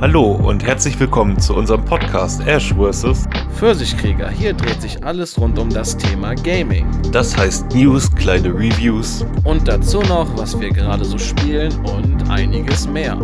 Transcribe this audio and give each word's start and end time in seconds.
Hallo 0.00 0.32
und 0.32 0.64
herzlich 0.64 0.98
willkommen 0.98 1.38
zu 1.38 1.54
unserem 1.54 1.84
Podcast 1.84 2.44
Ash 2.46 2.74
vs. 2.74 3.26
Pfirsichkrieger. 3.54 4.28
Hier 4.28 4.52
dreht 4.52 4.82
sich 4.82 5.02
alles 5.04 5.38
rund 5.38 5.56
um 5.58 5.70
das 5.70 5.96
Thema 5.96 6.34
Gaming. 6.34 6.84
Das 7.12 7.36
heißt 7.36 7.72
News, 7.72 8.12
kleine 8.14 8.48
Reviews 8.48 9.24
Und 9.44 9.68
dazu 9.68 10.02
noch, 10.02 10.36
was 10.36 10.58
wir 10.60 10.70
gerade 10.70 11.04
so 11.04 11.16
spielen 11.16 11.72
und 11.86 12.28
einiges 12.28 12.88
mehr. 12.88 13.16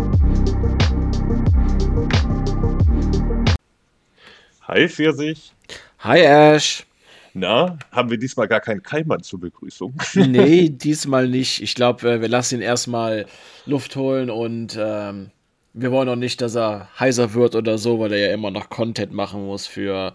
Hi 4.62 4.88
Pfirsich. 4.88 5.52
Hi 5.98 6.20
Ash. 6.20 6.86
Na, 7.34 7.78
haben 7.90 8.10
wir 8.10 8.18
diesmal 8.18 8.46
gar 8.46 8.60
keinen 8.60 8.82
Keimann 8.82 9.22
zur 9.24 9.40
Begrüßung? 9.40 9.94
Nee, 10.14 10.70
diesmal 10.70 11.28
nicht. 11.28 11.62
Ich 11.62 11.74
glaube, 11.74 12.20
wir 12.20 12.28
lassen 12.28 12.56
ihn 12.56 12.62
erstmal 12.62 13.26
Luft 13.66 13.96
holen 13.96 14.30
und 14.30 14.78
ähm, 14.80 15.30
wir 15.72 15.92
wollen 15.92 16.08
auch 16.08 16.16
nicht, 16.16 16.40
dass 16.40 16.56
er 16.56 16.88
heiser 16.98 17.34
wird 17.34 17.54
oder 17.54 17.78
so, 17.78 18.00
weil 18.00 18.12
er 18.12 18.28
ja 18.28 18.34
immer 18.34 18.50
noch 18.50 18.70
Content 18.70 19.12
machen 19.12 19.46
muss 19.46 19.66
für 19.66 20.14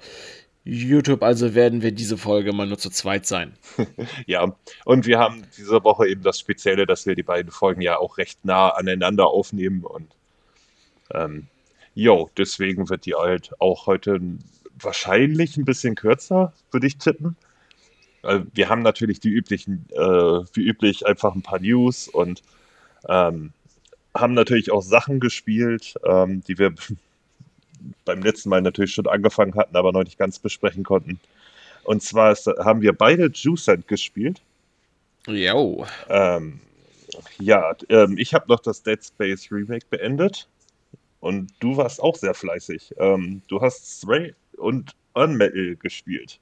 YouTube. 0.64 1.24
Also 1.24 1.56
werden 1.56 1.82
wir 1.82 1.92
diese 1.92 2.18
Folge 2.18 2.52
mal 2.52 2.68
nur 2.68 2.78
zu 2.78 2.90
zweit 2.90 3.26
sein. 3.26 3.54
ja, 4.26 4.56
und 4.84 5.06
wir 5.06 5.20
haben 5.20 5.44
diese 5.58 5.84
Woche 5.84 6.08
eben 6.08 6.24
das 6.24 6.40
Spezielle, 6.40 6.86
dass 6.86 7.06
wir 7.06 7.16
die 7.16 7.24
beiden 7.24 7.52
Folgen 7.52 7.82
ja 7.82 7.98
auch 7.98 8.18
recht 8.18 8.44
nah 8.44 8.70
aneinander 8.70 9.28
aufnehmen 9.28 9.84
und 9.84 10.08
ähm, 11.14 11.48
jo, 11.94 12.30
deswegen 12.38 12.90
wird 12.90 13.06
die 13.06 13.14
halt 13.16 13.52
auch 13.60 13.86
heute 13.86 14.20
wahrscheinlich 14.80 15.56
ein 15.56 15.66
bisschen 15.66 15.96
kürzer, 15.96 16.54
würde 16.72 16.88
ich 16.88 16.98
tippen. 16.98 17.38
Äh, 18.24 18.42
Wir 18.54 18.70
haben 18.70 18.82
natürlich 18.82 19.20
die 19.20 19.30
üblichen, 19.30 19.86
äh, 19.92 19.98
wie 20.00 20.64
üblich 20.68 21.06
einfach 21.06 21.36
ein 21.36 21.44
paar 21.44 21.60
News 21.60 22.08
und 22.08 22.42
ähm, 23.08 23.54
haben 24.16 24.34
natürlich 24.34 24.72
auch 24.72 24.82
Sachen 24.82 25.20
gespielt, 25.20 25.96
ähm, 26.06 26.44
die 26.48 26.58
wir 26.58 26.74
beim 28.06 28.22
letzten 28.24 28.50
Mal 28.50 28.62
natürlich 28.62 28.94
schon 28.94 29.08
angefangen 29.08 29.56
hatten, 29.56 29.76
aber 29.76 29.92
noch 29.92 30.04
nicht 30.04 30.18
ganz 30.18 30.40
besprechen 30.40 30.84
konnten. 30.84 31.20
Und 31.84 32.02
zwar 32.02 32.32
ist, 32.32 32.48
haben 32.48 32.82
wir 32.82 32.94
beide 32.94 33.28
Juicent 33.28 33.88
gespielt. 33.88 34.42
Jo. 35.28 35.86
Ähm, 36.10 36.60
ja, 37.40 37.76
ähm, 37.90 38.18
ich 38.18 38.34
habe 38.34 38.46
noch 38.48 38.60
das 38.60 38.82
Dead 38.82 39.04
Space 39.04 39.52
Remake 39.52 39.86
beendet 39.90 40.48
und 41.20 41.52
du 41.60 41.78
warst 41.78 42.02
auch 42.02 42.16
sehr 42.16 42.34
fleißig. 42.34 42.96
Ähm, 42.98 43.42
du 43.48 43.62
hast 43.62 44.00
Stray 44.00 44.34
und 44.58 44.96
Unmetal 45.14 45.76
gespielt. 45.76 46.40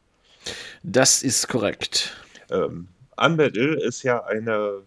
Das 0.83 1.23
ist 1.23 1.47
korrekt. 1.47 2.15
Ähm, 2.49 2.87
Unmetal 3.17 3.75
ist 3.75 4.03
ja 4.03 4.23
eine 4.23 4.81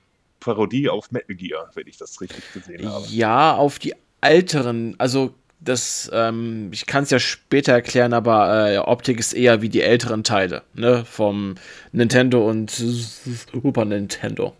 Parodie 0.47 0.89
auf 0.89 1.11
Metal 1.11 1.35
Gear, 1.35 1.69
wenn 1.75 1.89
ich 1.89 1.97
das 1.97 2.21
richtig 2.21 2.53
gesehen 2.53 2.89
habe. 2.89 3.05
Ja, 3.09 3.57
auf 3.57 3.81
die 3.81 3.95
älteren, 4.21 4.95
also 4.99 5.35
das, 5.59 6.09
ähm, 6.15 6.71
ich 6.73 6.87
kann 6.87 7.03
es 7.03 7.11
ja 7.11 7.19
später 7.19 7.73
erklären, 7.73 8.13
aber 8.13 8.71
äh, 8.71 8.79
Optik 8.79 9.19
ist 9.19 9.33
eher 9.33 9.61
wie 9.61 9.69
die 9.69 9.83
älteren 9.83 10.23
Teile, 10.23 10.63
ne, 10.75 11.05
vom 11.05 11.57
Nintendo 11.91 12.49
und 12.49 12.71
Super 12.71 13.85
Nintendo. 13.85 14.55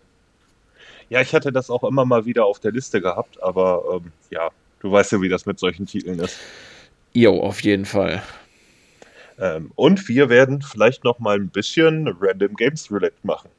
Ja, 1.09 1.21
ich 1.21 1.33
hatte 1.33 1.53
das 1.53 1.69
auch 1.69 1.85
immer 1.85 2.03
mal 2.03 2.25
wieder 2.25 2.45
auf 2.45 2.59
der 2.59 2.73
Liste 2.73 2.99
gehabt, 2.99 3.41
aber 3.41 3.83
ähm, 3.93 4.11
ja, 4.29 4.49
du 4.81 4.91
weißt 4.91 5.13
ja, 5.13 5.21
wie 5.21 5.29
das 5.29 5.45
mit 5.45 5.57
solchen 5.57 5.85
Titeln 5.85 6.19
ist. 6.19 6.37
Jo, 7.13 7.39
auf 7.39 7.61
jeden 7.61 7.85
Fall. 7.85 8.21
Ähm, 9.39 9.71
und 9.75 10.05
wir 10.09 10.27
werden 10.27 10.61
vielleicht 10.61 11.05
noch 11.05 11.19
mal 11.19 11.37
ein 11.37 11.47
bisschen 11.47 12.13
Random 12.19 12.55
Games 12.55 12.91
Roulette 12.91 13.15
machen. 13.23 13.49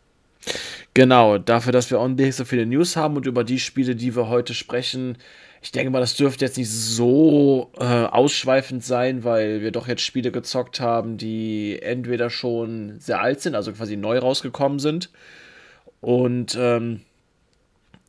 Genau, 0.94 1.38
dafür, 1.38 1.72
dass 1.72 1.90
wir 1.90 2.00
auch 2.00 2.08
nicht 2.08 2.34
so 2.34 2.44
viele 2.44 2.66
News 2.66 2.96
haben 2.96 3.16
und 3.16 3.26
über 3.26 3.44
die 3.44 3.58
Spiele, 3.58 3.94
die 3.94 4.16
wir 4.16 4.28
heute 4.28 4.54
sprechen, 4.54 5.18
ich 5.60 5.72
denke 5.72 5.90
mal, 5.90 6.00
das 6.00 6.14
dürfte 6.14 6.44
jetzt 6.44 6.56
nicht 6.56 6.70
so 6.70 7.72
äh, 7.78 7.84
ausschweifend 7.84 8.84
sein, 8.84 9.24
weil 9.24 9.60
wir 9.60 9.72
doch 9.72 9.88
jetzt 9.88 10.02
Spiele 10.02 10.30
gezockt 10.30 10.80
haben, 10.80 11.18
die 11.18 11.80
entweder 11.82 12.30
schon 12.30 13.00
sehr 13.00 13.20
alt 13.20 13.40
sind, 13.40 13.54
also 13.54 13.72
quasi 13.72 13.96
neu 13.96 14.18
rausgekommen 14.18 14.78
sind, 14.78 15.10
und 16.00 16.56
ähm, 16.58 17.00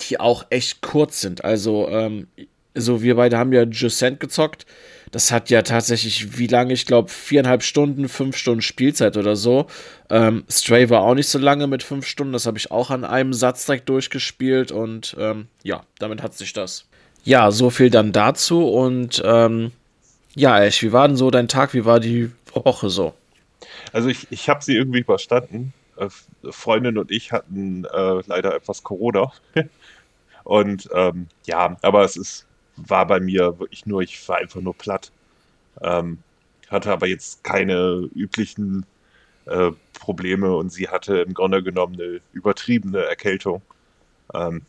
die 0.01 0.19
auch 0.19 0.45
echt 0.51 0.81
kurz 0.81 1.21
sind. 1.21 1.43
Also, 1.43 1.89
ähm, 1.89 2.27
so 2.75 3.01
wir 3.01 3.15
beide 3.15 3.37
haben 3.37 3.51
ja 3.51 3.63
Juscent 3.63 4.19
gezockt. 4.19 4.65
Das 5.11 5.31
hat 5.31 5.49
ja 5.49 5.63
tatsächlich, 5.63 6.37
wie 6.37 6.47
lange? 6.47 6.73
Ich 6.73 6.85
glaube, 6.85 7.09
viereinhalb 7.09 7.63
Stunden, 7.63 8.07
fünf 8.07 8.37
Stunden 8.37 8.61
Spielzeit 8.61 9.17
oder 9.17 9.35
so. 9.35 9.67
Ähm, 10.09 10.43
Stray 10.49 10.89
war 10.89 11.01
auch 11.01 11.15
nicht 11.15 11.27
so 11.27 11.39
lange 11.39 11.65
mit 11.67 11.81
fünf 11.81 12.05
Stunden. 12.05 12.33
Das 12.33 12.45
habe 12.45 12.57
ich 12.57 12.71
auch 12.71 12.91
an 12.91 13.03
einem 13.03 13.33
Satz 13.33 13.65
direkt 13.65 13.89
durchgespielt. 13.89 14.71
Und 14.71 15.15
ähm, 15.19 15.47
ja, 15.63 15.81
damit 15.97 16.21
hat 16.21 16.35
sich 16.35 16.53
das. 16.53 16.85
Ja, 17.23 17.51
so 17.51 17.69
viel 17.69 17.89
dann 17.89 18.11
dazu. 18.11 18.67
Und 18.67 19.21
ähm, 19.25 19.71
ja, 20.35 20.59
Ash, 20.59 20.83
wie 20.83 20.91
war 20.91 21.07
denn 21.07 21.17
so 21.17 21.31
dein 21.31 21.47
Tag? 21.47 21.73
Wie 21.73 21.85
war 21.85 21.99
die 21.99 22.31
Woche 22.53 22.89
so? 22.89 23.13
Also 23.91 24.09
ich, 24.09 24.27
ich 24.29 24.47
habe 24.47 24.63
sie 24.63 24.75
irgendwie 24.75 24.99
überstanden. 24.99 25.73
Äh, 25.97 26.09
Freundin 26.51 26.97
und 26.97 27.11
ich 27.11 27.31
hatten 27.31 27.85
äh, 27.85 28.21
leider 28.27 28.55
etwas 28.55 28.83
Corona. 28.83 29.31
und 30.43 30.87
ähm, 30.93 31.27
ja, 31.45 31.77
aber 31.81 32.03
es 32.03 32.15
ist 32.15 32.45
war 32.87 33.07
bei 33.07 33.19
mir 33.19 33.59
wirklich 33.59 33.85
nur, 33.85 34.01
ich 34.01 34.27
war 34.27 34.37
einfach 34.37 34.61
nur 34.61 34.75
platt. 34.75 35.11
Ähm, 35.81 36.19
hatte 36.69 36.91
aber 36.91 37.07
jetzt 37.07 37.43
keine 37.43 38.09
üblichen 38.13 38.85
äh, 39.45 39.71
Probleme 39.93 40.55
und 40.55 40.71
sie 40.71 40.87
hatte 40.87 41.17
im 41.19 41.33
Grunde 41.33 41.63
genommen 41.63 41.95
eine 41.95 42.21
übertriebene 42.33 42.99
Erkältung. 42.99 43.61
Ähm, 44.33 44.61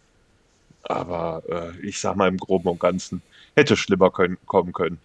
aber 0.82 1.42
äh, 1.48 1.86
ich 1.86 2.00
sag 2.00 2.16
mal 2.16 2.28
im 2.28 2.38
Groben 2.38 2.68
und 2.68 2.80
Ganzen 2.80 3.22
hätte 3.54 3.76
schlimmer 3.76 4.10
können, 4.10 4.38
kommen 4.46 4.72
können. 4.72 4.98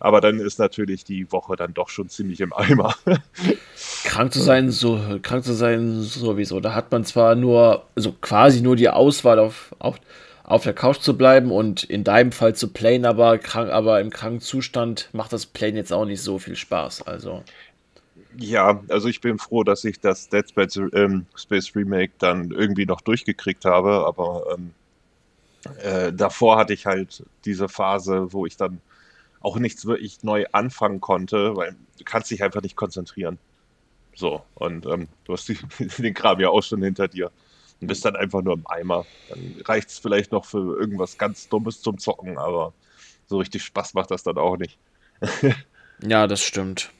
Aber 0.00 0.20
dann 0.20 0.40
ist 0.40 0.58
natürlich 0.58 1.04
die 1.04 1.30
Woche 1.30 1.56
dann 1.56 1.74
doch 1.74 1.88
schon 1.88 2.08
ziemlich 2.08 2.40
im 2.40 2.52
Eimer. 2.52 2.94
krank 4.04 4.32
zu 4.32 4.40
sein, 4.40 4.70
so 4.70 5.00
krank 5.22 5.44
zu 5.44 5.54
sein 5.54 6.02
sowieso. 6.02 6.60
Da 6.60 6.74
hat 6.74 6.90
man 6.90 7.04
zwar 7.04 7.34
nur, 7.34 7.86
also 7.94 8.12
quasi 8.20 8.60
nur 8.60 8.76
die 8.76 8.88
Auswahl 8.88 9.38
auf, 9.38 9.74
auf 9.78 9.98
auf 10.52 10.64
der 10.64 10.74
Couch 10.74 11.00
zu 11.00 11.16
bleiben 11.16 11.50
und 11.50 11.82
in 11.82 12.04
deinem 12.04 12.30
Fall 12.30 12.54
zu 12.54 12.68
playen, 12.68 13.06
aber, 13.06 13.38
krank, 13.38 13.70
aber 13.70 14.02
im 14.02 14.10
kranken 14.10 14.40
Zustand 14.40 15.08
macht 15.12 15.32
das 15.32 15.46
Playen 15.46 15.76
jetzt 15.76 15.92
auch 15.94 16.04
nicht 16.04 16.20
so 16.20 16.38
viel 16.38 16.56
Spaß. 16.56 17.02
Also. 17.02 17.42
Ja, 18.36 18.82
also 18.88 19.08
ich 19.08 19.22
bin 19.22 19.38
froh, 19.38 19.64
dass 19.64 19.82
ich 19.84 19.98
das 20.00 20.28
Dead 20.28 20.46
Space, 20.46 20.76
ähm, 20.92 21.24
Space 21.34 21.74
Remake 21.74 22.12
dann 22.18 22.50
irgendwie 22.50 22.84
noch 22.84 23.00
durchgekriegt 23.00 23.64
habe, 23.64 24.06
aber 24.06 24.44
ähm, 24.54 24.72
äh, 25.82 26.12
davor 26.12 26.58
hatte 26.58 26.74
ich 26.74 26.84
halt 26.84 27.24
diese 27.46 27.70
Phase, 27.70 28.32
wo 28.34 28.44
ich 28.44 28.58
dann 28.58 28.82
auch 29.40 29.56
nichts 29.56 29.86
wirklich 29.86 30.22
neu 30.22 30.44
anfangen 30.52 31.00
konnte, 31.00 31.56
weil 31.56 31.74
du 31.98 32.04
kannst 32.04 32.30
dich 32.30 32.42
einfach 32.42 32.60
nicht 32.60 32.76
konzentrieren. 32.76 33.38
So, 34.14 34.42
und 34.54 34.84
ähm, 34.84 35.08
du 35.24 35.32
hast 35.32 35.48
die, 35.48 35.56
den 35.98 36.12
Kram 36.12 36.40
ja 36.40 36.50
auch 36.50 36.62
schon 36.62 36.82
hinter 36.82 37.08
dir 37.08 37.30
und 37.82 37.88
bist 37.88 38.04
dann 38.04 38.16
einfach 38.16 38.42
nur 38.42 38.54
im 38.54 38.66
Eimer. 38.66 39.04
Dann 39.28 39.56
reicht 39.64 39.90
es 39.90 39.98
vielleicht 39.98 40.32
noch 40.32 40.44
für 40.44 40.78
irgendwas 40.78 41.18
ganz 41.18 41.48
Dummes 41.48 41.82
zum 41.82 41.98
Zocken, 41.98 42.38
aber 42.38 42.72
so 43.26 43.38
richtig 43.38 43.64
Spaß 43.64 43.94
macht 43.94 44.10
das 44.10 44.22
dann 44.22 44.38
auch 44.38 44.56
nicht. 44.56 44.78
ja, 46.02 46.26
das 46.26 46.42
stimmt. 46.42 46.90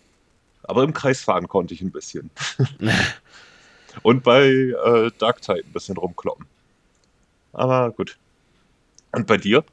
Aber 0.65 0.83
im 0.83 0.93
Kreis 0.93 1.23
fahren 1.23 1.49
konnte 1.49 1.73
ich 1.75 1.83
ein 1.83 1.93
bisschen. 1.93 2.31
Und 4.03 4.23
bei 4.25 4.49
äh, 4.49 5.11
Dark 5.19 5.43
Tide 5.43 5.63
ein 5.65 5.73
bisschen 5.73 5.97
rumkloppen. 5.97 6.47
Aber 7.53 7.91
gut. 7.91 8.17
Und 9.13 9.27
bei 9.27 9.37
dir? 9.37 9.65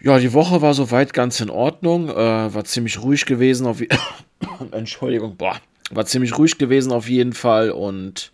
Ja, 0.00 0.18
die 0.18 0.32
Woche 0.32 0.60
war 0.60 0.74
soweit 0.74 1.14
ganz 1.14 1.40
in 1.40 1.50
Ordnung. 1.50 2.10
Äh, 2.10 2.54
war 2.54 2.64
ziemlich 2.64 3.00
ruhig 3.00 3.24
gewesen. 3.26 3.66
Auf 3.66 3.82
Entschuldigung, 4.72 5.36
boah. 5.36 5.60
War 5.90 6.06
ziemlich 6.06 6.36
ruhig 6.36 6.58
gewesen 6.58 6.92
auf 6.92 7.08
jeden 7.08 7.32
Fall. 7.32 7.70
Und 7.70 8.30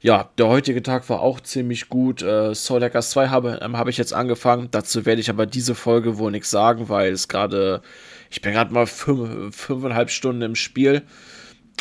ja, 0.00 0.30
der 0.38 0.46
heutige 0.46 0.82
Tag 0.82 1.08
war 1.08 1.20
auch 1.20 1.40
ziemlich 1.40 1.88
gut. 1.88 2.22
Äh, 2.22 2.54
Soul 2.54 2.82
Hackers 2.82 3.10
2 3.10 3.28
habe, 3.28 3.58
ähm, 3.62 3.76
habe 3.76 3.90
ich 3.90 3.96
jetzt 3.96 4.12
angefangen. 4.12 4.68
Dazu 4.70 5.04
werde 5.06 5.20
ich 5.20 5.30
aber 5.30 5.46
diese 5.46 5.74
Folge 5.74 6.18
wohl 6.18 6.30
nichts 6.30 6.50
sagen, 6.50 6.88
weil 6.88 7.12
es 7.12 7.26
gerade, 7.26 7.82
ich 8.30 8.40
bin 8.40 8.52
gerade 8.52 8.72
mal 8.72 8.86
fünf, 8.86 9.56
fünfeinhalb 9.56 10.10
Stunden 10.10 10.42
im 10.42 10.54
Spiel. 10.54 11.02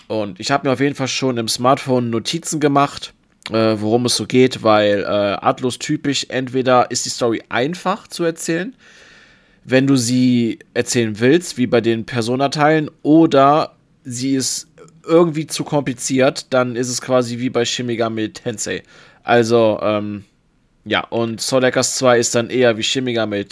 Und 0.07 0.39
ich 0.39 0.51
habe 0.51 0.67
mir 0.67 0.73
auf 0.73 0.79
jeden 0.79 0.95
Fall 0.95 1.07
schon 1.07 1.37
im 1.37 1.47
Smartphone 1.47 2.09
Notizen 2.09 2.59
gemacht, 2.59 3.13
äh, 3.51 3.75
worum 3.77 4.05
es 4.05 4.15
so 4.15 4.25
geht, 4.25 4.63
weil 4.63 5.01
äh, 5.01 5.05
Atlas 5.05 5.77
typisch, 5.77 6.25
entweder 6.29 6.89
ist 6.89 7.05
die 7.05 7.09
Story 7.09 7.43
einfach 7.49 8.07
zu 8.07 8.23
erzählen, 8.23 8.75
wenn 9.63 9.85
du 9.85 9.95
sie 9.95 10.59
erzählen 10.73 11.19
willst, 11.19 11.57
wie 11.57 11.67
bei 11.67 11.81
den 11.81 12.05
Persona-Teilen, 12.05 12.89
oder 13.03 13.75
sie 14.03 14.35
ist 14.35 14.66
irgendwie 15.07 15.47
zu 15.47 15.63
kompliziert, 15.63 16.53
dann 16.53 16.75
ist 16.75 16.89
es 16.89 17.01
quasi 17.01 17.39
wie 17.39 17.49
bei 17.49 17.65
Shimigami 17.65 18.33
Tensei. 18.33 18.83
Also, 19.23 19.79
ähm, 19.81 20.25
ja, 20.85 21.05
und 21.05 21.41
Soul 21.41 21.63
Hackers 21.63 21.95
2 21.95 22.19
ist 22.19 22.35
dann 22.35 22.49
eher 22.49 22.77
wie 22.77 22.83
Shimigami 22.83 23.45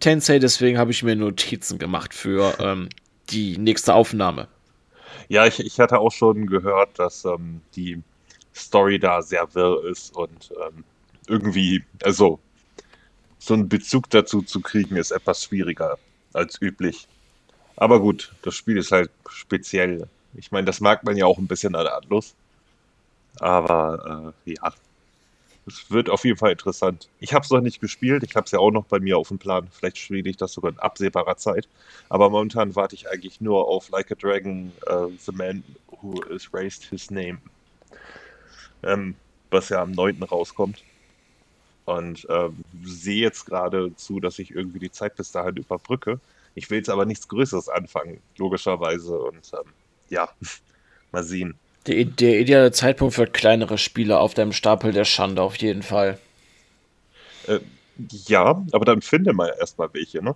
Tensei, 0.00 0.38
deswegen 0.38 0.78
habe 0.78 0.90
ich 0.90 1.02
mir 1.02 1.16
Notizen 1.16 1.78
gemacht 1.78 2.14
für 2.14 2.54
ähm, 2.60 2.88
die 3.30 3.58
nächste 3.58 3.94
Aufnahme. 3.94 4.48
Ja, 5.28 5.46
ich, 5.46 5.60
ich 5.60 5.80
hatte 5.80 5.98
auch 5.98 6.12
schon 6.12 6.46
gehört, 6.46 6.98
dass 6.98 7.24
ähm, 7.24 7.60
die 7.74 8.02
Story 8.54 8.98
da 8.98 9.22
sehr 9.22 9.52
wirr 9.54 9.84
ist 9.84 10.14
und 10.14 10.52
ähm, 10.64 10.84
irgendwie, 11.28 11.82
also 12.02 12.38
so 13.38 13.54
einen 13.54 13.68
Bezug 13.68 14.10
dazu 14.10 14.42
zu 14.42 14.60
kriegen, 14.60 14.96
ist 14.96 15.10
etwas 15.10 15.44
schwieriger 15.44 15.98
als 16.32 16.60
üblich. 16.60 17.08
Aber 17.76 18.00
gut, 18.00 18.32
das 18.42 18.54
Spiel 18.54 18.78
ist 18.78 18.92
halt 18.92 19.10
speziell. 19.28 20.08
Ich 20.36 20.52
meine, 20.52 20.66
das 20.66 20.80
mag 20.80 21.04
man 21.04 21.16
ja 21.16 21.26
auch 21.26 21.38
ein 21.38 21.46
bisschen 21.46 21.74
an 21.74 21.86
Atlus. 21.86 22.34
Aber 23.40 24.32
äh, 24.46 24.52
ja, 24.52 24.72
es 25.66 25.90
wird 25.90 26.10
auf 26.10 26.24
jeden 26.24 26.36
Fall 26.36 26.52
interessant. 26.52 27.08
Ich 27.20 27.32
habe 27.32 27.44
es 27.44 27.50
noch 27.50 27.60
nicht 27.60 27.80
gespielt. 27.80 28.22
Ich 28.22 28.36
habe 28.36 28.44
es 28.44 28.50
ja 28.50 28.58
auch 28.58 28.70
noch 28.70 28.84
bei 28.84 29.00
mir 29.00 29.16
auf 29.16 29.28
dem 29.28 29.38
Plan. 29.38 29.68
Vielleicht 29.70 29.98
spiele 29.98 30.28
ich 30.28 30.36
das 30.36 30.52
sogar 30.52 30.72
in 30.72 30.78
absehbarer 30.78 31.36
Zeit. 31.36 31.68
Aber 32.08 32.28
momentan 32.30 32.76
warte 32.76 32.94
ich 32.94 33.08
eigentlich 33.08 33.40
nur 33.40 33.66
auf 33.66 33.88
Like 33.90 34.12
a 34.12 34.14
Dragon, 34.14 34.72
uh, 34.88 35.10
The 35.18 35.32
Man 35.32 35.64
Who 35.88 36.22
Is 36.24 36.52
Raised 36.52 36.84
His 36.84 37.10
Name. 37.10 37.38
Ähm, 38.82 39.16
was 39.50 39.70
ja 39.70 39.82
am 39.82 39.92
9. 39.92 40.22
rauskommt. 40.22 40.84
Und 41.86 42.26
ähm, 42.30 42.64
sehe 42.82 43.22
jetzt 43.22 43.46
gerade 43.46 43.94
zu, 43.96 44.20
dass 44.20 44.38
ich 44.38 44.50
irgendwie 44.50 44.78
die 44.78 44.90
Zeit 44.90 45.16
bis 45.16 45.32
dahin 45.32 45.56
überbrücke. 45.56 46.20
Ich 46.54 46.70
will 46.70 46.78
jetzt 46.78 46.90
aber 46.90 47.04
nichts 47.04 47.28
Größeres 47.28 47.68
anfangen, 47.68 48.20
logischerweise. 48.36 49.18
Und 49.18 49.50
ähm, 49.54 49.72
ja, 50.14 50.28
mal 51.12 51.22
sehen. 51.22 51.58
Der, 51.86 52.04
der, 52.04 52.40
ideale 52.40 52.72
Zeitpunkt 52.72 53.14
für 53.14 53.26
kleinere 53.26 53.76
Spiele 53.76 54.18
auf 54.18 54.32
deinem 54.32 54.52
Stapel 54.52 54.92
der 54.92 55.04
Schande 55.04 55.42
auf 55.42 55.56
jeden 55.56 55.82
Fall. 55.82 56.18
Äh, 57.46 57.60
ja, 58.26 58.64
aber 58.72 58.84
dann 58.86 59.02
finde 59.02 59.34
mal 59.34 59.54
erstmal 59.60 59.92
welche, 59.92 60.22
ne? 60.22 60.34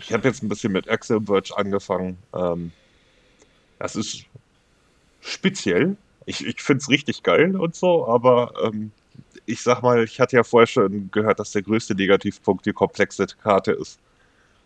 Ich 0.00 0.12
habe 0.12 0.26
jetzt 0.26 0.42
ein 0.42 0.48
bisschen 0.48 0.72
mit 0.72 0.88
Axel 0.88 1.20
Verge 1.20 1.54
angefangen. 1.54 2.16
Ähm, 2.34 2.72
das 3.78 3.94
ist 3.96 4.24
speziell. 5.20 5.96
Ich, 6.24 6.46
ich 6.46 6.62
finde 6.62 6.80
es 6.80 6.88
richtig 6.88 7.22
geil 7.22 7.56
und 7.56 7.74
so, 7.74 8.08
aber 8.08 8.54
ähm, 8.64 8.92
ich 9.44 9.60
sag 9.60 9.82
mal, 9.82 10.02
ich 10.04 10.18
hatte 10.20 10.36
ja 10.36 10.44
vorher 10.44 10.66
schon 10.66 11.10
gehört, 11.10 11.38
dass 11.38 11.52
der 11.52 11.62
größte 11.62 11.94
Negativpunkt 11.94 12.64
die 12.64 12.72
komplexe 12.72 13.26
Karte 13.26 13.72
ist. 13.72 13.98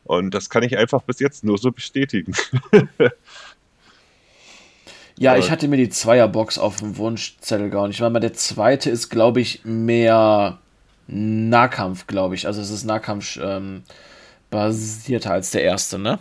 Und 0.04 0.32
das 0.32 0.48
kann 0.50 0.62
ich 0.62 0.76
einfach 0.78 1.02
bis 1.02 1.18
jetzt 1.18 1.42
nur 1.42 1.58
so 1.58 1.72
bestätigen. 1.72 2.32
ja, 5.18 5.36
ich 5.36 5.50
hatte 5.50 5.68
mir 5.68 5.76
die 5.76 5.88
Zweierbox 5.88 6.58
auf 6.58 6.76
dem 6.76 6.96
Wunschzettel 6.98 7.70
gehauen. 7.70 7.90
Ich 7.90 8.00
meine, 8.00 8.20
der 8.20 8.34
zweite 8.34 8.90
ist, 8.90 9.08
glaube 9.08 9.40
ich, 9.40 9.64
mehr 9.64 10.58
Nahkampf, 11.06 12.06
glaube 12.06 12.34
ich. 12.34 12.46
Also 12.46 12.60
es 12.60 12.70
ist 12.70 12.84
Nahkampf 12.84 13.38
ähm, 13.40 13.82
basierter 14.50 15.32
als 15.32 15.50
der 15.50 15.62
erste, 15.62 15.98
ne? 15.98 16.18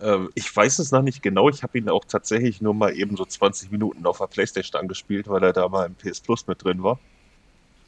Ähm, 0.00 0.30
ich 0.34 0.54
weiß 0.54 0.78
es 0.80 0.90
noch 0.90 1.02
nicht 1.02 1.22
genau. 1.22 1.48
Ich 1.48 1.62
habe 1.62 1.78
ihn 1.78 1.88
auch 1.88 2.04
tatsächlich 2.04 2.60
nur 2.60 2.74
mal 2.74 2.94
eben 2.94 3.16
so 3.16 3.24
20 3.24 3.70
Minuten 3.70 4.04
auf 4.06 4.18
der 4.18 4.26
Playstation 4.26 4.80
angespielt, 4.80 5.28
weil 5.28 5.42
er 5.42 5.52
da 5.52 5.68
mal 5.68 5.86
im 5.86 5.94
PS 5.94 6.20
Plus 6.20 6.46
mit 6.46 6.62
drin 6.62 6.82
war. 6.82 6.98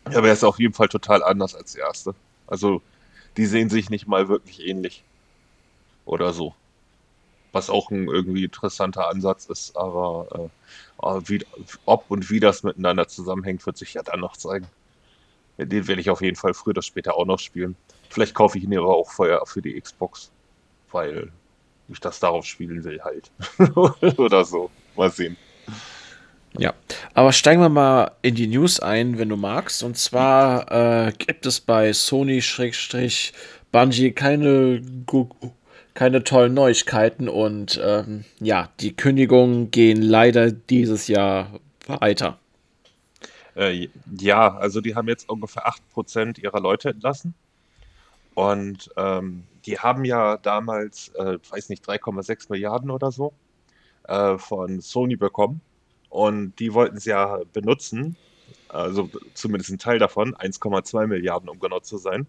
Aber 0.04 0.28
er 0.28 0.32
ist 0.32 0.44
auf 0.44 0.58
jeden 0.60 0.74
Fall 0.74 0.88
total 0.88 1.22
anders 1.22 1.54
als 1.54 1.72
der 1.72 1.84
erste. 1.84 2.14
Also, 2.46 2.80
die 3.36 3.46
sehen 3.46 3.70
sich 3.70 3.90
nicht 3.90 4.06
mal 4.06 4.28
wirklich 4.28 4.64
ähnlich. 4.64 5.02
Oder 6.04 6.32
so. 6.32 6.54
Was 7.56 7.70
auch 7.70 7.90
ein 7.90 8.06
irgendwie 8.06 8.44
interessanter 8.44 9.08
Ansatz 9.08 9.46
ist, 9.46 9.74
aber 9.78 10.50
äh, 11.02 11.20
wie, 11.26 11.42
ob 11.86 12.04
und 12.10 12.28
wie 12.28 12.38
das 12.38 12.62
miteinander 12.62 13.08
zusammenhängt, 13.08 13.64
wird 13.64 13.78
sich 13.78 13.94
ja 13.94 14.02
dann 14.02 14.20
noch 14.20 14.36
zeigen. 14.36 14.66
Den 15.56 15.88
werde 15.88 16.02
ich 16.02 16.10
auf 16.10 16.20
jeden 16.20 16.36
Fall 16.36 16.52
früher 16.52 16.72
oder 16.72 16.82
später 16.82 17.14
auch 17.14 17.24
noch 17.24 17.38
spielen. 17.38 17.74
Vielleicht 18.10 18.34
kaufe 18.34 18.58
ich 18.58 18.64
ihn 18.64 18.76
aber 18.76 18.94
auch 18.94 19.10
vorher 19.10 19.40
für 19.46 19.62
die 19.62 19.80
Xbox, 19.80 20.30
weil 20.92 21.32
ich 21.88 21.98
das 21.98 22.20
darauf 22.20 22.44
spielen 22.44 22.84
will 22.84 23.00
halt. 23.02 23.30
oder 24.18 24.44
so. 24.44 24.70
Mal 24.94 25.10
sehen. 25.10 25.38
Ja, 26.58 26.74
aber 27.14 27.32
steigen 27.32 27.62
wir 27.62 27.70
mal 27.70 28.10
in 28.20 28.34
die 28.34 28.48
News 28.48 28.80
ein, 28.80 29.18
wenn 29.18 29.30
du 29.30 29.36
magst. 29.36 29.82
Und 29.82 29.96
zwar 29.96 31.06
äh, 31.06 31.12
gibt 31.12 31.46
es 31.46 31.62
bei 31.62 31.94
Sony-Bungie 31.94 34.12
keine, 34.12 34.82
keine 35.96 36.22
tollen 36.22 36.54
Neuigkeiten 36.54 37.28
und 37.28 37.80
ähm, 37.82 38.24
ja, 38.38 38.68
die 38.80 38.94
Kündigungen 38.94 39.70
gehen 39.70 40.02
leider 40.02 40.52
dieses 40.52 41.08
Jahr 41.08 41.58
weiter. 41.86 42.38
Äh, 43.56 43.88
ja, 44.18 44.54
also 44.56 44.82
die 44.82 44.94
haben 44.94 45.08
jetzt 45.08 45.28
ungefähr 45.28 45.66
8% 45.66 46.38
ihrer 46.38 46.60
Leute 46.60 46.90
entlassen. 46.90 47.34
Und 48.34 48.90
ähm, 48.98 49.44
die 49.64 49.78
haben 49.78 50.04
ja 50.04 50.36
damals, 50.36 51.08
äh, 51.14 51.38
weiß 51.48 51.70
nicht, 51.70 51.88
3,6 51.88 52.50
Milliarden 52.50 52.90
oder 52.90 53.10
so 53.10 53.32
äh, 54.06 54.36
von 54.36 54.82
Sony 54.82 55.16
bekommen 55.16 55.62
und 56.10 56.58
die 56.58 56.74
wollten 56.74 56.98
sie 56.98 57.10
ja 57.10 57.40
benutzen, 57.54 58.16
also 58.68 59.08
zumindest 59.32 59.70
ein 59.70 59.78
Teil 59.78 59.98
davon, 59.98 60.34
1,2 60.34 61.06
Milliarden, 61.06 61.48
um 61.48 61.58
genau 61.58 61.80
zu 61.80 61.96
sein, 61.96 62.26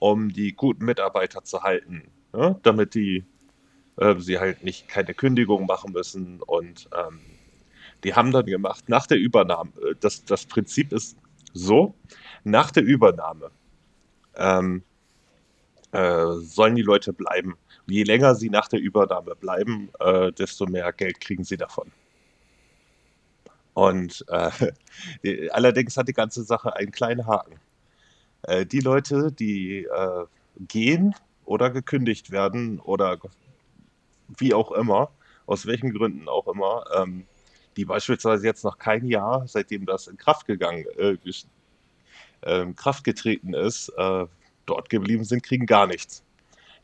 um 0.00 0.32
die 0.32 0.52
guten 0.52 0.84
Mitarbeiter 0.84 1.44
zu 1.44 1.62
halten, 1.62 2.10
ja, 2.34 2.56
damit 2.62 2.94
die 2.94 3.24
äh, 3.96 4.18
sie 4.18 4.38
halt 4.38 4.64
nicht 4.64 4.88
keine 4.88 5.14
Kündigung 5.14 5.66
machen 5.66 5.92
müssen. 5.92 6.40
Und 6.42 6.88
ähm, 6.96 7.20
die 8.04 8.14
haben 8.14 8.32
dann 8.32 8.46
gemacht, 8.46 8.88
nach 8.88 9.06
der 9.06 9.18
Übernahme, 9.18 9.70
äh, 9.82 9.94
das, 10.00 10.24
das 10.24 10.46
Prinzip 10.46 10.92
ist 10.92 11.16
so, 11.52 11.94
nach 12.44 12.70
der 12.70 12.84
Übernahme 12.84 13.50
ähm, 14.36 14.82
äh, 15.92 16.26
sollen 16.38 16.76
die 16.76 16.82
Leute 16.82 17.12
bleiben. 17.12 17.56
Je 17.86 18.04
länger 18.04 18.34
sie 18.34 18.50
nach 18.50 18.68
der 18.68 18.80
Übernahme 18.80 19.34
bleiben, 19.34 19.90
äh, 19.98 20.32
desto 20.32 20.66
mehr 20.66 20.92
Geld 20.92 21.20
kriegen 21.20 21.44
sie 21.44 21.56
davon. 21.56 21.90
Und 23.74 24.24
äh, 24.28 25.50
allerdings 25.50 25.96
hat 25.96 26.08
die 26.08 26.12
ganze 26.12 26.42
Sache 26.44 26.74
einen 26.76 26.92
kleinen 26.92 27.26
Haken. 27.26 27.58
Äh, 28.42 28.64
die 28.66 28.80
Leute, 28.80 29.32
die 29.32 29.84
äh, 29.84 30.24
gehen 30.68 31.14
oder 31.50 31.68
gekündigt 31.70 32.30
werden 32.30 32.78
oder 32.78 33.18
wie 34.38 34.54
auch 34.54 34.70
immer, 34.70 35.10
aus 35.46 35.66
welchen 35.66 35.92
Gründen 35.92 36.28
auch 36.28 36.46
immer, 36.46 36.84
ähm, 36.94 37.26
die 37.76 37.84
beispielsweise 37.84 38.46
jetzt 38.46 38.62
noch 38.62 38.78
kein 38.78 39.04
Jahr, 39.04 39.48
seitdem 39.48 39.84
das 39.84 40.06
in 40.06 40.16
Kraft 40.16 40.46
gegangen, 40.46 40.84
äh, 40.96 41.16
äh, 42.42 42.72
Kraft 42.74 43.02
getreten 43.02 43.52
ist, 43.52 43.88
äh, 43.96 44.26
dort 44.64 44.90
geblieben 44.90 45.24
sind, 45.24 45.42
kriegen 45.42 45.66
gar 45.66 45.88
nichts. 45.88 46.22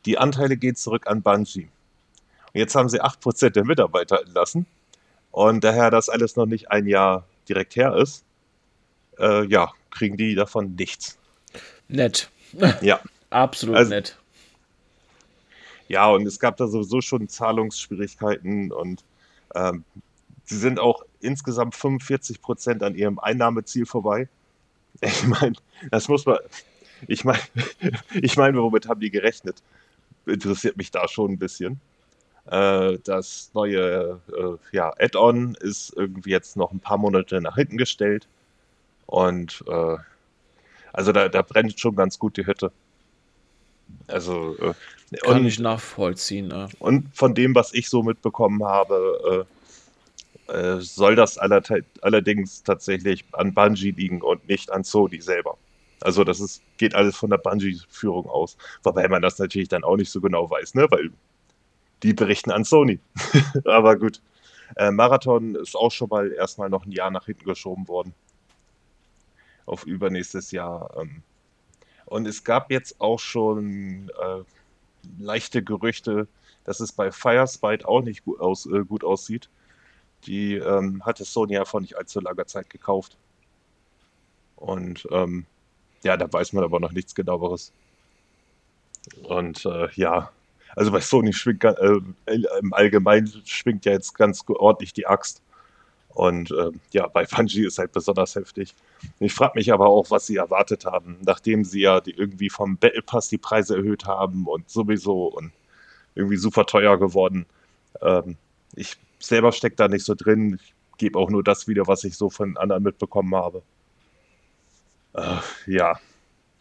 Die 0.05 0.17
Anteile 0.17 0.57
gehen 0.57 0.75
zurück 0.75 1.07
an 1.07 1.21
Bungie. 1.21 1.69
Und 2.53 2.59
jetzt 2.59 2.75
haben 2.75 2.89
sie 2.89 3.01
8% 3.01 3.51
der 3.51 3.63
Mitarbeiter 3.63 4.19
entlassen 4.19 4.65
und 5.31 5.63
daher 5.63 5.91
das 5.91 6.09
alles 6.09 6.35
noch 6.35 6.45
nicht 6.45 6.71
ein 6.71 6.87
Jahr 6.87 7.25
direkt 7.47 7.77
her 7.77 7.95
ist, 7.95 8.25
äh, 9.17 9.45
ja, 9.45 9.71
kriegen 9.91 10.17
die 10.17 10.35
davon 10.35 10.75
nichts. 10.75 11.17
Nett. 11.87 12.29
Ja. 12.81 12.99
Absolut 13.29 13.77
also, 13.77 13.89
nett. 13.91 14.17
Ja, 15.87 16.09
und 16.09 16.25
es 16.27 16.39
gab 16.39 16.57
da 16.57 16.67
sowieso 16.67 17.01
schon 17.01 17.29
Zahlungsschwierigkeiten 17.29 18.71
und 18.71 19.03
ähm, 19.55 19.83
sie 20.43 20.57
sind 20.57 20.79
auch 20.79 21.03
insgesamt 21.21 21.75
45 21.75 22.41
Prozent 22.41 22.83
an 22.83 22.95
ihrem 22.95 23.19
Einnahmeziel 23.19 23.85
vorbei. 23.85 24.27
Ich 25.01 25.27
meine, 25.27 25.53
das 25.91 26.07
muss 26.07 26.25
man. 26.25 26.39
Ich 27.07 27.23
meine, 27.23 27.39
ich 28.15 28.35
meine, 28.35 28.57
womit 28.59 28.87
haben 28.87 28.99
die 28.99 29.11
gerechnet? 29.11 29.61
Interessiert 30.25 30.75
mich 30.75 30.89
da 30.89 31.07
schon 31.07 31.33
ein 31.33 31.37
bisschen. 31.37 31.79
Äh, 32.47 32.97
das 33.03 33.51
neue 33.53 34.19
äh, 34.29 34.75
ja, 34.75 34.91
Add-on 34.97 35.55
ist 35.59 35.93
irgendwie 35.95 36.31
jetzt 36.31 36.57
noch 36.57 36.71
ein 36.71 36.79
paar 36.79 36.97
Monate 36.97 37.41
nach 37.41 37.55
hinten 37.55 37.77
gestellt. 37.77 38.27
Und 39.05 39.63
äh, 39.67 39.97
also 40.93 41.11
da, 41.11 41.29
da 41.29 41.41
brennt 41.43 41.79
schon 41.79 41.95
ganz 41.95 42.17
gut 42.17 42.37
die 42.37 42.47
Hütte. 42.47 42.71
Also 44.07 44.57
äh, 44.59 44.73
kann 45.21 45.41
und, 45.41 45.45
ich 45.45 45.59
nachvollziehen. 45.59 46.49
Ja. 46.49 46.67
Und 46.79 47.15
von 47.15 47.33
dem, 47.33 47.55
was 47.55 47.73
ich 47.73 47.89
so 47.89 48.03
mitbekommen 48.03 48.63
habe, 48.63 49.45
äh, 50.49 50.53
äh, 50.53 50.81
soll 50.81 51.15
das 51.15 51.37
allerdings 51.37 52.63
tatsächlich 52.63 53.25
an 53.33 53.53
Bungie 53.53 53.91
liegen 53.91 54.21
und 54.21 54.47
nicht 54.47 54.71
an 54.71 54.83
Sony 54.83 55.21
selber. 55.21 55.57
Also 56.01 56.23
das 56.23 56.39
ist, 56.39 56.61
geht 56.77 56.95
alles 56.95 57.15
von 57.15 57.29
der 57.29 57.37
Bungie-Führung 57.37 58.27
aus. 58.27 58.57
Wobei 58.83 59.07
man 59.07 59.21
das 59.21 59.39
natürlich 59.39 59.67
dann 59.67 59.83
auch 59.83 59.97
nicht 59.97 60.11
so 60.11 60.21
genau 60.21 60.49
weiß, 60.49 60.75
ne? 60.75 60.87
Weil 60.89 61.11
die 62.03 62.13
berichten 62.13 62.51
an 62.51 62.63
Sony. 62.63 62.99
Aber 63.65 63.97
gut. 63.97 64.21
Äh, 64.75 64.91
Marathon 64.91 65.55
ist 65.55 65.75
auch 65.75 65.91
schon 65.91 66.09
mal 66.09 66.31
erstmal 66.31 66.69
noch 66.69 66.85
ein 66.85 66.91
Jahr 66.91 67.09
nach 67.09 67.25
hinten 67.25 67.45
geschoben 67.45 67.87
worden. 67.87 68.13
Auf 69.65 69.85
übernächstes 69.85 70.51
Jahr. 70.51 70.95
Ähm. 70.99 71.23
Und 72.05 72.27
es 72.27 72.43
gab 72.43 72.71
jetzt 72.71 73.01
auch 73.01 73.19
schon 73.19 74.09
äh, 74.09 74.43
leichte 75.19 75.63
Gerüchte, 75.63 76.27
dass 76.63 76.79
es 76.79 76.91
bei 76.91 77.11
Firespite 77.11 77.87
auch 77.87 78.01
nicht 78.01 78.25
gut, 78.25 78.39
aus, 78.39 78.65
äh, 78.65 78.83
gut 78.83 79.03
aussieht. 79.03 79.49
Die 80.25 80.55
ähm, 80.55 81.05
hatte 81.05 81.25
Sony 81.25 81.53
ja 81.53 81.65
vor 81.65 81.81
nicht 81.81 81.97
allzu 81.97 82.19
langer 82.19 82.47
Zeit 82.47 82.69
gekauft. 82.69 83.17
Und 84.55 85.07
ähm, 85.11 85.45
ja, 86.03 86.17
da 86.17 86.31
weiß 86.31 86.53
man 86.53 86.63
aber 86.63 86.79
noch 86.79 86.91
nichts 86.91 87.15
genaueres. 87.15 87.71
Und 89.23 89.65
äh, 89.65 89.89
ja, 89.93 90.31
also 90.75 90.91
bei 90.91 90.99
Sony 90.99 91.33
schwingt 91.33 91.63
äh, 91.63 91.99
im 92.59 92.73
Allgemeinen 92.73 93.31
schwingt 93.45 93.85
ja 93.85 93.93
jetzt 93.93 94.13
ganz 94.15 94.43
ordentlich 94.47 94.93
die 94.93 95.07
Axt. 95.07 95.41
Und 96.17 96.49
äh, 96.49 96.71
ja, 96.93 97.05
bei 97.05 97.25
Bungie 97.25 97.67
ist 97.67 97.77
halt 97.77 97.91
besonders 97.91 98.33
heftig. 98.33 98.73
Ich 99.19 99.35
frage 99.35 99.51
mich 99.53 99.71
aber 99.71 99.85
auch, 99.85 100.09
was 100.09 100.25
sie 100.25 100.37
erwartet 100.37 100.83
haben, 100.83 101.17
nachdem 101.23 101.63
sie 101.63 101.81
ja 101.81 102.01
die 102.01 102.09
irgendwie 102.09 102.49
vom 102.49 102.75
Battle 102.75 103.03
Pass 103.03 103.29
die 103.29 103.37
Preise 103.37 103.75
erhöht 103.75 104.05
haben 104.05 104.47
und 104.47 104.67
sowieso 104.67 105.27
und 105.27 105.51
irgendwie 106.15 106.37
super 106.37 106.65
teuer 106.65 106.97
geworden. 106.97 107.45
Ähm, 108.01 108.35
ich 108.75 108.97
selber 109.19 109.51
stecke 109.51 109.75
da 109.75 109.87
nicht 109.87 110.05
so 110.05 110.15
drin. 110.15 110.59
Ich 110.59 110.73
gebe 110.97 111.19
auch 111.19 111.29
nur 111.29 111.43
das 111.43 111.67
wieder, 111.67 111.85
was 111.85 112.03
ich 112.03 112.17
so 112.17 112.31
von 112.31 112.57
anderen 112.57 112.81
mitbekommen 112.81 113.35
habe. 113.35 113.61
Äh, 115.13 115.37
ja, 115.67 115.99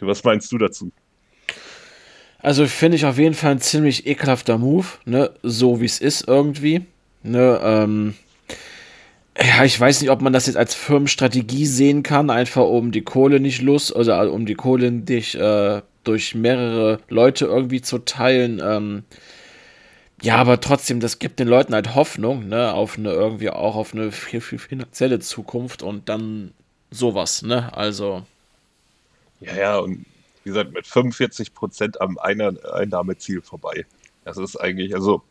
was 0.00 0.22
meinst 0.22 0.52
du 0.52 0.58
dazu? 0.58 0.92
Also 2.40 2.66
finde 2.66 2.96
ich 2.96 3.06
auf 3.06 3.16
jeden 3.16 3.34
Fall 3.34 3.52
ein 3.52 3.60
ziemlich 3.62 4.06
ekelhafter 4.06 4.58
Move, 4.58 4.86
ne? 5.06 5.32
So 5.42 5.80
wie 5.80 5.86
es 5.86 5.98
ist 5.98 6.28
irgendwie. 6.28 6.84
Ne, 7.22 7.58
ähm, 7.62 8.14
ja, 9.38 9.64
ich 9.64 9.78
weiß 9.78 10.00
nicht, 10.00 10.10
ob 10.10 10.22
man 10.22 10.32
das 10.32 10.46
jetzt 10.46 10.56
als 10.56 10.74
Firmenstrategie 10.74 11.66
sehen 11.66 12.02
kann, 12.02 12.30
einfach 12.30 12.64
um 12.64 12.92
die 12.92 13.02
Kohle 13.02 13.40
nicht 13.40 13.60
los, 13.60 13.92
also 13.92 14.14
um 14.32 14.46
die 14.46 14.54
Kohle 14.54 14.90
nicht 14.90 15.34
äh, 15.34 15.82
durch 16.04 16.34
mehrere 16.34 17.00
Leute 17.08 17.46
irgendwie 17.46 17.82
zu 17.82 17.98
teilen. 17.98 18.60
Ähm, 18.64 19.04
ja, 20.22 20.36
aber 20.36 20.60
trotzdem, 20.60 21.00
das 21.00 21.18
gibt 21.18 21.38
den 21.38 21.48
Leuten 21.48 21.74
halt 21.74 21.94
Hoffnung, 21.94 22.48
ne, 22.48 22.72
auf 22.72 22.96
eine 22.96 23.12
irgendwie 23.12 23.50
auch 23.50 23.76
auf 23.76 23.92
eine 23.92 24.10
viel 24.12 24.40
finanzielle 24.40 25.18
Zukunft 25.18 25.82
und 25.82 26.08
dann 26.08 26.54
sowas, 26.90 27.42
ne? 27.42 27.76
Also. 27.76 28.24
Ja, 29.40 29.54
ja, 29.54 29.78
und 29.78 30.06
wie 30.44 30.50
gesagt, 30.50 30.72
mit 30.72 30.86
45 30.86 31.52
Prozent 31.52 32.00
am 32.00 32.16
Einnahmeziel 32.18 33.42
vorbei. 33.42 33.84
Das 34.24 34.38
ist 34.38 34.56
eigentlich, 34.56 34.94
also 34.94 35.22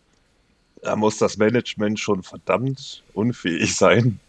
da 0.85 0.95
muss 0.95 1.17
das 1.17 1.37
Management 1.37 1.99
schon 1.99 2.21
verdammt 2.21 3.03
unfähig 3.13 3.75
sein. 3.75 4.19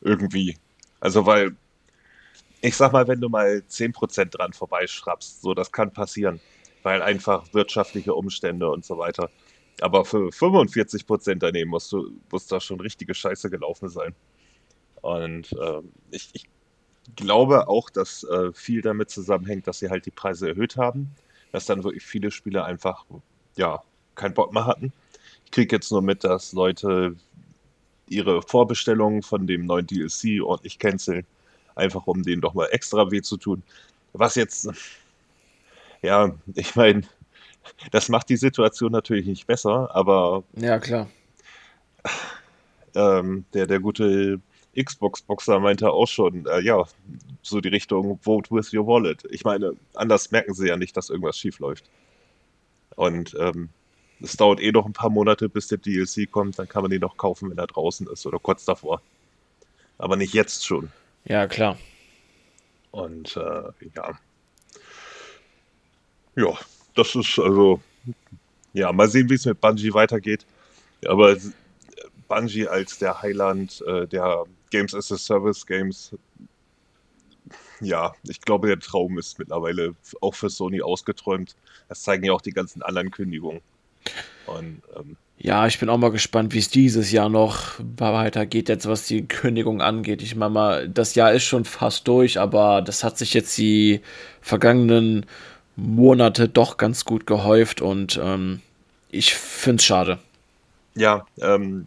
Irgendwie. 0.00 0.58
Also, 0.98 1.26
weil, 1.26 1.54
ich 2.60 2.76
sag 2.76 2.92
mal, 2.92 3.06
wenn 3.06 3.20
du 3.20 3.28
mal 3.28 3.62
10% 3.70 4.24
dran 4.26 4.52
vorbeischraubst, 4.52 5.40
so, 5.40 5.54
das 5.54 5.70
kann 5.70 5.92
passieren. 5.92 6.40
Weil 6.82 7.02
einfach 7.02 7.46
wirtschaftliche 7.52 8.14
Umstände 8.14 8.68
und 8.68 8.84
so 8.84 8.98
weiter. 8.98 9.30
Aber 9.80 10.04
für 10.04 10.30
45% 10.30 11.36
daneben 11.36 11.70
musst 11.70 11.92
du, 11.92 12.10
muss 12.30 12.46
da 12.46 12.58
schon 12.60 12.80
richtige 12.80 13.14
Scheiße 13.14 13.48
gelaufen 13.48 13.88
sein. 13.88 14.14
Und 15.02 15.52
äh, 15.52 15.82
ich, 16.10 16.30
ich, 16.32 16.48
glaube 17.16 17.66
auch, 17.66 17.90
dass 17.90 18.22
äh, 18.24 18.52
viel 18.52 18.82
damit 18.82 19.10
zusammenhängt, 19.10 19.66
dass 19.66 19.80
sie 19.80 19.90
halt 19.90 20.06
die 20.06 20.10
Preise 20.10 20.48
erhöht 20.48 20.76
haben. 20.76 21.10
Dass 21.52 21.66
dann 21.66 21.82
wirklich 21.82 22.04
viele 22.04 22.30
Spieler 22.30 22.64
einfach, 22.64 23.04
ja, 23.56 23.82
keinen 24.14 24.34
Bock 24.34 24.52
mehr 24.52 24.66
hatten 24.66 24.92
kriege 25.50 25.76
jetzt 25.76 25.90
nur 25.90 26.02
mit, 26.02 26.24
dass 26.24 26.52
Leute 26.52 27.16
ihre 28.08 28.42
Vorbestellungen 28.42 29.22
von 29.22 29.46
dem 29.46 29.66
neuen 29.66 29.86
DLC 29.86 30.42
ordentlich 30.42 30.78
canceln. 30.78 31.26
Einfach 31.74 32.06
um 32.06 32.22
denen 32.22 32.42
doch 32.42 32.54
mal 32.54 32.66
extra 32.66 33.10
weh 33.10 33.22
zu 33.22 33.36
tun. 33.36 33.62
Was 34.12 34.34
jetzt, 34.34 34.68
ja, 36.02 36.34
ich 36.54 36.74
meine, 36.74 37.02
das 37.92 38.08
macht 38.08 38.28
die 38.28 38.36
Situation 38.36 38.92
natürlich 38.92 39.26
nicht 39.26 39.46
besser, 39.46 39.94
aber. 39.94 40.42
Ja, 40.56 40.78
klar. 40.78 41.08
Ähm, 42.94 43.44
der, 43.54 43.66
der 43.68 43.78
gute 43.78 44.40
Xbox-Boxer 44.76 45.60
meinte 45.60 45.90
auch 45.90 46.08
schon, 46.08 46.46
äh, 46.46 46.60
ja, 46.60 46.84
so 47.42 47.60
die 47.60 47.68
Richtung 47.68 48.18
Vote 48.18 48.50
with 48.50 48.72
your 48.74 48.86
wallet. 48.86 49.24
Ich 49.30 49.44
meine, 49.44 49.74
anders 49.94 50.30
merken 50.30 50.54
sie 50.54 50.68
ja 50.68 50.76
nicht, 50.76 50.96
dass 50.96 51.10
irgendwas 51.10 51.38
schief 51.38 51.60
läuft. 51.60 51.84
Und 52.96 53.36
ähm, 53.38 53.68
es 54.22 54.36
dauert 54.36 54.60
eh 54.60 54.72
noch 54.72 54.86
ein 54.86 54.92
paar 54.92 55.10
Monate, 55.10 55.48
bis 55.48 55.68
der 55.68 55.78
DLC 55.78 56.30
kommt, 56.30 56.58
dann 56.58 56.68
kann 56.68 56.82
man 56.82 56.90
den 56.90 57.00
noch 57.00 57.16
kaufen, 57.16 57.50
wenn 57.50 57.58
er 57.58 57.66
draußen 57.66 58.06
ist 58.08 58.26
oder 58.26 58.38
kurz 58.38 58.64
davor. 58.64 59.00
Aber 59.98 60.16
nicht 60.16 60.34
jetzt 60.34 60.64
schon. 60.64 60.90
Ja, 61.24 61.46
klar. 61.46 61.78
Und 62.90 63.36
äh, 63.36 63.88
ja. 63.94 64.18
Ja, 66.36 66.58
das 66.94 67.14
ist 67.14 67.38
also. 67.38 67.80
Ja, 68.72 68.92
mal 68.92 69.08
sehen, 69.08 69.28
wie 69.28 69.34
es 69.34 69.44
mit 69.44 69.60
Bungie 69.60 69.92
weitergeht. 69.92 70.46
Aber 71.06 71.36
Bungie 72.28 72.68
als 72.68 72.98
der 72.98 73.20
Highland 73.20 73.82
äh, 73.86 74.06
der 74.06 74.44
Games 74.70 74.94
as 74.94 75.10
a 75.10 75.18
Service 75.18 75.66
Games, 75.66 76.14
ja, 77.80 78.12
ich 78.28 78.40
glaube, 78.40 78.68
der 78.68 78.78
Traum 78.78 79.18
ist 79.18 79.38
mittlerweile 79.38 79.94
auch 80.20 80.34
für 80.34 80.50
Sony 80.50 80.82
ausgeträumt. 80.82 81.56
Das 81.88 82.02
zeigen 82.02 82.24
ja 82.24 82.32
auch 82.32 82.42
die 82.42 82.52
ganzen 82.52 82.82
anderen 82.82 83.10
Kündigungen. 83.10 83.60
Und, 84.46 84.82
ähm, 84.96 85.16
ja, 85.38 85.66
ich 85.66 85.78
bin 85.78 85.88
auch 85.88 85.96
mal 85.96 86.10
gespannt, 86.10 86.52
wie 86.52 86.58
es 86.58 86.68
dieses 86.68 87.12
Jahr 87.12 87.30
noch 87.30 87.80
weitergeht, 87.96 88.68
jetzt 88.68 88.86
was 88.86 89.06
die 89.06 89.26
Kündigung 89.26 89.80
angeht. 89.80 90.20
Ich 90.20 90.36
meine 90.36 90.52
mal, 90.52 90.88
das 90.88 91.14
Jahr 91.14 91.32
ist 91.32 91.44
schon 91.44 91.64
fast 91.64 92.06
durch, 92.06 92.38
aber 92.38 92.82
das 92.82 93.04
hat 93.04 93.16
sich 93.16 93.32
jetzt 93.32 93.56
die 93.56 94.02
vergangenen 94.42 95.24
Monate 95.76 96.48
doch 96.48 96.76
ganz 96.76 97.06
gut 97.06 97.26
gehäuft 97.26 97.80
und 97.80 98.20
ähm, 98.22 98.60
ich 99.10 99.34
finde 99.34 99.76
es 99.76 99.84
schade. 99.84 100.18
Ja, 100.94 101.26
ähm, 101.40 101.86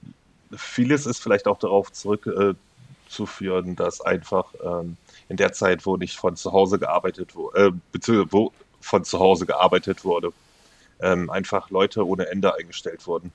vieles 0.55 1.05
ist 1.05 1.20
vielleicht 1.20 1.48
auch 1.48 1.60
darauf 1.60 1.91
zurückzuführen, 1.91 3.74
äh, 3.74 3.75
dass 3.75 4.01
einfach 4.01 4.53
ähm, 4.63 4.98
in 5.29 5.38
der 5.38 5.53
Zeit, 5.53 5.86
wo 5.86 5.98
nicht 5.98 6.15
von 6.17 6.36
zu 6.36 6.51
Hause 6.51 6.79
gearbeitet 6.79 7.36
wurde, 7.36 7.67
äh, 7.67 7.72
beziehungsweise 7.91 8.32
wo 8.32 8.51
von 8.82 9.03
zu 9.03 9.20
Hause 9.20 9.46
gearbeitet 9.46 10.03
wurde, 10.03 10.34
ähm, 11.03 11.29
einfach 11.29 11.69
Leute 11.69 12.07
ohne 12.07 12.27
Ende 12.27 12.55
eingestellt 12.55 13.05
wurden, 13.05 13.31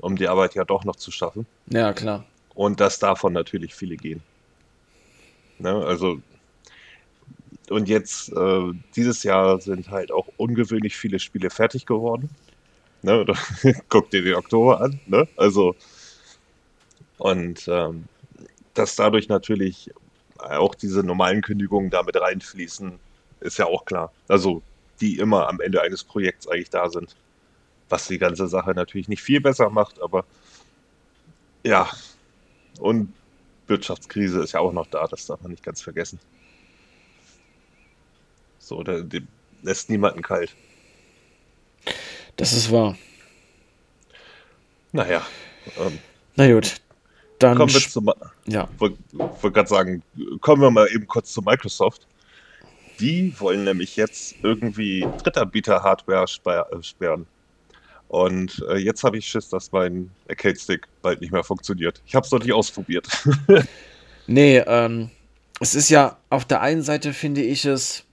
um 0.00 0.16
die 0.16 0.28
Arbeit 0.28 0.54
ja 0.54 0.64
doch 0.64 0.84
noch 0.84 0.96
zu 0.96 1.12
schaffen. 1.12 1.46
Ja, 1.68 1.92
klar. 1.92 2.24
Und 2.54 2.80
dass 2.80 2.98
davon 2.98 3.34
natürlich 3.34 3.74
viele 3.74 3.96
gehen. 3.96 4.22
Ne, 5.58 5.74
also, 5.74 6.20
und 7.68 7.88
jetzt, 7.88 8.32
äh, 8.32 8.72
dieses 8.96 9.22
Jahr 9.22 9.60
sind 9.60 9.90
halt 9.90 10.10
auch 10.10 10.26
ungewöhnlich 10.38 10.96
viele 10.96 11.18
Spiele 11.18 11.50
fertig 11.50 11.86
geworden. 11.86 12.30
Ne, 13.02 13.24
guck 13.88 14.10
dir 14.10 14.22
den 14.22 14.34
Oktober 14.34 14.80
an. 14.80 14.98
Ne? 15.06 15.28
Also, 15.36 15.76
und 17.18 17.68
ähm, 17.68 18.04
dass 18.74 18.96
dadurch 18.96 19.28
natürlich 19.28 19.90
auch 20.38 20.74
diese 20.74 21.04
normalen 21.04 21.42
Kündigungen 21.42 21.90
damit 21.90 22.20
reinfließen, 22.20 22.98
ist 23.40 23.58
ja 23.58 23.66
auch 23.66 23.84
klar. 23.84 24.10
Also 24.28 24.62
die 25.02 25.18
immer 25.18 25.48
am 25.48 25.60
Ende 25.60 25.82
eines 25.82 26.04
Projekts 26.04 26.48
eigentlich 26.48 26.70
da 26.70 26.88
sind. 26.88 27.16
Was 27.88 28.06
die 28.06 28.18
ganze 28.18 28.46
Sache 28.46 28.70
natürlich 28.70 29.08
nicht 29.08 29.22
viel 29.22 29.40
besser 29.40 29.68
macht, 29.68 30.00
aber 30.00 30.24
ja. 31.64 31.90
Und 32.80 33.12
Wirtschaftskrise 33.66 34.40
ist 34.40 34.52
ja 34.52 34.60
auch 34.60 34.72
noch 34.72 34.86
da, 34.86 35.06
das 35.06 35.26
darf 35.26 35.42
man 35.42 35.50
nicht 35.50 35.62
ganz 35.62 35.82
vergessen. 35.82 36.18
So, 38.58 38.82
der, 38.82 39.02
der 39.02 39.22
lässt 39.62 39.90
niemanden 39.90 40.22
kalt. 40.22 40.54
Das 42.36 42.52
ist 42.52 42.70
wahr. 42.70 42.96
Naja. 44.92 45.26
Ähm, 45.78 45.98
Na 46.36 46.50
gut. 46.52 46.76
Dann 47.38 47.56
kommen 47.56 47.72
wir 47.72 47.80
zu. 47.80 48.14
Ja. 48.46 48.68
Wollte 48.78 48.98
wollt 49.10 49.54
gerade 49.54 49.68
sagen, 49.68 50.02
kommen 50.40 50.62
wir 50.62 50.70
mal 50.70 50.88
eben 50.92 51.06
kurz 51.06 51.32
zu 51.32 51.42
Microsoft. 51.42 52.06
Die 53.02 53.34
wollen 53.40 53.64
nämlich 53.64 53.96
jetzt 53.96 54.36
irgendwie 54.44 55.04
Drittanbieter-Hardware 55.24 56.24
äh, 56.70 56.82
sperren. 56.82 57.26
Und 58.06 58.64
äh, 58.68 58.76
jetzt 58.76 59.02
habe 59.02 59.18
ich 59.18 59.26
Schiss, 59.26 59.48
dass 59.48 59.72
mein 59.72 60.12
Arcade-Stick 60.28 60.86
bald 61.02 61.20
nicht 61.20 61.32
mehr 61.32 61.42
funktioniert. 61.42 62.00
Ich 62.06 62.14
habe 62.14 62.24
es 62.24 62.30
noch 62.30 62.38
nicht 62.38 62.52
ausprobiert. 62.52 63.08
nee, 64.28 64.58
ähm, 64.58 65.10
es 65.58 65.74
ist 65.74 65.90
ja 65.90 66.16
auf 66.30 66.44
der 66.44 66.60
einen 66.60 66.82
Seite 66.82 67.12
finde 67.12 67.42
ich 67.42 67.64
es 67.64 68.04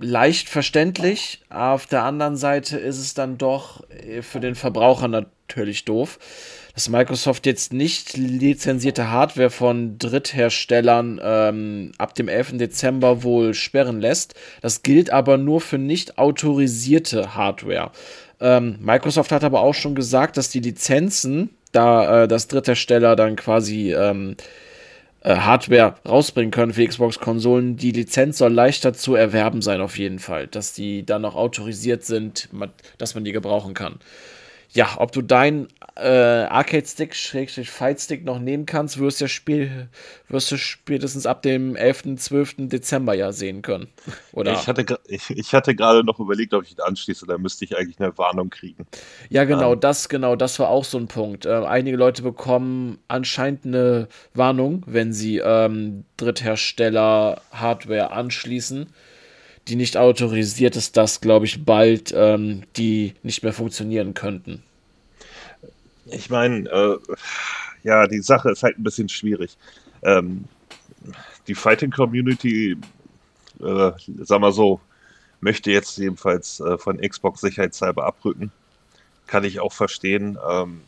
leicht 0.00 0.48
verständlich, 0.48 1.44
auf 1.48 1.86
der 1.86 2.02
anderen 2.02 2.36
Seite 2.36 2.76
ist 2.76 2.98
es 2.98 3.14
dann 3.14 3.38
doch 3.38 3.88
äh, 3.90 4.22
für 4.22 4.40
den 4.40 4.56
Verbraucher 4.56 5.06
natürlich 5.06 5.84
doof 5.84 6.18
dass 6.74 6.88
Microsoft 6.88 7.46
jetzt 7.46 7.72
nicht 7.72 8.16
lizenzierte 8.16 9.08
Hardware 9.10 9.50
von 9.50 9.96
Drittherstellern 9.98 11.20
ähm, 11.22 11.92
ab 11.98 12.16
dem 12.16 12.28
11. 12.28 12.58
Dezember 12.58 13.22
wohl 13.22 13.54
sperren 13.54 14.00
lässt. 14.00 14.34
Das 14.60 14.82
gilt 14.82 15.10
aber 15.10 15.38
nur 15.38 15.60
für 15.60 15.78
nicht 15.78 16.18
autorisierte 16.18 17.36
Hardware. 17.36 17.92
Ähm, 18.40 18.76
Microsoft 18.80 19.30
hat 19.30 19.44
aber 19.44 19.60
auch 19.60 19.74
schon 19.74 19.94
gesagt, 19.94 20.36
dass 20.36 20.50
die 20.50 20.60
Lizenzen, 20.60 21.50
da 21.70 22.24
äh, 22.24 22.28
das 22.28 22.48
Dritthersteller 22.48 23.14
dann 23.14 23.36
quasi 23.36 23.94
ähm, 23.94 24.36
äh, 25.20 25.36
Hardware 25.36 25.94
rausbringen 26.06 26.50
können 26.50 26.72
für 26.74 26.86
Xbox-Konsolen, 26.86 27.76
die 27.76 27.92
Lizenz 27.92 28.38
soll 28.38 28.52
leichter 28.52 28.92
zu 28.92 29.14
erwerben 29.14 29.62
sein, 29.62 29.80
auf 29.80 29.96
jeden 29.96 30.18
Fall. 30.18 30.48
Dass 30.48 30.72
die 30.72 31.06
dann 31.06 31.24
auch 31.24 31.36
autorisiert 31.36 32.04
sind, 32.04 32.48
dass 32.98 33.14
man 33.14 33.24
die 33.24 33.32
gebrauchen 33.32 33.74
kann. 33.74 34.00
Ja, 34.74 34.96
ob 34.98 35.12
du 35.12 35.22
deinen 35.22 35.68
äh, 35.96 36.08
Arcade-Stick, 36.08 37.14
Schrägstrich 37.14 37.70
Fight-Stick 37.70 38.24
noch 38.24 38.40
nehmen 38.40 38.66
kannst, 38.66 38.98
wirst, 38.98 39.20
ja 39.20 39.28
Spiel, 39.28 39.88
wirst 40.28 40.50
du 40.50 40.56
spätestens 40.56 41.26
ab 41.26 41.42
dem 41.42 41.76
11., 41.76 42.16
12. 42.16 42.54
Dezember 42.68 43.14
ja 43.14 43.30
sehen 43.30 43.62
können. 43.62 43.86
Oder? 44.32 44.54
Ich 44.54 44.66
hatte, 44.66 44.98
ich, 45.06 45.30
ich 45.30 45.54
hatte 45.54 45.76
gerade 45.76 46.02
noch 46.02 46.18
überlegt, 46.18 46.52
ob 46.54 46.64
ich 46.64 46.72
ihn 46.72 46.80
anschließe, 46.80 47.24
da 47.26 47.38
müsste 47.38 47.64
ich 47.64 47.76
eigentlich 47.76 48.00
eine 48.00 48.18
Warnung 48.18 48.50
kriegen. 48.50 48.84
Ja, 49.30 49.44
genau, 49.44 49.74
ähm. 49.74 49.80
das, 49.80 50.08
genau, 50.08 50.34
das 50.34 50.58
war 50.58 50.68
auch 50.68 50.84
so 50.84 50.98
ein 50.98 51.06
Punkt. 51.06 51.46
Äh, 51.46 51.52
einige 51.52 51.96
Leute 51.96 52.22
bekommen 52.22 52.98
anscheinend 53.06 53.64
eine 53.64 54.08
Warnung, 54.34 54.82
wenn 54.86 55.12
sie 55.12 55.38
ähm, 55.38 56.04
Dritthersteller-Hardware 56.16 58.10
anschließen 58.10 58.88
die 59.68 59.76
nicht 59.76 59.96
autorisiert 59.96 60.76
ist, 60.76 60.96
dass, 60.96 61.20
glaube 61.20 61.46
ich, 61.46 61.64
bald 61.64 62.12
ähm, 62.16 62.62
die 62.76 63.14
nicht 63.22 63.42
mehr 63.42 63.52
funktionieren 63.52 64.14
könnten. 64.14 64.62
Ich 66.06 66.28
meine, 66.28 66.68
äh, 66.68 66.98
ja, 67.82 68.06
die 68.06 68.20
Sache 68.20 68.50
ist 68.50 68.62
halt 68.62 68.78
ein 68.78 68.84
bisschen 68.84 69.08
schwierig. 69.08 69.56
Ähm, 70.02 70.44
die 71.46 71.54
Fighting 71.54 71.90
Community, 71.90 72.76
äh, 73.60 73.90
sag 74.22 74.40
mal 74.40 74.52
so, 74.52 74.80
möchte 75.40 75.70
jetzt 75.70 75.98
jedenfalls 75.98 76.60
äh, 76.60 76.78
von 76.78 76.98
Xbox 76.98 77.40
sicherheitshalber 77.40 78.04
abrücken. 78.06 78.50
Kann 79.26 79.44
ich 79.44 79.60
auch 79.60 79.72
verstehen. 79.72 80.38
Ähm, 80.48 80.82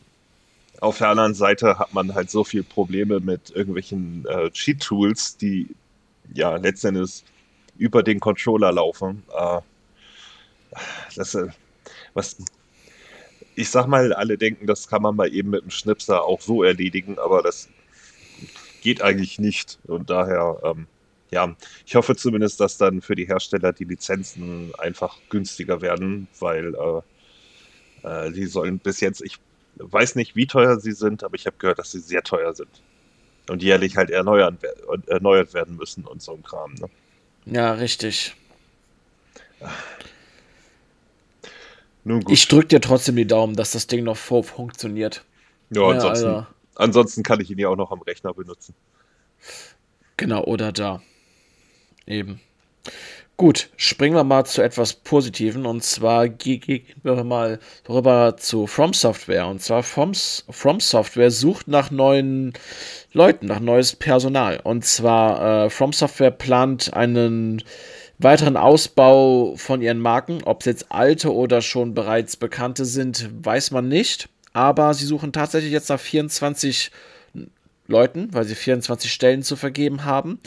auf 0.79 0.99
der 0.99 1.09
anderen 1.09 1.33
Seite 1.33 1.79
hat 1.79 1.93
man 1.93 2.13
halt 2.13 2.29
so 2.29 2.43
viele 2.43 2.63
Probleme 2.63 3.19
mit 3.19 3.49
irgendwelchen 3.49 4.25
äh, 4.27 4.51
Cheat-Tools, 4.51 5.37
die 5.37 5.67
ja 6.33 6.55
letztendlich 6.57 7.23
über 7.77 8.03
den 8.03 8.19
Controller 8.19 8.71
laufen. 8.71 9.23
Äh, 9.37 9.61
das, 11.15 11.35
äh, 11.35 11.47
was, 12.13 12.37
ich 13.55 13.69
sag 13.69 13.87
mal, 13.87 14.13
alle 14.13 14.37
denken, 14.37 14.67
das 14.67 14.87
kann 14.87 15.01
man 15.01 15.15
mal 15.15 15.33
eben 15.33 15.49
mit 15.49 15.63
dem 15.63 15.71
Schnipser 15.71 16.23
auch 16.23 16.41
so 16.41 16.63
erledigen, 16.63 17.17
aber 17.19 17.41
das 17.41 17.69
geht 18.81 19.01
eigentlich 19.01 19.39
nicht. 19.39 19.79
Und 19.87 20.09
daher, 20.09 20.59
ähm, 20.63 20.87
ja, 21.31 21.55
ich 21.85 21.95
hoffe 21.95 22.15
zumindest, 22.15 22.59
dass 22.59 22.77
dann 22.77 23.01
für 23.01 23.15
die 23.15 23.27
Hersteller 23.27 23.73
die 23.73 23.83
Lizenzen 23.83 24.73
einfach 24.77 25.17
günstiger 25.29 25.81
werden, 25.81 26.27
weil 26.39 26.75
äh, 26.75 27.01
äh, 28.07 28.31
die 28.31 28.45
sollen 28.45 28.79
bis 28.79 28.99
jetzt, 28.99 29.21
ich 29.21 29.37
weiß 29.75 30.15
nicht, 30.15 30.35
wie 30.35 30.47
teuer 30.47 30.79
sie 30.79 30.93
sind, 30.93 31.23
aber 31.23 31.35
ich 31.35 31.45
habe 31.45 31.57
gehört, 31.57 31.79
dass 31.79 31.91
sie 31.91 31.99
sehr 31.99 32.23
teuer 32.23 32.53
sind. 32.53 32.81
Und 33.49 33.63
jährlich 33.63 33.95
halt 33.95 34.09
erneuert, 34.09 34.55
erneuert 35.07 35.53
werden 35.53 35.77
müssen 35.77 36.03
und 36.05 36.21
so 36.21 36.33
ein 36.33 36.43
Kram. 36.43 36.73
Ne? 36.73 36.89
Ja, 37.49 37.73
richtig. 37.73 38.35
Nun 42.03 42.21
gut. 42.21 42.33
Ich 42.33 42.47
drücke 42.47 42.67
dir 42.67 42.81
trotzdem 42.81 43.15
die 43.15 43.27
Daumen, 43.27 43.55
dass 43.55 43.71
das 43.71 43.87
Ding 43.87 44.03
noch 44.03 44.17
funktioniert. 44.17 45.23
Ja, 45.69 45.87
ansonsten, 45.87 46.25
ja, 46.25 46.35
also. 46.35 46.47
ansonsten 46.75 47.23
kann 47.23 47.41
ich 47.41 47.49
ihn 47.49 47.59
ja 47.59 47.69
auch 47.69 47.75
noch 47.75 47.91
am 47.91 48.01
Rechner 48.01 48.33
benutzen. 48.33 48.73
Genau, 50.17 50.43
oder 50.43 50.71
da. 50.71 51.01
Eben. 52.05 52.39
Gut, 53.39 53.69
springen 53.77 54.15
wir 54.15 54.23
mal 54.23 54.47
zu 54.47 54.63
etwas 54.63 54.93
Positiven 54.93 55.67
und 55.67 55.83
zwar 55.83 56.27
gehen 56.27 56.87
wir 57.03 57.23
mal 57.23 57.59
rüber 57.87 58.35
zu 58.35 58.65
From 58.65 58.95
Software. 58.95 59.45
Und 59.45 59.61
zwar 59.61 59.83
From, 59.83 60.13
From 60.49 60.79
Software 60.79 61.29
sucht 61.29 61.67
nach 61.67 61.91
neuen 61.91 62.53
Leuten, 63.13 63.45
nach 63.45 63.59
neues 63.59 63.95
Personal. 63.95 64.59
Und 64.63 64.85
zwar 64.85 65.65
äh, 65.65 65.69
From 65.69 65.93
Software 65.93 66.31
plant 66.31 66.95
einen 66.95 67.61
weiteren 68.17 68.57
Ausbau 68.57 69.53
von 69.55 69.83
ihren 69.83 69.99
Marken. 69.99 70.41
Ob 70.43 70.61
es 70.61 70.65
jetzt 70.65 70.91
alte 70.91 71.31
oder 71.31 71.61
schon 71.61 71.93
bereits 71.93 72.37
bekannte 72.37 72.85
sind, 72.85 73.29
weiß 73.45 73.69
man 73.69 73.87
nicht. 73.87 74.29
Aber 74.53 74.95
sie 74.95 75.05
suchen 75.05 75.31
tatsächlich 75.31 75.71
jetzt 75.71 75.89
nach 75.89 75.99
24 75.99 76.89
Leuten, 77.87 78.33
weil 78.33 78.45
sie 78.45 78.55
24 78.55 79.11
Stellen 79.11 79.43
zu 79.43 79.55
vergeben 79.55 80.05
haben. 80.05 80.39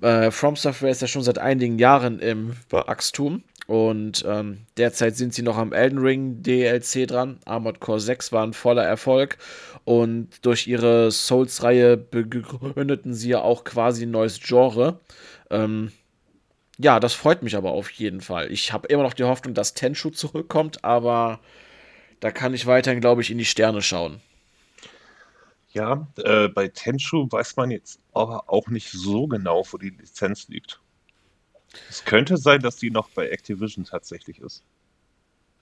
Äh, 0.00 0.30
From 0.30 0.56
Software 0.56 0.90
ist 0.90 1.02
ja 1.02 1.08
schon 1.08 1.22
seit 1.22 1.38
einigen 1.38 1.78
Jahren 1.78 2.18
im 2.18 2.56
Wachstum 2.70 3.42
und 3.66 4.24
ähm, 4.28 4.66
derzeit 4.76 5.16
sind 5.16 5.34
sie 5.34 5.42
noch 5.42 5.56
am 5.56 5.72
Elden 5.72 5.98
Ring 5.98 6.42
DLC 6.42 7.08
dran. 7.08 7.40
Armored 7.46 7.80
Core 7.80 8.00
6 8.00 8.30
war 8.32 8.46
ein 8.46 8.52
voller 8.52 8.84
Erfolg 8.84 9.38
und 9.84 10.44
durch 10.44 10.66
ihre 10.66 11.10
Souls-Reihe 11.10 11.96
begründeten 11.96 13.14
sie 13.14 13.30
ja 13.30 13.40
auch 13.40 13.64
quasi 13.64 14.04
ein 14.04 14.10
neues 14.10 14.40
Genre. 14.40 15.00
Ähm, 15.50 15.92
ja, 16.78 17.00
das 17.00 17.14
freut 17.14 17.42
mich 17.42 17.56
aber 17.56 17.72
auf 17.72 17.90
jeden 17.90 18.20
Fall. 18.20 18.52
Ich 18.52 18.72
habe 18.72 18.88
immer 18.88 19.02
noch 19.02 19.14
die 19.14 19.24
Hoffnung, 19.24 19.54
dass 19.54 19.74
Tenshu 19.74 20.10
zurückkommt, 20.10 20.84
aber 20.84 21.40
da 22.20 22.30
kann 22.30 22.54
ich 22.54 22.66
weiterhin, 22.66 23.00
glaube 23.00 23.22
ich, 23.22 23.30
in 23.30 23.38
die 23.38 23.44
Sterne 23.44 23.82
schauen. 23.82 24.20
Ja, 25.76 26.06
äh, 26.24 26.48
bei 26.48 26.68
Tenshu 26.68 27.30
weiß 27.30 27.56
man 27.56 27.70
jetzt 27.70 28.00
aber 28.14 28.48
auch 28.48 28.68
nicht 28.68 28.90
so 28.90 29.26
genau, 29.26 29.62
wo 29.70 29.76
die 29.76 29.90
Lizenz 29.90 30.48
liegt. 30.48 30.80
Es 31.90 32.02
könnte 32.02 32.38
sein, 32.38 32.62
dass 32.62 32.76
die 32.76 32.90
noch 32.90 33.10
bei 33.10 33.28
Activision 33.28 33.84
tatsächlich 33.84 34.40
ist. 34.40 34.64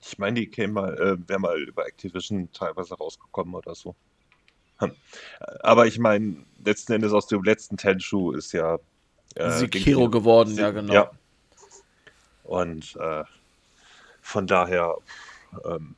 Ich 0.01 0.17
meine, 0.17 0.39
die 0.39 0.47
käme 0.47 0.71
mal, 0.71 0.93
äh, 0.97 1.27
wäre 1.27 1.39
mal 1.39 1.61
über 1.61 1.85
Activision 1.85 2.49
teilweise 2.53 2.95
rausgekommen 2.95 3.55
oder 3.55 3.75
so. 3.75 3.93
Hm. 4.77 4.93
Aber 5.59 5.85
ich 5.85 5.99
meine, 5.99 6.45
letzten 6.63 6.93
Endes 6.93 7.11
aus 7.11 7.27
dem 7.27 7.43
letzten 7.43 7.75
Tenshu 7.75 8.31
ist 8.31 8.53
ja 8.53 8.79
äh, 9.35 9.49
Sekiro 9.49 10.09
geworden, 10.09 10.55
Se 10.55 10.61
ja 10.61 10.71
genau. 10.71 10.93
Ja. 10.93 11.11
Und 12.45 12.95
äh, 13.01 13.25
von 14.21 14.47
daher, 14.47 14.95
ähm, 15.65 15.95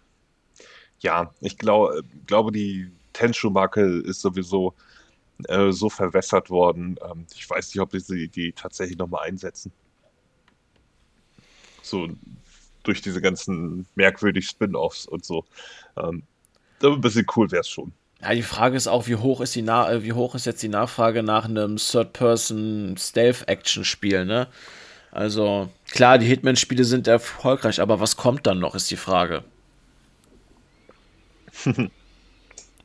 ja, 1.01 1.32
ich 1.39 1.60
glaub, 1.60 1.91
glaube, 2.25 2.51
die 2.51 2.96
Tenshu-Marke 3.17 3.82
ist 3.82 4.21
sowieso 4.21 4.73
äh, 5.47 5.71
so 5.71 5.89
verwässert 5.89 6.49
worden. 6.49 6.97
Ähm, 7.03 7.25
ich 7.36 7.49
weiß 7.49 7.73
nicht, 7.73 7.82
ob 7.82 7.91
sie 7.93 8.27
die 8.27 8.51
tatsächlich 8.51 8.97
nochmal 8.97 9.27
einsetzen. 9.27 9.71
So 11.82 12.10
durch 12.84 13.01
diese 13.01 13.21
ganzen 13.21 13.88
merkwürdigen 13.95 14.47
Spin-offs 14.47 15.08
und 15.08 15.25
so. 15.25 15.45
Ähm, 15.97 16.23
ein 16.82 17.01
bisschen 17.01 17.25
cool 17.36 17.51
wäre 17.51 17.62
es 17.62 17.69
schon. 17.69 17.91
Ja, 18.21 18.34
die 18.34 18.43
Frage 18.43 18.77
ist 18.77 18.88
auch, 18.88 19.08
wie 19.08 19.15
hoch 19.15 19.41
ist 19.41 19.56
die 19.56 19.62
Na 19.62 19.91
äh, 19.91 20.03
wie 20.03 20.13
hoch 20.13 20.36
ist 20.36 20.45
jetzt 20.45 20.63
die 20.63 20.69
Nachfrage 20.69 21.23
nach 21.23 21.45
einem 21.45 21.77
Third-Person 21.77 22.95
Stealth-Action-Spiel, 22.97 24.25
ne? 24.25 24.47
Also, 25.12 25.69
klar, 25.89 26.17
die 26.17 26.27
Hitman-Spiele 26.27 26.84
sind 26.84 27.08
erfolgreich, 27.08 27.82
aber 27.82 27.99
was 27.99 28.17
kommt 28.17 28.45
dann 28.45 28.60
noch, 28.60 28.75
ist 28.75 28.91
die 28.91 28.97
Frage. 28.97 29.43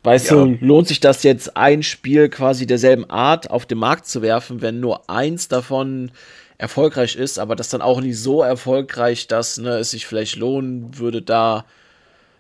Weißt 0.05 0.31
ja. 0.31 0.37
du, 0.37 0.59
lohnt 0.61 0.89
sich 0.89 1.01
das 1.01 1.23
jetzt, 1.23 1.57
ein 1.57 1.83
Spiel 1.83 2.29
quasi 2.29 2.67
derselben 2.67 3.09
Art 3.09 3.51
auf 3.51 3.67
den 3.67 3.79
Markt 3.79 4.07
zu 4.07 4.21
werfen, 4.21 4.61
wenn 4.61 4.81
nur 4.81 5.09
eins 5.09 5.49
davon 5.49 6.11
erfolgreich 6.59 7.17
ist, 7.17 7.39
aber 7.39 7.57
das 7.57 7.69
dann 7.69 7.83
auch 7.83 8.01
nicht 8.01 8.19
so 8.19 8.43
erfolgreich, 8.43 9.29
dass 9.29 9.59
ne, 9.59 9.79
es 9.79 9.91
sich 9.91 10.07
vielleicht 10.07 10.37
lohnen 10.37 10.99
würde, 10.99 11.23
da 11.23 11.65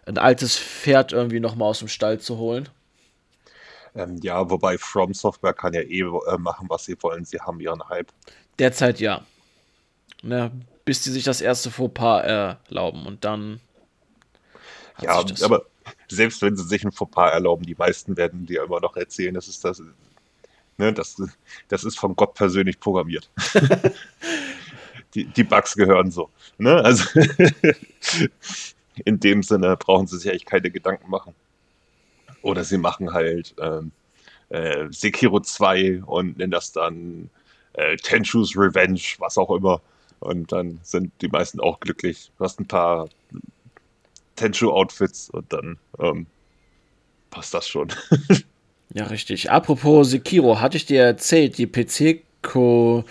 ein 0.06 0.18
altes 0.18 0.58
Pferd 0.58 1.12
irgendwie 1.12 1.40
nochmal 1.40 1.68
aus 1.68 1.78
dem 1.78 1.88
Stall 1.88 2.18
zu 2.18 2.38
holen? 2.38 2.68
Ähm, 3.94 4.18
ja, 4.22 4.48
wobei 4.48 4.78
From 4.78 5.14
Software 5.14 5.52
kann 5.52 5.74
ja 5.74 5.82
eh 5.82 6.00
äh, 6.00 6.38
machen, 6.38 6.68
was 6.68 6.84
sie 6.84 6.96
wollen. 7.00 7.24
Sie 7.24 7.40
haben 7.40 7.60
ihren 7.60 7.88
Hype. 7.88 8.08
Derzeit 8.58 9.00
ja. 9.00 9.22
Ne, 10.22 10.52
bis 10.84 11.02
sie 11.02 11.10
sich 11.10 11.24
das 11.24 11.40
erste 11.40 11.70
Fauxpas 11.70 12.22
erlauben 12.22 13.06
und 13.06 13.24
dann. 13.24 13.60
Ja, 15.00 15.24
aber 15.42 15.66
selbst 16.08 16.42
wenn 16.42 16.56
sie 16.56 16.64
sich 16.64 16.84
ein 16.84 16.92
Fauxpas 16.92 17.32
erlauben, 17.32 17.64
die 17.64 17.74
meisten 17.74 18.16
werden 18.16 18.46
dir 18.46 18.64
immer 18.64 18.80
noch 18.80 18.96
erzählen, 18.96 19.34
das 19.34 19.48
ist 19.48 19.64
das, 19.64 19.82
ne, 20.78 20.92
das, 20.92 21.20
das 21.68 21.84
ist 21.84 21.98
vom 21.98 22.16
Gott 22.16 22.34
persönlich 22.34 22.80
programmiert. 22.80 23.30
die, 25.14 25.24
die 25.24 25.44
Bugs 25.44 25.74
gehören 25.74 26.10
so. 26.10 26.30
Ne? 26.58 26.82
Also 26.82 27.04
in 29.04 29.20
dem 29.20 29.42
Sinne 29.42 29.76
brauchen 29.76 30.06
sie 30.06 30.18
sich 30.18 30.30
eigentlich 30.30 30.46
keine 30.46 30.70
Gedanken 30.70 31.10
machen. 31.10 31.34
Oder 32.42 32.64
sie 32.64 32.78
machen 32.78 33.12
halt 33.12 33.54
ähm, 33.60 33.92
äh, 34.48 34.86
Sekiro 34.90 35.40
2 35.40 36.02
und 36.04 36.38
nennen 36.38 36.50
das 36.50 36.72
dann 36.72 37.30
äh, 37.74 37.96
Tenshu's 37.96 38.56
Revenge, 38.56 39.00
was 39.18 39.38
auch 39.38 39.50
immer. 39.50 39.80
Und 40.18 40.52
dann 40.52 40.80
sind 40.82 41.12
die 41.20 41.28
meisten 41.28 41.60
auch 41.60 41.80
glücklich. 41.80 42.32
Du 42.38 42.44
hast 42.44 42.60
ein 42.60 42.66
paar 42.66 43.08
Tenshu-Outfits 44.36 45.30
und 45.30 45.52
dann 45.52 45.78
ähm, 45.98 46.26
passt 47.30 47.54
das 47.54 47.68
schon. 47.68 47.88
ja, 48.94 49.04
richtig. 49.06 49.50
Apropos 49.50 50.10
Sekiro, 50.10 50.60
hatte 50.60 50.76
ich 50.76 50.86
dir 50.86 51.02
erzählt, 51.02 51.58
die 51.58 51.66
PC-Co. 51.66 53.04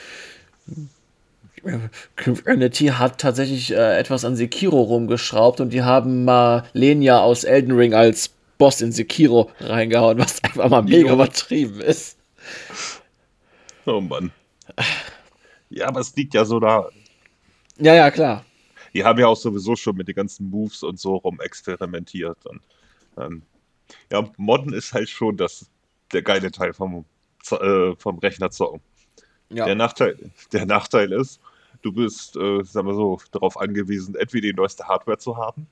Community 2.16 2.88
hat 2.88 3.20
tatsächlich 3.20 3.72
äh, 3.72 4.00
etwas 4.00 4.26
an 4.26 4.36
Sekiro 4.36 4.82
rumgeschraubt 4.82 5.60
und 5.60 5.72
die 5.72 5.84
haben 5.84 6.26
mal 6.26 6.64
Lenia 6.74 7.20
aus 7.20 7.44
Elden 7.44 7.74
Ring 7.74 7.94
als 7.94 8.32
Boss 8.58 8.82
in 8.82 8.92
Sekiro 8.92 9.52
reingehauen, 9.60 10.18
was 10.18 10.44
einfach 10.44 10.70
mal 10.70 10.82
mega 10.82 11.14
übertrieben 11.14 11.82
ist. 11.82 12.18
Oh 13.86 14.02
Mann. 14.02 14.32
Ja, 15.70 15.88
aber 15.88 16.00
es 16.02 16.16
liegt 16.16 16.34
ja 16.34 16.46
so 16.46 16.60
da. 16.60 16.90
Ja, 17.78 17.96
ja, 17.96 18.12
klar. 18.12 18.46
Die 18.94 19.04
haben 19.04 19.20
ja 19.20 19.28
auch 19.28 19.38
sowieso 19.38 19.76
schon 19.76 19.96
mit 19.96 20.08
den 20.08 20.16
ganzen 20.16 20.50
Moves 20.50 20.84
und 20.84 21.00
so 21.00 21.16
rum 21.18 21.40
experimentiert. 21.42 22.46
Und 22.46 22.62
ähm, 23.18 23.44
ja, 24.12 24.30
Modden 24.38 24.74
ist 24.74 24.94
halt 24.94 25.10
schon 25.10 25.38
das, 25.38 25.70
der 26.12 26.22
geile 26.22 26.52
Teil 26.52 26.74
vom, 26.74 27.06
äh, 27.52 27.96
vom 27.98 28.20
Rechner 28.20 28.52
zocken. 28.52 28.82
Ja. 29.50 29.66
Der, 29.66 29.76
Nachteil, 29.76 30.18
der 30.54 30.66
Nachteil 30.66 31.12
ist, 31.12 31.42
du 31.82 31.92
bist, 31.92 32.36
äh, 32.38 32.64
sagen 32.64 32.88
wir 32.88 32.96
so, 32.96 33.20
darauf 33.32 33.58
angewiesen, 33.58 34.16
entweder 34.16 34.48
die 34.48 34.54
neueste 34.54 34.88
Hardware 34.88 35.18
zu 35.18 35.38
haben 35.38 35.68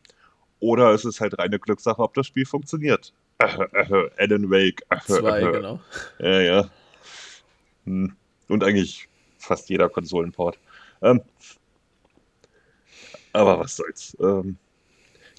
oder 0.60 0.92
es 0.94 1.06
ist 1.06 1.22
halt 1.22 1.38
reine 1.40 1.60
Glückssache, 1.60 2.02
ob 2.02 2.14
das 2.14 2.28
Spiel 2.28 2.46
funktioniert. 2.46 3.14
Äh, 3.40 3.46
äh, 3.74 4.10
Alan 4.18 4.50
Wake. 4.50 4.84
Äh, 4.90 5.00
Zwei, 5.06 5.42
äh, 5.42 5.52
genau. 5.52 5.80
Ja, 6.20 6.42
ja. 6.42 6.70
Hm. 7.86 8.16
Und 8.48 8.64
eigentlich 8.64 9.08
fast 9.38 9.70
jeder 9.70 9.90
Konsolenport. 9.90 10.58
Ähm, 11.02 11.22
aber 13.34 13.60
was 13.60 13.76
soll's. 13.76 14.18
Ähm, 14.20 14.58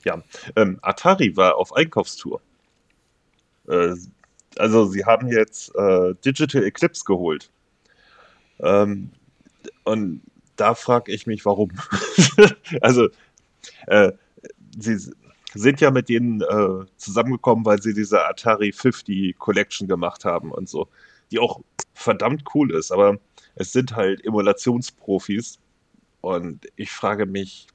ja, 0.04 0.22
ähm, 0.56 0.78
Atari 0.82 1.36
war 1.36 1.56
auf 1.56 1.74
Einkaufstour. 1.74 2.40
Äh, 3.68 3.94
also 4.56 4.86
sie 4.86 5.04
haben 5.04 5.28
jetzt 5.28 5.74
äh, 5.74 6.14
Digital 6.24 6.64
Eclipse 6.64 7.04
geholt. 7.04 7.50
Ähm, 8.60 9.10
und 9.84 10.22
da 10.56 10.74
frage 10.74 11.12
ich 11.12 11.26
mich, 11.26 11.44
warum. 11.44 11.70
also 12.80 13.08
äh, 13.86 14.12
sie 14.78 14.98
sind 15.54 15.80
ja 15.80 15.90
mit 15.90 16.08
denen 16.08 16.42
äh, 16.42 16.86
zusammengekommen, 16.96 17.64
weil 17.64 17.82
sie 17.82 17.94
diese 17.94 18.24
Atari 18.24 18.72
50 18.72 19.38
Collection 19.38 19.88
gemacht 19.88 20.24
haben 20.24 20.52
und 20.52 20.68
so, 20.68 20.88
die 21.30 21.38
auch 21.38 21.60
verdammt 21.94 22.44
cool 22.54 22.72
ist, 22.72 22.92
aber 22.92 23.18
es 23.56 23.72
sind 23.72 23.96
halt 23.96 24.24
Emulationsprofis 24.24 25.58
und 26.20 26.66
ich 26.76 26.90
frage 26.90 27.26
mich, 27.26 27.66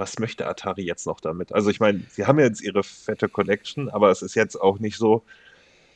was 0.00 0.18
möchte 0.18 0.48
Atari 0.48 0.82
jetzt 0.82 1.06
noch 1.06 1.20
damit? 1.20 1.52
Also 1.52 1.70
ich 1.70 1.78
meine, 1.78 2.02
sie 2.08 2.26
haben 2.26 2.40
jetzt 2.40 2.62
ihre 2.62 2.82
fette 2.82 3.28
Collection, 3.28 3.90
aber 3.90 4.10
es 4.10 4.22
ist 4.22 4.34
jetzt 4.34 4.56
auch 4.56 4.80
nicht 4.80 4.96
so, 4.96 5.22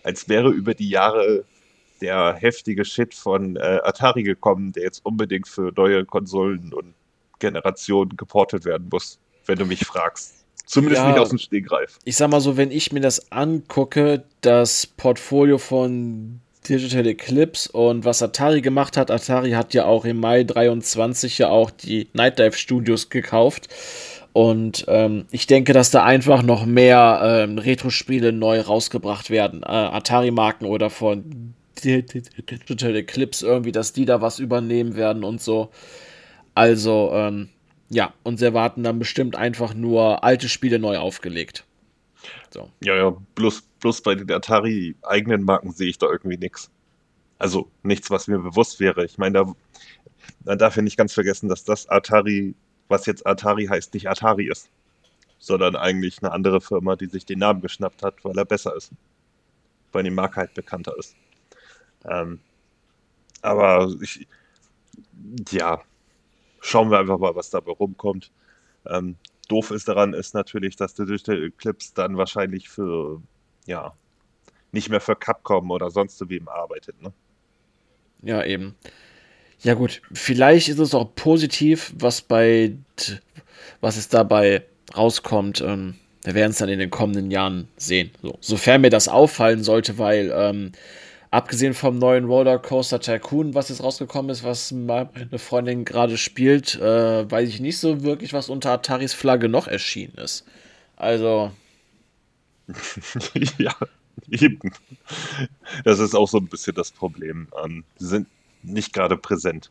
als 0.04 0.28
wäre 0.28 0.50
über 0.50 0.74
die 0.74 0.90
Jahre 0.90 1.44
der 2.00 2.34
heftige 2.34 2.84
Shit 2.84 3.14
von 3.14 3.56
äh, 3.56 3.80
Atari 3.82 4.22
gekommen, 4.22 4.72
der 4.72 4.84
jetzt 4.84 5.04
unbedingt 5.04 5.48
für 5.48 5.72
neue 5.74 6.04
Konsolen 6.04 6.74
und 6.74 6.94
Generationen 7.38 8.16
geportet 8.16 8.66
werden 8.66 8.88
muss, 8.92 9.18
wenn 9.46 9.58
du 9.58 9.64
mich 9.64 9.84
fragst. 9.86 10.44
Zumindest 10.66 11.02
ja, 11.02 11.08
nicht 11.08 11.18
aus 11.18 11.30
dem 11.30 11.38
Stegreif. 11.38 11.98
Ich 12.04 12.16
sag 12.16 12.30
mal 12.30 12.40
so, 12.40 12.56
wenn 12.56 12.70
ich 12.70 12.92
mir 12.92 13.00
das 13.00 13.32
angucke, 13.32 14.24
das 14.42 14.86
Portfolio 14.86 15.58
von 15.58 16.40
Digital 16.68 17.06
Eclipse 17.06 17.70
und 17.70 18.04
was 18.04 18.22
Atari 18.22 18.60
gemacht 18.60 18.96
hat, 18.96 19.10
Atari 19.10 19.52
hat 19.52 19.74
ja 19.74 19.84
auch 19.84 20.04
im 20.04 20.18
Mai 20.18 20.44
23 20.44 21.38
ja 21.38 21.48
auch 21.48 21.70
die 21.70 22.08
Night 22.12 22.38
Dive 22.38 22.56
Studios 22.56 23.10
gekauft. 23.10 23.68
Und 24.32 24.84
ähm, 24.88 25.26
ich 25.30 25.46
denke, 25.46 25.72
dass 25.72 25.92
da 25.92 26.02
einfach 26.02 26.42
noch 26.42 26.66
mehr 26.66 27.20
ähm, 27.22 27.58
Retro-Spiele 27.58 28.32
neu 28.32 28.60
rausgebracht 28.60 29.30
werden. 29.30 29.62
Äh, 29.62 29.66
Atari-Marken 29.66 30.66
oder 30.66 30.90
von 30.90 31.54
Digital 31.84 32.96
Eclipse 32.96 33.46
irgendwie, 33.46 33.70
dass 33.70 33.92
die 33.92 34.04
da 34.04 34.20
was 34.20 34.40
übernehmen 34.40 34.96
werden 34.96 35.22
und 35.22 35.40
so. 35.40 35.70
Also, 36.54 37.10
ähm, 37.14 37.48
ja, 37.90 38.12
und 38.24 38.38
sie 38.38 38.46
erwarten 38.46 38.82
dann 38.82 38.98
bestimmt 38.98 39.36
einfach 39.36 39.74
nur 39.74 40.24
alte 40.24 40.48
Spiele 40.48 40.80
neu 40.80 40.98
aufgelegt. 40.98 41.64
So. 42.50 42.70
Ja, 42.82 42.96
ja, 42.96 43.16
bloß, 43.34 43.62
bloß 43.84 44.00
bei 44.00 44.14
den 44.14 44.32
Atari-eigenen 44.32 45.42
Marken 45.42 45.70
sehe 45.70 45.90
ich 45.90 45.98
da 45.98 46.06
irgendwie 46.06 46.38
nichts. 46.38 46.70
Also 47.38 47.70
nichts, 47.82 48.10
was 48.10 48.28
mir 48.28 48.38
bewusst 48.38 48.80
wäre. 48.80 49.04
Ich 49.04 49.18
meine, 49.18 49.34
da, 49.34 49.54
man 50.46 50.56
darf 50.56 50.76
ja 50.76 50.82
nicht 50.82 50.96
ganz 50.96 51.12
vergessen, 51.12 51.50
dass 51.50 51.64
das 51.64 51.86
Atari, 51.90 52.54
was 52.88 53.04
jetzt 53.04 53.26
Atari 53.26 53.66
heißt, 53.66 53.92
nicht 53.92 54.08
Atari 54.08 54.48
ist, 54.48 54.70
sondern 55.38 55.76
eigentlich 55.76 56.22
eine 56.22 56.32
andere 56.32 56.62
Firma, 56.62 56.96
die 56.96 57.08
sich 57.08 57.26
den 57.26 57.40
Namen 57.40 57.60
geschnappt 57.60 58.02
hat, 58.02 58.24
weil 58.24 58.38
er 58.38 58.46
besser 58.46 58.74
ist. 58.74 58.90
Weil 59.92 60.04
die 60.04 60.10
Marke 60.10 60.36
halt 60.36 60.54
bekannter 60.54 60.96
ist. 60.98 61.14
Ähm, 62.06 62.40
aber 63.42 63.94
ich, 64.00 64.26
ja, 65.50 65.82
schauen 66.60 66.90
wir 66.90 67.00
einfach 67.00 67.18
mal, 67.18 67.34
was 67.34 67.50
dabei 67.50 67.72
rumkommt. 67.72 68.32
Ähm, 68.86 69.16
doof 69.48 69.72
ist 69.72 69.88
daran 69.88 70.14
ist 70.14 70.32
natürlich, 70.32 70.76
dass 70.76 70.94
Digital 70.94 71.44
Eclipse 71.44 71.92
dann 71.94 72.16
wahrscheinlich 72.16 72.70
für, 72.70 73.20
ja, 73.66 73.94
nicht 74.72 74.90
mehr 74.90 75.00
für 75.00 75.16
Capcom 75.16 75.70
oder 75.70 75.90
sonst 75.90 76.28
wem 76.28 76.48
arbeitet, 76.48 77.00
ne? 77.00 77.12
Ja, 78.22 78.44
eben. 78.44 78.74
Ja, 79.62 79.74
gut, 79.74 80.02
vielleicht 80.12 80.68
ist 80.68 80.78
es 80.78 80.94
auch 80.94 81.14
positiv, 81.14 81.92
was 81.96 82.20
bei, 82.22 82.76
was 83.80 83.96
es 83.96 84.08
dabei 84.08 84.64
rauskommt. 84.96 85.60
Ähm, 85.60 85.94
wir 86.22 86.34
werden 86.34 86.50
es 86.50 86.58
dann 86.58 86.68
in 86.68 86.78
den 86.78 86.90
kommenden 86.90 87.30
Jahren 87.30 87.68
sehen. 87.76 88.10
So, 88.22 88.36
sofern 88.40 88.80
mir 88.80 88.90
das 88.90 89.08
auffallen 89.08 89.62
sollte, 89.62 89.98
weil 89.98 90.32
ähm, 90.34 90.72
abgesehen 91.30 91.74
vom 91.74 91.98
neuen 91.98 92.24
Rollercoaster 92.24 93.00
Tycoon, 93.00 93.54
was 93.54 93.68
jetzt 93.68 93.82
rausgekommen 93.82 94.30
ist, 94.30 94.42
was 94.44 94.72
meine 94.72 95.38
Freundin 95.38 95.84
gerade 95.84 96.16
spielt, 96.16 96.76
äh, 96.76 97.30
weiß 97.30 97.48
ich 97.48 97.60
nicht 97.60 97.78
so 97.78 98.02
wirklich, 98.02 98.32
was 98.32 98.48
unter 98.48 98.70
Ataris 98.70 99.14
Flagge 99.14 99.48
noch 99.48 99.68
erschienen 99.68 100.14
ist. 100.16 100.44
Also. 100.96 101.52
ja, 103.58 103.74
eben. 104.30 104.72
Das 105.84 105.98
ist 105.98 106.14
auch 106.14 106.28
so 106.28 106.38
ein 106.38 106.46
bisschen 106.46 106.74
das 106.74 106.90
Problem. 106.90 107.48
Ähm, 107.64 107.84
sie 107.98 108.08
sind 108.08 108.28
nicht 108.62 108.92
gerade 108.92 109.16
präsent. 109.16 109.70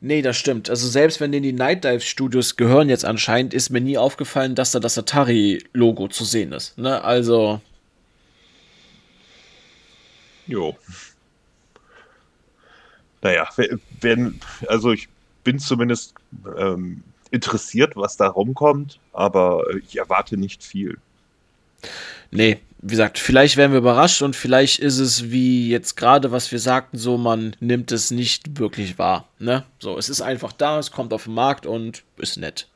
Nee, 0.00 0.22
das 0.22 0.36
stimmt. 0.36 0.68
Also 0.68 0.86
selbst 0.88 1.20
wenn 1.20 1.32
denen 1.32 1.44
die 1.44 1.52
Night 1.52 1.84
Dive 1.84 2.00
Studios 2.00 2.56
gehören 2.56 2.88
jetzt 2.88 3.04
anscheinend, 3.04 3.54
ist 3.54 3.70
mir 3.70 3.80
nie 3.80 3.96
aufgefallen, 3.96 4.54
dass 4.54 4.72
da 4.72 4.80
das 4.80 4.98
Atari-Logo 4.98 6.08
zu 6.08 6.24
sehen 6.24 6.52
ist. 6.52 6.76
Ne? 6.76 7.02
Also. 7.02 7.60
Jo. 10.46 10.76
Naja, 13.22 13.48
wenn, 14.02 14.40
also 14.68 14.92
ich 14.92 15.08
bin 15.42 15.58
zumindest 15.58 16.14
ähm, 16.58 17.02
interessiert, 17.30 17.96
was 17.96 18.18
da 18.18 18.28
rumkommt, 18.28 19.00
aber 19.14 19.64
ich 19.76 19.96
erwarte 19.96 20.36
nicht 20.36 20.62
viel. 20.62 20.98
Nee, 22.30 22.58
wie 22.80 22.90
gesagt, 22.90 23.18
vielleicht 23.18 23.56
werden 23.56 23.72
wir 23.72 23.78
überrascht 23.78 24.20
und 24.20 24.36
vielleicht 24.36 24.78
ist 24.78 24.98
es 24.98 25.30
wie 25.30 25.70
jetzt 25.70 25.96
gerade, 25.96 26.32
was 26.32 26.52
wir 26.52 26.58
sagten, 26.58 26.98
so 26.98 27.16
man 27.16 27.56
nimmt 27.60 27.92
es 27.92 28.10
nicht 28.10 28.58
wirklich 28.58 28.98
wahr. 28.98 29.28
Ne? 29.38 29.64
So, 29.78 29.96
es 29.96 30.10
ist 30.10 30.20
einfach 30.20 30.52
da, 30.52 30.78
es 30.78 30.90
kommt 30.90 31.14
auf 31.14 31.24
den 31.24 31.34
Markt 31.34 31.64
und 31.64 32.02
ist 32.18 32.36
nett. 32.36 32.68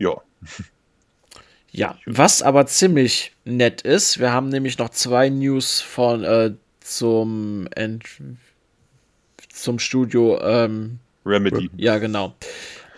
Ja. 0.00 0.20
Ja, 1.70 1.98
was 2.06 2.42
aber 2.42 2.66
ziemlich 2.66 3.32
nett 3.44 3.82
ist, 3.82 4.18
wir 4.18 4.32
haben 4.32 4.48
nämlich 4.48 4.78
noch 4.78 4.88
zwei 4.88 5.28
News 5.28 5.80
von 5.80 6.24
äh, 6.24 6.54
zum 6.80 7.68
Ent 7.74 8.04
zum 9.52 9.78
Studio 9.78 10.40
ähm, 10.40 10.98
Remedy. 11.26 11.70
Ja, 11.76 11.98
genau. 11.98 12.34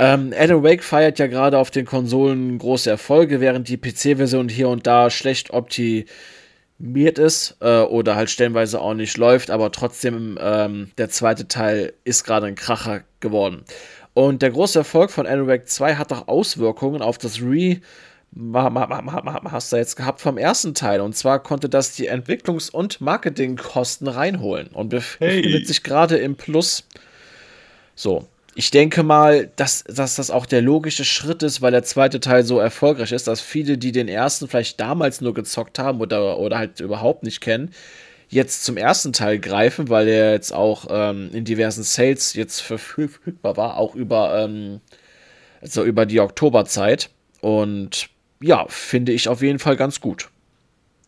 Ähm, 0.03 0.33
Alan 0.35 0.63
Wake 0.63 0.83
feiert 0.83 1.19
ja 1.19 1.27
gerade 1.27 1.59
auf 1.59 1.71
den 1.71 1.85
Konsolen 1.85 2.57
große 2.57 2.89
Erfolge, 2.89 3.43
während 3.43 3.69
die 3.69 3.77
PC-Version 3.77 4.49
hier 4.49 4.71
und 4.71 4.87
da 4.87 5.11
schlecht 5.11 5.51
optimiert 5.51 6.09
ist 7.19 7.59
äh, 7.61 7.81
oder 7.81 8.17
halt 8.17 8.31
stellenweise 8.31 8.81
auch 8.81 8.95
nicht 8.95 9.19
läuft, 9.19 9.51
aber 9.51 9.71
trotzdem 9.73 10.39
ähm, 10.41 10.91
der 10.97 11.11
zweite 11.11 11.49
Teil 11.49 11.93
ist 12.05 12.25
gerade 12.25 12.47
ein 12.47 12.55
Kracher 12.55 13.03
geworden. 13.21 13.65
Und 14.15 14.41
der 14.41 14.53
große 14.53 14.79
Erfolg 14.79 15.11
von 15.11 15.27
Alan 15.27 15.47
Wake 15.47 15.69
2 15.69 15.97
hat 15.97 16.15
auch 16.15 16.29
Auswirkungen 16.29 17.03
auf 17.03 17.19
das 17.19 17.43
Re- 17.43 17.77
hast 18.33 19.71
du 19.71 19.77
jetzt 19.77 19.97
gehabt 19.97 20.23
vom 20.23 20.39
ersten 20.39 20.73
Teil. 20.73 21.03
Und 21.03 21.15
zwar 21.15 21.43
konnte 21.43 21.69
das 21.69 21.95
die 21.95 22.11
Entwicklungs- 22.11 22.71
und 22.71 23.03
Marketingkosten 23.03 24.09
reinholen 24.09 24.69
und 24.69 24.89
befindet 24.89 25.45
hey. 25.45 25.65
sich 25.67 25.83
gerade 25.83 26.17
im 26.17 26.37
Plus. 26.37 26.87
So. 27.95 28.27
Ich 28.55 28.71
denke 28.71 29.03
mal, 29.03 29.49
dass, 29.57 29.85
dass 29.85 30.17
das 30.17 30.31
auch 30.31 30.45
der 30.45 30.61
logische 30.61 31.05
Schritt 31.05 31.43
ist, 31.43 31.63
weil 31.63 31.71
der 31.71 31.85
zweite 31.85 32.19
Teil 32.19 32.45
so 32.45 32.59
erfolgreich 32.59 33.13
ist, 33.13 33.29
dass 33.29 33.41
viele, 33.41 33.79
die 33.79 33.93
den 33.93 34.09
ersten 34.09 34.49
vielleicht 34.49 34.81
damals 34.81 35.21
nur 35.21 35.35
gezockt 35.35 35.79
haben 35.79 36.01
oder, 36.01 36.39
oder 36.39 36.59
halt 36.59 36.81
überhaupt 36.81 37.23
nicht 37.23 37.41
kennen, 37.41 37.73
jetzt 38.29 38.65
zum 38.65 38.77
ersten 38.77 39.13
Teil 39.13 39.39
greifen, 39.39 39.89
weil 39.89 40.09
er 40.09 40.33
jetzt 40.33 40.53
auch 40.53 40.87
ähm, 40.91 41.31
in 41.33 41.45
diversen 41.45 41.85
Sales 41.85 42.35
jetzt 42.35 42.61
verfügbar 42.61 43.57
war, 43.57 43.77
auch 43.77 43.95
über, 43.95 44.45
ähm, 44.45 44.81
also 45.61 45.85
über 45.85 46.07
die 46.07 46.21
Oktoberzeit. 46.21 47.11
Und 47.41 48.09
ja, 48.41 48.67
finde 48.69 49.13
ich 49.13 49.29
auf 49.29 49.43
jeden 49.43 49.59
Fall 49.59 49.77
ganz 49.77 50.01
gut. 50.01 50.29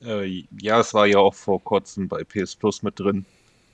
Äh, 0.05 0.44
ja, 0.61 0.81
es 0.81 0.94
war 0.94 1.07
ja 1.07 1.18
auch 1.18 1.35
vor 1.35 1.62
kurzem 1.62 2.09
bei 2.09 2.24
PS 2.24 2.57
Plus 2.57 2.83
mit 2.83 2.98
drin. 2.98 3.24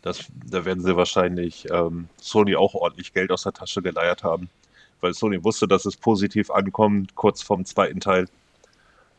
Das, 0.09 0.25
da 0.47 0.65
werden 0.65 0.83
sie 0.83 0.97
wahrscheinlich 0.97 1.67
ähm, 1.71 2.09
Sony 2.17 2.57
auch 2.57 2.73
ordentlich 2.73 3.13
Geld 3.13 3.31
aus 3.31 3.43
der 3.43 3.53
Tasche 3.53 3.83
geleiert 3.83 4.25
haben. 4.25 4.49
Weil 5.03 5.13
Sony 5.13 5.45
wusste, 5.45 5.69
dass 5.69 5.85
es 5.85 5.99
positiv 5.99 6.51
ankommt, 6.51 7.15
kurz 7.15 7.43
vorm 7.43 7.67
zweiten 7.67 8.01
Teil. 8.01 8.27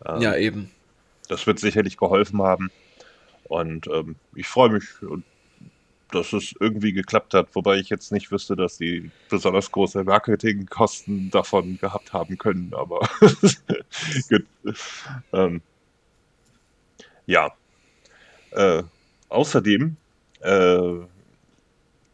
Ähm, 0.03 0.19
ja, 0.19 0.35
eben. 0.35 0.71
Das 1.27 1.45
wird 1.45 1.59
sicherlich 1.59 1.95
geholfen 1.95 2.41
haben. 2.41 2.71
Und 3.43 3.85
ähm, 3.85 4.15
ich 4.33 4.47
freue 4.47 4.69
mich. 4.71 4.85
Dass 6.11 6.33
es 6.33 6.55
irgendwie 6.59 6.91
geklappt 6.91 7.35
hat, 7.35 7.49
wobei 7.53 7.77
ich 7.77 7.89
jetzt 7.89 8.11
nicht 8.11 8.31
wüsste, 8.31 8.55
dass 8.55 8.79
die 8.79 9.11
besonders 9.29 9.71
große 9.71 10.03
Marketingkosten 10.03 11.29
davon 11.29 11.77
gehabt 11.77 12.13
haben 12.13 12.39
können, 12.39 12.73
aber 12.73 13.07
gut. 14.27 14.45
Ähm, 15.33 15.61
ja. 17.27 17.51
Äh, 18.49 18.81
außerdem, 19.27 19.97
äh, 20.41 21.05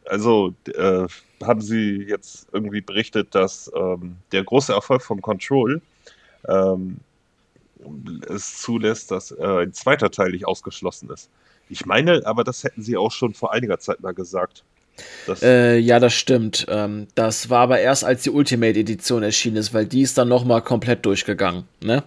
also 0.05 0.53
äh, 0.67 1.07
haben 1.43 1.61
sie 1.61 2.05
jetzt 2.07 2.47
irgendwie 2.51 2.81
berichtet, 2.81 3.33
dass 3.33 3.71
ähm, 3.75 4.17
der 4.31 4.43
große 4.43 4.73
Erfolg 4.73 5.01
von 5.01 5.21
Control 5.21 5.81
ähm, 6.47 6.97
es 8.29 8.61
zulässt, 8.61 9.11
dass 9.11 9.31
äh, 9.31 9.43
ein 9.43 9.73
zweiter 9.73 10.11
Teil 10.11 10.31
nicht 10.31 10.47
ausgeschlossen 10.47 11.09
ist. 11.09 11.29
Ich 11.69 11.85
meine, 11.85 12.25
aber 12.25 12.43
das 12.43 12.63
hätten 12.63 12.81
sie 12.81 12.97
auch 12.97 13.11
schon 13.11 13.33
vor 13.33 13.53
einiger 13.53 13.79
Zeit 13.79 14.01
mal 14.01 14.13
gesagt. 14.13 14.63
Äh, 15.41 15.79
ja, 15.79 15.99
das 15.99 16.13
stimmt. 16.13 16.65
Ähm, 16.69 17.07
das 17.15 17.49
war 17.49 17.61
aber 17.61 17.79
erst, 17.79 18.05
als 18.05 18.23
die 18.23 18.29
Ultimate 18.29 18.79
Edition 18.79 19.23
erschienen 19.23 19.57
ist, 19.57 19.73
weil 19.73 19.85
die 19.85 20.01
ist 20.01 20.17
dann 20.17 20.29
nochmal 20.29 20.61
komplett 20.61 21.05
durchgegangen. 21.05 21.65
Ne? 21.81 22.03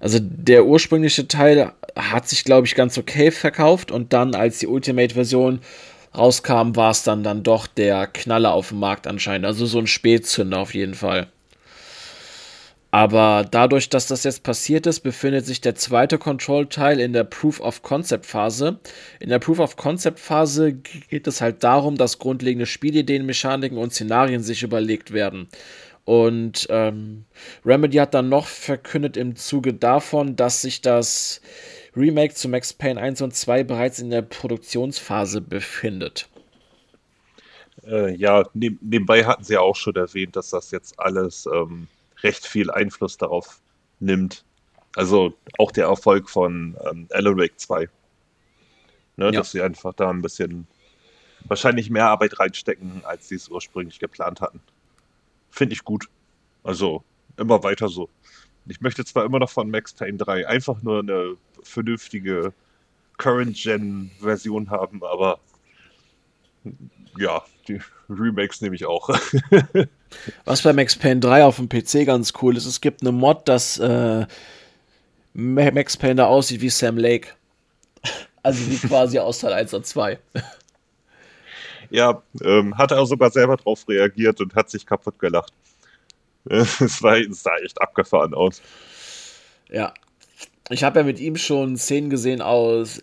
Also 0.00 0.18
der 0.20 0.64
ursprüngliche 0.64 1.28
Teil 1.28 1.72
hat 1.96 2.28
sich, 2.28 2.44
glaube 2.44 2.66
ich, 2.66 2.74
ganz 2.74 2.98
okay 2.98 3.30
verkauft 3.30 3.90
und 3.90 4.12
dann, 4.12 4.34
als 4.34 4.58
die 4.58 4.66
Ultimate-Version 4.66 5.60
rauskam, 6.16 6.76
war 6.76 6.90
es 6.90 7.02
dann, 7.02 7.22
dann 7.22 7.42
doch 7.42 7.66
der 7.66 8.06
Knaller 8.06 8.52
auf 8.52 8.68
dem 8.68 8.78
Markt 8.80 9.06
anscheinend. 9.06 9.46
Also 9.46 9.66
so 9.66 9.78
ein 9.78 9.86
Spätzünder 9.86 10.58
auf 10.58 10.74
jeden 10.74 10.94
Fall. 10.94 11.28
Aber 12.94 13.44
dadurch, 13.50 13.88
dass 13.88 14.06
das 14.06 14.22
jetzt 14.22 14.44
passiert 14.44 14.86
ist, 14.86 15.00
befindet 15.00 15.44
sich 15.44 15.60
der 15.60 15.74
zweite 15.74 16.16
Control-Teil 16.16 17.00
in 17.00 17.12
der 17.12 17.24
Proof-of-Concept-Phase. 17.24 18.78
In 19.18 19.30
der 19.30 19.40
Proof-of-Concept-Phase 19.40 20.74
geht 20.74 21.26
es 21.26 21.40
halt 21.40 21.64
darum, 21.64 21.96
dass 21.96 22.20
grundlegende 22.20 22.66
Spielideen, 22.66 23.26
Mechaniken 23.26 23.78
und 23.78 23.92
Szenarien 23.92 24.44
sich 24.44 24.62
überlegt 24.62 25.12
werden. 25.12 25.48
Und 26.04 26.68
ähm, 26.70 27.24
Remedy 27.66 27.96
hat 27.96 28.14
dann 28.14 28.28
noch 28.28 28.46
verkündet 28.46 29.16
im 29.16 29.34
Zuge 29.34 29.74
davon, 29.74 30.36
dass 30.36 30.62
sich 30.62 30.80
das 30.80 31.40
Remake 31.96 32.34
zu 32.34 32.48
Max 32.48 32.72
Payne 32.72 33.00
1 33.00 33.22
und 33.22 33.34
2 33.34 33.64
bereits 33.64 33.98
in 33.98 34.10
der 34.10 34.22
Produktionsphase 34.22 35.40
befindet. 35.40 36.28
Äh, 37.86 38.14
ja, 38.16 38.44
nebenbei 38.54 39.24
hatten 39.24 39.44
sie 39.44 39.54
ja 39.54 39.60
auch 39.60 39.76
schon 39.76 39.96
erwähnt, 39.96 40.36
dass 40.36 40.50
das 40.50 40.70
jetzt 40.70 40.98
alles 40.98 41.46
ähm, 41.52 41.88
recht 42.22 42.46
viel 42.46 42.70
Einfluss 42.70 43.16
darauf 43.18 43.60
nimmt. 44.00 44.44
Also 44.96 45.34
auch 45.58 45.70
der 45.70 45.86
Erfolg 45.86 46.30
von 46.30 46.76
ähm, 46.88 47.08
Alan 47.10 47.36
Wake 47.36 47.58
2. 47.58 47.88
Ne, 49.16 49.26
ja. 49.26 49.30
Dass 49.30 49.52
sie 49.52 49.62
einfach 49.62 49.92
da 49.94 50.10
ein 50.10 50.22
bisschen 50.22 50.66
wahrscheinlich 51.46 51.90
mehr 51.90 52.08
Arbeit 52.08 52.38
reinstecken, 52.40 53.02
als 53.04 53.28
sie 53.28 53.36
es 53.36 53.48
ursprünglich 53.48 53.98
geplant 53.98 54.40
hatten. 54.40 54.60
Finde 55.50 55.74
ich 55.74 55.84
gut. 55.84 56.08
Also 56.62 57.04
immer 57.36 57.62
weiter 57.62 57.88
so. 57.88 58.08
Ich 58.66 58.80
möchte 58.80 59.04
zwar 59.04 59.24
immer 59.24 59.38
noch 59.38 59.50
von 59.50 59.70
Max 59.70 59.92
Payne 59.92 60.18
3 60.18 60.46
einfach 60.46 60.82
nur 60.82 61.00
eine 61.00 61.36
vernünftige 61.62 62.52
Current-Gen-Version 63.18 64.70
haben, 64.70 65.02
aber 65.02 65.38
ja, 67.18 67.42
die 67.68 67.80
Remakes 68.08 68.60
nehme 68.60 68.74
ich 68.74 68.86
auch. 68.86 69.08
Was 70.44 70.62
bei 70.62 70.72
Max 70.72 70.96
Payne 70.96 71.20
3 71.20 71.44
auf 71.44 71.56
dem 71.56 71.68
PC 71.68 72.06
ganz 72.06 72.32
cool 72.42 72.56
ist, 72.56 72.66
es 72.66 72.80
gibt 72.80 73.02
eine 73.02 73.12
Mod, 73.12 73.48
dass 73.48 73.78
äh, 73.78 74.26
Max 75.34 75.96
Payne 75.96 76.16
da 76.16 76.26
aussieht 76.26 76.60
wie 76.60 76.70
Sam 76.70 76.96
Lake. 76.96 77.28
Also 78.42 78.70
wie 78.70 78.78
quasi 78.88 79.18
aus 79.18 79.40
Teil 79.40 79.52
1 79.52 79.74
und 79.74 79.86
2. 79.86 80.18
Ja, 81.90 82.22
ähm, 82.42 82.76
hat 82.76 82.90
er 82.90 83.04
sogar 83.06 83.30
selber 83.30 83.56
drauf 83.56 83.86
reagiert 83.88 84.40
und 84.40 84.54
hat 84.54 84.70
sich 84.70 84.86
kaputt 84.86 85.18
gelacht. 85.18 85.52
Es, 86.50 86.98
sah 86.98 87.56
echt 87.64 87.80
abgefahren 87.80 88.34
aus. 88.34 88.60
Ja. 89.70 89.94
Ich 90.70 90.82
habe 90.82 91.00
ja 91.00 91.04
mit 91.04 91.20
ihm 91.20 91.36
schon 91.36 91.76
Szenen 91.76 92.10
gesehen 92.10 92.40
aus 92.40 93.02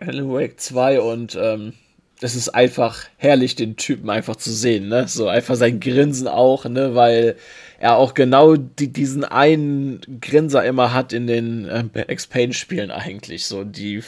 Alan 0.00 0.30
Wake 0.30 0.58
2 0.58 1.00
und 1.00 1.36
ähm, 1.40 1.74
es 2.20 2.34
ist 2.34 2.48
einfach 2.48 3.04
herrlich, 3.16 3.54
den 3.54 3.76
Typen 3.76 4.10
einfach 4.10 4.36
zu 4.36 4.50
sehen, 4.52 4.88
ne? 4.88 5.06
So 5.06 5.28
einfach 5.28 5.54
sein 5.54 5.80
Grinsen 5.80 6.26
auch, 6.26 6.64
ne? 6.64 6.94
Weil 6.94 7.36
er 7.78 7.96
auch 7.96 8.14
genau 8.14 8.56
die, 8.56 8.92
diesen 8.92 9.24
einen 9.24 10.00
Grinser 10.20 10.64
immer 10.64 10.92
hat 10.92 11.12
in 11.12 11.26
den 11.26 11.66
äh, 11.66 12.12
X-Pain-Spielen 12.12 12.90
eigentlich, 12.90 13.46
so 13.46 13.64
die, 13.64 14.02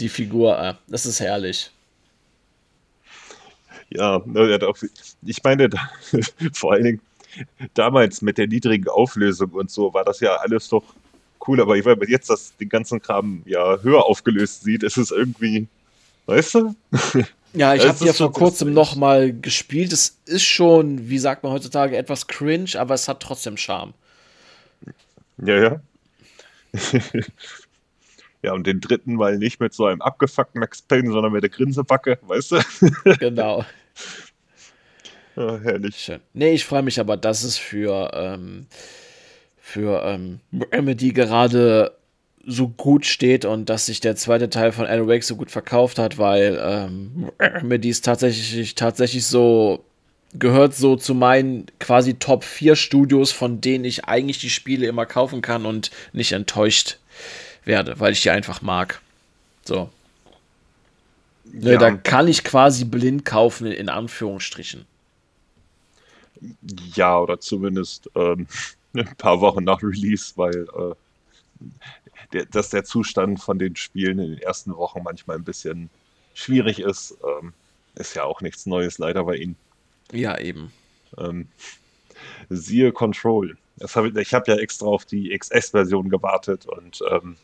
die 0.00 0.08
Figur. 0.08 0.58
Äh, 0.58 0.74
das 0.88 1.04
ist 1.04 1.20
herrlich. 1.20 1.70
Ja, 3.94 4.22
ich 5.24 5.42
meine, 5.42 5.68
vor 6.52 6.72
allen 6.72 6.84
Dingen 6.84 7.00
damals 7.74 8.22
mit 8.22 8.38
der 8.38 8.46
niedrigen 8.46 8.88
Auflösung 8.88 9.50
und 9.52 9.70
so 9.70 9.94
war 9.94 10.04
das 10.04 10.20
ja 10.20 10.36
alles 10.36 10.68
doch 10.68 10.84
cool, 11.46 11.60
aber 11.60 11.74
wenn 11.74 11.98
man 11.98 12.08
jetzt 12.08 12.30
das, 12.30 12.56
den 12.56 12.68
ganzen 12.68 13.00
Kram 13.00 13.42
ja 13.46 13.78
höher 13.82 14.04
aufgelöst 14.04 14.62
sieht, 14.62 14.82
ist 14.82 14.96
es 14.96 15.10
irgendwie 15.10 15.66
Weißt 16.26 16.54
du? 16.54 16.74
Ja, 17.54 17.74
ich 17.74 17.86
habe 17.86 18.02
ja 18.06 18.14
vor 18.14 18.32
kurzem 18.32 18.72
noch 18.72 18.96
mal 18.96 19.30
gespielt. 19.30 19.92
Es 19.92 20.16
ist 20.24 20.42
schon, 20.42 21.10
wie 21.10 21.18
sagt 21.18 21.42
man 21.42 21.52
heutzutage, 21.52 21.98
etwas 21.98 22.26
cringe, 22.26 22.70
aber 22.78 22.94
es 22.94 23.08
hat 23.08 23.20
trotzdem 23.20 23.58
Charme. 23.58 23.92
Ja, 25.36 25.60
ja. 25.62 25.80
ja, 28.42 28.54
und 28.54 28.66
den 28.66 28.80
dritten 28.80 29.16
Mal 29.16 29.36
nicht 29.36 29.60
mit 29.60 29.74
so 29.74 29.84
einem 29.84 30.00
abgefuckten 30.00 30.60
Max 30.60 30.80
Payne, 30.80 31.12
sondern 31.12 31.30
mit 31.30 31.42
der 31.42 31.50
Grinsebacke, 31.50 32.18
weißt 32.22 32.52
du? 32.52 32.60
genau. 33.18 33.66
Ja, 35.36 35.58
herrlich. 35.58 35.96
Schön. 35.96 36.20
Nee, 36.34 36.52
ich 36.52 36.64
freue 36.64 36.82
mich 36.82 37.00
aber, 37.00 37.16
dass 37.16 37.42
es 37.42 37.56
für, 37.56 38.10
ähm, 38.14 38.66
für 39.60 40.02
ähm, 40.04 40.40
Remedy 40.72 41.12
gerade 41.12 41.96
so 42.44 42.68
gut 42.68 43.06
steht 43.06 43.44
und 43.44 43.68
dass 43.68 43.86
sich 43.86 44.00
der 44.00 44.16
zweite 44.16 44.50
Teil 44.50 44.72
von 44.72 44.86
Alan 44.86 45.08
Wake 45.08 45.22
so 45.22 45.36
gut 45.36 45.50
verkauft 45.50 45.98
hat, 45.98 46.18
weil 46.18 46.60
ähm, 46.62 47.30
Remedy 47.38 47.88
ist 47.88 48.04
tatsächlich, 48.04 48.74
tatsächlich 48.74 49.24
so 49.26 49.84
gehört 50.34 50.74
so 50.74 50.96
zu 50.96 51.14
meinen 51.14 51.66
quasi 51.78 52.14
Top 52.14 52.42
4 52.44 52.74
Studios, 52.74 53.32
von 53.32 53.60
denen 53.60 53.84
ich 53.84 54.06
eigentlich 54.06 54.38
die 54.38 54.50
Spiele 54.50 54.86
immer 54.86 55.06
kaufen 55.06 55.42
kann 55.42 55.66
und 55.66 55.90
nicht 56.12 56.32
enttäuscht 56.32 56.98
werde, 57.64 58.00
weil 58.00 58.12
ich 58.12 58.22
die 58.22 58.30
einfach 58.30 58.62
mag. 58.62 59.00
So. 59.64 59.90
Ne, 61.44 61.72
ja. 61.72 61.78
Da 61.78 61.90
kann 61.90 62.28
ich 62.28 62.44
quasi 62.44 62.84
blind 62.84 63.24
kaufen, 63.24 63.66
in 63.66 63.88
Anführungsstrichen. 63.88 64.86
Ja, 66.94 67.18
oder 67.18 67.40
zumindest 67.40 68.10
ähm, 68.14 68.46
ein 68.94 69.16
paar 69.16 69.40
Wochen 69.40 69.64
nach 69.64 69.82
Release, 69.82 70.32
weil 70.36 70.66
äh, 70.76 70.94
der, 72.32 72.46
dass 72.46 72.70
der 72.70 72.84
Zustand 72.84 73.40
von 73.40 73.58
den 73.58 73.76
Spielen 73.76 74.18
in 74.18 74.30
den 74.32 74.42
ersten 74.42 74.74
Wochen 74.76 75.02
manchmal 75.02 75.36
ein 75.36 75.44
bisschen 75.44 75.90
schwierig 76.34 76.80
ist. 76.80 77.16
Ähm, 77.24 77.52
ist 77.94 78.16
ja 78.16 78.24
auch 78.24 78.40
nichts 78.40 78.66
Neues 78.66 78.98
leider 78.98 79.24
bei 79.24 79.36
ihnen. 79.36 79.56
Ja, 80.12 80.38
eben. 80.38 80.72
Ähm, 81.18 81.48
siehe 82.48 82.92
Control. 82.92 83.56
Hab 83.80 84.04
ich 84.04 84.16
ich 84.16 84.34
habe 84.34 84.50
ja 84.50 84.58
extra 84.58 84.86
auf 84.86 85.04
die 85.04 85.36
XS-Version 85.36 86.08
gewartet 86.08 86.66
und 86.66 87.02
ähm, 87.10 87.36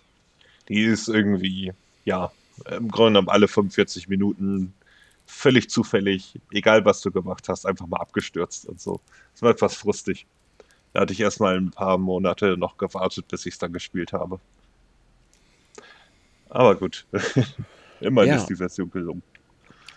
die 0.68 0.84
ist 0.84 1.08
irgendwie, 1.08 1.72
ja, 2.04 2.30
im 2.70 2.88
Grunde 2.88 3.10
genommen 3.10 3.28
alle 3.28 3.48
45 3.48 4.08
Minuten 4.08 4.74
völlig 5.26 5.68
zufällig, 5.70 6.40
egal 6.52 6.84
was 6.84 7.00
du 7.00 7.10
gemacht 7.10 7.48
hast, 7.48 7.66
einfach 7.66 7.86
mal 7.86 7.98
abgestürzt 7.98 8.66
und 8.66 8.80
so. 8.80 9.00
Das 9.34 9.42
war 9.42 9.50
etwas 9.50 9.74
frustig. 9.76 10.26
Da 10.92 11.00
hatte 11.00 11.12
ich 11.12 11.20
erstmal 11.20 11.56
ein 11.56 11.70
paar 11.70 11.98
Monate 11.98 12.56
noch 12.56 12.78
gewartet, 12.78 13.28
bis 13.28 13.44
ich 13.46 13.54
es 13.54 13.58
dann 13.58 13.72
gespielt 13.72 14.12
habe. 14.12 14.40
Aber 16.48 16.76
gut, 16.76 17.06
immerhin 18.00 18.30
ja. 18.30 18.36
ist 18.36 18.46
die 18.46 18.56
Version 18.56 18.90
gelungen. 18.90 19.22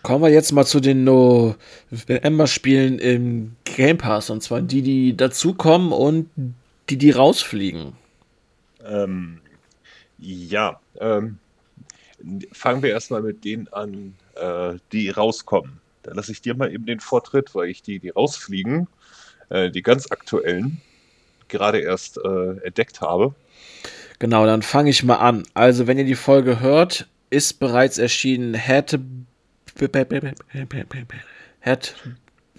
Kommen 0.02 0.22
wir 0.22 0.30
jetzt 0.30 0.52
mal 0.52 0.66
zu 0.66 0.80
den 0.80 1.04
November-Spielen 1.04 2.98
im 2.98 3.56
Game 3.64 3.98
Pass. 3.98 4.30
Und 4.30 4.42
zwar 4.42 4.60
die, 4.60 4.82
die 4.82 5.16
dazukommen 5.16 5.92
und 5.92 6.28
die, 6.90 6.98
die 6.98 7.12
rausfliegen. 7.12 7.92
Ähm, 8.84 9.40
ja, 10.18 10.80
ähm, 10.98 11.38
fangen 12.52 12.82
wir 12.82 12.90
erstmal 12.90 13.22
mit 13.22 13.44
denen 13.44 13.68
an, 13.68 14.14
äh, 14.36 14.74
die 14.92 15.10
rauskommen. 15.10 15.80
Da 16.02 16.12
lasse 16.12 16.32
ich 16.32 16.42
dir 16.42 16.54
mal 16.54 16.72
eben 16.72 16.86
den 16.86 17.00
Vortritt, 17.00 17.54
weil 17.54 17.68
ich 17.68 17.82
die, 17.82 17.98
die 17.98 18.10
rausfliegen, 18.10 18.88
äh, 19.50 19.70
die 19.70 19.82
ganz 19.82 20.10
aktuellen, 20.10 20.80
gerade 21.48 21.80
erst 21.80 22.18
äh, 22.18 22.56
entdeckt 22.64 23.00
habe. 23.00 23.34
Genau, 24.18 24.46
dann 24.46 24.62
fange 24.62 24.90
ich 24.90 25.02
mal 25.02 25.16
an. 25.16 25.44
Also, 25.54 25.86
wenn 25.86 25.98
ihr 25.98 26.04
die 26.04 26.14
Folge 26.14 26.60
hört, 26.60 27.08
ist 27.30 27.60
bereits 27.60 27.98
erschienen 27.98 28.54
Head 28.54 28.98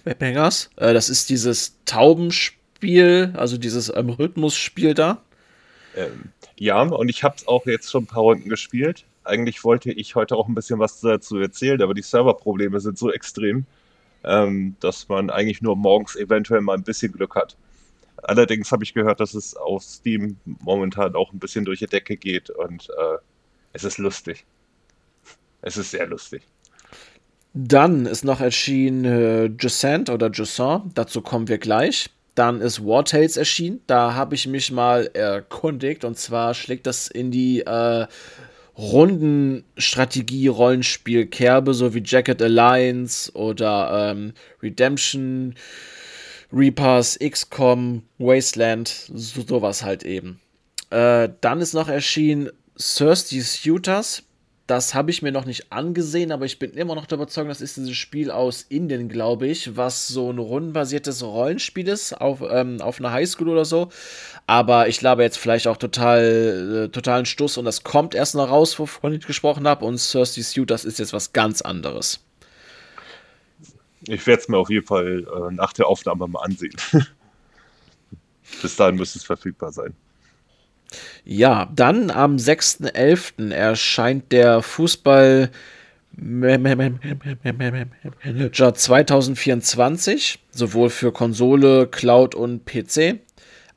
Headbangers. 0.04 0.70
Äh, 0.76 0.94
das 0.94 1.08
ist 1.08 1.30
dieses 1.30 1.76
Taubenspiel, 1.84 3.32
also 3.36 3.56
dieses 3.56 3.94
ähm, 3.94 4.10
Rhythmusspiel 4.10 4.94
da. 4.94 5.22
Ähm, 5.96 6.30
ja, 6.58 6.82
und 6.82 7.08
ich 7.08 7.22
habe 7.22 7.36
es 7.36 7.46
auch 7.46 7.66
jetzt 7.66 7.90
schon 7.90 8.04
ein 8.04 8.08
paar 8.08 8.22
Runden 8.22 8.48
gespielt. 8.48 9.04
Eigentlich 9.24 9.64
wollte 9.64 9.90
ich 9.90 10.14
heute 10.14 10.36
auch 10.36 10.48
ein 10.48 10.54
bisschen 10.54 10.78
was 10.78 11.00
dazu 11.00 11.38
erzählen, 11.38 11.82
aber 11.82 11.94
die 11.94 12.02
Serverprobleme 12.02 12.78
sind 12.80 12.98
so 12.98 13.10
extrem, 13.10 13.66
ähm, 14.22 14.76
dass 14.80 15.08
man 15.08 15.30
eigentlich 15.30 15.62
nur 15.62 15.76
morgens 15.76 16.16
eventuell 16.16 16.60
mal 16.60 16.76
ein 16.76 16.84
bisschen 16.84 17.12
Glück 17.12 17.34
hat. 17.34 17.56
Allerdings 18.22 18.72
habe 18.72 18.84
ich 18.84 18.94
gehört, 18.94 19.20
dass 19.20 19.34
es 19.34 19.56
auf 19.56 19.82
Steam 19.82 20.36
momentan 20.44 21.14
auch 21.14 21.32
ein 21.32 21.38
bisschen 21.38 21.64
durch 21.64 21.80
die 21.80 21.86
Decke 21.86 22.16
geht 22.16 22.50
und 22.50 22.88
äh, 22.90 23.18
es 23.72 23.84
ist 23.84 23.98
lustig. 23.98 24.44
Es 25.62 25.76
ist 25.76 25.90
sehr 25.90 26.06
lustig. 26.06 26.42
Dann 27.54 28.06
ist 28.06 28.24
noch 28.24 28.40
erschienen 28.40 29.04
äh, 29.04 29.44
Jusant 29.58 30.10
oder 30.10 30.30
Jusant, 30.30 30.96
dazu 30.96 31.20
kommen 31.20 31.48
wir 31.48 31.58
gleich. 31.58 32.10
Dann 32.34 32.60
ist 32.60 32.84
War 32.84 33.04
Tales 33.04 33.36
erschienen, 33.36 33.80
da 33.86 34.14
habe 34.14 34.34
ich 34.34 34.48
mich 34.48 34.72
mal 34.72 35.08
erkundigt 35.14 36.04
und 36.04 36.18
zwar 36.18 36.54
schlägt 36.54 36.86
das 36.86 37.06
in 37.06 37.30
die 37.30 37.60
äh, 37.60 38.06
Rundenstrategie-Rollenspiel-Kerbe, 38.76 41.74
so 41.74 41.94
wie 41.94 42.02
Jacket 42.04 42.42
Alliance 42.42 43.30
oder 43.32 44.10
ähm, 44.12 44.32
Redemption, 44.62 45.54
Reapers, 46.52 47.18
XCOM, 47.18 48.02
Wasteland, 48.18 48.88
so, 48.88 49.42
sowas 49.42 49.82
halt 49.84 50.04
eben. 50.04 50.40
Äh, 50.90 51.30
dann 51.40 51.60
ist 51.60 51.74
noch 51.74 51.88
erschienen 51.88 52.50
Thirsty 52.76 53.40
Suitors. 53.40 54.22
Das 54.66 54.94
habe 54.94 55.10
ich 55.10 55.20
mir 55.20 55.30
noch 55.30 55.44
nicht 55.44 55.70
angesehen, 55.72 56.32
aber 56.32 56.46
ich 56.46 56.58
bin 56.58 56.72
immer 56.72 56.94
noch 56.94 57.04
der 57.04 57.16
Überzeugung, 57.16 57.50
das 57.50 57.60
ist 57.60 57.76
dieses 57.76 57.94
Spiel 57.96 58.30
aus 58.30 58.62
Indien, 58.70 59.10
glaube 59.10 59.46
ich, 59.46 59.76
was 59.76 60.08
so 60.08 60.30
ein 60.30 60.38
rundenbasiertes 60.38 61.22
Rollenspiel 61.22 61.86
ist, 61.86 62.14
auf, 62.14 62.42
ähm, 62.48 62.80
auf 62.80 62.98
einer 62.98 63.12
Highschool 63.12 63.50
oder 63.50 63.66
so. 63.66 63.90
Aber 64.46 64.88
ich 64.88 64.98
glaube 64.98 65.22
jetzt 65.22 65.36
vielleicht 65.36 65.66
auch 65.66 65.76
total, 65.76 66.86
äh, 66.86 66.88
totalen 66.88 67.26
Stuss 67.26 67.58
und 67.58 67.66
das 67.66 67.84
kommt 67.84 68.14
erst 68.14 68.36
noch 68.36 68.48
raus, 68.48 68.78
wovon 68.78 69.12
ich 69.12 69.26
gesprochen 69.26 69.68
habe. 69.68 69.84
Und 69.84 69.98
Thirsty 69.98 70.42
Suit, 70.42 70.70
das 70.70 70.86
ist 70.86 70.98
jetzt 70.98 71.12
was 71.12 71.34
ganz 71.34 71.60
anderes. 71.60 72.20
Ich 74.06 74.26
werde 74.26 74.40
es 74.40 74.48
mir 74.48 74.56
auf 74.56 74.70
jeden 74.70 74.86
Fall 74.86 75.26
äh, 75.26 75.54
nach 75.54 75.74
der 75.74 75.88
Aufnahme 75.88 76.26
mal 76.26 76.42
ansehen. 76.42 76.76
Bis 78.62 78.76
dahin 78.76 78.96
müsste 78.96 79.18
es 79.18 79.24
verfügbar 79.24 79.72
sein. 79.72 79.94
Ja, 81.24 81.70
dann 81.74 82.10
am 82.10 82.36
6.11. 82.36 83.52
erscheint 83.52 84.32
der 84.32 84.62
Fußball 84.62 85.50
Manager 86.16 86.98
2024, 88.74 90.38
sowohl 90.50 90.90
für 90.90 91.12
Konsole, 91.12 91.86
Cloud 91.86 92.34
und 92.34 92.64
PC. 92.64 93.20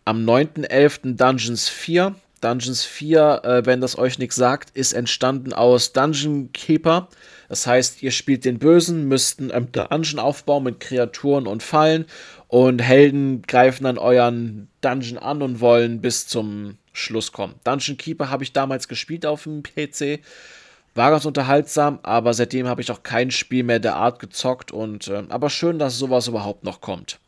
Am 0.06 0.26
9.11. 0.26 1.16
Dungeons 1.16 1.70
4. 1.70 2.16
Dungeons 2.42 2.84
4, 2.84 3.42
äh, 3.44 3.66
wenn 3.66 3.82
das 3.82 3.98
euch 3.98 4.20
nichts 4.20 4.36
sagt, 4.36 4.70
ist 4.78 4.94
entstanden 4.94 5.54
aus 5.54 5.94
Dungeon 5.94 6.52
Keeper. 6.54 7.08
Das 7.50 7.66
heißt, 7.66 8.04
ihr 8.04 8.12
spielt 8.12 8.46
den 8.46 8.60
Bösen, 8.60 9.08
müsst 9.08 9.40
einen 9.40 9.72
Dungeon 9.72 10.20
aufbauen 10.20 10.64
mit 10.64 10.80
Kreaturen 10.80 11.48
und 11.48 11.64
Fallen 11.64 12.06
und 12.48 12.80
Helden 12.80 13.42
greifen 13.42 13.84
dann 13.84 13.98
euren 13.98 14.70
Dungeon 14.82 15.18
an 15.18 15.42
und 15.42 15.60
wollen 15.60 16.02
bis 16.02 16.28
zum 16.28 16.78
Schluss 16.94 17.32
kommen. 17.32 17.56
Dungeon 17.64 17.98
Keeper 17.98 18.30
habe 18.30 18.44
ich 18.44 18.54
damals 18.54 18.88
gespielt 18.88 19.26
auf 19.26 19.44
dem 19.44 19.64
PC. 19.64 20.22
War 20.96 21.12
ganz 21.12 21.26
unterhaltsam, 21.26 22.00
aber 22.04 22.34
seitdem 22.34 22.68
habe 22.68 22.82
ich 22.82 22.90
auch 22.90 23.04
kein 23.04 23.30
Spiel 23.30 23.64
mehr 23.64 23.80
der 23.80 23.96
Art 23.96 24.20
gezockt 24.20 24.72
und 24.72 25.08
äh, 25.10 25.24
aber 25.30 25.50
schön, 25.50 25.78
dass 25.78 25.98
sowas 25.98 26.28
überhaupt 26.28 26.64
noch 26.64 26.82
kommt. 26.82 27.20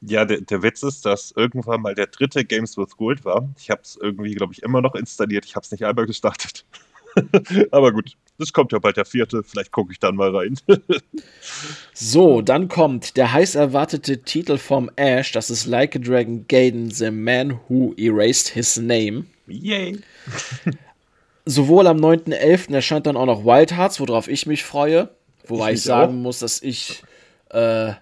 Ja, 0.00 0.24
der, 0.24 0.40
der 0.40 0.62
Witz 0.62 0.82
ist, 0.82 1.06
dass 1.06 1.32
irgendwann 1.36 1.82
mal 1.82 1.94
der 1.94 2.08
dritte 2.08 2.44
Games 2.44 2.76
with 2.76 2.96
Gold 2.96 3.24
war. 3.24 3.48
Ich 3.58 3.70
habe 3.70 3.82
es 3.82 3.96
irgendwie, 4.00 4.34
glaube 4.34 4.52
ich, 4.52 4.62
immer 4.62 4.80
noch 4.82 4.94
installiert. 4.94 5.44
Ich 5.44 5.54
habe 5.54 5.64
es 5.64 5.70
nicht 5.70 5.84
einmal 5.84 6.06
gestartet. 6.06 6.64
aber 7.70 7.92
gut, 7.92 8.16
das 8.38 8.52
kommt 8.52 8.72
ja 8.72 8.78
bald 8.78 8.96
der 8.96 9.04
vierte. 9.04 9.42
Vielleicht 9.42 9.72
gucke 9.72 9.92
ich 9.92 9.98
dann 9.98 10.16
mal 10.16 10.34
rein. 10.34 10.58
so, 11.94 12.42
dann 12.42 12.68
kommt 12.68 13.16
der 13.16 13.32
heiß 13.32 13.54
erwartete 13.54 14.22
Titel 14.22 14.58
vom 14.58 14.90
Ash. 14.96 15.32
Das 15.32 15.50
ist 15.50 15.66
Like 15.66 15.96
a 15.96 15.98
Dragon 15.98 16.46
Gaiden, 16.48 16.90
The 16.90 17.10
Man 17.10 17.60
Who 17.68 17.94
Erased 17.96 18.48
His 18.48 18.76
Name. 18.76 19.24
Yay! 19.46 19.98
Sowohl 21.44 21.86
am 21.86 21.98
9.11. 21.98 22.74
erscheint 22.74 23.06
dann 23.06 23.16
auch 23.16 23.26
noch 23.26 23.44
Wild 23.44 23.76
Hearts, 23.76 24.00
worauf 24.00 24.28
ich 24.28 24.46
mich 24.46 24.64
freue. 24.64 25.10
Wobei 25.46 25.70
ich, 25.70 25.76
ich 25.76 25.82
sagen 25.84 26.18
auch. 26.18 26.22
muss, 26.22 26.40
dass 26.40 26.60
ich 26.60 27.02
äh, 27.50 27.92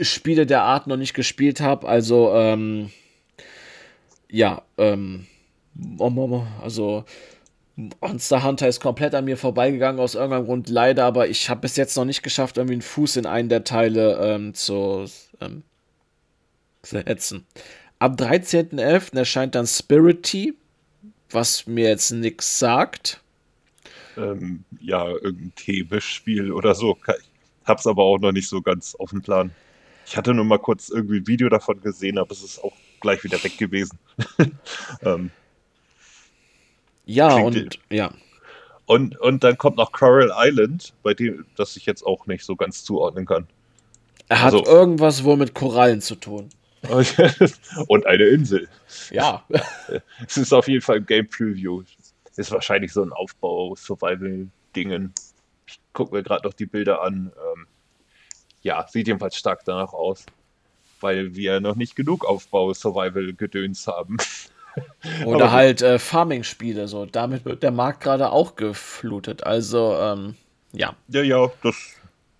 Spiele 0.00 0.46
der 0.46 0.62
Art 0.62 0.88
noch 0.88 0.96
nicht 0.96 1.14
gespielt 1.14 1.60
habe. 1.60 1.86
Also, 1.88 2.34
ähm, 2.34 2.90
ja, 4.28 4.62
ähm, 4.78 5.26
also 6.60 7.04
Monster 7.76 8.42
Hunter 8.42 8.68
ist 8.68 8.80
komplett 8.80 9.14
an 9.14 9.24
mir 9.24 9.36
vorbeigegangen 9.36 10.00
aus 10.00 10.14
irgendeinem 10.14 10.44
Grund, 10.44 10.68
leider, 10.68 11.04
aber 11.04 11.28
ich 11.28 11.48
habe 11.48 11.62
bis 11.62 11.76
jetzt 11.76 11.96
noch 11.96 12.04
nicht 12.04 12.22
geschafft, 12.22 12.58
irgendwie 12.58 12.74
einen 12.74 12.82
Fuß 12.82 13.16
in 13.16 13.26
einen 13.26 13.48
der 13.48 13.64
Teile 13.64 14.18
ähm, 14.20 14.54
zu 14.54 15.06
ähm, 15.40 15.62
setzen. 16.82 17.46
Am 17.98 18.14
13.11. 18.14 19.16
erscheint 19.16 19.54
dann 19.54 19.66
Spirity, 19.66 20.54
was 21.30 21.66
mir 21.66 21.88
jetzt 21.88 22.10
nichts 22.10 22.58
sagt. 22.58 23.20
Ähm, 24.16 24.64
ja, 24.80 25.08
irgendein 25.08 25.54
Teebischspiel 25.54 26.52
oder 26.52 26.74
so. 26.74 26.98
Ich 27.06 27.68
hab's 27.68 27.86
aber 27.86 28.02
auch 28.02 28.18
noch 28.18 28.32
nicht 28.32 28.48
so 28.48 28.60
ganz 28.60 28.94
auf 28.96 29.10
dem 29.10 29.22
Plan. 29.22 29.50
Ich 30.04 30.16
hatte 30.16 30.34
nur 30.34 30.44
mal 30.44 30.58
kurz 30.58 30.90
irgendwie 30.90 31.18
ein 31.18 31.26
Video 31.26 31.48
davon 31.48 31.80
gesehen, 31.80 32.18
aber 32.18 32.32
es 32.32 32.42
ist 32.42 32.62
auch 32.62 32.72
gleich 33.00 33.22
wieder 33.24 33.42
weg 33.42 33.56
gewesen. 33.56 33.98
ähm, 35.02 35.30
ja, 37.04 37.34
und 37.34 37.78
ja. 37.90 38.12
Und, 38.86 39.18
und 39.20 39.44
dann 39.44 39.58
kommt 39.58 39.76
noch 39.76 39.92
Coral 39.92 40.32
Island, 40.36 40.92
bei 41.02 41.14
dem, 41.14 41.46
das 41.56 41.76
ich 41.76 41.86
jetzt 41.86 42.04
auch 42.04 42.26
nicht 42.26 42.44
so 42.44 42.56
ganz 42.56 42.84
zuordnen 42.84 43.26
kann. 43.26 43.46
Er 44.28 44.42
hat 44.42 44.54
also, 44.54 44.66
irgendwas 44.66 45.24
wohl 45.24 45.36
mit 45.36 45.54
Korallen 45.54 46.00
zu 46.00 46.16
tun. 46.16 46.48
und 47.86 48.06
eine 48.06 48.24
Insel. 48.24 48.68
Ja. 49.10 49.44
es 50.26 50.36
ist 50.36 50.52
auf 50.52 50.68
jeden 50.68 50.82
Fall 50.82 50.96
ein 50.96 51.06
Game 51.06 51.28
Preview. 51.28 51.82
Ist 52.36 52.50
wahrscheinlich 52.50 52.92
so 52.92 53.02
ein 53.02 53.12
Aufbau-Survival-Dingen. 53.12 55.12
Ich 55.66 55.80
gucke 55.92 56.14
mir 56.14 56.22
gerade 56.22 56.46
noch 56.46 56.54
die 56.54 56.66
Bilder 56.66 57.02
an. 57.02 57.30
Ähm, 57.36 57.66
ja, 58.62 58.86
sieht 58.88 59.06
jedenfalls 59.06 59.36
stark 59.36 59.64
danach 59.64 59.92
aus. 59.92 60.26
Weil 61.00 61.36
wir 61.36 61.60
noch 61.60 61.76
nicht 61.76 61.94
genug 61.94 62.24
Aufbau-Survival-Gedöns 62.24 63.86
haben. 63.86 64.16
Oder 65.26 65.52
halt 65.52 65.82
äh, 65.82 65.98
Farming-Spiele, 65.98 66.88
so. 66.88 67.06
Damit 67.06 67.44
wird 67.44 67.62
der 67.62 67.70
Markt 67.70 68.02
gerade 68.02 68.30
auch 68.30 68.56
geflutet. 68.56 69.44
Also, 69.44 69.96
ähm, 69.96 70.36
ja. 70.72 70.94
Ja, 71.08 71.22
ja, 71.22 71.50
das 71.62 71.76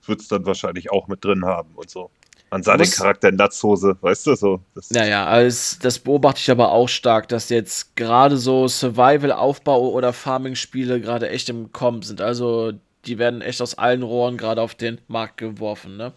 wird 0.07 0.21
es 0.21 0.29
dann 0.29 0.47
wahrscheinlich 0.47 0.91
auch 0.91 1.09
mit 1.09 1.25
drin 1.25 1.45
haben 1.45 1.71
und 1.75 1.91
so. 1.91 2.11
Man 2.51 2.63
sah 2.63 2.77
den 2.77 2.91
Charakter 2.91 3.31
in 3.31 3.39
Latzhose, 3.39 3.97
weißt 4.03 4.27
du, 4.27 4.35
so. 4.35 4.61
Das 4.75 4.91
naja, 4.91 5.25
also 5.25 5.77
das 5.81 5.99
beobachte 5.99 6.39
ich 6.41 6.51
aber 6.51 6.71
auch 6.71 6.89
stark, 6.89 7.29
dass 7.29 7.49
jetzt 7.49 7.97
gerade 7.97 8.37
so 8.37 8.69
Survival-Aufbau- 8.69 9.91
oder 9.91 10.13
Farming-Spiele 10.13 11.01
gerade 11.01 11.31
echt 11.31 11.49
im 11.49 11.73
Kommen 11.73 12.03
sind. 12.03 12.21
Also, 12.21 12.73
die 13.07 13.19
werden 13.19 13.41
echt 13.41 13.63
aus 13.63 13.79
allen 13.79 14.03
Rohren 14.03 14.37
gerade 14.37 14.61
auf 14.61 14.75
den 14.75 15.01
Markt 15.09 15.39
geworfen, 15.39 15.97
ne? 15.97 16.13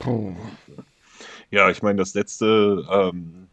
Puh. 0.00 0.34
Ja, 1.52 1.70
ich 1.70 1.80
meine, 1.82 1.98
das 1.98 2.14
letzte 2.14 2.84
ähm, 2.90 3.46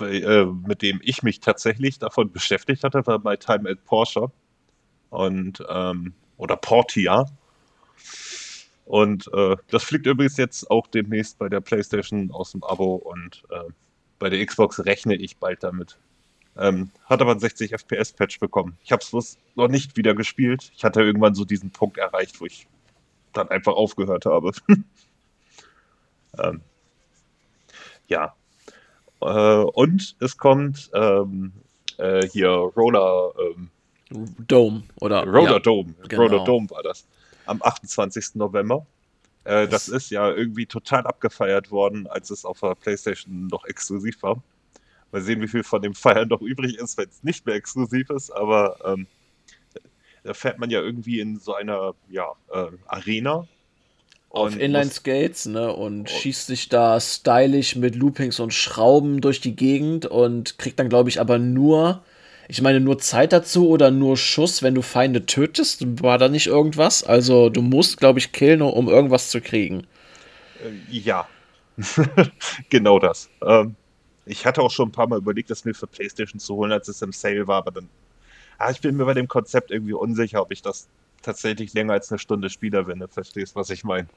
äh, 0.00 0.44
mit 0.44 0.82
dem 0.82 1.00
ich 1.02 1.22
mich 1.22 1.40
tatsächlich 1.40 1.98
davon 1.98 2.32
beschäftigt 2.32 2.84
hatte, 2.84 3.06
war 3.06 3.18
My 3.18 3.36
Time 3.36 3.68
at 3.70 3.84
Porsche 3.84 4.30
und 5.10 5.62
ähm, 5.68 6.14
oder 6.36 6.56
Portia. 6.56 7.26
Und 8.84 9.30
äh, 9.34 9.56
das 9.70 9.84
fliegt 9.84 10.06
übrigens 10.06 10.38
jetzt 10.38 10.70
auch 10.70 10.86
demnächst 10.86 11.38
bei 11.38 11.48
der 11.48 11.60
PlayStation 11.60 12.30
aus 12.30 12.52
dem 12.52 12.64
Abo 12.64 12.94
und 12.94 13.42
äh, 13.50 13.70
bei 14.18 14.30
der 14.30 14.44
Xbox 14.44 14.84
rechne 14.84 15.14
ich 15.14 15.36
bald 15.36 15.62
damit. 15.62 15.98
Ähm, 16.56 16.90
hat 17.04 17.20
aber 17.20 17.32
ein 17.32 17.38
60 17.38 17.72
FPS 17.72 18.12
Patch 18.12 18.40
bekommen. 18.40 18.76
Ich 18.82 18.90
habe 18.90 19.02
es 19.02 19.38
noch 19.54 19.68
nicht 19.68 19.96
wieder 19.96 20.14
gespielt. 20.14 20.72
Ich 20.74 20.84
hatte 20.84 21.02
irgendwann 21.02 21.34
so 21.34 21.44
diesen 21.44 21.70
Punkt 21.70 21.98
erreicht, 21.98 22.40
wo 22.40 22.46
ich 22.46 22.66
dann 23.32 23.48
einfach 23.48 23.74
aufgehört 23.74 24.26
habe. 24.26 24.52
ähm, 26.38 26.60
ja, 28.08 28.34
äh, 29.20 29.62
und 29.62 30.16
es 30.20 30.36
kommt 30.36 30.90
ähm, 30.94 31.52
äh, 31.98 32.26
hier 32.28 32.48
Roller 32.48 33.32
ähm, 33.38 33.70
Dome 34.46 34.84
oder 35.00 35.24
Roller 35.24 35.52
ja, 35.52 35.58
Dome. 35.58 35.94
Genau. 36.08 36.22
Roller 36.22 36.44
Dome 36.44 36.70
war 36.70 36.82
das. 36.82 37.06
Am 37.46 37.62
28. 37.62 38.34
November. 38.34 38.86
Äh, 39.44 39.68
das 39.68 39.88
ist 39.88 40.10
ja 40.10 40.30
irgendwie 40.30 40.66
total 40.66 41.06
abgefeiert 41.06 41.70
worden, 41.70 42.06
als 42.06 42.30
es 42.30 42.44
auf 42.44 42.60
der 42.60 42.74
PlayStation 42.74 43.46
noch 43.46 43.64
exklusiv 43.64 44.22
war. 44.22 44.42
Mal 45.10 45.22
sehen, 45.22 45.40
wie 45.40 45.48
viel 45.48 45.64
von 45.64 45.80
dem 45.80 45.94
Feiern 45.94 46.28
noch 46.28 46.42
übrig 46.42 46.76
ist, 46.76 46.98
wenn 46.98 47.08
es 47.08 47.22
nicht 47.22 47.46
mehr 47.46 47.54
exklusiv 47.54 48.10
ist, 48.10 48.30
aber 48.30 48.76
ähm, 48.84 49.06
da 50.22 50.34
fährt 50.34 50.58
man 50.58 50.68
ja 50.68 50.82
irgendwie 50.82 51.20
in 51.20 51.38
so 51.38 51.54
einer 51.54 51.94
ja, 52.10 52.30
äh, 52.52 52.66
Arena 52.86 53.48
auf 54.30 54.58
Inline-Skates, 54.58 55.46
ne, 55.46 55.72
und 55.72 56.10
oh. 56.10 56.12
schießt 56.12 56.46
sich 56.46 56.68
da 56.68 57.00
stylisch 57.00 57.76
mit 57.76 57.96
Loopings 57.96 58.40
und 58.40 58.52
Schrauben 58.52 59.20
durch 59.20 59.40
die 59.40 59.56
Gegend 59.56 60.06
und 60.06 60.58
kriegt 60.58 60.78
dann, 60.78 60.88
glaube 60.88 61.08
ich, 61.08 61.20
aber 61.20 61.38
nur 61.38 62.02
Ich 62.50 62.62
meine, 62.62 62.80
nur 62.80 62.98
Zeit 62.98 63.32
dazu 63.32 63.68
oder 63.68 63.90
nur 63.90 64.16
Schuss, 64.16 64.62
wenn 64.62 64.74
du 64.74 64.82
Feinde 64.82 65.26
tötest? 65.26 66.02
War 66.02 66.16
da 66.18 66.28
nicht 66.28 66.46
irgendwas? 66.46 67.04
Also, 67.04 67.50
du 67.50 67.60
musst, 67.62 67.98
glaube 67.98 68.18
ich, 68.18 68.32
killen, 68.32 68.62
um 68.62 68.88
irgendwas 68.88 69.30
zu 69.30 69.40
kriegen. 69.40 69.86
Äh, 70.62 70.96
ja. 70.96 71.28
genau 72.70 72.98
das. 72.98 73.28
Ähm, 73.42 73.76
ich 74.24 74.46
hatte 74.46 74.62
auch 74.62 74.70
schon 74.70 74.88
ein 74.88 74.92
paar 74.92 75.08
Mal 75.08 75.18
überlegt, 75.18 75.50
das 75.50 75.64
mir 75.64 75.74
für 75.74 75.86
PlayStation 75.86 76.40
zu 76.40 76.54
holen, 76.54 76.72
als 76.72 76.88
es 76.88 77.02
im 77.02 77.12
Sale 77.12 77.46
war, 77.46 77.58
aber 77.58 77.70
dann. 77.70 77.88
Ah, 78.58 78.70
ich 78.70 78.80
bin 78.80 78.96
mir 78.96 79.04
bei 79.04 79.14
dem 79.14 79.28
Konzept 79.28 79.70
irgendwie 79.70 79.92
unsicher, 79.92 80.42
ob 80.42 80.50
ich 80.50 80.62
das 80.62 80.88
tatsächlich 81.22 81.74
länger 81.74 81.94
als 81.94 82.10
eine 82.10 82.18
Stunde 82.18 82.50
spiele, 82.50 82.86
wenn 82.86 83.00
du 83.00 83.08
verstehst, 83.08 83.56
was 83.56 83.70
ich 83.70 83.84
meine. 83.84 84.08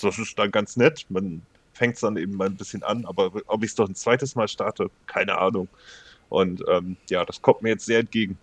Das 0.00 0.18
ist 0.18 0.38
dann 0.38 0.50
ganz 0.50 0.76
nett. 0.76 1.06
Man 1.08 1.42
fängt 1.72 1.94
es 1.94 2.00
dann 2.00 2.16
eben 2.16 2.36
mal 2.36 2.46
ein 2.46 2.56
bisschen 2.56 2.82
an, 2.82 3.04
aber 3.04 3.30
ob 3.46 3.62
ich 3.62 3.70
es 3.70 3.74
doch 3.74 3.88
ein 3.88 3.94
zweites 3.94 4.34
Mal 4.34 4.48
starte, 4.48 4.90
keine 5.06 5.38
Ahnung. 5.38 5.68
Und 6.28 6.62
ähm, 6.68 6.96
ja, 7.10 7.24
das 7.24 7.42
kommt 7.42 7.62
mir 7.62 7.70
jetzt 7.70 7.86
sehr 7.86 8.00
entgegen. 8.00 8.38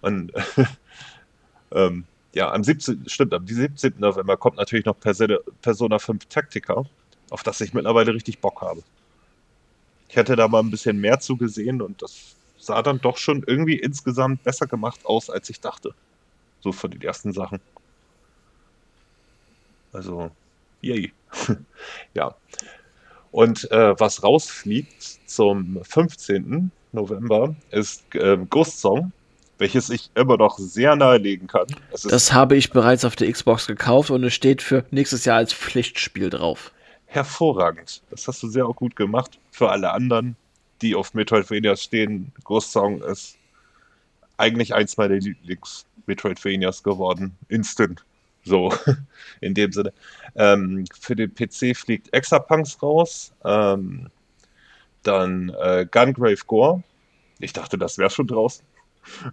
Und 0.00 0.32
ähm, 1.72 2.04
ja, 2.34 2.52
am 2.52 2.64
17. 2.64 3.04
stimmt, 3.08 3.32
am 3.32 3.46
17. 3.46 3.94
November 3.98 4.36
kommt 4.36 4.56
natürlich 4.56 4.84
noch 4.84 4.98
Persona 4.98 5.98
5 5.98 6.26
Tactica, 6.26 6.84
auf 7.30 7.42
das 7.42 7.60
ich 7.60 7.74
mittlerweile 7.74 8.12
richtig 8.12 8.40
Bock 8.40 8.60
habe. 8.60 8.82
Ich 10.08 10.16
hätte 10.16 10.36
da 10.36 10.48
mal 10.48 10.60
ein 10.60 10.70
bisschen 10.70 11.00
mehr 11.00 11.20
zugesehen 11.20 11.80
und 11.80 12.02
das 12.02 12.36
sah 12.58 12.82
dann 12.82 13.00
doch 13.00 13.18
schon 13.18 13.44
irgendwie 13.46 13.78
insgesamt 13.78 14.42
besser 14.42 14.66
gemacht 14.66 15.00
aus, 15.04 15.30
als 15.30 15.48
ich 15.50 15.60
dachte. 15.60 15.94
So 16.64 16.72
von 16.72 16.90
den 16.90 17.02
ersten 17.02 17.34
Sachen. 17.34 17.60
Also, 19.92 20.30
yay. 20.80 21.12
ja. 22.14 22.34
Und 23.32 23.70
äh, 23.70 24.00
was 24.00 24.22
rausfliegt 24.22 25.02
zum 25.26 25.78
15. 25.84 26.70
November 26.92 27.54
ist 27.70 28.14
äh, 28.14 28.38
Ghost 28.48 28.80
Song, 28.80 29.12
welches 29.58 29.90
ich 29.90 30.08
immer 30.14 30.38
noch 30.38 30.56
sehr 30.58 30.96
nahelegen 30.96 31.48
kann. 31.48 31.66
das 31.90 32.32
habe 32.32 32.56
ich 32.56 32.70
bereits 32.70 33.04
auf 33.04 33.14
der 33.14 33.30
Xbox 33.30 33.66
gekauft 33.66 34.10
und 34.10 34.24
es 34.24 34.32
steht 34.32 34.62
für 34.62 34.86
nächstes 34.90 35.26
Jahr 35.26 35.36
als 35.36 35.52
Pflichtspiel 35.52 36.30
drauf. 36.30 36.72
Hervorragend. 37.04 38.00
Das 38.08 38.26
hast 38.26 38.42
du 38.42 38.48
sehr 38.48 38.66
auch 38.66 38.76
gut 38.76 38.96
gemacht. 38.96 39.38
Für 39.50 39.70
alle 39.70 39.90
anderen, 39.90 40.34
die 40.80 40.94
auf 40.94 41.12
Metroidvania 41.12 41.76
stehen, 41.76 42.32
Ghost 42.42 42.72
Song 42.72 43.02
ist 43.02 43.36
eigentlich 44.36 44.74
eins 44.74 44.96
meiner 44.96 45.14
Lieblings-Metroidvanias 45.14 46.82
geworden. 46.82 47.36
Instant. 47.48 48.04
So, 48.44 48.72
in 49.40 49.54
dem 49.54 49.72
Sinne. 49.72 49.92
Ähm, 50.34 50.84
für 50.98 51.16
den 51.16 51.34
PC 51.34 51.76
fliegt 51.76 52.12
Exapunks 52.12 52.82
raus. 52.82 53.32
Ähm, 53.44 54.10
dann 55.02 55.50
äh, 55.60 55.86
Gungrave 55.90 56.44
Gore. 56.46 56.82
Ich 57.38 57.52
dachte, 57.52 57.78
das 57.78 57.98
wäre 57.98 58.10
schon 58.10 58.26
draußen. 58.26 58.64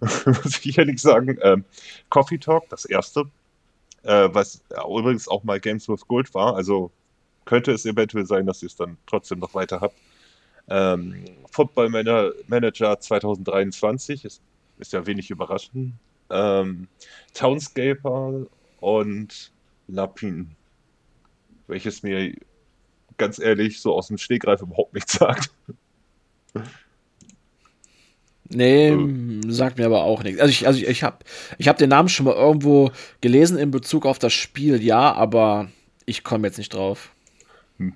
Muss 0.26 0.64
ich 0.64 0.78
ehrlich 0.78 1.00
sagen. 1.00 1.38
Ähm, 1.42 1.64
Coffee 2.10 2.38
Talk, 2.38 2.68
das 2.68 2.84
erste. 2.84 3.24
Äh, 4.02 4.28
was 4.32 4.62
übrigens 4.70 5.28
auch 5.28 5.44
mal 5.44 5.60
Games 5.60 5.88
with 5.88 6.06
Gold 6.08 6.34
war. 6.34 6.56
Also 6.56 6.90
könnte 7.44 7.72
es 7.72 7.86
eventuell 7.86 8.26
sein, 8.26 8.46
dass 8.46 8.62
ihr 8.62 8.66
es 8.66 8.76
dann 8.76 8.98
trotzdem 9.06 9.38
noch 9.38 9.54
weiter 9.54 9.80
habt. 9.80 9.96
Ähm, 10.68 11.24
Football 11.50 11.88
Manager 11.88 13.00
2023 13.00 14.24
ist, 14.24 14.42
ist 14.82 14.92
ja 14.92 15.06
wenig 15.06 15.30
überraschend. 15.30 15.94
Ähm, 16.30 16.88
Townscaper 17.34 18.46
und 18.80 19.52
Lapin, 19.88 20.50
welches 21.66 22.02
mir 22.02 22.34
ganz 23.16 23.38
ehrlich 23.38 23.80
so 23.80 23.94
aus 23.94 24.08
dem 24.08 24.18
Stegreif 24.18 24.60
überhaupt 24.60 24.94
nichts 24.94 25.12
sagt. 25.12 25.50
Nee, 28.48 28.90
äh. 28.90 29.40
sagt 29.50 29.78
mir 29.78 29.86
aber 29.86 30.04
auch 30.04 30.22
nichts. 30.22 30.40
Also 30.40 30.50
ich, 30.50 30.66
also 30.66 30.78
ich, 30.78 30.88
ich 30.88 31.02
habe 31.02 31.18
ich 31.58 31.68
hab 31.68 31.78
den 31.78 31.88
Namen 31.88 32.08
schon 32.08 32.26
mal 32.26 32.34
irgendwo 32.34 32.90
gelesen 33.20 33.58
in 33.58 33.70
Bezug 33.70 34.04
auf 34.04 34.18
das 34.18 34.32
Spiel, 34.32 34.82
ja, 34.82 35.12
aber 35.14 35.70
ich 36.04 36.24
komme 36.24 36.48
jetzt 36.48 36.58
nicht 36.58 36.74
drauf. 36.74 37.12
Hm. 37.78 37.94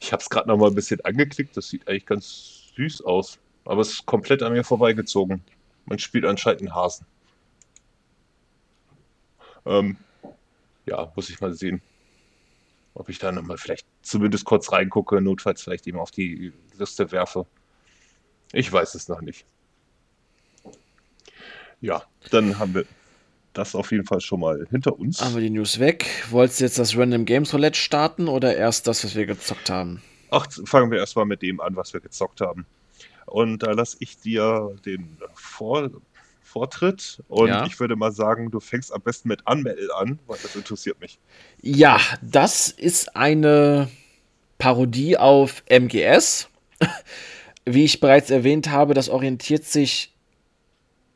Ich 0.00 0.12
habe 0.12 0.22
es 0.22 0.30
gerade 0.30 0.48
noch 0.48 0.56
mal 0.56 0.68
ein 0.68 0.74
bisschen 0.74 1.04
angeklickt, 1.04 1.56
das 1.56 1.68
sieht 1.68 1.86
eigentlich 1.86 2.06
ganz 2.06 2.72
süß 2.76 3.02
aus, 3.02 3.38
aber 3.66 3.82
es 3.82 3.90
ist 3.90 4.06
komplett 4.06 4.42
an 4.42 4.54
mir 4.54 4.64
vorbeigezogen. 4.64 5.42
Man 5.90 5.98
spielt 5.98 6.24
anscheinend 6.24 6.62
einen 6.62 6.74
Hasen. 6.74 7.04
Ähm, 9.66 9.96
ja, 10.86 11.12
muss 11.16 11.28
ich 11.28 11.40
mal 11.40 11.52
sehen, 11.52 11.82
ob 12.94 13.08
ich 13.08 13.18
da 13.18 13.32
nochmal 13.32 13.58
vielleicht 13.58 13.84
zumindest 14.00 14.44
kurz 14.44 14.70
reingucke, 14.70 15.20
notfalls 15.20 15.62
vielleicht 15.62 15.88
eben 15.88 15.98
auf 15.98 16.12
die 16.12 16.52
Liste 16.78 17.10
werfe. 17.10 17.44
Ich 18.52 18.72
weiß 18.72 18.94
es 18.94 19.08
noch 19.08 19.20
nicht. 19.20 19.44
Ja, 21.80 22.04
dann 22.30 22.60
haben 22.60 22.74
wir 22.74 22.84
das 23.52 23.74
auf 23.74 23.90
jeden 23.90 24.06
Fall 24.06 24.20
schon 24.20 24.38
mal 24.40 24.68
hinter 24.70 24.96
uns. 24.96 25.20
Haben 25.20 25.34
wir 25.34 25.42
die 25.42 25.50
News 25.50 25.80
weg. 25.80 26.06
Wolltest 26.30 26.60
du 26.60 26.64
jetzt 26.64 26.78
das 26.78 26.96
Random 26.96 27.24
Games 27.24 27.52
Roulette 27.52 27.78
starten 27.78 28.28
oder 28.28 28.56
erst 28.56 28.86
das, 28.86 29.02
was 29.02 29.16
wir 29.16 29.26
gezockt 29.26 29.70
haben? 29.70 30.02
Ach, 30.30 30.46
fangen 30.66 30.92
wir 30.92 30.98
erstmal 30.98 31.26
mit 31.26 31.42
dem 31.42 31.60
an, 31.60 31.74
was 31.74 31.92
wir 31.92 32.00
gezockt 32.00 32.40
haben. 32.40 32.64
Und 33.30 33.62
da 33.62 33.72
lasse 33.72 33.96
ich 34.00 34.18
dir 34.18 34.76
den 34.84 35.18
Vor 35.34 35.90
Vortritt. 36.42 37.22
Und 37.28 37.48
ja. 37.48 37.64
ich 37.64 37.78
würde 37.78 37.94
mal 37.94 38.10
sagen, 38.10 38.50
du 38.50 38.58
fängst 38.58 38.92
am 38.92 39.00
besten 39.02 39.28
mit 39.28 39.46
Unmetal 39.46 39.88
an, 39.92 40.18
weil 40.26 40.38
das 40.42 40.56
interessiert 40.56 41.00
mich. 41.00 41.20
Ja, 41.62 42.00
das 42.22 42.70
ist 42.70 43.14
eine 43.14 43.88
Parodie 44.58 45.16
auf 45.16 45.62
MGS. 45.68 46.48
Wie 47.64 47.84
ich 47.84 48.00
bereits 48.00 48.30
erwähnt 48.30 48.70
habe, 48.70 48.94
das 48.94 49.08
orientiert 49.08 49.64
sich 49.64 50.12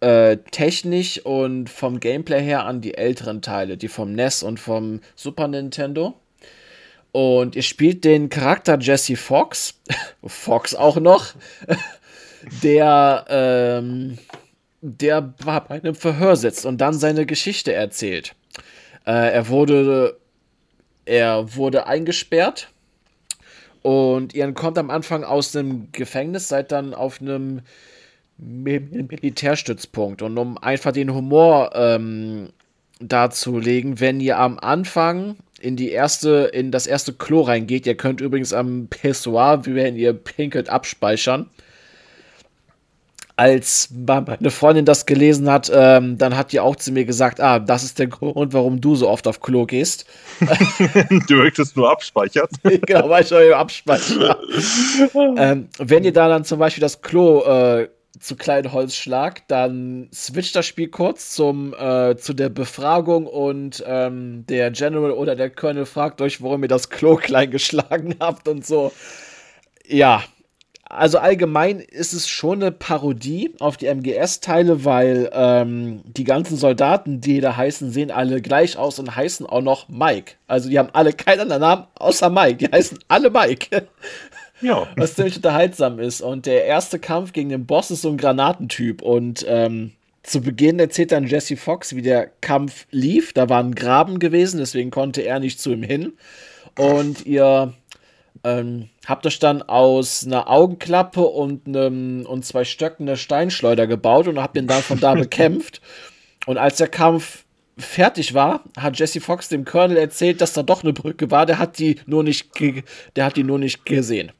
äh, 0.01 0.37
technisch 0.51 1.25
und 1.25 1.69
vom 1.71 1.99
Gameplay 1.99 2.43
her 2.43 2.65
an 2.65 2.81
die 2.81 2.95
älteren 2.95 3.43
Teile, 3.43 3.77
die 3.77 3.89
vom 3.89 4.13
NES 4.13 4.43
und 4.43 4.61
vom 4.61 5.01
Super 5.17 5.49
Nintendo. 5.49 6.15
Und 7.11 7.57
ihr 7.57 7.63
spielt 7.63 8.05
den 8.05 8.29
Charakter 8.29 8.79
Jesse 8.79 9.17
Fox, 9.17 9.81
Fox 10.27 10.75
auch 10.75 10.97
noch, 10.97 11.35
der 12.63 13.25
ähm, 13.29 14.19
der 14.81 15.23
bei 15.23 15.71
einem 15.71 15.95
Verhör 15.95 16.37
sitzt 16.37 16.67
und 16.67 16.79
dann 16.79 16.95
seine 16.95 17.25
Geschichte 17.25 17.73
erzählt. 17.73 18.35
Äh, 19.07 19.33
er 19.33 19.49
wurde 19.49 20.19
er 21.07 21.57
wurde 21.57 21.87
eingesperrt 21.87 22.69
und 23.83 24.35
ihr 24.35 24.51
kommt 24.53 24.79
am 24.79 24.91
Anfang 24.91 25.25
aus 25.25 25.55
einem 25.55 25.89
Gefängnis, 25.93 26.49
seid 26.49 26.73
dann 26.73 26.95
auf 26.95 27.21
einem 27.21 27.61
Militärstützpunkt. 28.39 30.23
Und 30.23 30.39
um 30.39 30.59
einfach 30.59 30.93
den 30.93 31.13
Humor 31.15 31.71
ähm, 31.75 32.51
darzulegen, 33.01 34.01
wenn 34.01 34.21
ihr 34.21 34.39
am 34.39 34.59
Anfang 34.59 35.37
in 35.61 35.77
die 35.77 35.91
erste, 35.91 36.51
in 36.53 36.71
das 36.71 36.87
erste 36.87 37.13
Klo 37.13 37.43
reingeht, 37.43 37.87
ihr 37.87 37.97
könnt 37.97 38.21
übrigens 38.21 38.53
am 38.53 38.89
Pessoir, 38.89 39.67
wenn 39.67 39.97
ihr 39.97 40.13
pinkelt, 40.13 40.69
abspeichern 40.69 41.51
als 43.37 43.89
meine 43.91 44.51
Freundin 44.51 44.85
das 44.85 45.07
gelesen 45.07 45.51
hat, 45.51 45.71
ähm, 45.75 46.19
dann 46.19 46.37
hat 46.37 46.53
die 46.53 46.61
auch 46.61 46.77
zu 46.77 46.93
mir 46.93 47.05
gesagt, 47.05 47.41
ah, 47.41 47.59
das 47.59 47.83
ist 47.83 47.99
der 47.99 48.07
Grund, 48.07 48.53
warum 48.53 48.81
du 48.81 48.95
so 48.95 49.09
oft 49.09 49.27
auf 49.27 49.41
Klo 49.41 49.67
gehst. 49.67 50.07
du 51.29 51.35
möchtest 51.35 51.77
nur 51.77 51.91
abspeichern. 51.91 52.49
genau, 52.63 53.09
weil 53.09 53.25
ich 53.25 53.33
euch 53.33 53.55
abspeichern. 53.55 54.37
ähm, 55.37 55.69
wenn 55.79 56.05
ihr 56.05 56.13
da 56.13 56.29
dann 56.29 56.45
zum 56.45 56.61
Beispiel 56.61 56.81
das 56.81 57.03
Klo 57.03 57.43
äh, 57.43 57.89
zu 58.21 58.37
kleinen 58.37 58.73
Holz 58.73 58.95
schlagt, 58.95 59.45
dann 59.49 60.09
switcht 60.15 60.55
das 60.55 60.67
Spiel 60.67 60.89
kurz 60.89 61.35
zum, 61.35 61.75
äh, 61.75 62.17
zu 62.17 62.35
der 62.35 62.49
Befragung 62.49 63.27
und 63.27 63.83
ähm, 63.87 64.45
der 64.49 64.71
General 64.71 65.11
oder 65.11 65.35
der 65.35 65.51
Colonel 65.51 65.87
fragt 65.87 66.21
euch, 66.21 66.41
warum 66.41 66.63
ihr 66.63 66.69
das 66.69 66.89
Klo 66.89 67.17
klein 67.23 67.51
geschlagen 67.51 68.15
habt 68.21 68.47
und 68.47 68.65
so. 68.65 68.93
Ja, 69.87 70.23
also 70.97 71.19
allgemein 71.19 71.81
ist 71.81 72.13
es 72.13 72.29
schon 72.29 72.63
eine 72.63 72.73
Parodie 72.73 73.55
auf 73.59 73.77
die 73.77 73.87
MGS-Teile, 73.87 74.85
weil 74.85 75.31
ähm, 75.33 76.03
die 76.05 76.25
ganzen 76.25 76.57
Soldaten, 76.57 77.21
die 77.21 77.41
da 77.41 77.57
heißen, 77.57 77.91
sehen 77.91 78.11
alle 78.11 78.41
gleich 78.41 78.77
aus 78.77 78.99
und 78.99 79.15
heißen 79.15 79.47
auch 79.47 79.63
noch 79.63 79.89
Mike. 79.89 80.35
Also 80.47 80.69
die 80.69 80.79
haben 80.79 80.91
alle 80.93 81.13
keinen 81.13 81.41
anderen 81.41 81.63
Namen 81.63 81.87
außer 81.97 82.31
Mike. 82.31 82.57
Die 82.57 82.69
heißen 82.69 82.99
alle 83.09 83.31
Mike. 83.31 83.87
Ja. 84.61 84.87
Was 84.97 85.15
ziemlich 85.15 85.37
unterhaltsam 85.37 85.99
ist. 85.99 86.21
Und 86.21 86.47
der 86.47 86.65
erste 86.65 86.99
Kampf 86.99 87.33
gegen 87.33 87.49
den 87.49 87.67
Boss 87.67 87.91
ist 87.91 88.03
so 88.03 88.11
ein 88.11 88.17
Granatentyp. 88.17 89.03
Und 89.03 89.45
ähm, 89.49 89.93
zu 90.23 90.41
Beginn 90.41 90.79
erzählt 90.79 91.13
dann 91.13 91.27
Jesse 91.27 91.57
Fox, 91.57 91.95
wie 91.95 92.03
der 92.03 92.31
Kampf 92.41 92.87
lief. 92.91 93.33
Da 93.33 93.49
war 93.49 93.63
ein 93.63 93.75
Graben 93.75 94.19
gewesen, 94.19 94.59
deswegen 94.59 94.91
konnte 94.91 95.23
er 95.23 95.41
nicht 95.41 95.61
zu 95.61 95.73
ihm 95.73 95.83
hin. 95.83 96.15
Und 96.77 97.27
ihr 97.27 97.73
ähm, 98.45 98.91
habt 99.07 99.27
euch 99.27 99.39
dann 99.39 99.63
aus 99.63 100.25
einer 100.25 100.49
Augenklappe 100.49 101.23
und, 101.23 101.67
einem, 101.67 102.27
und 102.27 102.45
zwei 102.45 102.65
Stöcken 102.65 103.09
eine 103.09 103.17
Steinschleuder 103.17 103.87
gebaut 103.87 104.29
und 104.29 104.39
habt 104.39 104.57
ihn 104.57 104.67
dann 104.67 104.83
von 104.83 105.01
da 105.01 105.15
bekämpft. 105.15 105.81
Und 106.47 106.59
als 106.59 106.77
der 106.77 106.89
Kampf 106.89 107.45
fertig 107.79 108.35
war, 108.35 108.63
hat 108.79 108.99
Jesse 108.99 109.21
Fox 109.21 109.49
dem 109.49 109.65
Colonel 109.65 109.97
erzählt, 109.97 110.41
dass 110.41 110.53
da 110.53 110.63
doch 110.63 110.85
eine 110.85 110.93
Brücke 110.93 111.31
war. 111.31 111.47
Der 111.47 111.59
hat 111.59 111.79
die 111.79 111.99
nur 112.07 112.23
nicht, 112.23 112.51
der 113.17 113.25
hat 113.25 113.37
die 113.37 113.45
nur 113.45 113.59
nicht 113.59 113.85
gesehen. 113.85 114.31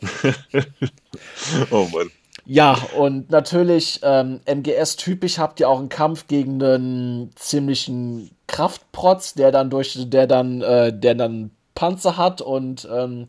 oh 1.70 1.88
Mann. 1.92 2.10
Ja, 2.46 2.76
und 2.98 3.30
natürlich, 3.30 4.00
ähm, 4.02 4.40
MGS-typisch 4.44 5.38
habt 5.38 5.60
ihr 5.60 5.68
auch 5.68 5.78
einen 5.78 5.88
Kampf 5.88 6.26
gegen 6.26 6.62
einen 6.62 7.30
ziemlichen 7.36 8.30
Kraftprotz, 8.46 9.32
der 9.32 9.50
dann 9.50 9.70
durch, 9.70 9.96
der 10.10 10.26
dann, 10.26 10.60
äh, 10.60 10.92
der 10.92 11.14
dann 11.14 11.52
Panzer 11.74 12.18
hat 12.18 12.42
und 12.42 12.86
ähm, 12.92 13.28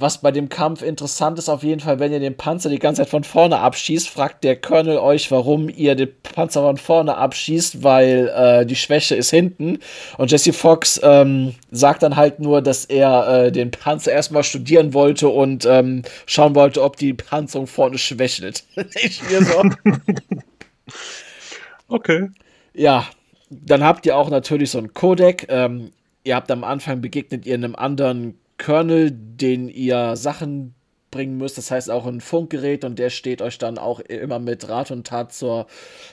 was 0.00 0.18
bei 0.18 0.30
dem 0.30 0.48
Kampf 0.48 0.82
interessant 0.82 1.40
ist, 1.40 1.48
auf 1.48 1.64
jeden 1.64 1.80
Fall, 1.80 1.98
wenn 1.98 2.12
ihr 2.12 2.20
den 2.20 2.36
Panzer 2.36 2.70
die 2.70 2.78
ganze 2.78 3.02
Zeit 3.02 3.10
von 3.10 3.24
vorne 3.24 3.58
abschießt, 3.58 4.08
fragt 4.08 4.44
der 4.44 4.54
Colonel 4.54 4.98
euch, 4.98 5.30
warum 5.32 5.68
ihr 5.68 5.96
den 5.96 6.10
Panzer 6.22 6.62
von 6.62 6.76
vorne 6.76 7.16
abschießt, 7.16 7.82
weil 7.82 8.28
äh, 8.28 8.64
die 8.64 8.76
Schwäche 8.76 9.16
ist 9.16 9.30
hinten. 9.30 9.80
Und 10.16 10.30
Jesse 10.30 10.52
Fox 10.52 11.00
ähm, 11.02 11.56
sagt 11.72 12.04
dann 12.04 12.14
halt 12.14 12.38
nur, 12.38 12.62
dass 12.62 12.84
er 12.84 13.46
äh, 13.46 13.52
den 13.52 13.72
Panzer 13.72 14.12
erstmal 14.12 14.44
studieren 14.44 14.94
wollte 14.94 15.28
und 15.28 15.66
ähm, 15.66 16.02
schauen 16.26 16.54
wollte, 16.54 16.82
ob 16.82 16.96
die 16.96 17.14
Panzerung 17.14 17.66
vorne 17.66 17.98
schwächelt. 17.98 18.62
ich 19.02 19.20
mir 19.28 19.42
so. 19.44 19.64
okay. 21.88 22.28
Ja, 22.72 23.04
dann 23.50 23.82
habt 23.82 24.06
ihr 24.06 24.16
auch 24.16 24.30
natürlich 24.30 24.70
so 24.70 24.78
ein 24.78 24.94
Codec. 24.94 25.46
Ähm, 25.48 25.90
ihr 26.22 26.36
habt 26.36 26.52
am 26.52 26.62
Anfang 26.62 27.00
begegnet 27.00 27.46
ihr 27.46 27.54
einem 27.54 27.74
anderen 27.74 28.38
Kernel, 28.58 29.10
den 29.12 29.68
ihr 29.68 30.16
Sachen 30.16 30.74
bringen 31.10 31.38
müsst. 31.38 31.58
Das 31.58 31.70
heißt 31.70 31.90
auch 31.90 32.06
ein 32.06 32.20
Funkgerät 32.20 32.84
und 32.84 32.98
der 32.98 33.10
steht 33.10 33.40
euch 33.42 33.58
dann 33.58 33.78
auch 33.78 34.00
immer 34.00 34.38
mit 34.38 34.68
Rat 34.68 34.90
und 34.90 35.06
Tat 35.06 35.32
zur 35.32 35.66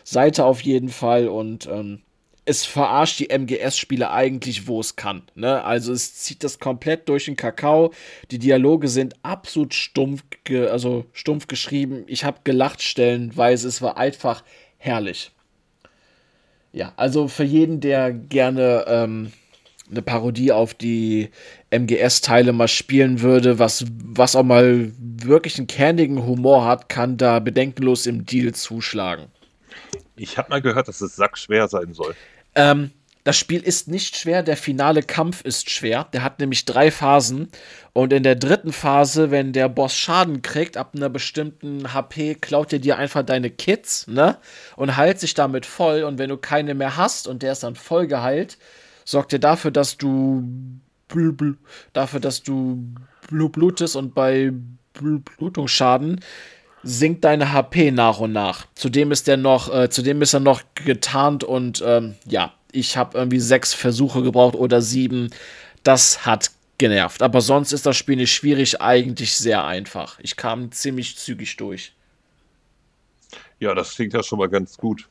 Seite 0.03 0.45
auf 0.45 0.61
jeden 0.61 0.89
Fall 0.89 1.27
und 1.27 1.67
ähm, 1.67 2.01
es 2.45 2.63
verarscht 2.63 3.19
die 3.19 3.29
MGS-Spiele 3.31 4.11
eigentlich, 4.11 4.67
wo 4.67 4.79
es 4.79 4.95
kann. 4.95 5.23
Ne? 5.33 5.63
Also 5.63 5.91
es 5.91 6.15
zieht 6.15 6.43
das 6.43 6.59
komplett 6.59 7.09
durch 7.09 7.25
den 7.25 7.35
Kakao. 7.35 7.91
Die 8.29 8.37
Dialoge 8.37 8.87
sind 8.87 9.15
absolut 9.23 9.73
stumpf, 9.73 10.23
also 10.47 11.05
stumpf 11.11 11.47
geschrieben. 11.47 12.03
Ich 12.05 12.23
habe 12.23 12.41
gelacht 12.43 12.83
stellenweise. 12.83 13.67
Es 13.67 13.81
war 13.81 13.97
einfach 13.97 14.43
herrlich. 14.77 15.31
Ja, 16.71 16.93
also 16.97 17.27
für 17.27 17.43
jeden, 17.43 17.79
der 17.79 18.11
gerne 18.11 18.85
ähm, 18.87 19.31
eine 19.89 20.01
Parodie 20.01 20.51
auf 20.51 20.73
die 20.73 21.29
MGS-Teile 21.69 22.53
mal 22.53 22.67
spielen 22.67 23.21
würde, 23.21 23.59
was, 23.59 23.85
was 24.03 24.35
auch 24.35 24.43
mal 24.43 24.91
wirklich 24.97 25.57
einen 25.57 25.67
kernigen 25.67 26.25
Humor 26.25 26.65
hat, 26.65 26.89
kann 26.89 27.17
da 27.17 27.39
bedenkenlos 27.39 28.05
im 28.05 28.25
Deal 28.25 28.53
zuschlagen. 28.53 29.27
Ich 30.15 30.37
habe 30.37 30.49
mal 30.49 30.61
gehört, 30.61 30.87
dass 30.87 31.01
es 31.01 31.15
sackschwer 31.15 31.67
sein 31.67 31.93
soll. 31.93 32.15
Ähm, 32.55 32.91
das 33.25 33.37
Spiel 33.37 33.61
ist 33.61 33.87
nicht 33.87 34.17
schwer, 34.17 34.43
der 34.43 34.55
finale 34.55 35.01
Kampf 35.01 35.41
ist 35.41 35.71
schwer. 35.71 36.07
Der 36.13 36.21
hat 36.21 36.39
nämlich 36.39 36.65
drei 36.65 36.91
Phasen. 36.91 37.49
Und 37.91 38.13
in 38.13 38.21
der 38.21 38.35
dritten 38.35 38.71
Phase, 38.71 39.31
wenn 39.31 39.51
der 39.51 39.67
Boss 39.67 39.97
Schaden 39.97 40.43
kriegt, 40.43 40.77
ab 40.77 40.91
einer 40.95 41.09
bestimmten 41.09 41.91
HP, 41.91 42.35
klaut 42.35 42.71
er 42.71 42.77
dir 42.77 42.97
einfach 42.97 43.23
deine 43.23 43.49
Kits, 43.49 44.05
ne? 44.05 44.37
Und 44.75 44.95
heilt 44.95 45.19
sich 45.19 45.33
damit 45.33 45.65
voll. 45.65 46.03
Und 46.03 46.19
wenn 46.19 46.29
du 46.29 46.37
keine 46.37 46.75
mehr 46.75 46.97
hast 46.97 47.27
und 47.27 47.41
der 47.41 47.53
ist 47.53 47.63
dann 47.63 47.75
voll 47.75 48.05
geheilt, 48.05 48.59
sorgt 49.05 49.31
er 49.31 49.39
dafür, 49.39 49.71
dass 49.71 49.97
du 49.97 50.43
dafür, 51.93 52.19
dass 52.19 52.43
du 52.43 52.83
blutest 53.29 53.95
und 53.95 54.13
bei 54.13 54.51
Blutungsschaden 54.93 56.19
sinkt 56.83 57.23
deine 57.23 57.53
HP 57.53 57.91
nach 57.91 58.19
und 58.19 58.33
nach. 58.33 58.67
Zudem 58.75 59.11
ist 59.11 59.27
er 59.27 59.37
noch, 59.37 59.73
äh, 59.73 59.89
zudem 59.89 60.21
ist 60.21 60.33
er 60.33 60.39
noch 60.39 60.61
getarnt 60.75 61.43
und 61.43 61.83
ähm, 61.85 62.15
ja, 62.25 62.53
ich 62.71 62.97
habe 62.97 63.17
irgendwie 63.17 63.39
sechs 63.39 63.73
Versuche 63.73 64.21
gebraucht 64.21 64.55
oder 64.55 64.81
sieben. 64.81 65.29
Das 65.83 66.25
hat 66.25 66.51
genervt. 66.77 67.21
Aber 67.21 67.41
sonst 67.41 67.71
ist 67.71 67.85
das 67.85 67.97
Spiel 67.97 68.17
nicht 68.17 68.33
schwierig, 68.33 68.81
eigentlich 68.81 69.35
sehr 69.35 69.65
einfach. 69.65 70.19
Ich 70.21 70.35
kam 70.35 70.71
ziemlich 70.71 71.17
zügig 71.17 71.55
durch. 71.57 71.93
Ja, 73.59 73.73
das 73.73 73.95
klingt 73.95 74.13
ja 74.13 74.21
schon 74.21 74.39
mal 74.39 74.49
ganz 74.49 74.77
gut. 74.77 75.07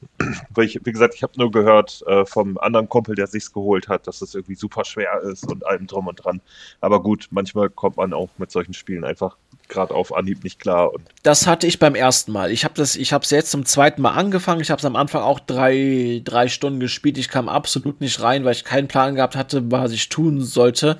Weil 0.51 0.66
ich, 0.66 0.78
wie 0.84 0.92
gesagt, 0.92 1.14
ich 1.14 1.22
habe 1.22 1.32
nur 1.36 1.51
gehört 1.51 2.03
äh, 2.07 2.26
vom 2.26 2.59
anderen 2.59 2.88
Kumpel, 2.88 3.14
der 3.14 3.26
sich's 3.26 3.53
geholt 3.53 3.88
hat, 3.88 4.07
dass 4.07 4.20
es 4.20 4.34
irgendwie 4.34 4.55
super 4.55 4.84
schwer 4.84 5.20
ist 5.22 5.51
und 5.51 5.66
allem 5.66 5.86
drum 5.86 6.09
und 6.09 6.24
dran. 6.24 6.40
Aber 6.80 7.03
gut, 7.03 7.28
manchmal 7.30 7.70
kommt 7.70 7.97
man 7.97 8.12
auch 8.12 8.28
mit 8.36 8.51
solchen 8.51 8.74
Spielen 8.74 9.05
einfach 9.05 9.36
gerade 9.68 9.95
auf 9.95 10.14
Anhieb 10.14 10.45
nicht 10.45 10.61
klar. 10.61 10.92
Das 11.22 11.47
hatte 11.47 11.66
ich 11.66 11.78
beim 11.78 11.95
ersten 11.95 12.32
Mal. 12.32 12.51
Ich 12.51 12.64
habe 12.64 12.82
es 12.82 12.95
jetzt 13.30 13.51
zum 13.51 13.64
zweiten 13.64 14.03
Mal 14.03 14.12
angefangen. 14.12 14.61
Ich 14.61 14.70
habe 14.70 14.78
es 14.78 14.84
am 14.84 14.97
Anfang 14.97 15.22
auch 15.22 15.40
drei, 15.40 16.20
drei 16.22 16.49
Stunden 16.49 16.80
gespielt. 16.80 17.16
Ich 17.16 17.30
kam 17.30 17.49
absolut 17.49 18.03
nicht 18.03 18.20
rein, 18.20 18.45
weil 18.45 18.53
ich 18.53 18.64
keinen 18.64 18.88
Plan 18.88 19.14
gehabt 19.14 19.36
hatte, 19.36 19.70
was 19.70 19.92
ich 19.92 20.11
tun 20.11 20.42
sollte. 20.42 20.99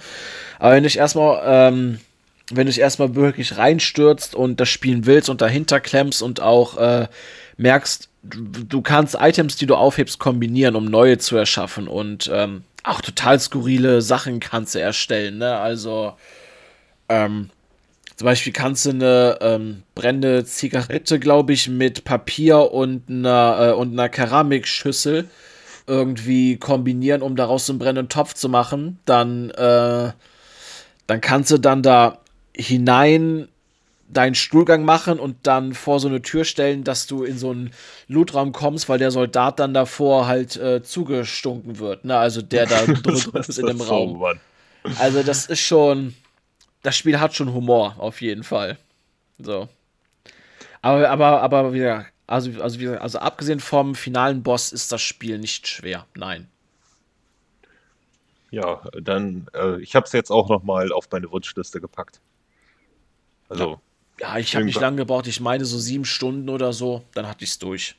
Aber 0.59 0.73
wenn 0.73 0.85
ich 0.85 0.97
erstmal 0.97 1.43
ähm, 1.45 2.01
wenn 2.51 2.67
du 2.67 2.73
dich 2.73 2.81
erstmal 2.81 3.15
wirklich 3.15 3.57
reinstürzt 3.57 4.35
und 4.35 4.61
das 4.61 4.69
spielen 4.69 5.07
willst 5.07 5.31
und 5.31 5.41
dahinter 5.41 5.81
klemmst 5.81 6.23
und 6.23 6.41
auch 6.41 6.77
äh, 6.77 7.09
merkst, 7.57 8.09
du, 8.23 8.65
du, 8.65 8.83
kannst 8.83 9.17
Items, 9.19 9.57
die 9.57 9.67
du 9.67 9.77
aufhebst, 9.77 10.19
kombinieren, 10.19 10.77
um 10.77 10.85
neue 10.85 11.19
zu 11.19 11.37
erschaffen 11.37 11.89
und 11.89 12.31
ähm, 12.33 12.65
auch 12.83 13.01
total 13.01 13.41
skurrile 13.41 14.03
Sachen 14.03 14.41
kannst 14.41 14.75
du 14.75 14.81
erstellen. 14.81 15.39
Ne? 15.39 15.57
Also 15.57 16.15
ähm, 17.09 17.51
zum 18.17 18.27
Beispiel 18.27 18.53
kannst 18.53 18.87
du 18.87 18.91
eine 18.91 19.39
ähm, 19.41 19.83
brennende 19.95 20.45
Zigarette, 20.45 21.19
glaube 21.19 21.53
ich, 21.53 21.69
mit 21.69 22.05
Papier 22.05 22.73
und 22.73 23.09
einer, 23.09 23.71
äh, 23.71 23.73
und 23.73 23.93
einer 23.93 24.09
Keramikschüssel 24.09 25.29
irgendwie 25.87 26.57
kombinieren, 26.57 27.23
um 27.23 27.37
daraus 27.37 27.69
einen 27.69 27.79
brennenden 27.79 28.09
Topf 28.09 28.35
zu 28.35 28.49
machen. 28.49 28.99
Dann, 29.05 29.51
äh, 29.51 30.13
dann 31.07 31.21
kannst 31.21 31.51
du 31.51 31.59
dann 31.59 31.83
da 31.83 32.19
hinein 32.57 33.49
deinen 34.09 34.35
Stuhlgang 34.35 34.85
machen 34.85 35.19
und 35.19 35.47
dann 35.47 35.75
vor 35.75 35.99
so 35.99 36.09
eine 36.09 36.23
Tür 36.23 36.45
stellen, 36.45 36.85
dass 36.85 37.07
du 37.07 37.25
in 37.25 37.39
so 37.39 37.51
einen 37.51 37.73
Lootraum 38.07 38.53
kommst, 38.53 38.89
weil 38.89 38.99
der 38.99 39.11
Soldat 39.11 39.59
dann 39.59 39.75
davor 39.75 40.27
halt 40.27 40.57
äh, 40.57 40.83
zugestunken 40.83 41.79
wird. 41.79 42.05
Ne? 42.05 42.17
Also 42.17 42.43
der 42.43 42.67
da 42.67 42.85
drüber 42.87 43.41
ist 43.41 43.59
in 43.59 43.67
dem 43.67 43.79
so, 43.79 43.85
Raum. 43.85 44.19
Mann. 44.19 44.41
Also 44.99 45.23
das 45.23 45.47
ist 45.47 45.61
schon, 45.61 46.15
das 46.83 46.97
Spiel 46.97 47.19
hat 47.19 47.35
schon 47.35 47.53
Humor 47.53 47.97
auf 47.99 48.21
jeden 48.21 48.45
Fall. 48.45 48.79
So. 49.39 49.69
Aber, 50.83 51.09
aber, 51.09 51.41
aber 51.43 51.73
wieder, 51.73 52.07
also, 52.27 52.51
also, 52.61 52.79
wieder, 52.79 53.01
also 53.01 53.19
abgesehen 53.19 53.61
vom 53.61 53.95
finalen 53.95 54.43
Boss 54.43 54.73
ist 54.73 54.93
das 54.93 55.03
Spiel 55.03 55.39
nicht 55.39 55.67
schwer. 55.67 56.07
Nein. 56.15 56.49
Ja, 58.51 58.83
dann, 59.01 59.49
äh, 59.55 59.81
ich 59.81 59.97
habe 59.97 60.07
es 60.07 60.13
jetzt 60.13 60.31
auch 60.31 60.49
noch 60.49 60.63
mal 60.63 60.93
auf 60.93 61.09
meine 61.11 61.31
Wunschliste 61.31 61.81
gepackt. 61.81 62.21
Also. 63.49 63.81
Ja, 64.21 64.39
ich 64.39 64.55
habe 64.55 64.65
nicht 64.65 64.81
lange 64.81 64.99
gebraucht. 64.99 65.27
Ich 65.27 65.41
meine 65.41 65.65
so 65.65 65.79
sieben 65.79 66.05
Stunden 66.05 66.49
oder 66.49 66.73
so. 66.73 67.05
Dann 67.15 67.27
hatte 67.27 67.45
ich 67.45 67.51
es 67.51 67.59
durch. 67.59 67.97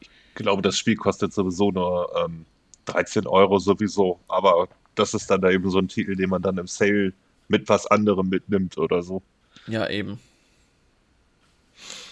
Ich 0.00 0.08
glaube, 0.34 0.62
das 0.62 0.78
Spiel 0.78 0.96
kostet 0.96 1.32
sowieso 1.34 1.70
nur 1.70 2.10
ähm, 2.16 2.46
13 2.86 3.26
Euro 3.26 3.58
sowieso. 3.58 4.20
Aber 4.28 4.68
das 4.94 5.14
ist 5.14 5.30
dann 5.30 5.40
da 5.40 5.50
eben 5.50 5.68
so 5.70 5.78
ein 5.78 5.88
Titel, 5.88 6.16
den 6.16 6.30
man 6.30 6.40
dann 6.40 6.56
im 6.56 6.66
Sale 6.66 7.12
mit 7.48 7.68
was 7.68 7.86
anderem 7.86 8.28
mitnimmt 8.28 8.78
oder 8.78 9.02
so. 9.02 9.22
Ja, 9.66 9.88
eben. 9.88 10.18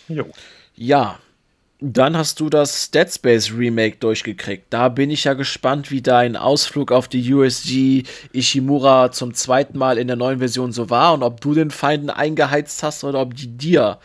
Jo. 0.09 0.31
Ja, 0.75 1.19
dann 1.79 2.17
hast 2.17 2.41
du 2.41 2.49
das 2.49 2.91
Dead 2.91 3.13
Space 3.13 3.53
Remake 3.53 3.97
durchgekriegt. 3.97 4.67
Da 4.71 4.89
bin 4.89 5.11
ich 5.11 5.25
ja 5.25 5.35
gespannt, 5.35 5.91
wie 5.91 6.01
dein 6.01 6.37
Ausflug 6.37 6.91
auf 6.91 7.07
die 7.07 7.35
USG 7.35 8.05
Ishimura 8.33 9.13
zum 9.13 9.35
zweiten 9.35 9.77
Mal 9.77 9.99
in 9.99 10.07
der 10.07 10.17
neuen 10.17 10.39
Version 10.39 10.73
so 10.73 10.89
war 10.89 11.13
und 11.13 11.23
ob 11.23 11.41
du 11.41 11.53
den 11.53 11.71
Feinden 11.71 12.09
eingeheizt 12.09 12.83
hast 12.83 13.05
oder 13.05 13.21
ob 13.21 13.35
die 13.35 13.49
dir 13.49 13.99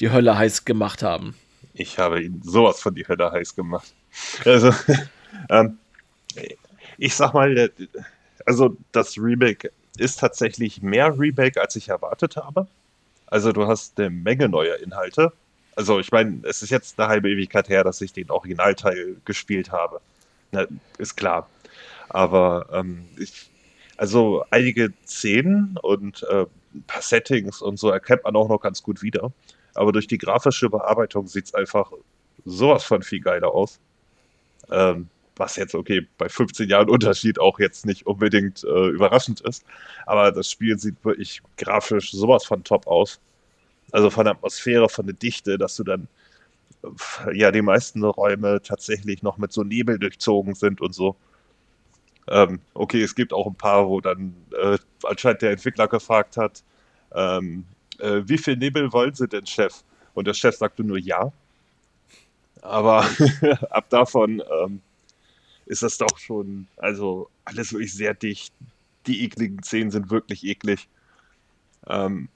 die 0.00 0.10
Hölle 0.10 0.36
heiß 0.36 0.64
gemacht 0.64 1.02
haben. 1.04 1.36
Ich 1.74 1.98
habe 1.98 2.22
ihn 2.22 2.42
sowas 2.44 2.80
von 2.80 2.94
die 2.94 3.06
Hölle 3.06 3.30
heiß 3.30 3.54
gemacht. 3.54 3.92
Also, 4.44 4.72
ähm, 5.50 5.78
ich 6.98 7.14
sag 7.14 7.32
mal, 7.32 7.70
also 8.44 8.76
das 8.90 9.16
Remake 9.18 9.70
ist 9.98 10.18
tatsächlich 10.18 10.82
mehr 10.82 11.16
Remake, 11.16 11.60
als 11.60 11.76
ich 11.76 11.88
erwartet 11.88 12.36
habe. 12.36 12.66
Also 13.26 13.52
du 13.52 13.66
hast 13.66 13.98
eine 13.98 14.10
Menge 14.10 14.48
neuer 14.48 14.76
Inhalte 14.76 15.32
also 15.76 15.98
ich 15.98 16.12
meine, 16.12 16.40
es 16.44 16.62
ist 16.62 16.70
jetzt 16.70 16.98
eine 16.98 17.08
halbe 17.08 17.30
Ewigkeit 17.30 17.68
her, 17.68 17.84
dass 17.84 18.00
ich 18.00 18.12
den 18.12 18.30
Originalteil 18.30 19.16
gespielt 19.24 19.72
habe. 19.72 20.00
Na, 20.52 20.66
ist 20.98 21.16
klar. 21.16 21.48
Aber 22.08 22.68
ähm, 22.72 23.06
ich, 23.18 23.50
also 23.96 24.44
einige 24.50 24.92
Szenen 25.06 25.78
und 25.82 26.24
äh, 26.24 26.46
ein 26.74 26.82
paar 26.86 27.02
Settings 27.02 27.62
und 27.62 27.78
so 27.78 27.90
erkennt 27.90 28.24
man 28.24 28.36
auch 28.36 28.48
noch 28.48 28.60
ganz 28.60 28.82
gut 28.82 29.02
wieder. 29.02 29.32
Aber 29.74 29.92
durch 29.92 30.06
die 30.06 30.18
grafische 30.18 30.70
Bearbeitung 30.70 31.26
sieht 31.26 31.46
es 31.46 31.54
einfach 31.54 31.92
sowas 32.44 32.84
von 32.84 33.02
viel 33.02 33.20
geiler 33.20 33.52
aus. 33.52 33.80
Ähm, 34.70 35.08
was 35.36 35.56
jetzt, 35.56 35.74
okay, 35.74 36.06
bei 36.16 36.28
15 36.28 36.68
Jahren 36.68 36.88
Unterschied 36.88 37.40
auch 37.40 37.58
jetzt 37.58 37.86
nicht 37.86 38.06
unbedingt 38.06 38.62
äh, 38.64 38.88
überraschend 38.88 39.40
ist. 39.40 39.64
Aber 40.06 40.30
das 40.30 40.50
Spiel 40.50 40.78
sieht 40.78 41.04
wirklich 41.04 41.42
grafisch 41.56 42.12
sowas 42.12 42.44
von 42.44 42.62
top 42.62 42.86
aus. 42.86 43.20
Also 43.92 44.10
von 44.10 44.24
der 44.24 44.34
Atmosphäre, 44.34 44.88
von 44.88 45.06
der 45.06 45.14
Dichte, 45.14 45.58
dass 45.58 45.76
du 45.76 45.84
dann 45.84 46.08
ja 47.32 47.50
die 47.50 47.62
meisten 47.62 48.04
Räume 48.04 48.60
tatsächlich 48.62 49.22
noch 49.22 49.38
mit 49.38 49.52
so 49.52 49.62
Nebel 49.62 49.98
durchzogen 49.98 50.54
sind 50.54 50.80
und 50.80 50.94
so. 50.94 51.16
Ähm, 52.28 52.60
okay, 52.74 53.02
es 53.02 53.14
gibt 53.14 53.32
auch 53.32 53.46
ein 53.46 53.54
paar, 53.54 53.88
wo 53.88 54.00
dann 54.00 54.34
äh, 54.60 54.78
anscheinend 55.02 55.42
der 55.42 55.52
Entwickler 55.52 55.88
gefragt 55.88 56.36
hat, 56.36 56.62
ähm, 57.14 57.64
äh, 57.98 58.22
wie 58.24 58.38
viel 58.38 58.56
Nebel 58.56 58.92
wollen 58.92 59.14
Sie 59.14 59.28
denn, 59.28 59.46
Chef? 59.46 59.82
Und 60.14 60.26
der 60.26 60.34
Chef 60.34 60.56
sagte 60.56 60.84
nur 60.84 60.98
ja. 60.98 61.32
Aber 62.62 63.06
ab 63.70 63.88
davon 63.90 64.42
ähm, 64.62 64.80
ist 65.66 65.82
das 65.82 65.98
doch 65.98 66.18
schon, 66.18 66.66
also 66.76 67.28
alles 67.44 67.72
wirklich 67.72 67.92
sehr 67.92 68.14
dicht. 68.14 68.54
Die 69.06 69.24
ekligen 69.24 69.62
Szenen 69.62 69.90
sind 69.90 70.10
wirklich 70.10 70.44
eklig. 70.44 70.88
Ähm, 71.86 72.28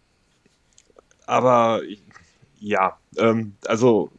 aber 1.28 1.82
ja, 2.58 2.96
ähm, 3.18 3.54
also 3.66 4.10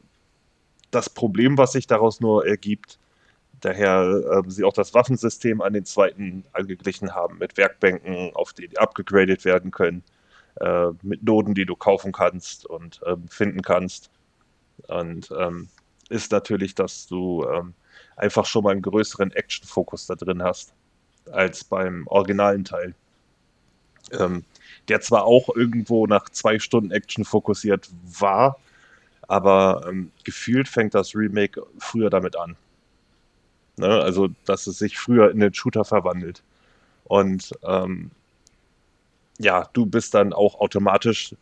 das 0.91 1.10
Problem, 1.10 1.57
was 1.57 1.72
sich 1.72 1.88
daraus 1.88 2.20
nur 2.20 2.45
ergibt, 2.45 2.99
daher 3.62 4.43
äh, 4.45 4.49
sie 4.49 4.64
auch 4.64 4.74
das 4.74 4.93
Waffensystem 4.93 5.62
an 5.62 5.74
den 5.74 5.86
zweiten 5.86 6.45
angeglichen 6.53 7.16
haben, 7.16 7.39
mit 7.39 7.57
Werkbänken, 7.57 8.36
auf 8.36 8.53
die 8.53 8.78
abgegradet 8.78 9.43
werden 9.43 9.72
können, 9.72 10.03
äh, 10.62 10.89
mit 11.01 11.24
Noden, 11.24 11.55
die 11.55 11.66
du 11.66 11.76
kaufen 11.76 12.12
kannst 12.12 12.68
und 12.68 13.01
äh, 13.03 13.16
finden 13.28 13.64
kannst. 13.64 14.12
Und 14.88 15.32
ähm, 15.38 15.68
ist 16.10 16.32
natürlich, 16.32 16.76
dass 16.76 17.07
du 17.07 17.43
ähm, 17.45 17.74
einfach 18.18 18.45
schon 18.45 18.64
mal 18.64 18.72
einen 18.72 18.84
größeren 18.84 19.32
Action-Fokus 19.32 20.05
da 20.05 20.14
drin 20.14 20.43
hast, 20.43 20.74
als 21.32 21.64
beim 21.64 22.05
originalen 22.05 22.66
Teil. 22.66 22.93
Ähm, 24.12 24.45
der 24.88 25.01
zwar 25.01 25.26
auch 25.26 25.55
irgendwo 25.55 26.07
nach 26.07 26.30
zwei 26.30 26.59
Stunden 26.59 26.91
Action 26.91 27.26
fokussiert 27.26 27.89
war, 28.20 28.57
aber 29.28 29.86
ähm, 29.88 30.11
gefühlt 30.24 30.67
fängt 30.67 30.95
das 30.95 31.15
Remake 31.15 31.61
früher 31.78 32.09
damit 32.09 32.36
an. 32.36 32.55
Ne? 33.78 33.88
Also, 33.88 34.30
dass 34.45 34.67
es 34.67 34.80
sich 34.80 34.97
früher 34.97 35.32
in 35.32 35.39
den 35.39 35.53
Shooter 35.53 35.86
verwandelt. 35.86 36.43
Und 37.05 37.51
ähm, 37.63 38.11
ja, 39.39 39.70
du 39.74 39.86
bist 39.86 40.13
dann 40.13 40.34
auch 40.34 40.59
automatisch 40.59 41.36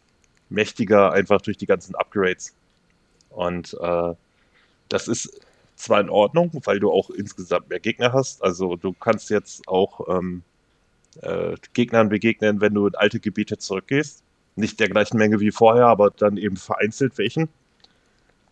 mächtiger, 0.49 1.11
einfach 1.11 1.41
durch 1.41 1.57
die 1.57 1.65
ganzen 1.65 1.95
Upgrades. 1.95 2.53
Und 3.29 3.75
äh, 3.81 4.13
das 4.89 5.07
ist 5.07 5.41
zwar 5.75 6.01
in 6.01 6.09
Ordnung, 6.09 6.51
weil 6.65 6.79
du 6.79 6.91
auch 6.91 7.09
insgesamt 7.09 7.69
mehr 7.69 7.79
Gegner 7.79 8.13
hast. 8.13 8.43
Also 8.43 8.75
du 8.75 8.93
kannst 8.93 9.29
jetzt 9.29 9.67
auch 9.67 10.07
ähm, 10.07 10.43
äh, 11.21 11.55
Gegnern 11.73 12.09
begegnen, 12.09 12.61
wenn 12.61 12.73
du 12.73 12.87
in 12.87 12.95
alte 12.95 13.19
Gebiete 13.19 13.57
zurückgehst. 13.57 14.23
Nicht 14.55 14.79
der 14.79 14.89
gleichen 14.89 15.17
Menge 15.17 15.39
wie 15.39 15.51
vorher, 15.51 15.87
aber 15.87 16.09
dann 16.11 16.37
eben 16.37 16.57
vereinzelt 16.57 17.17
welchen 17.17 17.49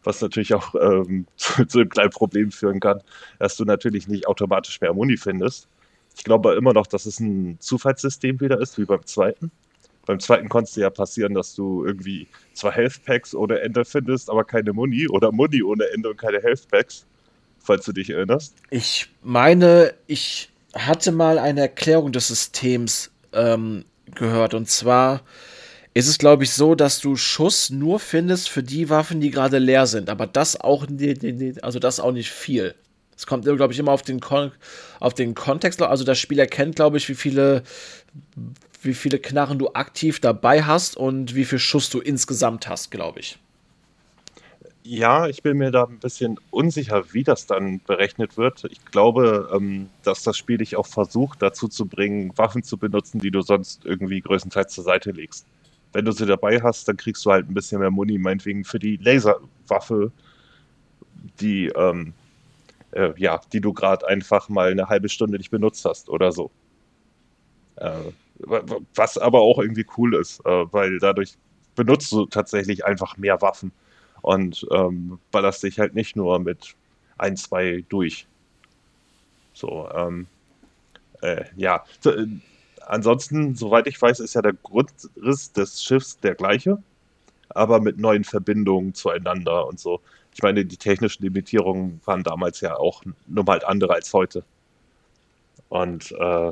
was 0.06 0.22
natürlich 0.22 0.54
auch 0.54 0.76
ähm, 0.76 1.26
zu, 1.38 1.66
zu, 1.66 1.80
einem 1.80 1.90
kleinen 1.90 2.12
Problem 2.12 2.52
führen 2.52 2.80
kann, 2.80 3.02
dass 3.40 3.58
du 3.58 3.66
natürlich 3.66 4.08
nicht 4.08 4.28
automatisch 4.28 4.80
mehr 4.82 4.94
Muni 4.94 5.18
findest. 5.18 5.68
Ich 6.16 6.24
glaube 6.24 6.56
immer 6.56 6.74
noch, 6.74 6.88
dass 6.88 7.06
es 7.06 7.20
ein 7.20 7.58
Zufallssystem 7.60 8.40
wieder 8.40 8.60
ist, 8.62 8.78
wie 8.78 8.86
beim 8.86 9.06
zweiten. 9.06 9.52
Beim 10.06 10.20
zweiten 10.20 10.50
konnte 10.50 10.70
es 10.70 10.76
ja 10.76 10.90
passieren, 10.90 11.34
dass 11.34 11.56
du 11.56 11.84
irgendwie 11.84 12.28
zwei 12.54 12.72
Health 12.72 13.04
Packs 13.06 13.34
ohne 13.34 13.60
Ende 13.60 13.84
findest, 13.84 14.30
aber 14.30 14.44
keine 14.44 14.72
Muni 14.72 15.08
oder 15.10 15.32
Muni 15.32 15.64
ohne 15.64 15.86
Ende 15.90 16.12
und 16.12 16.18
keine 16.18 16.42
Health 16.42 16.68
Packs, 16.70 17.06
falls 17.60 17.86
du 17.86 17.92
dich 17.92 18.12
erinnerst. 18.12 18.56
Ich 18.70 19.10
meine, 19.24 19.94
ich 20.06 20.52
hatte 20.76 21.12
mal 21.12 21.40
eine 21.40 21.62
Erklärung 21.62 22.12
des 22.12 22.28
Systems 22.28 23.12
ähm, 23.34 23.86
gehört 24.14 24.54
und 24.54 24.70
zwar 24.70 25.22
ist 25.96 26.10
es, 26.10 26.18
glaube 26.18 26.44
ich, 26.44 26.52
so, 26.52 26.76
dass 26.76 27.00
du 27.00 27.16
Schuss 27.16 27.70
nur 27.70 28.02
findest 28.02 28.50
für 28.50 28.62
die 28.62 28.90
Waffen, 28.90 29.22
die 29.22 29.32
gerade 29.32 29.60
leer 29.60 29.88
sind. 29.88 30.10
Aber 30.10 30.28
das 30.28 30.60
auch, 30.60 30.86
also 31.62 31.80
das 31.80 32.02
auch 32.02 32.12
nicht 32.12 32.32
viel. 32.32 32.76
Es 33.16 33.26
kommt, 33.26 33.46
glaube 33.46 33.72
ich, 33.72 33.80
immer 33.80 33.94
auf 33.94 34.02
den, 34.02 34.20
Kon 34.20 34.52
auf 35.00 35.14
den 35.14 35.36
Kontext. 35.36 35.82
Also 35.82 36.04
das 36.04 36.20
Spiel 36.20 36.38
erkennt, 36.38 36.76
glaube 36.76 36.98
ich, 36.98 37.08
wie 37.08 37.16
viele, 37.16 37.64
wie 38.82 38.94
viele 38.94 39.20
Knarren 39.20 39.58
du 39.58 39.70
aktiv 39.70 40.20
dabei 40.20 40.64
hast 40.64 40.98
und 40.98 41.34
wie 41.34 41.46
viel 41.46 41.60
Schuss 41.60 41.90
du 41.90 42.02
insgesamt 42.02 42.68
hast, 42.68 42.92
glaube 42.92 43.22
ich. 43.22 43.40
Ja, 44.88 45.28
ich 45.28 45.42
bin 45.42 45.58
mir 45.58 45.72
da 45.72 45.86
ein 45.86 46.00
bisschen 46.00 46.40
unsicher, 46.52 47.12
wie 47.12 47.24
das 47.24 47.48
dann 47.48 47.82
berechnet 47.88 48.38
wird. 48.38 48.66
Ich 48.70 48.86
glaube, 48.86 49.50
ähm, 49.52 49.90
dass 50.04 50.22
das 50.22 50.38
Spiel 50.38 50.60
dich 50.60 50.76
auch 50.76 50.86
versucht, 50.86 51.42
dazu 51.42 51.68
zu 51.68 51.88
bringen, 51.88 52.32
Waffen 52.38 52.62
zu 52.62 52.78
benutzen, 52.78 53.20
die 53.20 53.32
du 53.32 53.42
sonst 53.42 53.84
irgendwie 53.84 54.22
größtenteils 54.22 54.74
zur 54.74 54.84
Seite 54.84 55.12
legst 55.12 55.48
wenn 55.96 56.04
du 56.04 56.12
sie 56.12 56.26
dabei 56.26 56.62
hast, 56.62 56.90
dann 56.90 56.98
kriegst 56.98 57.26
du 57.26 57.32
halt 57.32 57.50
ein 57.50 57.54
bisschen 57.54 57.80
mehr 57.80 57.90
Muni, 57.90 58.18
meinetwegen 58.18 58.66
für 58.66 58.80
die 58.80 58.98
Laserwaffe, 58.98 60.12
die, 61.40 61.68
ähm, 61.68 62.14
äh, 62.92 63.14
ja, 63.16 63.40
die 63.54 63.62
du 63.62 63.72
gerade 63.72 64.06
einfach 64.06 64.50
mal 64.50 64.72
eine 64.72 64.90
halbe 64.90 65.08
Stunde 65.08 65.38
nicht 65.38 65.52
benutzt 65.52 65.86
hast 65.86 66.10
oder 66.10 66.34
so. 66.34 66.52
Äh, 67.78 68.12
was 68.94 69.18
aber 69.18 69.40
auch 69.40 69.58
irgendwie 69.58 69.86
cool 69.98 70.16
ist, 70.16 70.46
äh, 70.46 70.66
weil 70.74 71.00
dadurch 71.00 71.38
benutzt 71.76 72.12
du 72.12 72.26
tatsächlich 72.26 72.84
einfach 72.84 73.16
mehr 73.16 73.42
Waffen 73.42 73.72
und 74.26 74.66
ähm, 74.72 75.20
ballerst 75.30 75.62
dich 75.62 75.78
halt 75.78 75.94
nicht 75.94 76.16
nur 76.16 76.40
mit 76.40 76.74
ein, 77.20 77.38
zwei 77.38 77.86
durch. 77.90 78.26
So, 79.54 79.88
ähm, 79.94 80.26
äh, 81.22 81.46
ja, 81.56 81.86
ansonsten, 82.88 83.54
soweit 83.54 83.86
ich 83.86 84.02
weiß, 84.02 84.20
ist 84.22 84.34
ja 84.34 84.42
der 84.42 84.54
Grundriss 84.54 85.52
des 85.54 85.84
Schiffs 85.84 86.20
der 86.22 86.34
gleiche, 86.34 86.82
aber 87.50 87.80
mit 87.80 88.00
neuen 88.00 88.24
Verbindungen 88.24 88.96
zueinander 88.96 89.68
und 89.68 89.80
so. 89.80 90.02
Ich 90.34 90.42
meine, 90.42 90.66
die 90.66 90.78
technischen 90.78 91.22
Limitierungen 91.22 92.02
waren 92.06 92.24
damals 92.24 92.62
ja 92.62 92.78
auch 92.78 93.04
nur 93.28 93.44
mal 93.44 93.64
andere 93.64 93.94
als 93.94 94.12
heute. 94.12 94.44
Und 95.70 96.12
äh, 96.14 96.52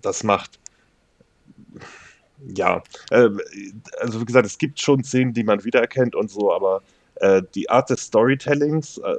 das 0.00 0.22
macht, 0.22 0.60
ja, 2.46 2.82
äh, 3.10 3.30
also 4.00 4.20
wie 4.20 4.24
gesagt, 4.24 4.46
es 4.46 4.58
gibt 4.58 4.80
schon 4.80 5.02
Szenen, 5.04 5.32
die 5.32 5.44
man 5.44 5.64
wiedererkennt 5.64 6.14
und 6.14 6.30
so, 6.30 6.52
aber 6.52 6.82
äh, 7.16 7.42
die 7.54 7.68
Art 7.68 7.90
des 7.90 8.02
Storytellings 8.02 8.98
äh, 8.98 9.16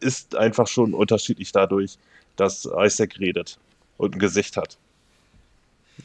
ist 0.00 0.36
einfach 0.36 0.66
schon 0.66 0.94
unterschiedlich 0.94 1.52
dadurch, 1.52 1.98
dass 2.36 2.68
Isaac 2.78 3.18
redet 3.18 3.58
und 3.96 4.14
ein 4.14 4.18
Gesicht 4.18 4.56
hat. 4.56 4.78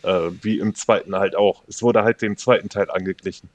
Äh, 0.04 0.32
wie 0.42 0.60
im 0.60 0.76
zweiten 0.76 1.16
halt 1.16 1.36
auch. 1.36 1.64
Es 1.68 1.82
wurde 1.82 2.04
halt 2.04 2.22
dem 2.22 2.38
zweiten 2.38 2.70
Teil 2.70 2.90
angeglichen. 2.92 3.50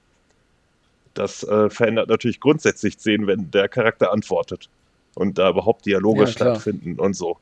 Das 1.14 1.42
äh, 1.42 1.70
verändert 1.70 2.08
natürlich 2.08 2.40
grundsätzlich 2.40 2.98
sehen, 2.98 3.26
wenn 3.26 3.50
der 3.50 3.68
Charakter 3.68 4.12
antwortet 4.12 4.68
und 5.14 5.38
da 5.38 5.50
überhaupt 5.50 5.86
Dialoge 5.86 6.22
ja, 6.22 6.26
stattfinden 6.26 6.98
und 6.98 7.14
so. 7.14 7.38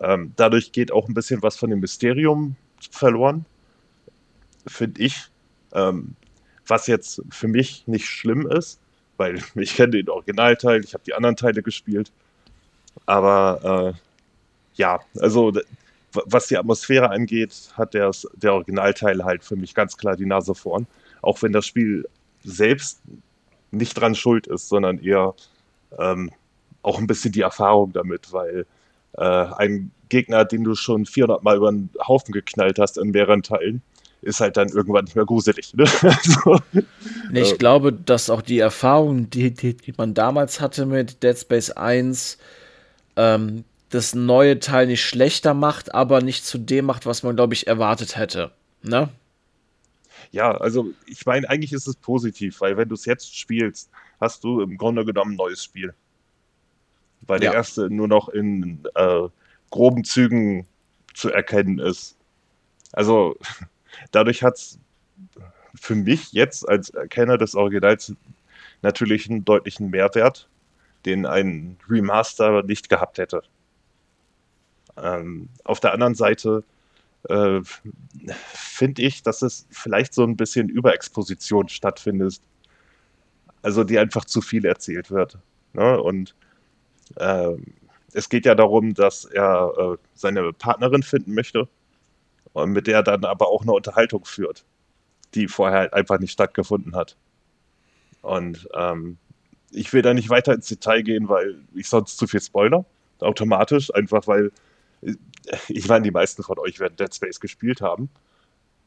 Ähm, 0.00 0.32
dadurch 0.36 0.72
geht 0.72 0.90
auch 0.90 1.08
ein 1.08 1.14
bisschen 1.14 1.42
was 1.42 1.56
von 1.56 1.70
dem 1.70 1.80
Mysterium 1.80 2.56
verloren, 2.90 3.44
finde 4.66 5.02
ich. 5.02 5.30
Ähm, 5.72 6.14
was 6.66 6.86
jetzt 6.86 7.22
für 7.30 7.48
mich 7.48 7.86
nicht 7.86 8.06
schlimm 8.06 8.46
ist, 8.46 8.80
weil 9.16 9.42
ich 9.54 9.74
kenne 9.74 9.92
den 9.92 10.08
Originalteil, 10.08 10.82
ich 10.84 10.94
habe 10.94 11.04
die 11.04 11.14
anderen 11.14 11.36
Teile 11.36 11.62
gespielt. 11.62 12.10
Aber 13.06 13.94
äh, 13.94 14.00
ja, 14.74 15.00
also 15.18 15.52
was 16.12 16.48
die 16.48 16.56
Atmosphäre 16.56 17.10
angeht, 17.10 17.70
hat 17.74 17.94
der, 17.94 18.10
der 18.34 18.54
Originalteil 18.54 19.24
halt 19.24 19.44
für 19.44 19.56
mich 19.56 19.74
ganz 19.74 19.96
klar 19.96 20.16
die 20.16 20.26
Nase 20.26 20.54
vorn. 20.54 20.86
Auch 21.22 21.42
wenn 21.42 21.52
das 21.52 21.66
Spiel 21.66 22.08
selbst 22.42 23.00
nicht 23.70 23.94
dran 23.94 24.14
schuld 24.14 24.46
ist, 24.46 24.68
sondern 24.68 24.98
eher 24.98 25.34
ähm, 25.98 26.30
auch 26.82 26.98
ein 26.98 27.06
bisschen 27.06 27.32
die 27.32 27.42
Erfahrung 27.42 27.92
damit, 27.92 28.32
weil 28.32 28.66
äh, 29.16 29.22
ein 29.22 29.92
Gegner, 30.08 30.44
den 30.44 30.64
du 30.64 30.74
schon 30.74 31.06
400 31.06 31.42
Mal 31.42 31.56
über 31.56 31.70
den 31.70 31.90
Haufen 32.06 32.32
geknallt 32.32 32.78
hast 32.78 32.98
in 32.98 33.10
mehreren 33.10 33.42
Teilen, 33.42 33.82
ist 34.22 34.40
halt 34.40 34.56
dann 34.56 34.68
irgendwann 34.68 35.04
nicht 35.04 35.16
mehr 35.16 35.24
gruselig. 35.24 35.74
Ne? 35.74 35.84
also, 36.02 36.60
ich 37.32 37.52
äh, 37.52 37.56
glaube, 37.56 37.92
dass 37.92 38.30
auch 38.30 38.42
die 38.42 38.58
Erfahrung, 38.58 39.30
die, 39.30 39.52
die, 39.52 39.76
die, 39.76 39.94
man 39.96 40.14
damals 40.14 40.60
hatte 40.60 40.86
mit 40.86 41.22
Dead 41.22 41.38
Space 41.38 41.70
1, 41.70 42.38
ähm, 43.16 43.64
das 43.88 44.14
neue 44.14 44.60
Teil 44.60 44.86
nicht 44.86 45.04
schlechter 45.04 45.54
macht, 45.54 45.94
aber 45.94 46.22
nicht 46.22 46.44
zu 46.44 46.58
dem 46.58 46.86
macht, 46.86 47.06
was 47.06 47.22
man, 47.22 47.34
glaube 47.34 47.54
ich, 47.54 47.66
erwartet 47.66 48.16
hätte. 48.16 48.52
Ne? 48.82 49.08
Ja, 50.30 50.52
also 50.52 50.90
ich 51.06 51.26
meine, 51.26 51.48
eigentlich 51.48 51.72
ist 51.72 51.88
es 51.88 51.96
positiv, 51.96 52.60
weil 52.60 52.76
wenn 52.76 52.88
du 52.88 52.94
es 52.94 53.04
jetzt 53.04 53.36
spielst, 53.36 53.90
hast 54.20 54.44
du 54.44 54.60
im 54.60 54.76
Grunde 54.76 55.04
genommen 55.04 55.32
ein 55.32 55.36
neues 55.36 55.64
Spiel. 55.64 55.92
Weil 57.22 57.42
ja. 57.42 57.50
der 57.50 57.58
erste 57.58 57.90
nur 57.90 58.06
noch 58.06 58.28
in 58.28 58.84
äh, 58.94 59.28
groben 59.70 60.04
Zügen 60.04 60.66
zu 61.14 61.30
erkennen 61.30 61.78
ist. 61.78 62.16
Also 62.92 63.36
dadurch 64.10 64.42
hat 64.42 64.56
es 64.56 64.78
für 65.74 65.94
mich 65.94 66.32
jetzt 66.32 66.68
als 66.68 66.92
Kenner 67.10 67.38
des 67.38 67.54
Originals 67.54 68.14
natürlich 68.82 69.28
einen 69.28 69.44
deutlichen 69.44 69.90
Mehrwert, 69.90 70.48
den 71.04 71.26
ein 71.26 71.76
Remaster 71.88 72.62
nicht 72.62 72.88
gehabt 72.88 73.18
hätte. 73.18 73.42
Ähm, 74.96 75.48
auf 75.64 75.80
der 75.80 75.92
anderen 75.92 76.14
Seite 76.14 76.64
äh, 77.28 77.60
finde 78.34 79.02
ich, 79.02 79.22
dass 79.22 79.42
es 79.42 79.66
vielleicht 79.70 80.14
so 80.14 80.24
ein 80.24 80.36
bisschen 80.36 80.68
Überexposition 80.68 81.68
stattfindet. 81.68 82.40
Also 83.62 83.84
die 83.84 83.98
einfach 83.98 84.24
zu 84.24 84.40
viel 84.40 84.64
erzählt 84.64 85.10
wird. 85.10 85.38
Ne? 85.74 86.00
Und 86.00 86.34
äh, 87.16 87.52
es 88.12 88.28
geht 88.28 88.46
ja 88.46 88.54
darum, 88.54 88.94
dass 88.94 89.26
er 89.26 89.72
äh, 89.78 89.96
seine 90.14 90.52
Partnerin 90.52 91.02
finden 91.02 91.34
möchte 91.34 91.68
und 92.60 92.72
mit 92.72 92.86
der 92.86 92.96
er 92.96 93.02
dann 93.02 93.24
aber 93.24 93.48
auch 93.48 93.62
eine 93.62 93.72
Unterhaltung 93.72 94.24
führt, 94.24 94.64
die 95.34 95.48
vorher 95.48 95.80
halt 95.80 95.92
einfach 95.94 96.18
nicht 96.18 96.32
stattgefunden 96.32 96.94
hat. 96.94 97.16
Und 98.22 98.68
ähm, 98.74 99.18
ich 99.70 99.92
will 99.92 100.02
da 100.02 100.14
nicht 100.14 100.30
weiter 100.30 100.54
ins 100.54 100.68
Detail 100.68 101.02
gehen, 101.02 101.28
weil 101.28 101.62
ich 101.74 101.88
sonst 101.88 102.18
zu 102.18 102.26
viel 102.26 102.40
Spoiler. 102.40 102.84
Automatisch, 103.20 103.94
einfach 103.94 104.26
weil 104.26 104.50
äh, 105.02 105.14
ich 105.68 105.88
meine, 105.88 106.04
die 106.04 106.10
meisten 106.10 106.42
von 106.42 106.58
euch 106.58 106.80
werden 106.80 106.96
Dead 106.96 107.14
Space 107.14 107.40
gespielt 107.40 107.80
haben. 107.80 108.10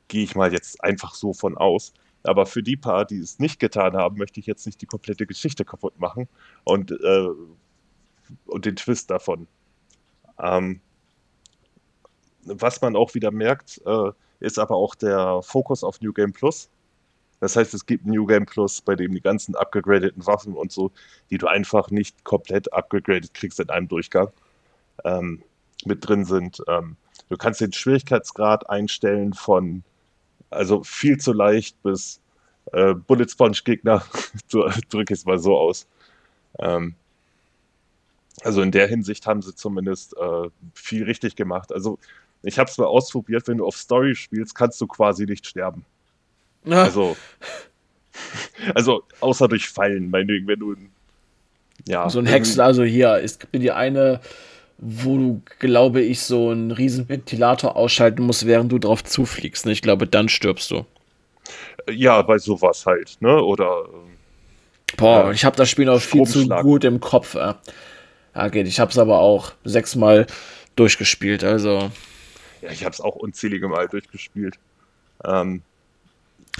Gehe 0.07 0.23
ich 0.23 0.35
mal 0.35 0.51
jetzt 0.51 0.83
einfach 0.83 1.15
so 1.15 1.33
von 1.33 1.57
aus. 1.57 1.93
Aber 2.23 2.45
für 2.45 2.63
die 2.63 2.77
paar, 2.77 3.05
die 3.05 3.19
es 3.19 3.39
nicht 3.39 3.59
getan 3.59 3.95
haben, 3.95 4.17
möchte 4.17 4.39
ich 4.39 4.45
jetzt 4.45 4.65
nicht 4.65 4.81
die 4.81 4.85
komplette 4.85 5.25
Geschichte 5.25 5.65
kaputt 5.65 5.99
machen 5.99 6.29
und, 6.63 6.91
äh, 6.91 7.27
und 8.45 8.65
den 8.65 8.75
Twist 8.75 9.11
davon. 9.11 9.47
Ähm, 10.39 10.79
was 12.45 12.81
man 12.81 12.95
auch 12.95 13.13
wieder 13.13 13.31
merkt, 13.31 13.81
äh, 13.85 14.11
ist 14.39 14.59
aber 14.59 14.75
auch 14.75 14.95
der 14.95 15.41
Fokus 15.41 15.83
auf 15.83 16.01
New 16.01 16.13
Game 16.13 16.33
Plus. 16.33 16.69
Das 17.39 17.55
heißt, 17.55 17.73
es 17.73 17.85
gibt 17.85 18.05
New 18.05 18.25
Game 18.25 18.45
Plus, 18.45 18.81
bei 18.81 18.95
dem 18.95 19.13
die 19.13 19.21
ganzen 19.21 19.55
abgegradeten 19.55 20.25
Waffen 20.25 20.53
und 20.53 20.71
so, 20.71 20.91
die 21.29 21.37
du 21.37 21.47
einfach 21.47 21.89
nicht 21.89 22.23
komplett 22.23 22.71
abgegradet 22.71 23.33
kriegst 23.33 23.59
in 23.59 23.69
einem 23.69 23.87
Durchgang, 23.87 24.29
ähm, 25.03 25.43
mit 25.85 26.07
drin 26.07 26.25
sind. 26.25 26.63
Ähm, 26.67 26.95
du 27.29 27.37
kannst 27.37 27.61
den 27.61 27.73
Schwierigkeitsgrad 27.73 28.69
einstellen 28.69 29.33
von 29.33 29.83
also 30.49 30.83
viel 30.83 31.17
zu 31.17 31.33
leicht 31.33 31.81
bis 31.83 32.21
äh, 32.71 32.93
Bullet 32.93 33.27
Sponge 33.27 33.57
Gegner, 33.65 34.05
drücke 34.49 35.13
ich 35.13 35.19
es 35.19 35.25
mal 35.25 35.39
so 35.39 35.57
aus. 35.57 35.87
Ähm, 36.59 36.95
also 38.43 38.61
in 38.61 38.71
der 38.71 38.87
Hinsicht 38.87 39.27
haben 39.27 39.41
sie 39.41 39.55
zumindest 39.55 40.15
äh, 40.17 40.49
viel 40.73 41.03
richtig 41.03 41.35
gemacht. 41.35 41.71
Also 41.71 41.99
ich 42.43 42.59
habe 42.59 42.69
es 42.69 42.77
mal 42.77 42.85
ausprobiert, 42.85 43.47
wenn 43.47 43.57
du 43.57 43.65
auf 43.65 43.77
Story 43.77 44.15
spielst, 44.15 44.53
kannst 44.53 44.79
du 44.79 44.87
quasi 44.87 45.25
nicht 45.25 45.47
sterben. 45.47 45.85
Ja. 46.65 46.83
Also, 46.83 47.17
also 48.75 49.03
außer 49.19 49.47
durch 49.47 49.69
Fallen, 49.69 50.09
meinetwegen, 50.09 50.47
wenn 50.47 50.59
du 50.59 50.75
ja. 51.87 52.09
So 52.09 52.19
ein 52.19 52.25
Hexen, 52.25 52.61
also 52.61 52.83
hier, 52.83 53.19
es 53.23 53.39
gibt 53.39 53.55
die 53.55 53.71
eine, 53.71 54.21
wo 54.77 55.17
du, 55.17 55.41
glaube 55.59 56.01
ich, 56.01 56.21
so 56.21 56.49
einen 56.49 56.71
riesen 56.71 57.09
Ventilator 57.09 57.75
ausschalten 57.75 58.23
musst, 58.23 58.45
während 58.45 58.71
du 58.71 58.79
drauf 58.79 59.03
zufliegst. 59.03 59.65
Ne? 59.65 59.71
Ich 59.71 59.81
glaube, 59.81 60.07
dann 60.07 60.29
stirbst 60.29 60.71
du. 60.71 60.85
Ja, 61.89 62.21
bei 62.21 62.37
sowas 62.37 62.85
halt, 62.85 63.17
ne? 63.19 63.41
Oder. 63.41 63.85
Boah, 64.95 65.29
äh, 65.29 65.33
ich 65.33 65.43
habe 65.43 65.57
das 65.57 65.69
Spiel 65.69 65.85
noch 65.85 65.99
viel 65.99 66.25
zu 66.25 66.47
gut 66.47 66.85
im 66.85 66.99
Kopf. 66.99 67.35
Äh. 67.35 67.53
Ja, 68.35 68.47
geht. 68.47 68.67
Ich 68.67 68.79
habe 68.79 68.91
es 68.91 68.97
aber 68.97 69.19
auch 69.19 69.51
sechsmal 69.63 70.25
durchgespielt, 70.75 71.43
also. 71.43 71.91
Ja, 72.63 72.71
ich 72.71 72.85
habe 72.85 72.93
es 72.93 73.01
auch 73.01 73.15
unzählige 73.15 73.67
Mal 73.67 73.89
durchgespielt. 73.89 74.57
Ähm, 75.25 75.61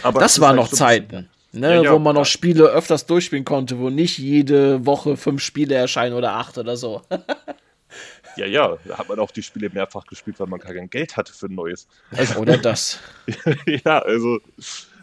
aber 0.01 0.20
das 0.20 0.39
waren 0.41 0.60
halt 0.60 0.72
noch 0.72 0.78
Zeiten, 0.78 1.30
ne, 1.54 1.76
ja, 1.76 1.84
ja, 1.84 1.93
wo 1.93 1.99
man 1.99 2.16
noch 2.16 2.26
Spiele 2.26 2.66
öfters 2.66 3.06
durchspielen 3.06 3.45
konnte, 3.45 3.80
wo 3.80 3.89
nicht 3.89 4.18
jede 4.18 4.86
Woche 4.86 5.16
fünf 5.16 5.41
Spiele 5.41 5.76
erscheinen 5.76 6.14
oder 6.14 6.34
acht 6.34 6.58
oder 6.58 6.76
so. 6.76 7.04
ja, 8.36 8.45
ja, 8.45 8.78
da 8.84 8.97
hat 8.97 9.08
man 9.08 9.20
auch 9.20 9.32
die 9.32 9.43
Spiele 9.43 9.70
mehrfach 9.70 10.06
gespielt, 10.06 10.39
weil 10.41 10.47
man 10.47 10.60
kein 10.60 10.89
Geld 10.89 11.16
hatte 11.16 11.32
für 11.32 11.45
ein 11.45 11.56
neues. 11.56 11.88
Also, 12.12 12.39
oder 12.39 12.58
das. 12.58 12.99
ja, 13.86 13.99
also. 13.99 14.39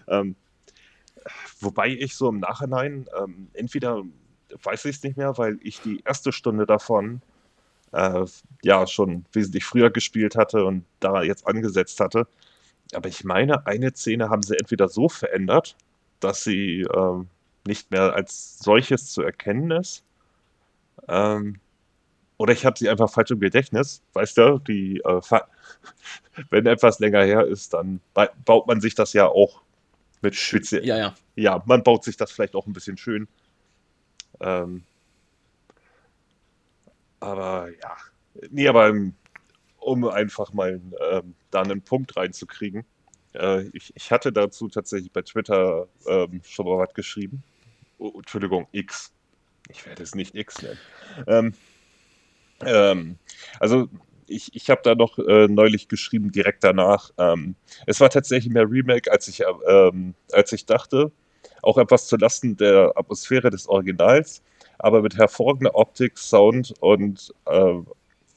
Ähm, 0.06 0.34
wobei 1.60 1.88
ich 1.88 2.14
so 2.14 2.28
im 2.28 2.40
Nachhinein 2.40 3.06
ähm, 3.18 3.48
entweder 3.54 4.02
weiß 4.62 4.84
ich 4.84 4.96
es 4.96 5.02
nicht 5.02 5.16
mehr, 5.16 5.38
weil 5.38 5.58
ich 5.62 5.80
die 5.80 6.02
erste 6.04 6.32
Stunde 6.32 6.66
davon 6.66 7.22
äh, 7.92 8.24
ja 8.62 8.86
schon 8.86 9.24
wesentlich 9.32 9.64
früher 9.64 9.90
gespielt 9.90 10.36
hatte 10.36 10.64
und 10.64 10.84
da 11.00 11.22
jetzt 11.22 11.46
angesetzt 11.46 12.00
hatte. 12.00 12.26
Aber 12.94 13.08
ich 13.08 13.24
meine, 13.24 13.66
eine 13.66 13.92
Szene 13.94 14.30
haben 14.30 14.42
sie 14.42 14.56
entweder 14.58 14.88
so 14.88 15.08
verändert, 15.08 15.76
dass 16.20 16.44
sie 16.44 16.82
äh, 16.82 17.24
nicht 17.66 17.90
mehr 17.90 18.14
als 18.14 18.58
solches 18.58 19.12
zu 19.12 19.22
erkennen 19.22 19.70
ist. 19.70 20.02
Ähm, 21.08 21.60
oder 22.36 22.52
ich 22.52 22.64
habe 22.64 22.78
sie 22.78 22.88
einfach 22.88 23.10
falsch 23.10 23.30
im 23.30 23.40
Gedächtnis. 23.40 24.02
Weißt 24.14 24.38
du, 24.38 24.58
die, 24.58 24.98
äh, 25.04 25.20
wenn 26.50 26.66
etwas 26.66 26.98
länger 26.98 27.22
her 27.22 27.46
ist, 27.46 27.74
dann 27.74 28.00
baut 28.44 28.66
man 28.66 28.80
sich 28.80 28.94
das 28.94 29.12
ja 29.12 29.26
auch 29.26 29.62
mit 30.22 30.34
speziell. 30.34 30.84
Ja, 30.84 30.96
ja. 30.96 31.14
Ja, 31.36 31.62
man 31.66 31.82
baut 31.82 32.04
sich 32.04 32.16
das 32.16 32.32
vielleicht 32.32 32.54
auch 32.54 32.66
ein 32.66 32.72
bisschen 32.72 32.96
schön. 32.96 33.28
Ähm, 34.40 34.84
aber 37.20 37.68
ja, 37.82 37.96
nee, 38.50 38.66
aber 38.66 38.92
um 39.78 40.04
einfach 40.08 40.52
mal 40.52 40.80
ähm, 41.10 41.34
da 41.50 41.62
einen 41.62 41.82
Punkt 41.82 42.16
reinzukriegen. 42.16 42.84
Äh, 43.34 43.68
ich, 43.72 43.92
ich, 43.94 44.10
hatte 44.10 44.32
dazu 44.32 44.68
tatsächlich 44.68 45.12
bei 45.12 45.22
Twitter 45.22 45.88
ähm, 46.06 46.42
schon 46.44 46.66
mal 46.66 46.78
was 46.78 46.94
geschrieben. 46.94 47.42
Oh, 47.98 48.12
Entschuldigung, 48.16 48.66
X. 48.72 49.12
Ich 49.68 49.86
werde 49.86 50.02
es 50.02 50.14
nicht 50.14 50.34
X 50.34 50.62
nennen. 50.62 50.78
Ähm, 51.26 51.54
ähm 52.64 53.18
also 53.60 53.88
ich, 54.26 54.54
ich 54.54 54.70
habe 54.70 54.80
da 54.82 54.94
noch 54.94 55.18
äh, 55.18 55.48
neulich 55.48 55.88
geschrieben, 55.88 56.32
direkt 56.32 56.64
danach. 56.64 57.10
Ähm, 57.18 57.56
es 57.86 58.00
war 58.00 58.10
tatsächlich 58.10 58.52
mehr 58.52 58.70
Remake, 58.70 59.10
als 59.10 59.28
ich, 59.28 59.42
ähm, 59.68 60.14
als 60.32 60.52
ich 60.52 60.66
dachte. 60.66 61.12
Auch 61.62 61.78
etwas 61.78 62.06
zulasten 62.06 62.56
der 62.56 62.92
Atmosphäre 62.96 63.50
des 63.50 63.68
Originals, 63.68 64.42
aber 64.82 65.02
mit 65.02 65.16
hervorragender 65.16 65.74
Optik, 65.74 66.18
Sound 66.18 66.74
und 66.80 67.34
äh, 67.46 67.74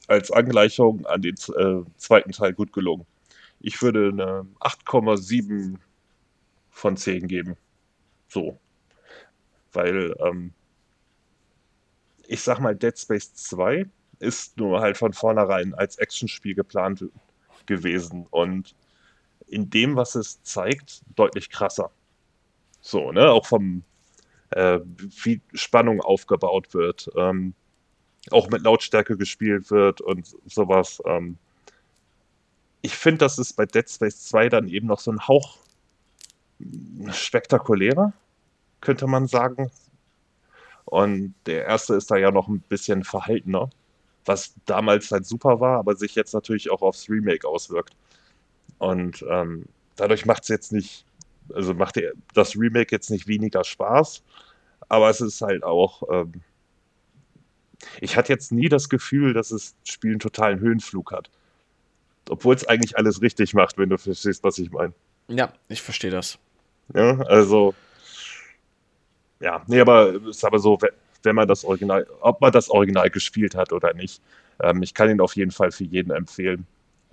als 0.06 0.30
Angleichung 0.30 1.06
an 1.06 1.22
den 1.22 1.34
äh, 1.34 1.82
zweiten 1.96 2.32
Teil 2.32 2.52
gut 2.52 2.72
gelungen. 2.72 3.06
Ich 3.60 3.80
würde 3.80 4.08
eine 4.08 4.46
8,7 4.60 5.76
von 6.70 6.96
10 6.96 7.28
geben. 7.28 7.56
So. 8.28 8.58
Weil, 9.72 10.14
ähm, 10.20 10.52
ich 12.26 12.42
sag 12.42 12.60
mal, 12.60 12.76
Dead 12.76 12.98
Space 12.98 13.32
2 13.34 13.86
ist 14.18 14.58
nur 14.58 14.80
halt 14.80 14.98
von 14.98 15.12
vornherein 15.12 15.74
als 15.74 15.96
Actionspiel 15.96 16.54
geplant 16.54 17.04
gewesen 17.66 18.26
und 18.30 18.74
in 19.46 19.70
dem, 19.70 19.96
was 19.96 20.14
es 20.14 20.42
zeigt, 20.42 21.02
deutlich 21.16 21.50
krasser. 21.50 21.90
So, 22.80 23.12
ne, 23.12 23.30
auch 23.30 23.46
vom, 23.46 23.82
äh, 24.50 24.80
wie 25.22 25.40
Spannung 25.52 26.00
aufgebaut 26.00 26.74
wird. 26.74 27.10
Ähm, 27.16 27.54
auch 28.30 28.48
mit 28.48 28.62
Lautstärke 28.62 29.16
gespielt 29.16 29.70
wird 29.70 30.00
und 30.00 30.34
sowas. 30.46 31.02
Ähm, 31.06 31.36
ich 32.82 32.94
finde, 32.94 33.18
das 33.18 33.38
ist 33.38 33.54
bei 33.54 33.66
Dead 33.66 33.88
Space 33.88 34.24
2 34.24 34.48
dann 34.48 34.68
eben 34.68 34.86
noch 34.86 35.00
so 35.00 35.10
ein 35.10 35.26
Hauch 35.26 35.58
spektakulärer, 37.10 38.12
könnte 38.80 39.06
man 39.06 39.26
sagen. 39.26 39.70
Und 40.84 41.34
der 41.46 41.64
erste 41.64 41.94
ist 41.94 42.10
da 42.10 42.16
ja 42.16 42.30
noch 42.30 42.48
ein 42.48 42.60
bisschen 42.60 43.04
verhaltener, 43.04 43.70
was 44.24 44.54
damals 44.66 45.10
halt 45.10 45.26
super 45.26 45.60
war, 45.60 45.78
aber 45.78 45.96
sich 45.96 46.14
jetzt 46.14 46.34
natürlich 46.34 46.70
auch 46.70 46.82
aufs 46.82 47.08
Remake 47.08 47.48
auswirkt. 47.48 47.94
Und 48.78 49.24
ähm, 49.30 49.66
dadurch 49.96 50.26
macht 50.26 50.42
es 50.42 50.48
jetzt 50.48 50.72
nicht, 50.72 51.06
also 51.52 51.74
macht 51.74 52.00
das 52.34 52.56
Remake 52.56 52.90
jetzt 52.90 53.10
nicht 53.10 53.26
weniger 53.26 53.64
Spaß, 53.64 54.22
aber 54.88 55.10
es 55.10 55.20
ist 55.20 55.40
halt 55.40 55.64
auch 55.64 56.02
ähm, 56.10 56.42
ich 58.00 58.16
hatte 58.16 58.32
jetzt 58.32 58.52
nie 58.52 58.68
das 58.68 58.88
Gefühl, 58.88 59.32
dass 59.34 59.48
das 59.48 59.74
Spiel 59.84 60.12
einen 60.12 60.20
totalen 60.20 60.60
Höhenflug 60.60 61.12
hat. 61.12 61.30
Obwohl 62.28 62.54
es 62.54 62.66
eigentlich 62.66 62.96
alles 62.96 63.20
richtig 63.20 63.54
macht, 63.54 63.76
wenn 63.76 63.90
du 63.90 63.98
verstehst, 63.98 64.42
was 64.44 64.58
ich 64.58 64.70
meine. 64.70 64.94
Ja, 65.28 65.52
ich 65.68 65.82
verstehe 65.82 66.10
das. 66.10 66.38
Ja, 66.94 67.18
also. 67.22 67.74
Ja, 69.40 69.62
nee, 69.66 69.80
aber 69.80 70.14
es 70.14 70.36
ist 70.36 70.44
aber 70.44 70.58
so, 70.58 70.78
wenn 71.22 71.34
man 71.34 71.48
das 71.48 71.64
Original, 71.64 72.06
ob 72.20 72.40
man 72.40 72.52
das 72.52 72.70
Original 72.70 73.10
gespielt 73.10 73.54
hat 73.54 73.72
oder 73.72 73.92
nicht. 73.92 74.22
Ähm, 74.62 74.82
ich 74.82 74.94
kann 74.94 75.10
ihn 75.10 75.20
auf 75.20 75.36
jeden 75.36 75.50
Fall 75.50 75.70
für 75.70 75.84
jeden 75.84 76.10
empfehlen. 76.10 76.66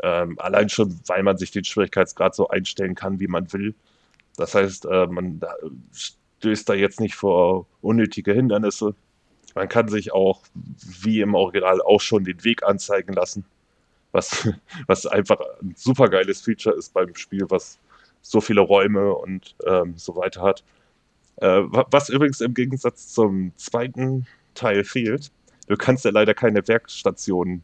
Ähm, 0.03 0.39
allein 0.39 0.69
schon, 0.69 0.99
weil 1.07 1.23
man 1.23 1.37
sich 1.37 1.51
den 1.51 1.63
Schwierigkeitsgrad 1.63 2.35
so 2.35 2.47
einstellen 2.47 2.95
kann, 2.95 3.19
wie 3.19 3.27
man 3.27 3.51
will. 3.51 3.75
Das 4.37 4.55
heißt, 4.55 4.85
äh, 4.85 5.07
man 5.07 5.41
stößt 5.91 6.67
da 6.69 6.73
jetzt 6.73 6.99
nicht 6.99 7.15
vor 7.15 7.67
unnötige 7.81 8.33
Hindernisse. 8.33 8.95
Man 9.55 9.67
kann 9.67 9.87
sich 9.87 10.13
auch, 10.13 10.41
wie 11.01 11.21
im 11.21 11.35
Original, 11.35 11.81
auch 11.81 12.01
schon 12.01 12.23
den 12.23 12.43
Weg 12.43 12.63
anzeigen 12.63 13.13
lassen. 13.13 13.45
Was, 14.11 14.49
was 14.87 15.05
einfach 15.05 15.39
ein 15.61 15.73
super 15.75 16.07
geiles 16.07 16.41
Feature 16.41 16.75
ist 16.75 16.93
beim 16.93 17.15
Spiel, 17.15 17.45
was 17.49 17.79
so 18.21 18.41
viele 18.41 18.61
Räume 18.61 19.13
und 19.13 19.55
ähm, 19.65 19.93
so 19.97 20.15
weiter 20.15 20.41
hat. 20.41 20.63
Äh, 21.37 21.61
was 21.63 22.09
übrigens 22.09 22.39
im 22.41 22.53
Gegensatz 22.53 23.07
zum 23.13 23.51
zweiten 23.57 24.27
Teil 24.53 24.83
fehlt, 24.83 25.31
du 25.67 25.75
kannst 25.75 26.05
ja 26.05 26.11
leider 26.11 26.33
keine 26.33 26.67
Werkstationen 26.67 27.63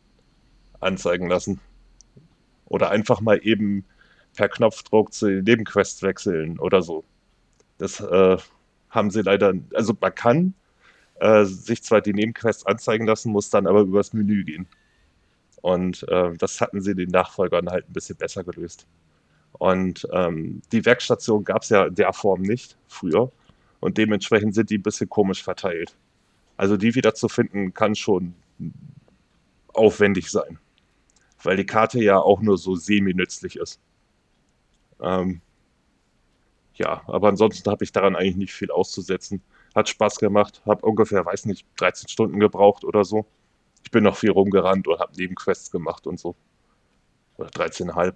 anzeigen 0.79 1.27
lassen. 1.27 1.59
Oder 2.65 2.89
einfach 2.89 3.21
mal 3.21 3.39
eben 3.43 3.85
per 4.37 4.47
Knopfdruck 4.49 5.11
zu 5.11 5.25
den 5.27 5.43
Nebenquests 5.43 6.01
wechseln 6.03 6.59
oder 6.59 6.81
so. 6.81 7.03
Das 7.79 7.99
äh, 7.99 8.37
haben 8.89 9.11
sie 9.11 9.21
leider, 9.21 9.53
also 9.73 9.93
man 9.99 10.15
kann 10.15 10.53
äh, 11.19 11.43
sich 11.43 11.83
zwar 11.83 12.01
die 12.01 12.13
Nebenquests 12.13 12.65
anzeigen 12.65 13.07
lassen, 13.07 13.31
muss 13.31 13.49
dann 13.49 13.67
aber 13.67 13.81
übers 13.81 14.13
Menü 14.13 14.43
gehen. 14.45 14.67
Und 15.61 16.07
äh, 16.07 16.33
das 16.37 16.61
hatten 16.61 16.81
sie 16.81 16.95
den 16.95 17.09
Nachfolgern 17.09 17.69
halt 17.69 17.89
ein 17.89 17.93
bisschen 17.93 18.15
besser 18.15 18.43
gelöst. 18.43 18.85
Und 19.53 20.07
ähm, 20.13 20.61
die 20.71 20.85
Werkstation 20.85 21.43
gab 21.43 21.63
es 21.63 21.69
ja 21.69 21.87
in 21.87 21.95
der 21.95 22.13
Form 22.13 22.43
nicht 22.43 22.77
früher. 22.87 23.31
und 23.79 23.97
dementsprechend 23.97 24.55
sind 24.55 24.69
die 24.69 24.77
ein 24.77 24.83
bisschen 24.83 25.09
komisch 25.09 25.43
verteilt. 25.43 25.95
Also 26.57 26.77
die 26.77 26.95
wieder 26.95 27.13
zu 27.15 27.27
finden 27.27 27.73
kann 27.73 27.95
schon 27.95 28.35
aufwendig 29.73 30.29
sein, 30.31 30.59
weil 31.43 31.57
die 31.57 31.65
Karte 31.65 32.03
ja 32.03 32.19
auch 32.19 32.41
nur 32.41 32.57
so 32.57 32.75
semi-nützlich 32.75 33.57
ist. 33.57 33.79
Ähm, 35.01 35.41
ja, 36.75 37.01
aber 37.07 37.29
ansonsten 37.29 37.69
habe 37.69 37.83
ich 37.83 37.91
daran 37.91 38.15
eigentlich 38.15 38.35
nicht 38.35 38.53
viel 38.53 38.71
auszusetzen. 38.71 39.41
Hat 39.75 39.89
Spaß 39.89 40.17
gemacht, 40.17 40.61
habe 40.65 40.85
ungefähr, 40.85 41.25
weiß 41.25 41.45
nicht, 41.45 41.65
13 41.77 42.07
Stunden 42.07 42.39
gebraucht 42.39 42.83
oder 42.83 43.03
so. 43.03 43.25
Ich 43.83 43.91
bin 43.91 44.03
noch 44.03 44.17
viel 44.17 44.31
rumgerannt 44.31 44.87
und 44.87 44.99
habe 44.99 45.13
Nebenquests 45.15 45.71
gemacht 45.71 46.07
und 46.07 46.19
so. 46.19 46.35
Oder 47.37 47.49
13,5. 47.49 48.13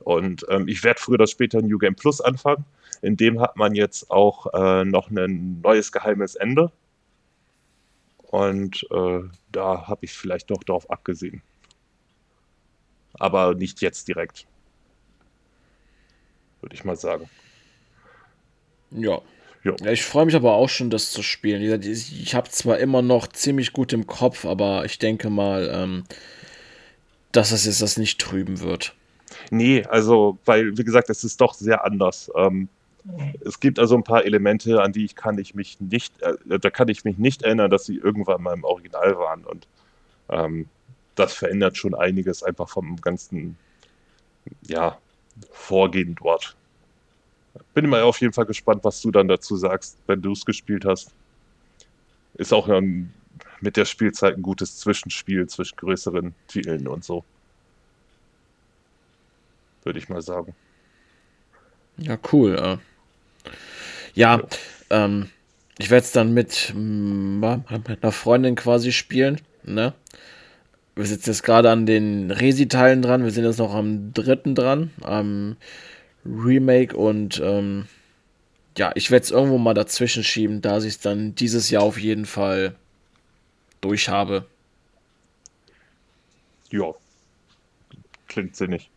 Und 0.00 0.44
ähm, 0.50 0.68
ich 0.68 0.84
werde 0.84 1.00
früher 1.00 1.14
oder 1.14 1.26
später 1.26 1.62
New 1.62 1.78
Game 1.78 1.96
Plus 1.96 2.20
anfangen. 2.20 2.64
In 3.02 3.16
dem 3.16 3.40
hat 3.40 3.56
man 3.56 3.74
jetzt 3.74 4.10
auch 4.10 4.52
äh, 4.52 4.84
noch 4.84 5.10
ein 5.10 5.60
neues 5.62 5.92
geheimes 5.92 6.34
Ende. 6.34 6.70
Und 8.18 8.86
äh, 8.90 9.20
da 9.52 9.86
habe 9.86 10.04
ich 10.04 10.12
vielleicht 10.12 10.50
noch 10.50 10.62
darauf 10.64 10.90
abgesehen. 10.90 11.42
Aber 13.14 13.54
nicht 13.54 13.80
jetzt 13.80 14.08
direkt. 14.08 14.46
Würde 16.66 16.74
ich 16.74 16.84
mal 16.84 16.96
sagen. 16.96 17.30
Ja. 18.90 19.20
ja. 19.62 19.76
Ich 19.86 20.02
freue 20.02 20.26
mich 20.26 20.34
aber 20.34 20.54
auch 20.54 20.68
schon, 20.68 20.90
das 20.90 21.12
zu 21.12 21.22
spielen. 21.22 21.62
Ich 21.80 22.34
habe 22.34 22.50
zwar 22.50 22.78
immer 22.78 23.02
noch 23.02 23.28
ziemlich 23.28 23.72
gut 23.72 23.92
im 23.92 24.08
Kopf, 24.08 24.44
aber 24.44 24.84
ich 24.84 24.98
denke 24.98 25.30
mal, 25.30 25.70
ähm, 25.72 26.02
dass 27.30 27.52
es 27.52 27.66
jetzt 27.66 27.82
das 27.82 27.98
nicht 27.98 28.20
trüben 28.20 28.58
wird. 28.58 28.96
Nee, 29.52 29.84
also, 29.84 30.38
weil, 30.44 30.76
wie 30.76 30.82
gesagt, 30.82 31.08
es 31.08 31.22
ist 31.22 31.40
doch 31.40 31.54
sehr 31.54 31.84
anders. 31.84 32.32
Ähm, 32.34 32.68
es 33.44 33.60
gibt 33.60 33.78
also 33.78 33.94
ein 33.94 34.02
paar 34.02 34.24
Elemente, 34.24 34.82
an 34.82 34.90
die 34.90 35.04
ich 35.04 35.14
kann 35.14 35.38
ich 35.38 35.54
mich 35.54 35.80
nicht, 35.80 36.20
äh, 36.22 36.58
da 36.58 36.68
kann 36.70 36.88
ich 36.88 37.04
mich 37.04 37.16
nicht 37.16 37.42
erinnern, 37.42 37.70
dass 37.70 37.84
sie 37.84 37.94
irgendwann 37.94 38.42
mal 38.42 38.54
im 38.54 38.64
Original 38.64 39.16
waren. 39.18 39.44
Und 39.44 39.68
ähm, 40.30 40.68
das 41.14 41.32
verändert 41.32 41.76
schon 41.76 41.94
einiges 41.94 42.42
einfach 42.42 42.68
vom 42.68 42.96
ganzen, 42.96 43.56
ja, 44.62 44.98
Vorgehen 45.50 46.14
dort. 46.14 46.56
Bin 47.74 47.88
mal 47.88 48.02
auf 48.02 48.20
jeden 48.20 48.32
Fall 48.32 48.46
gespannt, 48.46 48.84
was 48.84 49.00
du 49.00 49.10
dann 49.10 49.28
dazu 49.28 49.56
sagst, 49.56 49.98
wenn 50.06 50.22
du 50.22 50.32
es 50.32 50.44
gespielt 50.44 50.84
hast. 50.84 51.12
Ist 52.34 52.52
auch 52.52 52.68
ein, 52.68 53.12
mit 53.60 53.76
der 53.76 53.84
Spielzeit 53.84 54.36
ein 54.36 54.42
gutes 54.42 54.78
Zwischenspiel 54.78 55.46
zwischen 55.46 55.76
größeren 55.76 56.34
Titeln 56.48 56.86
und 56.86 57.04
so. 57.04 57.24
Würde 59.84 59.98
ich 59.98 60.08
mal 60.08 60.22
sagen. 60.22 60.54
Ja, 61.96 62.18
cool. 62.32 62.56
Ja, 62.56 62.78
ja 64.14 64.42
ähm, 64.90 65.30
ich 65.78 65.90
werde 65.90 66.04
es 66.04 66.12
dann 66.12 66.32
mit, 66.34 66.72
mit 66.74 68.02
einer 68.02 68.12
Freundin 68.12 68.54
quasi 68.54 68.92
spielen. 68.92 69.40
Ne? 69.62 69.94
Wir 70.96 71.04
sitzen 71.04 71.30
jetzt 71.30 71.42
gerade 71.42 71.70
an 71.70 71.84
den 71.84 72.30
Resi-Teilen 72.30 73.02
dran. 73.02 73.22
Wir 73.22 73.30
sind 73.30 73.44
jetzt 73.44 73.58
noch 73.58 73.74
am 73.74 74.14
dritten 74.14 74.54
dran. 74.54 74.90
Am 75.02 75.56
Remake 76.24 76.96
und 76.96 77.38
ähm, 77.44 77.86
ja, 78.78 78.92
ich 78.94 79.10
werde 79.10 79.24
es 79.24 79.30
irgendwo 79.30 79.58
mal 79.58 79.74
dazwischen 79.74 80.24
schieben, 80.24 80.62
da 80.62 80.78
ich 80.78 80.86
es 80.86 81.00
dann 81.00 81.34
dieses 81.34 81.68
Jahr 81.70 81.82
auf 81.82 81.98
jeden 81.98 82.24
Fall 82.24 82.74
durch 83.82 84.08
habe. 84.08 84.46
Ja, 86.70 86.94
klingt 88.26 88.56
sinnig. 88.56 88.90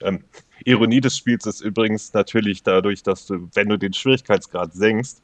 Ähm, 0.00 0.24
Ironie 0.64 1.00
des 1.00 1.16
Spiels 1.16 1.46
ist 1.46 1.60
übrigens 1.60 2.12
natürlich 2.12 2.62
dadurch, 2.64 3.02
dass 3.02 3.26
du, 3.26 3.48
wenn 3.54 3.68
du 3.68 3.78
den 3.78 3.92
Schwierigkeitsgrad 3.92 4.74
senkst, 4.74 5.22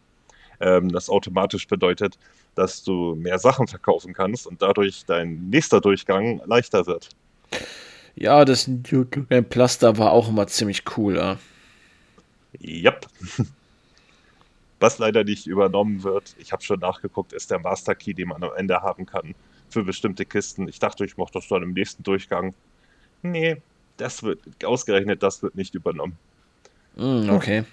ähm, 0.60 0.90
das 0.90 1.10
automatisch 1.10 1.66
bedeutet, 1.66 2.16
dass 2.56 2.82
du 2.82 3.14
mehr 3.14 3.38
Sachen 3.38 3.68
verkaufen 3.68 4.12
kannst 4.12 4.46
und 4.46 4.60
dadurch 4.60 5.04
dein 5.06 5.48
nächster 5.50 5.80
Durchgang 5.80 6.40
leichter 6.46 6.86
wird. 6.86 7.10
Ja, 8.16 8.44
das 8.44 8.68
Plaster 9.50 9.98
war 9.98 10.10
auch 10.12 10.28
immer 10.28 10.46
ziemlich 10.48 10.82
cool. 10.96 11.16
Ja. 11.16 11.38
Yep. 12.60 13.06
Was 14.80 14.98
leider 14.98 15.24
nicht 15.24 15.46
übernommen 15.46 16.02
wird, 16.02 16.34
ich 16.38 16.52
habe 16.52 16.62
schon 16.62 16.80
nachgeguckt, 16.80 17.32
ist 17.32 17.50
der 17.50 17.58
Master 17.58 17.94
Key, 17.94 18.12
den 18.12 18.28
man 18.28 18.42
am 18.42 18.50
Ende 18.56 18.82
haben 18.82 19.06
kann 19.06 19.34
für 19.70 19.84
bestimmte 19.84 20.24
Kisten. 20.24 20.68
Ich 20.68 20.78
dachte, 20.78 21.04
ich 21.04 21.16
mochte 21.16 21.38
das 21.38 21.48
dann 21.48 21.62
im 21.62 21.72
nächsten 21.72 22.02
Durchgang. 22.02 22.54
Nee, 23.22 23.56
das 23.96 24.22
wird 24.22 24.40
ausgerechnet, 24.64 25.22
das 25.22 25.42
wird 25.42 25.54
nicht 25.54 25.74
übernommen. 25.74 26.18
Mm, 26.96 27.30
okay. 27.30 27.64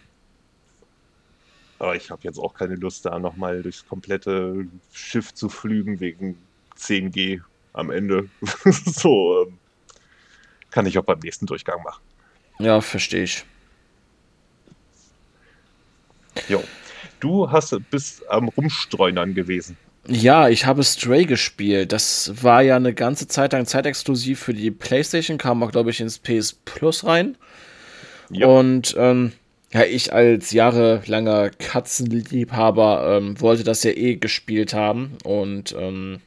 Aber 1.83 1.97
ich 1.97 2.09
habe 2.11 2.21
jetzt 2.23 2.39
auch 2.39 2.53
keine 2.53 2.75
Lust, 2.75 3.05
da 3.05 3.19
nochmal 3.19 3.61
durchs 3.61 3.85
komplette 3.85 4.65
Schiff 4.93 5.33
zu 5.33 5.49
flügen 5.49 5.99
wegen 5.99 6.37
10G 6.77 7.41
am 7.73 7.91
Ende. 7.91 8.29
so, 8.85 9.43
ähm, 9.43 9.57
kann 10.71 10.85
ich 10.85 10.97
auch 10.97 11.03
beim 11.03 11.19
nächsten 11.19 11.45
Durchgang 11.45 11.83
machen. 11.83 12.01
Ja, 12.59 12.79
verstehe 12.79 13.23
ich. 13.23 13.43
Jo. 16.47 16.63
Du 17.19 17.51
hast 17.51 17.77
bis 17.89 18.23
am 18.27 18.47
Rumstreunern 18.47 19.33
gewesen. 19.33 19.75
Ja, 20.07 20.47
ich 20.47 20.65
habe 20.65 20.85
Stray 20.85 21.25
gespielt. 21.25 21.91
Das 21.91 22.41
war 22.41 22.61
ja 22.61 22.77
eine 22.77 22.93
ganze 22.93 23.27
Zeit 23.27 23.51
lang 23.51 23.65
zeitexklusiv 23.65 24.39
für 24.39 24.53
die 24.53 24.71
PlayStation, 24.71 25.37
kam 25.37 25.61
auch, 25.61 25.71
glaube 25.73 25.89
ich, 25.89 25.99
ins 25.99 26.17
PS 26.17 26.53
Plus 26.63 27.03
rein. 27.03 27.37
Ja. 28.29 28.47
Und 28.47 28.95
ähm, 28.97 29.33
ja, 29.73 29.83
ich 29.83 30.13
als 30.13 30.51
jahrelanger 30.51 31.49
Katzenliebhaber 31.49 33.17
ähm, 33.17 33.41
wollte 33.41 33.63
das 33.63 33.83
ja 33.83 33.91
eh 33.91 34.15
gespielt 34.17 34.75
haben. 34.75 35.17
Und 35.23 35.75
ähm, 35.77 36.19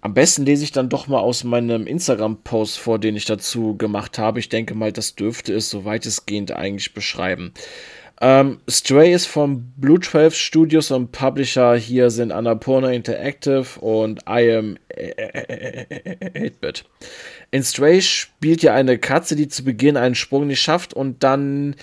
am 0.00 0.14
besten 0.14 0.44
lese 0.44 0.62
ich 0.62 0.70
dann 0.70 0.88
doch 0.88 1.08
mal 1.08 1.18
aus 1.18 1.42
meinem 1.42 1.88
Instagram-Post 1.88 2.78
vor, 2.78 3.00
den 3.00 3.16
ich 3.16 3.24
dazu 3.24 3.76
gemacht 3.76 4.16
habe. 4.18 4.38
Ich 4.38 4.48
denke 4.48 4.74
mal, 4.74 4.92
das 4.92 5.16
dürfte 5.16 5.52
es 5.52 5.70
so 5.70 5.84
weitestgehend 5.84 6.52
eigentlich 6.52 6.94
beschreiben. 6.94 7.52
Ähm, 8.20 8.60
Stray 8.70 9.12
ist 9.12 9.26
vom 9.26 9.72
Blue 9.76 9.98
12 9.98 10.32
Studios 10.36 10.92
und 10.92 11.10
Publisher. 11.10 11.74
Hier 11.74 12.10
sind 12.10 12.30
Annapurna 12.30 12.92
Interactive 12.92 13.80
und 13.80 14.20
I 14.28 14.52
am 14.52 14.78
8-Bit. 14.96 16.84
In 17.50 17.64
Stray 17.64 18.00
spielt 18.00 18.62
ja 18.62 18.74
eine 18.74 18.98
Katze, 18.98 19.34
die 19.34 19.48
zu 19.48 19.64
Beginn 19.64 19.96
einen 19.96 20.14
Sprung 20.14 20.46
nicht 20.46 20.62
schafft 20.62 20.94
und 20.94 21.24
dann 21.24 21.74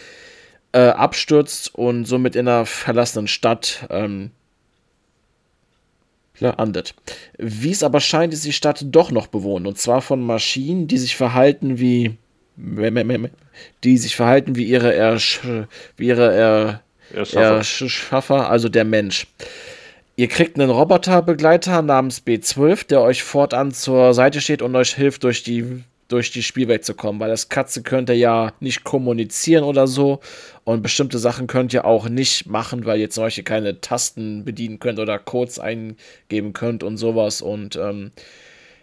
äh, 0.71 0.89
abstürzt 0.89 1.73
und 1.73 2.05
somit 2.05 2.35
in 2.35 2.47
einer 2.47 2.65
verlassenen 2.65 3.27
Stadt 3.27 3.87
ähm, 3.89 4.31
landet. 6.39 6.95
Wie 7.37 7.71
es 7.71 7.83
aber 7.83 7.99
scheint, 7.99 8.33
ist 8.33 8.45
die 8.45 8.53
Stadt 8.53 8.85
doch 8.85 9.11
noch 9.11 9.27
bewohnt. 9.27 9.67
Und 9.67 9.77
zwar 9.77 10.01
von 10.01 10.21
Maschinen, 10.21 10.87
die 10.87 10.97
sich 10.97 11.15
verhalten 11.15 11.79
wie. 11.79 12.17
Die 13.83 13.97
sich 13.97 14.15
verhalten 14.15 14.55
wie 14.55 14.65
ihre, 14.65 14.93
Ersch 14.93 15.39
wie 15.97 16.07
ihre 16.07 16.33
er 16.33 16.81
Erschaffer, 17.13 18.49
also 18.49 18.69
der 18.69 18.85
Mensch. 18.85 19.27
Ihr 20.15 20.27
kriegt 20.27 20.59
einen 20.59 20.69
Roboterbegleiter 20.69 21.81
namens 21.81 22.21
B12, 22.25 22.87
der 22.87 23.01
euch 23.01 23.23
fortan 23.23 23.71
zur 23.71 24.13
Seite 24.13 24.41
steht 24.41 24.61
und 24.61 24.75
euch 24.75 24.93
hilft, 24.93 25.23
durch 25.23 25.43
die 25.43 25.83
durch 26.09 26.31
die 26.31 26.43
Spielwelt 26.43 26.83
zu 26.83 26.95
kommen, 26.95 27.19
weil 27.19 27.29
das 27.29 27.47
Katze 27.47 27.81
könnte 27.81 28.13
ja 28.13 28.51
nicht 28.59 28.83
kommunizieren 28.83 29.63
oder 29.63 29.87
so 29.87 30.19
und 30.65 30.81
bestimmte 30.81 31.19
Sachen 31.19 31.47
könnt 31.47 31.73
ihr 31.73 31.85
auch 31.85 32.09
nicht 32.09 32.47
machen, 32.47 32.85
weil 32.85 32.99
ihr 32.99 33.09
zum 33.09 33.23
Beispiel 33.23 33.43
keine 33.43 33.79
Tasten 33.79 34.43
bedienen 34.43 34.79
könnt 34.79 34.99
oder 34.99 35.17
Codes 35.19 35.59
eingeben 35.59 36.53
könnt 36.53 36.83
und 36.83 36.97
sowas. 36.97 37.41
Und 37.41 37.75
ähm, 37.77 38.11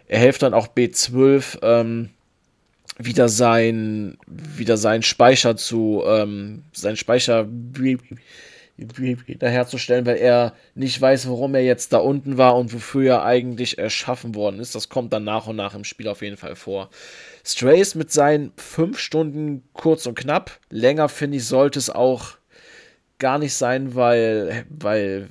er 0.07 0.19
hilft 0.19 0.41
dann 0.41 0.53
auch 0.53 0.67
B12 0.67 1.59
ähm, 1.61 2.09
wieder 2.97 3.29
sein 3.29 4.17
wieder 4.25 4.77
seinen 4.77 5.03
Speicher 5.03 5.55
zu 5.55 6.03
ähm, 6.07 6.63
seinen 6.71 6.97
Speicher 6.97 7.45
wiederherzustellen, 8.77 10.05
weil 10.05 10.17
er 10.17 10.53
nicht 10.75 10.99
weiß, 11.01 11.27
warum 11.27 11.55
er 11.55 11.63
jetzt 11.63 11.93
da 11.93 11.97
unten 11.97 12.37
war 12.37 12.55
und 12.55 12.73
wofür 12.73 13.15
er 13.15 13.23
eigentlich 13.23 13.77
erschaffen 13.77 14.35
worden 14.35 14.59
ist. 14.59 14.75
Das 14.75 14.89
kommt 14.89 15.13
dann 15.13 15.23
nach 15.23 15.47
und 15.47 15.55
nach 15.55 15.73
im 15.73 15.83
Spiel 15.83 16.07
auf 16.07 16.21
jeden 16.21 16.37
Fall 16.37 16.55
vor. 16.55 16.89
Strays 17.43 17.95
mit 17.95 18.11
seinen 18.11 18.51
fünf 18.57 18.99
Stunden 18.99 19.63
kurz 19.73 20.05
und 20.05 20.15
knapp. 20.15 20.59
Länger 20.69 21.09
finde 21.09 21.37
ich, 21.37 21.45
sollte 21.45 21.79
es 21.79 21.89
auch 21.89 22.37
gar 23.19 23.39
nicht 23.39 23.53
sein, 23.53 23.95
weil, 23.95 24.65
weil 24.69 25.29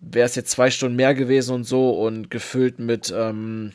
wäre 0.00 0.26
es 0.26 0.34
jetzt 0.34 0.50
zwei 0.50 0.70
Stunden 0.70 0.96
mehr 0.96 1.14
gewesen 1.14 1.54
und 1.54 1.64
so 1.64 1.90
und 1.90 2.30
gefüllt 2.30 2.78
mit 2.78 3.12
ähm, 3.14 3.72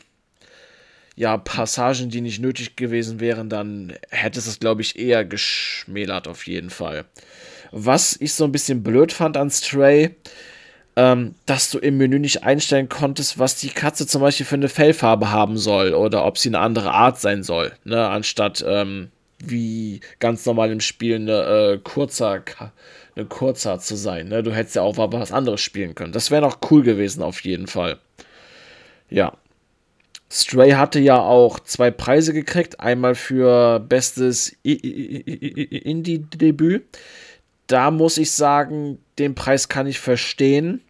ja, 1.15 1.37
Passagen, 1.37 2.09
die 2.09 2.21
nicht 2.21 2.39
nötig 2.39 2.75
gewesen 2.75 3.19
wären, 3.19 3.49
dann 3.49 3.93
hätte 4.09 4.39
es, 4.39 4.59
glaube 4.59 4.81
ich, 4.81 4.97
eher 4.97 5.25
geschmälert 5.25 6.27
auf 6.27 6.47
jeden 6.47 6.69
Fall. 6.69 7.05
Was 7.71 8.17
ich 8.19 8.33
so 8.33 8.43
ein 8.43 8.51
bisschen 8.51 8.83
blöd 8.83 9.13
fand 9.13 9.37
an 9.37 9.49
Stray, 9.49 10.15
ähm, 10.95 11.35
dass 11.45 11.71
du 11.71 11.79
im 11.79 11.97
Menü 11.97 12.19
nicht 12.19 12.43
einstellen 12.43 12.89
konntest, 12.89 13.39
was 13.39 13.55
die 13.55 13.69
Katze 13.69 14.05
zum 14.05 14.21
Beispiel 14.21 14.45
für 14.45 14.55
eine 14.55 14.69
Fellfarbe 14.69 15.31
haben 15.31 15.57
soll 15.57 15.93
oder 15.93 16.25
ob 16.25 16.37
sie 16.37 16.49
eine 16.49 16.59
andere 16.59 16.91
Art 16.91 17.19
sein 17.19 17.43
soll, 17.43 17.71
ne, 17.85 18.07
anstatt 18.07 18.63
ähm, 18.67 19.09
wie 19.43 20.01
ganz 20.19 20.45
normal 20.45 20.71
im 20.71 20.81
Spiel 20.81 21.15
eine 21.15 21.43
äh, 21.43 21.79
kurzer, 21.83 22.43
eine 23.15 23.25
kurzer 23.25 23.79
zu 23.79 23.95
sein. 23.95 24.27
Ne? 24.27 24.43
Du 24.43 24.53
hättest 24.53 24.75
ja 24.75 24.83
auch 24.83 24.97
was 24.97 25.31
anderes 25.31 25.61
spielen 25.61 25.95
können. 25.95 26.13
Das 26.13 26.29
wäre 26.31 26.41
noch 26.41 26.59
cool 26.69 26.83
gewesen, 26.83 27.23
auf 27.23 27.41
jeden 27.41 27.67
Fall. 27.67 27.97
Ja. 29.09 29.33
Stray 30.31 30.71
hatte 30.71 30.99
ja 30.99 31.19
auch 31.19 31.59
zwei 31.59 31.91
Preise 31.91 32.33
gekriegt. 32.33 32.79
Einmal 32.79 33.13
für 33.15 33.79
bestes 33.79 34.55
Indie-Debüt. 34.63 36.83
Da 37.71 37.89
muss 37.89 38.17
ich 38.17 38.31
sagen, 38.31 38.99
den 39.17 39.33
Preis 39.33 39.69
kann 39.69 39.87
ich 39.87 39.97
verstehen. 39.97 40.81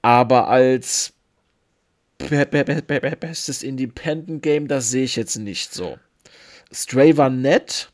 Aber 0.00 0.46
als 0.46 1.12
bestes 2.18 3.64
Independent 3.64 4.44
Game, 4.44 4.68
das 4.68 4.90
sehe 4.90 5.02
ich 5.02 5.16
jetzt 5.16 5.36
nicht 5.38 5.74
so. 5.74 5.98
Stray 6.72 7.16
war 7.16 7.30
nett, 7.30 7.90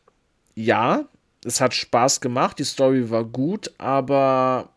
ja, 0.55 1.09
es 1.43 1.63
hat 1.63 1.73
Spaß 1.73 2.21
gemacht, 2.21 2.59
die 2.59 2.65
Story 2.65 3.09
war 3.09 3.25
gut, 3.25 3.73
aber 3.79 4.71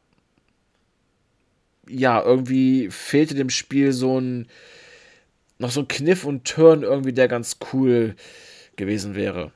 ja, 1.90 2.24
irgendwie 2.24 2.90
fehlte 2.90 3.36
dem 3.36 3.50
Spiel 3.50 3.92
so 3.92 4.22
ein 4.22 4.48
noch 5.58 5.72
so 5.72 5.82
ein 5.82 5.90
Kniff 5.90 6.24
und 6.24 6.46
Turn 6.46 6.84
irgendwie, 6.84 7.12
der 7.12 7.28
ganz 7.28 7.58
cool 7.74 8.16
gewesen 8.78 9.16
wäre. 9.16 9.52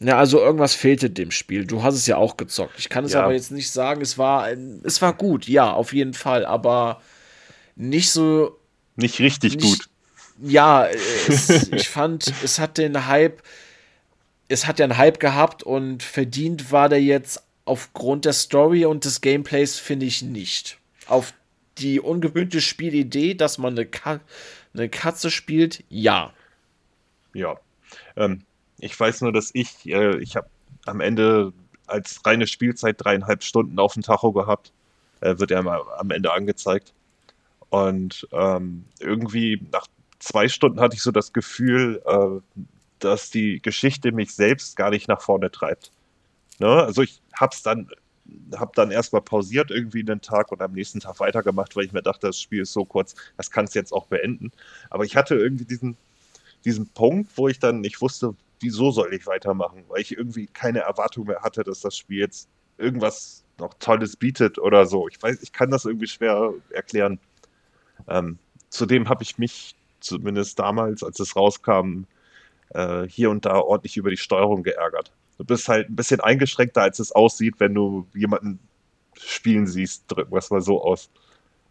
Ja, 0.00 0.16
also 0.16 0.38
irgendwas 0.38 0.74
fehlte 0.74 1.10
dem 1.10 1.30
Spiel. 1.32 1.66
Du 1.66 1.82
hast 1.82 1.96
es 1.96 2.06
ja 2.06 2.16
auch 2.16 2.36
gezockt. 2.36 2.74
Ich 2.78 2.88
kann 2.88 3.04
es 3.04 3.14
ja. 3.14 3.24
aber 3.24 3.32
jetzt 3.32 3.50
nicht 3.50 3.70
sagen, 3.70 4.00
es 4.00 4.16
war 4.16 4.48
es 4.84 5.02
war 5.02 5.12
gut, 5.12 5.48
ja, 5.48 5.72
auf 5.72 5.92
jeden 5.92 6.14
Fall, 6.14 6.46
aber 6.46 7.02
nicht 7.74 8.12
so. 8.12 8.58
Nicht 8.96 9.18
richtig 9.18 9.56
nicht, 9.56 9.64
gut. 9.64 9.88
Ja, 10.40 10.86
es, 10.86 11.48
ich 11.72 11.88
fand, 11.88 12.32
es 12.44 12.58
hat 12.60 12.78
den 12.78 13.06
Hype, 13.06 13.42
es 14.48 14.66
hat 14.66 14.78
ja 14.78 14.84
einen 14.84 14.96
Hype 14.96 15.18
gehabt 15.18 15.64
und 15.64 16.02
verdient 16.02 16.70
war 16.70 16.88
der 16.88 17.02
jetzt 17.02 17.42
aufgrund 17.64 18.24
der 18.24 18.32
Story 18.32 18.84
und 18.84 19.04
des 19.04 19.20
Gameplays, 19.20 19.78
finde 19.78 20.06
ich 20.06 20.22
nicht. 20.22 20.78
Auf 21.06 21.34
die 21.78 22.00
ungewöhnte 22.00 22.60
Spielidee, 22.60 23.34
dass 23.34 23.58
man 23.58 23.74
eine, 23.74 23.86
Ka 23.86 24.20
eine 24.74 24.88
Katze 24.88 25.30
spielt, 25.30 25.82
ja. 25.88 26.32
Ja. 27.34 27.58
Ähm, 28.16 28.44
ich 28.78 28.98
weiß 28.98 29.22
nur, 29.22 29.32
dass 29.32 29.50
ich, 29.52 29.86
äh, 29.86 30.18
ich 30.18 30.36
habe 30.36 30.48
am 30.86 31.00
Ende 31.00 31.52
als 31.86 32.24
reine 32.24 32.46
Spielzeit 32.46 32.96
dreieinhalb 32.98 33.42
Stunden 33.42 33.78
auf 33.78 33.94
dem 33.94 34.02
Tacho 34.02 34.32
gehabt. 34.32 34.72
Äh, 35.20 35.38
wird 35.38 35.50
ja 35.50 35.62
mal 35.62 35.82
am 35.98 36.10
Ende 36.10 36.32
angezeigt. 36.32 36.92
Und 37.70 38.26
ähm, 38.32 38.84
irgendwie 39.00 39.66
nach 39.72 39.86
zwei 40.18 40.48
Stunden 40.48 40.80
hatte 40.80 40.96
ich 40.96 41.02
so 41.02 41.10
das 41.10 41.32
Gefühl, 41.32 42.02
äh, 42.06 42.62
dass 42.98 43.30
die 43.30 43.60
Geschichte 43.60 44.12
mich 44.12 44.34
selbst 44.34 44.76
gar 44.76 44.90
nicht 44.90 45.08
nach 45.08 45.20
vorne 45.20 45.50
treibt. 45.50 45.92
Ne? 46.58 46.68
Also 46.68 47.02
ich 47.02 47.20
hab's 47.34 47.62
dann, 47.62 47.88
hab 48.56 48.74
dann 48.74 48.90
erstmal 48.90 49.22
pausiert 49.22 49.70
irgendwie 49.70 50.00
einen 50.00 50.20
Tag 50.20 50.50
und 50.52 50.62
am 50.62 50.72
nächsten 50.72 51.00
Tag 51.00 51.20
weitergemacht, 51.20 51.76
weil 51.76 51.84
ich 51.84 51.92
mir 51.92 52.02
dachte, 52.02 52.26
das 52.28 52.40
Spiel 52.40 52.62
ist 52.62 52.72
so 52.72 52.84
kurz, 52.84 53.14
das 53.36 53.50
kannst 53.50 53.74
jetzt 53.74 53.92
auch 53.92 54.06
beenden. 54.06 54.50
Aber 54.90 55.04
ich 55.04 55.16
hatte 55.16 55.34
irgendwie 55.34 55.64
diesen, 55.64 55.96
diesen 56.64 56.88
Punkt, 56.88 57.30
wo 57.36 57.48
ich 57.48 57.58
dann 57.58 57.80
nicht 57.80 58.00
wusste, 58.00 58.34
wieso 58.60 58.90
soll 58.90 59.14
ich 59.14 59.26
weitermachen, 59.26 59.84
weil 59.88 60.00
ich 60.00 60.16
irgendwie 60.16 60.46
keine 60.46 60.80
Erwartung 60.80 61.26
mehr 61.26 61.42
hatte, 61.42 61.64
dass 61.64 61.80
das 61.80 61.96
Spiel 61.96 62.18
jetzt 62.18 62.48
irgendwas 62.76 63.44
noch 63.58 63.74
Tolles 63.74 64.16
bietet 64.16 64.58
oder 64.58 64.86
so. 64.86 65.08
Ich 65.08 65.20
weiß, 65.22 65.42
ich 65.42 65.52
kann 65.52 65.70
das 65.70 65.84
irgendwie 65.84 66.06
schwer 66.06 66.52
erklären. 66.70 67.18
Ähm, 68.08 68.38
zudem 68.70 69.08
habe 69.08 69.22
ich 69.22 69.38
mich 69.38 69.74
zumindest 70.00 70.58
damals, 70.58 71.02
als 71.02 71.18
es 71.20 71.34
rauskam, 71.34 72.04
äh, 72.70 73.04
hier 73.08 73.30
und 73.30 73.44
da 73.44 73.56
ordentlich 73.56 73.96
über 73.96 74.10
die 74.10 74.16
Steuerung 74.16 74.62
geärgert. 74.62 75.12
Du 75.38 75.44
bist 75.44 75.68
halt 75.68 75.88
ein 75.88 75.96
bisschen 75.96 76.20
eingeschränkter, 76.20 76.82
als 76.82 76.98
es 76.98 77.12
aussieht, 77.12 77.54
wenn 77.58 77.74
du 77.74 78.06
jemanden 78.14 78.58
spielen 79.16 79.66
siehst, 79.66 80.04
drücken 80.08 80.32
wir 80.32 80.38
es 80.38 80.50
mal 80.50 80.60
so 80.60 80.82
aus. 80.82 81.10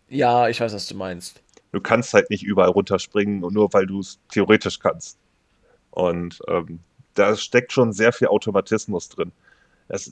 Ja, 0.10 0.48
ich 0.48 0.60
weiß, 0.60 0.74
was 0.74 0.88
du 0.88 0.96
meinst. 0.96 1.42
Du 1.72 1.82
kannst 1.82 2.14
halt 2.14 2.30
nicht 2.30 2.44
überall 2.44 2.70
runterspringen, 2.70 3.40
nur 3.40 3.74
weil 3.74 3.86
du 3.86 4.00
es 4.00 4.20
theoretisch 4.32 4.80
kannst. 4.80 5.18
Und 5.98 6.42
ähm, 6.48 6.78
da 7.16 7.36
steckt 7.36 7.72
schon 7.72 7.92
sehr 7.92 8.14
viel 8.14 8.28
Automatismus 8.28 9.10
drin. 9.10 9.32
Es, 9.88 10.12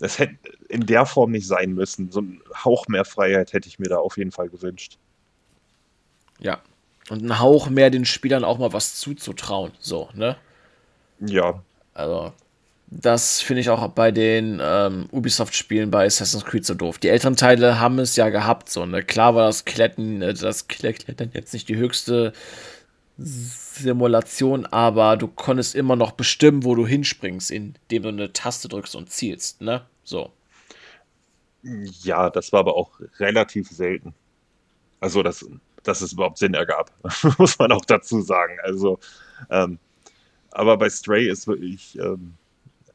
es 0.00 0.18
hätte 0.18 0.36
in 0.70 0.86
der 0.86 1.04
Form 1.04 1.32
nicht 1.32 1.46
sein 1.46 1.72
müssen. 1.72 2.10
So 2.10 2.22
ein 2.22 2.40
Hauch 2.64 2.88
mehr 2.88 3.04
Freiheit 3.04 3.52
hätte 3.52 3.68
ich 3.68 3.78
mir 3.78 3.90
da 3.90 3.98
auf 3.98 4.16
jeden 4.16 4.32
Fall 4.32 4.48
gewünscht. 4.48 4.96
Ja. 6.38 6.62
Und 7.10 7.24
ein 7.24 7.38
Hauch 7.40 7.68
mehr 7.68 7.90
den 7.90 8.06
Spielern 8.06 8.42
auch 8.42 8.56
mal 8.56 8.72
was 8.72 8.94
zuzutrauen. 8.94 9.72
So, 9.80 10.08
ne? 10.14 10.38
Ja. 11.20 11.62
Also, 11.92 12.32
das 12.86 13.42
finde 13.42 13.60
ich 13.60 13.68
auch 13.68 13.86
bei 13.88 14.12
den 14.12 14.62
ähm, 14.62 15.10
Ubisoft-Spielen 15.12 15.90
bei 15.90 16.06
Assassin's 16.06 16.46
Creed 16.46 16.64
so 16.64 16.72
doof. 16.72 16.96
Die 16.96 17.10
älteren 17.10 17.36
Teile 17.36 17.78
haben 17.80 17.98
es 17.98 18.16
ja 18.16 18.30
gehabt, 18.30 18.70
so, 18.70 18.86
ne? 18.86 19.02
Klar 19.02 19.34
war 19.34 19.44
das 19.44 19.66
Kletten, 19.66 20.22
äh, 20.22 20.32
das 20.32 20.68
Klettern 20.68 21.32
jetzt 21.34 21.52
nicht 21.52 21.68
die 21.68 21.76
höchste 21.76 22.32
Simulation, 23.78 24.66
aber 24.66 25.16
du 25.16 25.28
konntest 25.28 25.74
immer 25.74 25.96
noch 25.96 26.12
bestimmen, 26.12 26.64
wo 26.64 26.74
du 26.74 26.86
hinspringst, 26.86 27.50
indem 27.50 28.02
du 28.02 28.08
eine 28.08 28.32
Taste 28.32 28.68
drückst 28.68 28.96
und 28.96 29.10
zielst, 29.10 29.60
ne? 29.60 29.86
So. 30.04 30.32
Ja, 31.62 32.30
das 32.30 32.52
war 32.52 32.60
aber 32.60 32.76
auch 32.76 33.00
relativ 33.18 33.68
selten. 33.68 34.14
Also, 35.00 35.22
dass, 35.22 35.44
dass 35.82 36.00
es 36.00 36.12
überhaupt 36.12 36.38
Sinn 36.38 36.54
ergab, 36.54 36.92
muss 37.38 37.58
man 37.58 37.72
auch 37.72 37.84
dazu 37.84 38.20
sagen. 38.20 38.56
Also, 38.62 38.98
ähm, 39.50 39.78
aber 40.50 40.76
bei 40.76 40.88
Stray 40.88 41.28
ist 41.28 41.46
wirklich, 41.46 41.98
ähm, 41.98 42.34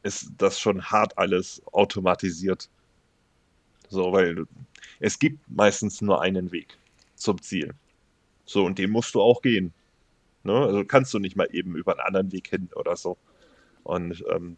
ist 0.02 0.30
das 0.38 0.58
schon 0.58 0.82
hart 0.82 1.16
alles 1.16 1.62
automatisiert. 1.72 2.68
So, 3.88 4.12
weil 4.12 4.46
es 5.00 5.18
gibt 5.18 5.38
meistens 5.50 6.00
nur 6.00 6.22
einen 6.22 6.50
Weg 6.50 6.76
zum 7.14 7.40
Ziel. 7.40 7.74
So, 8.46 8.64
und 8.64 8.78
den 8.78 8.90
musst 8.90 9.14
du 9.14 9.20
auch 9.20 9.42
gehen. 9.42 9.72
Ne? 10.44 10.54
Also 10.54 10.84
kannst 10.84 11.12
du 11.14 11.18
nicht 11.18 11.36
mal 11.36 11.48
eben 11.52 11.76
über 11.76 11.92
einen 11.92 12.06
anderen 12.06 12.32
Weg 12.32 12.48
hin 12.48 12.68
oder 12.74 12.96
so. 12.96 13.16
Und 13.84 14.24
ähm, 14.32 14.56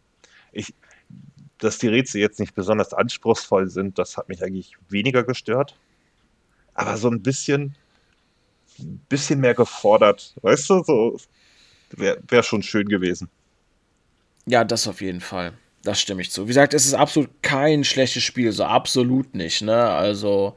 ich, 0.52 0.74
dass 1.58 1.78
die 1.78 1.88
Rätsel 1.88 2.20
jetzt 2.20 2.40
nicht 2.40 2.54
besonders 2.54 2.92
anspruchsvoll 2.92 3.68
sind, 3.68 3.98
das 3.98 4.16
hat 4.16 4.28
mich 4.28 4.42
eigentlich 4.42 4.76
weniger 4.88 5.24
gestört. 5.24 5.78
Aber 6.74 6.96
so 6.96 7.08
ein 7.08 7.22
bisschen, 7.22 7.76
bisschen 9.08 9.40
mehr 9.40 9.54
gefordert, 9.54 10.34
weißt 10.42 10.70
du, 10.70 10.82
so 10.82 11.16
wäre 11.90 12.20
wär 12.28 12.42
schon 12.42 12.62
schön 12.62 12.88
gewesen. 12.88 13.28
Ja, 14.46 14.64
das 14.64 14.86
auf 14.88 15.00
jeden 15.00 15.20
Fall. 15.20 15.54
Das 15.82 16.00
stimme 16.00 16.22
ich 16.22 16.30
zu. 16.30 16.44
Wie 16.44 16.48
gesagt, 16.48 16.74
es 16.74 16.86
ist 16.86 16.94
absolut 16.94 17.30
kein 17.42 17.84
schlechtes 17.84 18.22
Spiel, 18.22 18.52
so 18.52 18.64
absolut 18.64 19.34
nicht, 19.34 19.62
ne? 19.62 19.84
Also, 19.90 20.56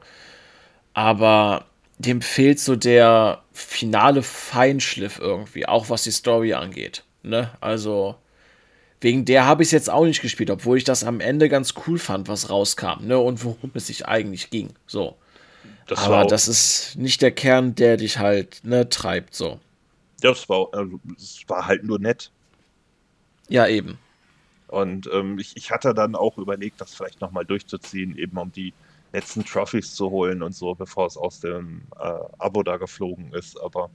aber 0.94 1.66
dem 1.98 2.22
fehlt 2.22 2.60
so 2.60 2.76
der 2.76 3.42
finale 3.52 4.22
Feinschliff 4.22 5.18
irgendwie, 5.18 5.66
auch 5.66 5.90
was 5.90 6.04
die 6.04 6.12
Story 6.12 6.54
angeht. 6.54 7.04
Ne? 7.22 7.50
Also, 7.60 8.16
wegen 9.00 9.24
der 9.24 9.46
habe 9.46 9.62
ich 9.62 9.68
es 9.68 9.72
jetzt 9.72 9.90
auch 9.90 10.04
nicht 10.04 10.22
gespielt, 10.22 10.50
obwohl 10.50 10.78
ich 10.78 10.84
das 10.84 11.04
am 11.04 11.20
Ende 11.20 11.48
ganz 11.48 11.74
cool 11.86 11.98
fand, 11.98 12.28
was 12.28 12.50
rauskam, 12.50 13.04
ne? 13.06 13.18
Und 13.18 13.44
worum 13.44 13.70
es 13.74 13.88
sich 13.88 14.06
eigentlich 14.06 14.50
ging. 14.50 14.70
So. 14.86 15.16
Das 15.86 16.00
Aber 16.00 16.24
das 16.24 16.48
ist 16.48 16.96
nicht 16.96 17.22
der 17.22 17.30
Kern, 17.30 17.74
der 17.74 17.96
dich 17.96 18.18
halt, 18.18 18.60
ne, 18.64 18.88
treibt, 18.88 19.34
so. 19.34 19.58
Ja, 20.22 20.30
es 20.30 20.48
war, 20.48 20.68
also, 20.72 21.00
es 21.16 21.42
war 21.46 21.66
halt 21.66 21.84
nur 21.84 21.98
nett. 21.98 22.30
Ja, 23.48 23.66
eben. 23.66 23.98
Und 24.66 25.08
ähm, 25.12 25.38
ich, 25.38 25.56
ich 25.56 25.70
hatte 25.70 25.94
dann 25.94 26.14
auch 26.14 26.36
überlegt, 26.36 26.80
das 26.80 26.94
vielleicht 26.94 27.20
nochmal 27.20 27.44
durchzuziehen, 27.44 28.16
eben 28.18 28.36
um 28.36 28.52
die 28.52 28.74
letzten 29.12 29.44
Trophies 29.44 29.94
zu 29.94 30.10
holen 30.10 30.42
und 30.42 30.54
so, 30.54 30.74
bevor 30.74 31.06
es 31.06 31.16
aus 31.16 31.40
dem 31.40 31.82
äh, 31.98 32.18
Abo 32.38 32.62
da 32.62 32.76
geflogen 32.76 33.32
ist. 33.32 33.58
Aber 33.60 33.90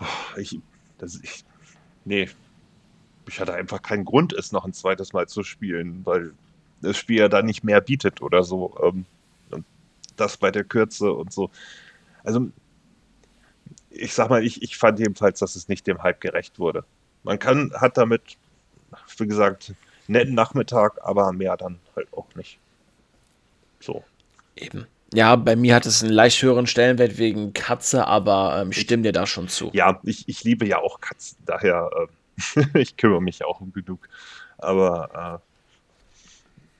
oh, 0.00 0.38
ich, 0.38 0.60
das, 0.98 1.20
ich, 1.22 1.44
nee, 2.04 2.28
ich 3.26 3.40
hatte 3.40 3.54
einfach 3.54 3.82
keinen 3.82 4.04
Grund, 4.04 4.32
es 4.32 4.52
noch 4.52 4.64
ein 4.64 4.72
zweites 4.72 5.12
Mal 5.12 5.28
zu 5.28 5.42
spielen, 5.42 6.00
weil 6.04 6.32
das 6.82 6.96
Spiel 6.96 7.18
ja 7.18 7.28
dann 7.28 7.46
nicht 7.46 7.64
mehr 7.64 7.80
bietet 7.80 8.22
oder 8.22 8.42
so. 8.42 8.76
Ähm, 8.82 9.06
und 9.50 9.64
das 10.16 10.36
bei 10.36 10.50
der 10.50 10.64
Kürze 10.64 11.12
und 11.12 11.32
so. 11.32 11.50
Also, 12.24 12.50
ich 13.90 14.14
sag 14.14 14.30
mal, 14.30 14.44
ich, 14.44 14.62
ich 14.62 14.76
fand 14.76 14.98
jedenfalls, 14.98 15.40
dass 15.40 15.56
es 15.56 15.68
nicht 15.68 15.86
dem 15.86 16.02
Hype 16.02 16.20
gerecht 16.20 16.58
wurde. 16.58 16.84
Man 17.22 17.38
kann, 17.38 17.72
hat 17.74 17.96
damit, 17.96 18.38
wie 19.18 19.26
gesagt, 19.26 19.74
netten 20.06 20.34
Nachmittag, 20.34 20.98
aber 21.02 21.32
mehr 21.32 21.56
dann 21.56 21.78
halt 21.96 22.12
auch 22.12 22.34
nicht. 22.34 22.58
So. 23.80 24.04
Eben. 24.56 24.86
Ja, 25.12 25.34
bei 25.34 25.56
mir 25.56 25.74
hat 25.74 25.86
es 25.86 26.02
einen 26.02 26.12
leicht 26.12 26.40
höheren 26.42 26.68
Stellenwert 26.68 27.18
wegen 27.18 27.52
Katze, 27.52 28.06
aber 28.06 28.60
ähm, 28.60 28.70
ich 28.70 28.80
stimme 28.80 29.02
dir 29.02 29.12
da 29.12 29.26
schon 29.26 29.48
zu. 29.48 29.70
Ja, 29.72 30.00
ich, 30.04 30.28
ich 30.28 30.44
liebe 30.44 30.66
ja 30.66 30.78
auch 30.78 31.00
Katzen, 31.00 31.36
daher 31.46 31.90
äh, 31.96 32.06
ich 32.78 32.96
kümmere 32.96 33.20
mich 33.20 33.44
auch 33.44 33.60
um 33.60 33.72
genug. 33.72 34.08
Aber 34.58 35.42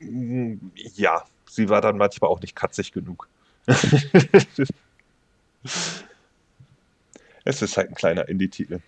äh, 0.00 0.06
ja, 0.94 1.24
sie 1.48 1.68
war 1.68 1.80
dann 1.80 1.98
manchmal 1.98 2.30
auch 2.30 2.40
nicht 2.40 2.54
katzig 2.54 2.92
genug. 2.92 3.28
es 7.44 7.62
ist 7.62 7.76
halt 7.76 7.90
ein 7.90 7.94
kleiner 7.94 8.28
Indie-Titel. 8.28 8.80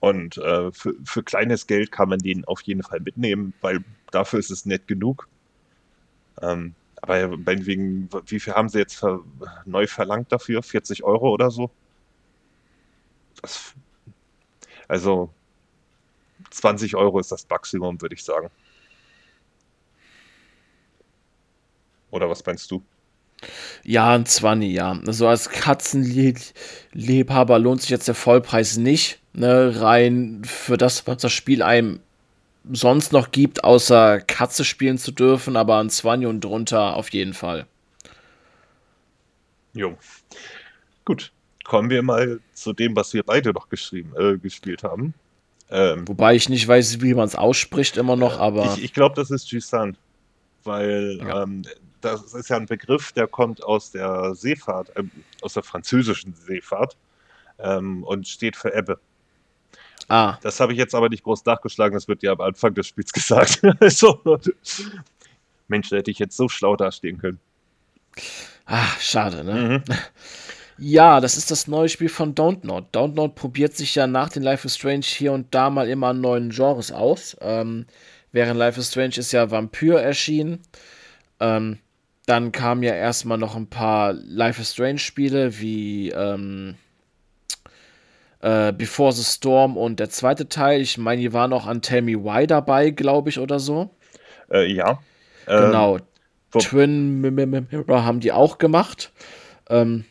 Und 0.00 0.36
äh, 0.38 0.70
für, 0.72 0.94
für 1.04 1.22
kleines 1.22 1.66
Geld 1.66 1.90
kann 1.90 2.08
man 2.08 2.18
den 2.20 2.44
auf 2.44 2.60
jeden 2.62 2.82
Fall 2.82 3.00
mitnehmen, 3.00 3.52
weil 3.60 3.84
dafür 4.10 4.38
ist 4.38 4.50
es 4.50 4.64
nett 4.64 4.86
genug. 4.86 5.28
Ähm, 6.40 6.74
aber 7.02 7.36
meinetwegen, 7.36 8.08
wie 8.26 8.40
viel 8.40 8.54
haben 8.54 8.68
sie 8.68 8.78
jetzt 8.78 8.96
ver 8.96 9.20
neu 9.64 9.86
verlangt 9.86 10.32
dafür? 10.32 10.62
40 10.62 11.04
Euro 11.04 11.30
oder 11.30 11.50
so? 11.50 11.70
Das, 13.40 13.74
also 14.88 15.32
20 16.50 16.96
Euro 16.96 17.18
ist 17.18 17.32
das 17.32 17.48
Maximum, 17.48 18.00
würde 18.00 18.14
ich 18.14 18.24
sagen. 18.24 18.50
Oder 22.10 22.30
was 22.30 22.44
meinst 22.44 22.70
du? 22.70 22.82
Ja, 23.84 24.14
ein 24.14 24.26
20, 24.26 24.72
ja. 24.72 24.98
Also 25.06 25.28
als 25.28 25.50
Katzenliebhaber 25.50 27.58
lohnt 27.58 27.82
sich 27.82 27.90
jetzt 27.90 28.08
der 28.08 28.14
Vollpreis 28.14 28.76
nicht. 28.76 29.20
Ne? 29.32 29.80
Rein 29.80 30.42
für 30.44 30.76
das, 30.76 31.06
was 31.06 31.18
das 31.18 31.32
Spiel 31.32 31.62
einem 31.62 32.00
sonst 32.72 33.12
noch 33.12 33.30
gibt, 33.30 33.64
außer 33.64 34.20
Katze 34.20 34.64
spielen 34.64 34.98
zu 34.98 35.12
dürfen, 35.12 35.56
aber 35.56 35.78
ein 35.78 35.90
20 35.90 36.28
und 36.28 36.42
drunter 36.42 36.96
auf 36.96 37.10
jeden 37.10 37.34
Fall. 37.34 37.66
Jo. 39.74 39.96
Gut. 41.04 41.32
Kommen 41.64 41.90
wir 41.90 42.02
mal 42.02 42.40
zu 42.54 42.72
dem, 42.72 42.96
was 42.96 43.12
wir 43.12 43.22
beide 43.22 43.52
noch 43.52 43.68
geschrieben, 43.68 44.12
äh, 44.16 44.38
gespielt 44.38 44.82
haben. 44.82 45.14
Ähm, 45.70 46.08
Wobei 46.08 46.34
ich 46.34 46.48
nicht 46.48 46.66
weiß, 46.66 47.02
wie 47.02 47.14
man 47.14 47.26
es 47.26 47.34
ausspricht 47.34 47.96
immer 47.98 48.16
noch, 48.16 48.38
aber. 48.38 48.74
Ich, 48.76 48.84
ich 48.84 48.94
glaube, 48.94 49.14
das 49.14 49.30
ist 49.30 49.50
Gisan. 49.50 49.96
Weil 50.64 51.18
ja. 51.18 51.42
ähm, 51.42 51.62
das 52.00 52.34
ist 52.34 52.48
ja 52.48 52.56
ein 52.56 52.66
Begriff, 52.66 53.12
der 53.12 53.26
kommt 53.26 53.62
aus 53.62 53.90
der 53.90 54.34
Seefahrt, 54.34 54.94
äh, 54.96 55.04
aus 55.42 55.54
der 55.54 55.62
französischen 55.62 56.34
Seefahrt 56.34 56.96
ähm, 57.58 58.02
und 58.04 58.26
steht 58.26 58.56
für 58.56 58.74
Ebbe. 58.74 58.98
Ah. 60.08 60.38
Das 60.42 60.58
habe 60.58 60.72
ich 60.72 60.78
jetzt 60.78 60.94
aber 60.94 61.08
nicht 61.08 61.22
groß 61.22 61.44
nachgeschlagen, 61.44 61.94
das 61.94 62.08
wird 62.08 62.22
ja 62.22 62.32
am 62.32 62.40
Anfang 62.40 62.74
des 62.74 62.86
Spiels 62.86 63.12
gesagt. 63.12 63.60
so. 63.88 64.20
Mensch, 65.68 65.90
da 65.90 65.96
hätte 65.96 66.10
ich 66.10 66.18
jetzt 66.18 66.36
so 66.36 66.48
schlau 66.48 66.76
dastehen 66.76 67.18
können. 67.18 67.38
Ach, 68.64 69.00
schade, 69.00 69.44
ne? 69.44 69.82
Mhm. 69.86 69.94
Ja, 70.80 71.20
das 71.20 71.36
ist 71.36 71.50
das 71.50 71.66
neue 71.66 71.88
Spiel 71.88 72.08
von 72.08 72.36
Don't 72.36 72.64
Not. 72.64 72.94
Don't 72.94 73.14
Not 73.14 73.34
probiert 73.34 73.74
sich 73.76 73.96
ja 73.96 74.06
nach 74.06 74.28
den 74.28 74.44
Life 74.44 74.64
is 74.64 74.76
Strange 74.76 75.02
hier 75.02 75.32
und 75.32 75.52
da 75.52 75.70
mal 75.70 75.88
immer 75.88 76.08
an 76.08 76.20
neuen 76.20 76.50
Genres 76.50 76.92
aus. 76.92 77.36
Ähm, 77.40 77.86
während 78.30 78.56
Life 78.56 78.78
is 78.78 78.88
Strange 78.88 79.16
ist 79.16 79.32
ja 79.32 79.50
Vampyr 79.50 79.98
erschienen. 80.00 80.60
Ähm, 81.40 81.78
dann 82.26 82.52
kamen 82.52 82.84
ja 82.84 82.94
erstmal 82.94 83.38
noch 83.38 83.56
ein 83.56 83.66
paar 83.66 84.12
Life 84.12 84.62
is 84.62 84.72
Strange 84.72 85.00
Spiele 85.00 85.58
wie 85.58 86.10
ähm, 86.10 86.76
äh, 88.40 88.72
Before 88.72 89.12
the 89.12 89.24
Storm 89.24 89.76
und 89.76 90.00
der 90.00 90.10
zweite 90.10 90.48
Teil. 90.48 90.80
Ich 90.80 90.98
meine, 90.98 91.20
die 91.20 91.32
waren 91.32 91.52
auch 91.52 91.66
an 91.66 91.82
Tell 91.82 92.02
Me 92.02 92.12
Why 92.12 92.46
dabei, 92.46 92.90
glaube 92.90 93.30
ich, 93.30 93.38
oder 93.38 93.58
so. 93.58 93.90
Äh, 94.50 94.72
ja. 94.72 94.98
Genau. 95.46 95.96
Ähm, 95.96 96.02
Twin 96.60 97.20
Mirror 97.20 98.04
haben 98.04 98.20
die 98.20 98.32
auch 98.32 98.58
gemacht. 98.58 99.12
Ähm, 99.68 100.04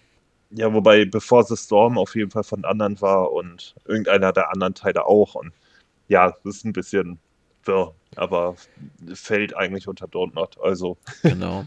ja, 0.52 0.74
wobei 0.74 1.06
Before 1.06 1.44
the 1.44 1.58
Storm 1.58 1.98
auf 1.98 2.16
jeden 2.16 2.32
Fall 2.32 2.44
von 2.44 2.64
anderen 2.64 3.00
war 3.02 3.32
und 3.32 3.76
irgendeiner 3.86 4.32
der 4.32 4.52
anderen 4.52 4.74
Teile 4.74 5.06
auch. 5.06 5.36
Und 5.36 5.52
ja, 6.08 6.30
das 6.30 6.58
ist 6.58 6.66
ein 6.66 6.74
bisschen 6.74 7.20
wirr, 7.64 7.94
aber 8.16 8.56
fällt 9.14 9.56
eigentlich 9.56 9.88
unter 9.88 10.06
Don't 10.06 10.34
Not. 10.36 10.58
Also. 10.62 10.98
Genau. 11.24 11.66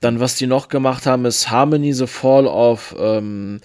Dann, 0.00 0.20
was 0.20 0.36
die 0.36 0.46
noch 0.46 0.68
gemacht 0.68 1.06
haben, 1.06 1.24
ist 1.24 1.50
Harmony 1.50 1.92
the 1.94 2.06
Fall 2.06 2.46
of 2.46 2.94
ähm, 2.98 3.60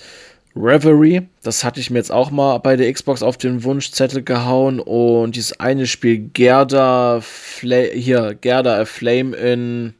Reverie. 0.55 1.27
Das 1.43 1.63
hatte 1.63 1.79
ich 1.79 1.89
mir 1.89 1.99
jetzt 1.99 2.11
auch 2.11 2.31
mal 2.31 2.57
bei 2.57 2.75
der 2.75 2.91
Xbox 2.91 3.23
auf 3.23 3.37
den 3.37 3.63
Wunschzettel 3.63 4.23
gehauen. 4.23 4.79
Und 4.79 5.35
dieses 5.35 5.59
eine 5.59 5.87
Spiel 5.87 6.29
Gerda, 6.33 7.21
Fla 7.21 7.77
hier, 7.93 8.35
Gerda, 8.39 8.79
A 8.79 8.85
Flame 8.85 9.35
in. 9.35 9.93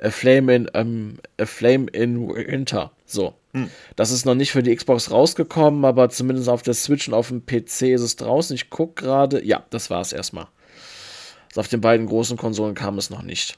A 0.00 0.10
Flame 0.10 0.54
in, 0.54 0.68
um, 0.68 1.14
A 1.40 1.46
Flame 1.46 1.86
in 1.92 2.28
Winter. 2.28 2.92
So. 3.06 3.34
Hm. 3.52 3.70
Das 3.96 4.10
ist 4.10 4.26
noch 4.26 4.34
nicht 4.34 4.52
für 4.52 4.62
die 4.62 4.74
Xbox 4.74 5.10
rausgekommen, 5.10 5.84
aber 5.84 6.10
zumindest 6.10 6.48
auf 6.48 6.62
der 6.62 6.74
Switch 6.74 7.08
und 7.08 7.14
auf 7.14 7.28
dem 7.28 7.46
PC 7.46 7.82
ist 7.92 8.02
es 8.02 8.16
draußen. 8.16 8.54
Ich 8.54 8.70
gucke 8.70 9.04
gerade. 9.04 9.44
Ja, 9.44 9.64
das 9.70 9.90
war 9.90 10.00
es 10.00 10.12
erstmal. 10.12 10.48
Also 11.50 11.60
auf 11.60 11.68
den 11.68 11.80
beiden 11.80 12.06
großen 12.06 12.36
Konsolen 12.36 12.74
kam 12.74 12.98
es 12.98 13.10
noch 13.10 13.22
nicht. 13.22 13.56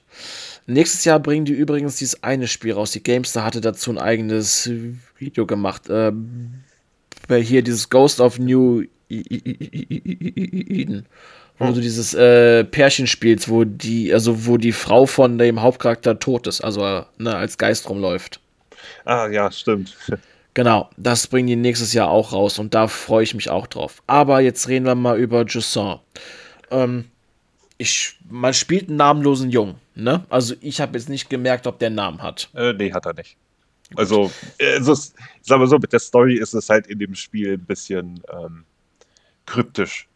Nächstes 0.67 1.05
Jahr 1.05 1.21
bringen 1.21 1.45
die 1.45 1.53
übrigens 1.53 1.97
dieses 1.97 2.23
eine 2.23 2.49
Spiel 2.49 2.73
raus. 2.73 2.91
Die 2.91 3.03
Gamestar 3.03 3.45
hatte 3.45 3.61
dazu 3.61 3.91
ein 3.91 3.99
eigenes 3.99 4.69
Video 5.17 5.47
gemacht. 5.47 5.89
Äh, 5.89 6.13
hier 7.29 7.63
dieses 7.63 7.89
Ghost 7.89 8.21
of 8.21 8.39
New 8.39 8.85
Eden. 9.09 11.07
Wo 11.59 11.69
hm. 11.69 11.75
du 11.75 11.81
dieses 11.81 12.13
äh, 12.15 12.65
Pärchen 12.65 13.07
spielst, 13.07 13.49
wo 13.49 13.65
die, 13.65 14.13
also 14.13 14.47
wo 14.47 14.57
die 14.59 14.73
Frau 14.73 15.07
von 15.07 15.39
dem 15.39 15.63
Hauptcharakter 15.63 16.19
tot 16.19 16.47
ist, 16.47 16.61
also 16.63 17.05
ne, 17.17 17.35
als 17.35 17.57
Geist 17.57 17.89
rumläuft. 17.89 18.41
Ah, 19.05 19.29
ja, 19.29 19.51
stimmt. 19.51 19.97
Genau, 20.55 20.89
das 20.97 21.27
bringen 21.27 21.49
die 21.49 21.57
nächstes 21.57 21.93
Jahr 21.93 22.09
auch 22.09 22.33
raus 22.33 22.59
und 22.59 22.75
da 22.75 22.89
freue 22.89 23.23
ich 23.23 23.35
mich 23.35 23.51
auch 23.51 23.67
drauf. 23.67 24.03
Aber 24.07 24.41
jetzt 24.41 24.69
reden 24.69 24.87
wir 24.87 24.95
mal 24.95 25.19
über 25.19 25.45
Jusson. 25.45 26.01
Ähm, 26.71 27.05
ich, 27.79 28.17
man 28.29 28.55
spielt 28.55 28.89
einen 28.89 28.97
namenlosen 28.97 29.51
Jungen, 29.51 29.75
ne? 29.97 30.25
Also 30.29 30.55
ich 30.61 30.81
habe 30.81 30.97
jetzt 30.99 31.09
nicht 31.09 31.29
gemerkt, 31.29 31.67
ob 31.67 31.79
der 31.79 31.87
einen 31.87 31.97
Namen 31.97 32.23
hat. 32.23 32.49
Äh, 32.55 32.73
nee, 32.73 32.93
hat 32.93 33.07
er 33.07 33.15
nicht. 33.15 33.37
Also, 33.95 34.31
also 34.61 34.95
sagen 34.95 35.63
wir 35.63 35.67
so, 35.67 35.79
mit 35.79 35.93
der 35.93 36.01
Story 36.01 36.37
ist 36.37 36.55
es 36.55 36.69
halt 36.69 36.87
in 36.89 36.99
dem 36.99 37.15
Spiel 37.15 37.55
ein 37.55 37.65
bisschen 37.65 38.21
ähm, 38.33 38.65
kryptisch. 39.47 40.09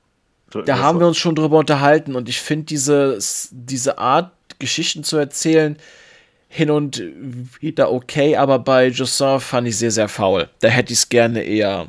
Da 0.67 0.79
haben 0.79 0.99
wir 0.99 1.07
uns 1.07 1.17
schon 1.17 1.37
drüber 1.37 1.59
unterhalten 1.59 2.17
und 2.17 2.29
ich 2.29 2.41
finde 2.41 2.65
diese, 2.65 3.19
diese 3.53 3.99
Art, 3.99 4.33
Geschichten 4.59 5.05
zu 5.05 5.17
erzählen, 5.17 5.77
hin 6.49 6.71
und 6.71 7.01
wieder 7.61 7.93
okay, 7.93 8.37
aber 8.37 8.59
bei 8.59 8.89
Jussin 8.89 9.39
fand 9.39 9.69
ich 9.69 9.79
sehr, 9.79 9.93
sehr 9.93 10.09
faul. 10.09 10.49
Da 10.59 10.69
hätte 10.69 10.93
ich 10.93 10.99
es 10.99 11.09
gerne 11.09 11.43
eher 11.43 11.87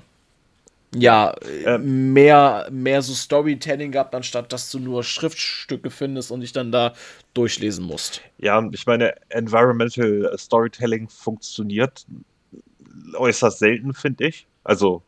ja, 0.93 1.33
ähm, 1.65 2.11
mehr, 2.11 2.67
mehr 2.69 3.01
so 3.01 3.13
Storytelling 3.13 3.91
gehabt, 3.91 4.13
anstatt 4.13 4.51
dass 4.51 4.69
du 4.71 4.79
nur 4.79 5.03
Schriftstücke 5.03 5.89
findest 5.89 6.31
und 6.31 6.41
dich 6.41 6.51
dann 6.51 6.71
da 6.71 6.93
durchlesen 7.33 7.85
musst. 7.85 8.21
Ja, 8.37 8.67
ich 8.71 8.85
meine, 8.85 9.15
Environmental 9.29 10.33
Storytelling 10.37 11.07
funktioniert 11.07 12.05
äußerst 13.15 13.59
selten, 13.59 13.93
finde 13.93 14.27
ich. 14.27 14.47
Also 14.63 15.01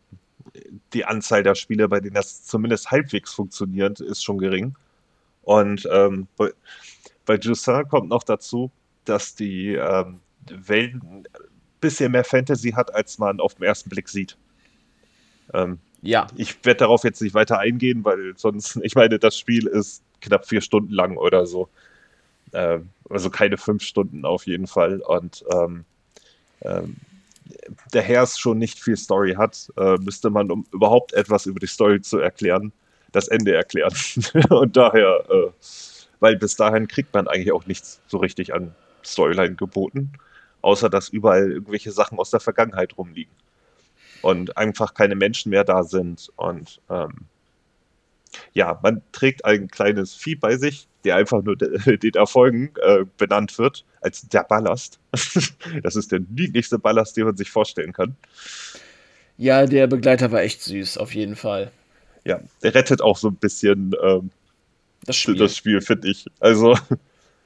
die 0.93 1.05
Anzahl 1.05 1.43
der 1.43 1.55
Spiele, 1.55 1.89
bei 1.89 1.99
denen 1.99 2.15
das 2.15 2.45
zumindest 2.45 2.91
halbwegs 2.91 3.33
funktioniert, 3.33 3.99
ist 3.99 4.23
schon 4.23 4.37
gering. 4.37 4.75
Und 5.41 5.87
ähm, 5.91 6.27
bei, 6.37 6.51
bei 7.25 7.35
Justin 7.35 7.87
kommt 7.89 8.09
noch 8.09 8.23
dazu, 8.23 8.71
dass 9.05 9.35
die 9.35 9.73
ähm, 9.73 10.21
Welt 10.49 10.93
ein 10.93 11.25
bisschen 11.81 12.11
mehr 12.11 12.23
Fantasy 12.23 12.71
hat, 12.71 12.93
als 12.93 13.17
man 13.17 13.39
auf 13.39 13.55
den 13.55 13.63
ersten 13.63 13.89
Blick 13.89 14.07
sieht. 14.07 14.37
Ähm, 15.53 15.79
ja. 16.03 16.27
Ich 16.35 16.63
werde 16.65 16.79
darauf 16.79 17.03
jetzt 17.03 17.21
nicht 17.21 17.33
weiter 17.33 17.59
eingehen, 17.59 18.03
weil 18.03 18.33
sonst, 18.37 18.75
ich 18.83 18.95
meine, 18.95 19.19
das 19.19 19.37
Spiel 19.37 19.67
ist 19.67 20.03
knapp 20.21 20.47
vier 20.47 20.61
Stunden 20.61 20.93
lang 20.93 21.17
oder 21.17 21.45
so. 21.45 21.69
Ähm, 22.51 22.89
also 23.09 23.29
keine 23.29 23.57
fünf 23.57 23.83
Stunden 23.83 24.25
auf 24.25 24.45
jeden 24.45 24.67
Fall. 24.67 24.99
Und 25.01 25.43
ähm, 25.53 25.85
ähm, 26.61 26.97
der 27.93 28.01
Herr 28.01 28.23
es 28.23 28.37
schon 28.37 28.57
nicht 28.57 28.79
viel 28.79 28.97
Story 28.97 29.33
hat, 29.33 29.71
äh, 29.77 29.95
müsste 29.97 30.29
man, 30.29 30.51
um 30.51 30.65
überhaupt 30.71 31.13
etwas 31.13 31.45
über 31.45 31.59
die 31.59 31.67
Story 31.67 32.01
zu 32.01 32.19
erklären, 32.19 32.71
das 33.11 33.27
Ende 33.27 33.55
erklären. 33.55 33.93
Und 34.49 34.75
daher, 34.75 35.23
äh, 35.29 35.51
weil 36.19 36.37
bis 36.37 36.55
dahin 36.55 36.87
kriegt 36.87 37.13
man 37.13 37.27
eigentlich 37.27 37.51
auch 37.51 37.65
nichts 37.65 38.01
so 38.07 38.17
richtig 38.17 38.53
an 38.53 38.73
Storyline 39.05 39.55
geboten, 39.55 40.13
außer 40.61 40.89
dass 40.89 41.09
überall 41.09 41.51
irgendwelche 41.51 41.91
Sachen 41.91 42.17
aus 42.19 42.31
der 42.31 42.39
Vergangenheit 42.39 42.97
rumliegen 42.97 43.33
und 44.23 44.57
einfach 44.57 44.93
keine 44.93 45.15
Menschen 45.15 45.49
mehr 45.49 45.63
da 45.63 45.83
sind. 45.83 46.31
Und 46.37 46.81
ähm, 46.89 47.25
ja, 48.53 48.79
man 48.81 49.01
trägt 49.11 49.45
ein 49.45 49.67
kleines 49.67 50.15
Vieh 50.15 50.35
bei 50.35 50.57
sich, 50.57 50.87
der 51.03 51.17
einfach 51.17 51.43
nur 51.43 51.55
de 51.55 51.97
den 51.97 52.13
Erfolgen 52.13 52.71
äh, 52.81 53.05
benannt 53.17 53.59
wird, 53.59 53.85
als 54.01 54.27
der 54.27 54.43
Ballast. 54.43 54.99
das 55.83 55.95
ist 55.95 56.11
der 56.11 56.21
niedlichste 56.29 56.79
Ballast, 56.79 57.15
den 57.17 57.25
man 57.25 57.37
sich 57.37 57.51
vorstellen 57.51 57.93
kann. 57.93 58.15
Ja, 59.37 59.65
der 59.65 59.87
Begleiter 59.87 60.31
war 60.31 60.41
echt 60.41 60.61
süß, 60.61 60.97
auf 60.97 61.13
jeden 61.13 61.35
Fall. 61.35 61.71
Ja, 62.23 62.39
der 62.63 62.73
rettet 62.73 63.01
auch 63.01 63.17
so 63.17 63.27
ein 63.27 63.35
bisschen 63.35 63.93
ähm, 64.01 64.31
das 65.05 65.17
Spiel, 65.17 65.35
das 65.35 65.57
Spiel 65.57 65.81
finde 65.81 66.09
ich. 66.09 66.25
Also, 66.39 66.77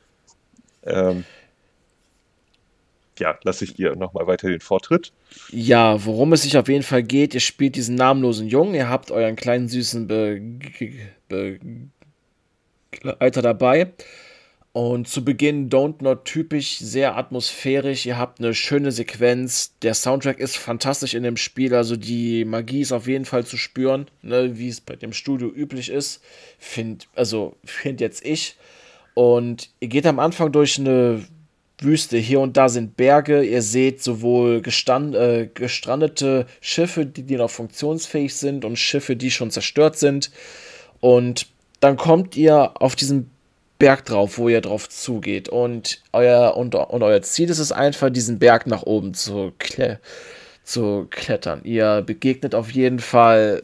ähm, 0.84 1.26
ja, 3.19 3.38
lasse 3.44 3.65
ich 3.65 3.73
dir 3.76 3.95
nochmal 3.95 4.27
weiter 4.27 4.49
den 4.49 4.60
Vortritt. 4.60 5.14
Ja, 5.52 6.03
worum 6.06 6.34
es 6.34 6.44
sich 6.44 6.57
auf 6.57 6.68
jeden 6.68 6.84
Fall 6.84 7.03
geht, 7.03 7.34
ihr 7.34 7.39
spielt 7.39 7.76
diesen 7.76 7.95
namenlosen 7.95 8.48
Jungen, 8.48 8.76
ihr 8.76 8.89
habt 8.89 9.11
euren 9.11 9.35
kleinen 9.35 9.68
süßen 9.68 10.07
Begleiter 12.91 13.41
dabei 13.41 13.94
Und 14.73 15.07
zu 15.07 15.26
Beginn 15.26 15.69
Don't 15.69 16.03
Not 16.03 16.26
typisch, 16.26 16.77
sehr 16.77 17.18
atmosphärisch. 17.18 18.06
Ihr 18.06 18.18
habt 18.18 18.39
eine 18.39 18.53
schöne 18.53 18.91
Sequenz. 18.91 19.73
Der 19.81 19.95
Soundtrack 19.95 20.39
ist 20.39 20.57
fantastisch 20.57 21.15
in 21.15 21.23
dem 21.23 21.38
Spiel. 21.38 21.73
Also 21.73 21.95
die 21.95 22.45
Magie 22.45 22.81
ist 22.81 22.91
auf 22.91 23.07
jeden 23.07 23.26
Fall 23.26 23.45
zu 23.45 23.57
spüren, 23.57 24.06
ne, 24.22 24.60
wie 24.60 24.69
es 24.69 24.81
bei 24.81 24.95
dem 24.95 25.14
Studio 25.14 25.48
üblich 25.49 25.89
ist. 25.89 26.22
Find, 26.60 27.07
also 27.15 27.56
finde 27.64 28.03
jetzt 28.03 28.23
ich. 28.23 28.56
Und 29.15 29.72
ihr 29.80 29.88
geht 29.88 30.06
am 30.06 30.19
Anfang 30.19 30.52
durch 30.52 30.77
eine 30.77 31.26
Wüste. 31.80 32.18
Hier 32.18 32.40
und 32.40 32.58
da 32.58 32.70
sind 32.70 32.98
Berge. 32.98 33.44
Ihr 33.44 33.62
seht 33.62 34.02
sowohl 34.02 34.62
gestand, 34.62 35.16
äh, 35.16 35.48
gestrandete 35.54 36.48
Schiffe, 36.60 37.06
die, 37.06 37.24
die 37.24 37.36
noch 37.36 37.52
funktionsfähig 37.52 38.36
sind, 38.36 38.66
und 38.66 38.78
Schiffe, 38.78 39.16
die 39.16 39.32
schon 39.32 39.52
zerstört 39.52 39.98
sind. 39.98 40.32
Und 40.99 41.48
dann 41.80 41.98
kommt 41.98 42.36
ihr 42.36 42.82
auf 42.82 42.95
diesen 42.95 43.30
Berg 43.80 44.06
drauf, 44.06 44.38
wo 44.40 44.49
ihr 44.49 44.62
drauf 44.62 44.90
zugeht. 44.90 45.49
Und 45.49 46.02
euer, 46.14 46.58
und, 46.58 46.74
und 46.74 47.04
euer 47.04 47.22
Ziel 47.22 47.49
ist 47.49 47.60
es 47.60 47.72
einfach, 47.72 48.10
diesen 48.10 48.40
Berg 48.40 48.66
nach 48.68 48.84
oben 48.84 49.14
zu, 49.14 49.54
kle 49.60 49.99
zu 50.64 51.08
klettern. 51.10 51.62
Ihr 51.64 52.02
begegnet 52.02 52.54
auf 52.54 52.72
jeden 52.72 52.99
Fall 52.99 53.64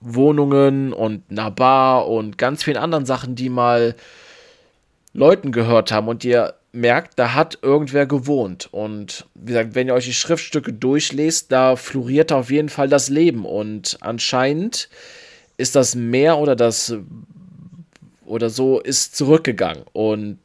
Wohnungen 0.00 0.92
und 0.92 1.22
einer 1.30 1.50
Bar 1.50 2.08
und 2.08 2.38
ganz 2.38 2.64
vielen 2.64 2.78
anderen 2.78 3.04
Sachen, 3.04 3.34
die 3.34 3.50
mal 3.50 3.94
Leuten 5.12 5.52
gehört 5.52 5.92
haben. 5.92 6.08
Und 6.08 6.24
ihr 6.24 6.54
merkt, 6.72 7.18
da 7.18 7.34
hat 7.34 7.58
irgendwer 7.62 8.06
gewohnt. 8.06 8.68
Und 8.72 9.26
wie 9.34 9.46
gesagt, 9.46 9.74
wenn 9.74 9.88
ihr 9.88 9.94
euch 9.94 10.04
die 10.04 10.12
Schriftstücke 10.12 10.72
durchlest, 10.72 11.50
da 11.50 11.76
floriert 11.76 12.32
auf 12.32 12.50
jeden 12.50 12.68
Fall 12.68 12.88
das 12.88 13.08
Leben. 13.08 13.44
Und 13.44 13.98
anscheinend 14.00 14.88
ist 15.56 15.76
das 15.76 15.94
Meer 15.94 16.38
oder 16.38 16.56
das 16.56 16.94
oder 18.24 18.48
so 18.48 18.78
ist 18.78 19.16
zurückgegangen 19.16 19.82
und 19.92 20.38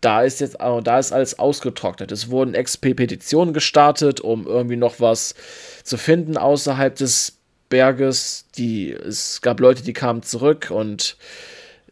da 0.00 0.22
ist 0.22 0.40
jetzt 0.40 0.56
da 0.60 0.98
ist 0.98 1.12
alles 1.12 1.38
ausgetrocknet. 1.38 2.10
Es 2.12 2.30
wurden 2.30 2.54
Expeditionen 2.54 3.52
gestartet, 3.52 4.20
um 4.20 4.46
irgendwie 4.46 4.76
noch 4.76 5.00
was 5.00 5.34
zu 5.82 5.96
finden 5.96 6.36
außerhalb 6.36 6.94
des 6.96 7.38
Berges. 7.68 8.46
Die, 8.56 8.92
es 8.92 9.42
gab 9.42 9.60
Leute, 9.60 9.82
die 9.82 9.92
kamen 9.92 10.22
zurück 10.22 10.70
und 10.70 11.16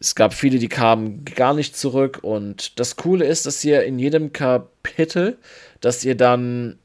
es 0.00 0.14
gab 0.14 0.32
viele, 0.32 0.58
die 0.58 0.68
kamen 0.68 1.24
gar 1.24 1.54
nicht 1.54 1.76
zurück. 1.76 2.20
Und 2.22 2.78
das 2.78 2.96
Coole 2.96 3.24
ist, 3.24 3.46
dass 3.46 3.64
ihr 3.64 3.82
in 3.84 3.98
jedem 3.98 4.32
Kapitel, 4.32 5.38
dass 5.80 6.04
ihr 6.04 6.16
dann, 6.16 6.78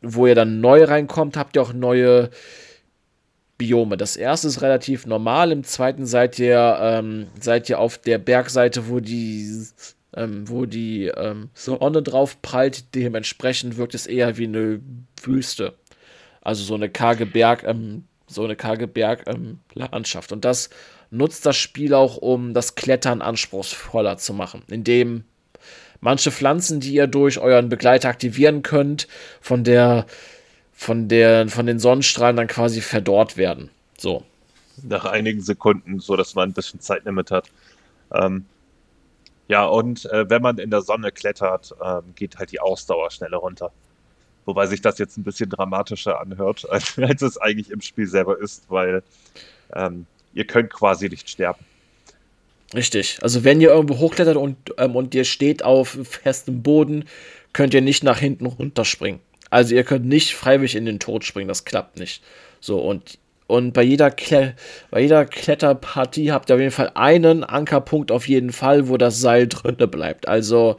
wo 0.00 0.26
ihr 0.26 0.34
dann 0.34 0.60
neu 0.60 0.84
reinkommt, 0.84 1.36
habt 1.36 1.56
ihr 1.56 1.62
auch 1.62 1.72
neue 1.72 2.30
Biome. 3.58 3.96
Das 3.96 4.16
erste 4.16 4.48
ist 4.48 4.62
relativ 4.62 5.06
normal, 5.06 5.52
im 5.52 5.64
zweiten 5.64 6.06
seid 6.06 6.38
ihr, 6.38 6.78
ähm, 6.80 7.26
seid 7.40 7.68
ihr 7.68 7.78
auf 7.78 7.98
der 7.98 8.18
Bergseite, 8.18 8.88
wo 8.88 9.00
die, 9.00 9.66
ähm, 10.14 10.48
wo 10.48 10.66
die 10.66 11.06
ähm, 11.06 11.50
Sonne 11.54 12.02
drauf 12.02 12.40
prallt. 12.42 12.94
Dementsprechend 12.94 13.76
wirkt 13.76 13.94
es 13.94 14.06
eher 14.06 14.36
wie 14.38 14.44
eine 14.44 14.80
Wüste. 15.22 15.74
Also 16.40 16.64
so 16.64 16.74
eine 16.74 16.88
karge 16.88 17.26
Berg, 17.26 17.64
ähm, 17.64 18.04
so 18.26 18.44
eine 18.44 18.56
karge 18.56 18.86
Berglandschaft. 18.86 20.32
Und 20.32 20.44
das 20.44 20.70
nutzt 21.10 21.46
das 21.46 21.56
Spiel 21.56 21.94
auch, 21.94 22.16
um 22.16 22.54
das 22.54 22.74
Klettern 22.74 23.22
anspruchsvoller 23.22 24.18
zu 24.18 24.34
machen, 24.34 24.62
indem 24.68 25.24
manche 26.00 26.30
Pflanzen, 26.30 26.80
die 26.80 26.92
ihr 26.94 27.06
durch 27.06 27.38
euren 27.38 27.68
Begleiter 27.68 28.08
aktivieren 28.08 28.62
könnt, 28.62 29.08
von 29.40 29.64
der 29.64 30.06
von, 30.76 31.08
der, 31.08 31.48
von 31.48 31.66
den 31.66 31.78
Sonnenstrahlen 31.78 32.36
dann 32.36 32.46
quasi 32.48 32.82
verdorrt 32.82 33.38
werden. 33.38 33.70
So. 33.96 34.24
Nach 34.82 35.06
einigen 35.06 35.40
Sekunden, 35.40 36.00
so 36.00 36.16
dass 36.16 36.34
man 36.34 36.50
ein 36.50 36.52
bisschen 36.52 36.80
Zeitlimit 36.80 37.30
hat. 37.30 37.50
Ähm, 38.12 38.44
ja, 39.48 39.64
und 39.64 40.04
äh, 40.06 40.28
wenn 40.28 40.42
man 40.42 40.58
in 40.58 40.70
der 40.70 40.82
Sonne 40.82 41.12
klettert, 41.12 41.74
ähm, 41.82 42.02
geht 42.14 42.38
halt 42.38 42.52
die 42.52 42.60
Ausdauer 42.60 43.10
schneller 43.10 43.38
runter. 43.38 43.72
Wobei 44.44 44.66
sich 44.66 44.82
das 44.82 44.98
jetzt 44.98 45.16
ein 45.16 45.24
bisschen 45.24 45.48
dramatischer 45.48 46.20
anhört, 46.20 46.68
als, 46.70 46.98
als 46.98 47.22
es 47.22 47.38
eigentlich 47.38 47.70
im 47.70 47.80
Spiel 47.80 48.06
selber 48.06 48.38
ist, 48.38 48.66
weil 48.68 49.02
ähm, 49.72 50.06
ihr 50.36 50.46
könnt 50.46 50.72
quasi 50.72 51.08
nicht 51.08 51.28
sterben. 51.28 51.64
Richtig. 52.74 53.18
Also 53.22 53.42
wenn 53.42 53.60
ihr 53.60 53.70
irgendwo 53.70 53.98
hochklettert 53.98 54.36
und, 54.36 54.56
ähm, 54.78 54.94
und 54.94 55.14
ihr 55.14 55.24
steht 55.24 55.64
auf 55.64 55.98
festem 56.02 56.62
Boden, 56.62 57.04
könnt 57.52 57.74
ihr 57.74 57.80
nicht 57.80 58.04
nach 58.04 58.18
hinten 58.18 58.46
runterspringen. 58.46 59.20
Also 59.50 59.74
ihr 59.74 59.84
könnt 59.84 60.04
nicht 60.04 60.34
freiwillig 60.34 60.76
in 60.76 60.84
den 60.84 60.98
Tod 60.98 61.24
springen, 61.24 61.48
das 61.48 61.64
klappt 61.64 61.98
nicht. 61.98 62.22
So, 62.60 62.78
und, 62.80 63.18
und 63.46 63.72
bei, 63.72 63.82
jeder 63.82 64.10
bei 64.90 65.00
jeder 65.00 65.24
Kletterpartie 65.24 66.32
habt 66.32 66.50
ihr 66.50 66.56
auf 66.56 66.60
jeden 66.60 66.72
Fall 66.72 66.90
einen 66.94 67.42
Ankerpunkt 67.44 68.10
auf 68.10 68.28
jeden 68.28 68.52
Fall, 68.52 68.88
wo 68.88 68.96
das 68.96 69.20
Seil 69.20 69.46
drinne 69.48 69.86
bleibt. 69.86 70.28
Also 70.28 70.76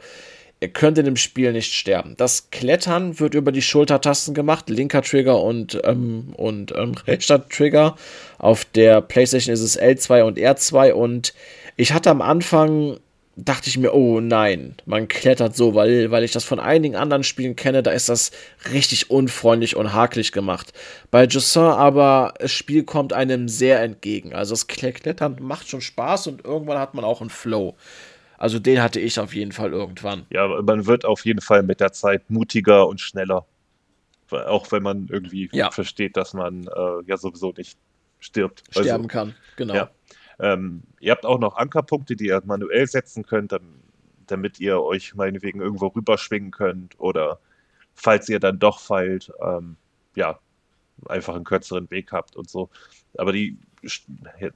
ihr 0.60 0.68
könnt 0.68 0.98
in 0.98 1.04
dem 1.04 1.16
Spiel 1.16 1.52
nicht 1.52 1.72
sterben. 1.72 2.14
Das 2.16 2.50
Klettern 2.50 3.20
wird 3.20 3.34
über 3.34 3.52
die 3.52 3.62
Schultertasten 3.62 4.34
gemacht, 4.34 4.68
linker 4.70 5.02
Trigger 5.02 5.42
und, 5.42 5.80
ähm, 5.84 6.32
und 6.36 6.74
ähm, 6.76 6.94
rechter 7.06 7.48
Trigger. 7.48 7.96
Auf 8.38 8.64
der 8.64 9.00
PlayStation 9.00 9.52
ist 9.52 9.60
es 9.60 9.80
L2 9.80 10.22
und 10.22 10.38
R2 10.38 10.92
und 10.92 11.34
ich 11.76 11.92
hatte 11.92 12.10
am 12.10 12.22
Anfang 12.22 12.98
dachte 13.38 13.68
ich 13.68 13.78
mir, 13.78 13.94
oh 13.94 14.20
nein, 14.20 14.74
man 14.84 15.06
klettert 15.06 15.54
so, 15.54 15.74
weil, 15.74 16.10
weil 16.10 16.24
ich 16.24 16.32
das 16.32 16.42
von 16.42 16.58
einigen 16.58 16.96
anderen 16.96 17.22
Spielen 17.22 17.54
kenne, 17.54 17.84
da 17.84 17.92
ist 17.92 18.08
das 18.08 18.32
richtig 18.72 19.10
unfreundlich 19.10 19.76
und 19.76 19.92
hakelig 19.92 20.32
gemacht. 20.32 20.72
Bei 21.12 21.24
Jussin 21.24 21.62
aber, 21.62 22.34
das 22.40 22.50
Spiel 22.50 22.82
kommt 22.82 23.12
einem 23.12 23.48
sehr 23.48 23.80
entgegen. 23.80 24.34
Also 24.34 24.54
das 24.54 24.66
Klettern 24.66 25.36
macht 25.40 25.68
schon 25.68 25.80
Spaß 25.80 26.26
und 26.26 26.44
irgendwann 26.44 26.78
hat 26.78 26.94
man 26.94 27.04
auch 27.04 27.20
einen 27.20 27.30
Flow. 27.30 27.76
Also 28.38 28.58
den 28.60 28.80
hatte 28.80 29.00
ich 29.00 29.18
auf 29.18 29.34
jeden 29.34 29.52
Fall 29.52 29.72
irgendwann. 29.72 30.24
Ja, 30.30 30.46
man 30.62 30.86
wird 30.86 31.04
auf 31.04 31.24
jeden 31.26 31.40
Fall 31.40 31.62
mit 31.62 31.80
der 31.80 31.92
Zeit 31.92 32.30
mutiger 32.30 32.86
und 32.86 33.00
schneller. 33.00 33.46
Auch 34.30 34.70
wenn 34.70 34.82
man 34.82 35.08
irgendwie 35.10 35.48
ja. 35.52 35.70
versteht, 35.70 36.16
dass 36.16 36.34
man 36.34 36.66
äh, 36.68 37.02
ja 37.06 37.16
sowieso 37.16 37.52
nicht 37.56 37.78
stirbt. 38.20 38.62
Sterben 38.70 38.90
also, 38.90 39.08
kann, 39.08 39.34
genau. 39.56 39.74
Ja. 39.74 39.90
Ähm, 40.38 40.82
ihr 41.00 41.12
habt 41.12 41.26
auch 41.26 41.40
noch 41.40 41.56
Ankerpunkte, 41.56 42.14
die 42.14 42.26
ihr 42.26 42.40
manuell 42.44 42.86
setzen 42.86 43.24
könnt, 43.26 43.54
damit 44.26 44.60
ihr 44.60 44.80
euch 44.80 45.14
meinetwegen 45.14 45.60
irgendwo 45.60 45.88
rüberschwingen 45.88 46.52
könnt 46.52 46.98
oder 47.00 47.40
falls 47.94 48.28
ihr 48.28 48.38
dann 48.38 48.58
doch 48.58 48.78
fallt, 48.78 49.32
ähm, 49.42 49.76
ja, 50.14 50.38
einfach 51.06 51.34
einen 51.34 51.44
kürzeren 51.44 51.90
Weg 51.90 52.12
habt 52.12 52.36
und 52.36 52.48
so. 52.48 52.70
Aber 53.16 53.32
die, 53.32 53.58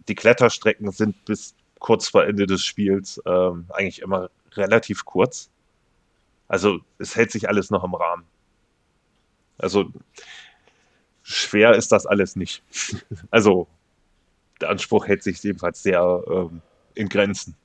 die 0.09 0.15
Kletterstrecken 0.15 0.91
sind 0.93 1.25
bis 1.25 1.55
kurz 1.83 2.09
vor 2.09 2.25
Ende 2.25 2.47
des 2.47 2.65
Spiels 2.65 3.21
ähm, 3.27 3.67
eigentlich 3.71 4.01
immer 4.01 4.31
relativ 4.53 5.05
kurz. 5.05 5.51
Also 6.49 6.79
es 6.99 7.17
hält 7.17 7.33
sich 7.33 7.49
alles 7.49 7.71
noch 7.71 7.83
im 7.83 7.95
Rahmen. 7.95 8.25
Also 9.59 9.93
schwer 11.23 11.75
ist 11.75 11.93
das 11.93 12.07
alles 12.07 12.37
nicht. 12.37 12.63
also 13.31 13.67
der 14.61 14.71
Anspruch 14.71 15.07
hält 15.09 15.25
sich 15.25 15.43
jedenfalls 15.43 15.83
sehr 15.83 16.23
ähm, 16.29 16.63
in 16.95 17.09
Grenzen. 17.09 17.57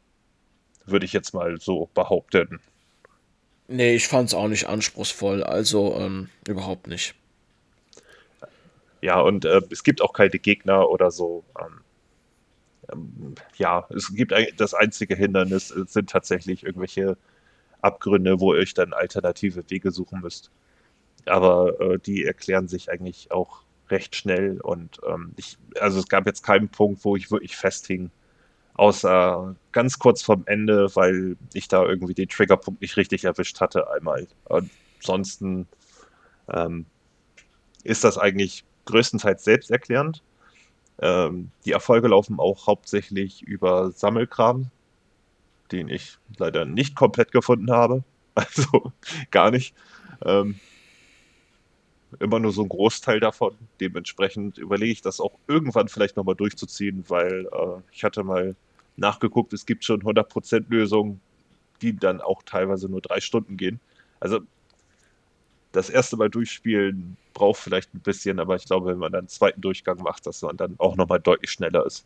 Würde 0.86 1.06
ich 1.06 1.14
jetzt 1.14 1.34
mal 1.34 1.60
so 1.60 1.90
behaupten. 1.94 2.60
Nee, 3.68 3.96
ich 3.96 4.08
fand 4.08 4.30
es 4.30 4.34
auch 4.34 4.48
nicht 4.48 4.68
anspruchsvoll, 4.68 5.44
also 5.44 5.96
ähm, 6.00 6.30
überhaupt 6.48 6.88
nicht. 6.88 7.14
Ja, 9.02 9.20
und 9.20 9.46
äh, 9.46 9.62
es 9.70 9.84
gibt 9.84 10.02
auch 10.02 10.14
keine 10.14 10.40
Gegner 10.40 10.90
oder 10.90 11.12
so. 11.12 11.44
Ähm, 11.60 11.82
ja, 13.58 13.88
es 13.90 14.14
gibt 14.14 14.34
das 14.58 14.74
einzige 14.74 15.16
Hindernis 15.16 15.70
sind 15.70 16.10
tatsächlich 16.10 16.64
irgendwelche 16.64 17.18
Abgründe, 17.82 18.40
wo 18.40 18.54
ihr 18.54 18.62
euch 18.62 18.74
dann 18.74 18.94
alternative 18.94 19.70
Wege 19.70 19.92
suchen 19.92 20.22
müsst. 20.22 20.52
Aber 21.26 21.80
äh, 21.82 22.00
die 22.00 22.26
erklären 22.26 22.68
sich 22.68 22.90
eigentlich 22.90 23.32
auch 23.32 23.64
recht 23.90 24.16
schnell 24.16 24.60
und 24.62 25.00
ähm, 25.08 25.34
ich, 25.38 25.58
also 25.80 26.00
es 26.00 26.08
gab 26.08 26.26
jetzt 26.26 26.44
keinen 26.44 26.70
Punkt, 26.70 27.04
wo 27.06 27.16
ich 27.16 27.32
wirklich 27.32 27.56
festhing, 27.56 28.12
außer 28.76 29.56
ganz 29.72 30.00
kurz 30.00 30.22
vorm 30.22 30.44
Ende, 30.46 30.94
weil 30.96 31.38
ich 31.54 31.68
da 31.68 31.84
irgendwie 31.84 32.14
den 32.14 32.30
Triggerpunkt 32.30 32.82
nicht 32.82 32.98
richtig 32.98 33.26
erwischt 33.26 33.60
hatte 33.62 33.90
einmal. 33.92 34.28
Ansonsten 35.00 35.68
ähm, 36.54 36.86
ist 37.84 38.04
das 38.04 38.18
eigentlich 38.18 38.66
größtenteils 38.86 39.44
selbsterklärend. 39.44 40.24
Ähm, 41.00 41.52
die 41.66 41.72
Erfolge 41.72 42.08
laufen 42.08 42.40
auch 42.40 42.68
hauptsächlich 42.68 43.44
über 43.44 43.92
Sammelkram, 43.92 44.72
den 45.72 45.90
ich 45.90 46.18
leider 46.38 46.66
nicht 46.66 46.96
komplett 46.96 47.32
gefunden 47.32 47.72
habe. 47.72 48.04
Also 48.38 48.92
gar 49.32 49.50
nicht. 49.50 49.74
Ähm, 50.24 50.60
immer 52.20 52.40
nur 52.40 52.52
so 52.52 52.62
ein 52.62 52.70
Großteil 52.70 53.20
davon. 53.20 53.56
Dementsprechend 53.80 54.60
überlege 54.60 54.92
ich 54.92 55.02
das 55.02 55.20
auch 55.20 55.40
irgendwann 55.48 55.88
vielleicht 55.88 56.18
nochmal 56.18 56.36
durchzuziehen, 56.36 57.04
weil 57.08 57.48
äh, 57.52 57.82
ich 57.92 58.04
hatte 58.04 58.24
mal 58.24 58.56
nachgeguckt, 58.96 59.54
es 59.54 59.66
gibt 59.66 59.86
schon 59.86 60.04
100% 60.04 60.66
Lösungen, 60.70 61.20
die 61.82 61.96
dann 61.96 62.22
auch 62.22 62.44
teilweise 62.44 62.90
nur 62.90 63.02
drei 63.02 63.20
Stunden 63.20 63.58
gehen. 63.58 63.80
Also 64.20 64.42
das 65.78 65.90
erste 65.90 66.18
Mal 66.18 66.30
durchspielen 66.30 67.18
braucht 67.34 67.60
vielleicht 67.60 67.94
ein 67.94 68.00
bisschen, 68.00 68.40
aber 68.40 68.56
ich 68.56 68.66
glaube, 68.66 68.90
wenn 68.90 68.98
man 68.98 69.12
dann 69.12 69.20
einen 69.20 69.28
zweiten 69.30 69.62
Durchgang 69.62 70.02
macht, 70.02 70.26
dass 70.26 70.42
man 70.42 70.58
dann 70.58 70.76
auch 70.80 70.96
nochmal 70.96 71.20
deutlich 71.20 71.52
schneller 71.52 71.86
ist. 71.86 72.06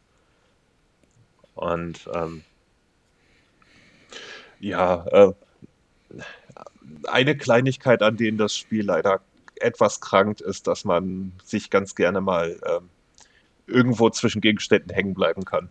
Und 1.56 2.10
ähm, 2.14 2.43
Ja, 4.60 5.06
äh, 5.07 5.34
eine 7.07 7.38
Kleinigkeit, 7.38 8.03
an 8.03 8.18
denen 8.18 8.38
das 8.38 8.56
Spiel 8.56 8.85
leider 8.85 9.22
etwas 9.56 10.02
krankt, 10.02 10.41
ist, 10.41 10.68
dass 10.68 10.84
man 10.85 11.31
sich 11.43 11.69
ganz 11.69 11.95
gerne 11.95 12.19
mal 12.19 12.60
ähm, 12.68 12.89
irgendwo 13.68 14.10
zwischen 14.10 14.41
Gegenständen 14.41 14.93
hängen 14.93 15.14
bleiben 15.14 15.45
kann. 15.45 15.69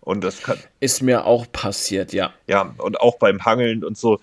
Und 0.00 0.22
das 0.22 0.42
kann. 0.42 0.58
Ist 0.80 1.02
mir 1.02 1.24
auch 1.24 1.50
passiert, 1.50 2.12
ja. 2.12 2.32
Ja, 2.46 2.74
und 2.78 3.00
auch 3.00 3.18
beim 3.18 3.44
Hangeln 3.44 3.84
und 3.84 3.96
so. 3.96 4.20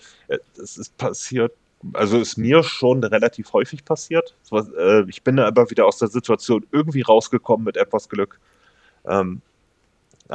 Es 0.56 0.78
ist 0.78 0.96
passiert, 0.96 1.52
also 1.92 2.18
ist 2.18 2.36
mir 2.36 2.62
schon 2.62 3.02
relativ 3.04 3.52
häufig 3.52 3.84
passiert. 3.84 4.34
Äh, 4.50 5.08
ich 5.08 5.22
bin 5.22 5.36
da 5.36 5.46
aber 5.46 5.70
wieder 5.70 5.86
aus 5.86 5.98
der 5.98 6.08
Situation 6.08 6.66
irgendwie 6.70 7.02
rausgekommen 7.02 7.64
mit 7.64 7.76
etwas 7.76 8.08
Glück. 8.08 8.40
Ähm, 9.06 9.42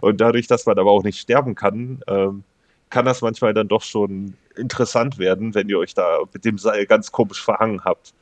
und 0.00 0.20
dadurch, 0.20 0.46
dass 0.46 0.66
man 0.66 0.78
aber 0.78 0.90
auch 0.90 1.02
nicht 1.02 1.18
sterben 1.18 1.54
kann, 1.54 2.02
ähm, 2.06 2.44
kann 2.90 3.04
das 3.04 3.22
manchmal 3.22 3.54
dann 3.54 3.68
doch 3.68 3.82
schon 3.82 4.34
interessant 4.56 5.18
werden, 5.18 5.54
wenn 5.54 5.68
ihr 5.68 5.78
euch 5.78 5.94
da 5.94 6.20
mit 6.32 6.44
dem 6.44 6.58
Seil 6.58 6.86
ganz 6.86 7.10
komisch 7.10 7.42
verhangen 7.42 7.84
habt, 7.84 8.14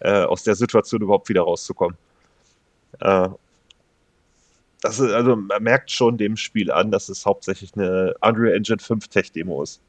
äh, 0.00 0.22
aus 0.24 0.42
der 0.42 0.54
Situation 0.54 1.00
überhaupt 1.00 1.28
wieder 1.28 1.42
rauszukommen. 1.42 1.96
Äh, 3.00 3.28
das 4.80 5.00
ist, 5.00 5.12
also 5.12 5.36
man 5.36 5.62
merkt 5.62 5.90
schon 5.90 6.18
dem 6.18 6.36
Spiel 6.36 6.70
an, 6.70 6.90
dass 6.90 7.08
es 7.08 7.26
hauptsächlich 7.26 7.74
eine 7.74 8.14
Unreal 8.20 8.54
Engine 8.54 8.78
5 8.78 9.08
Tech-Demo 9.08 9.62
ist, 9.62 9.80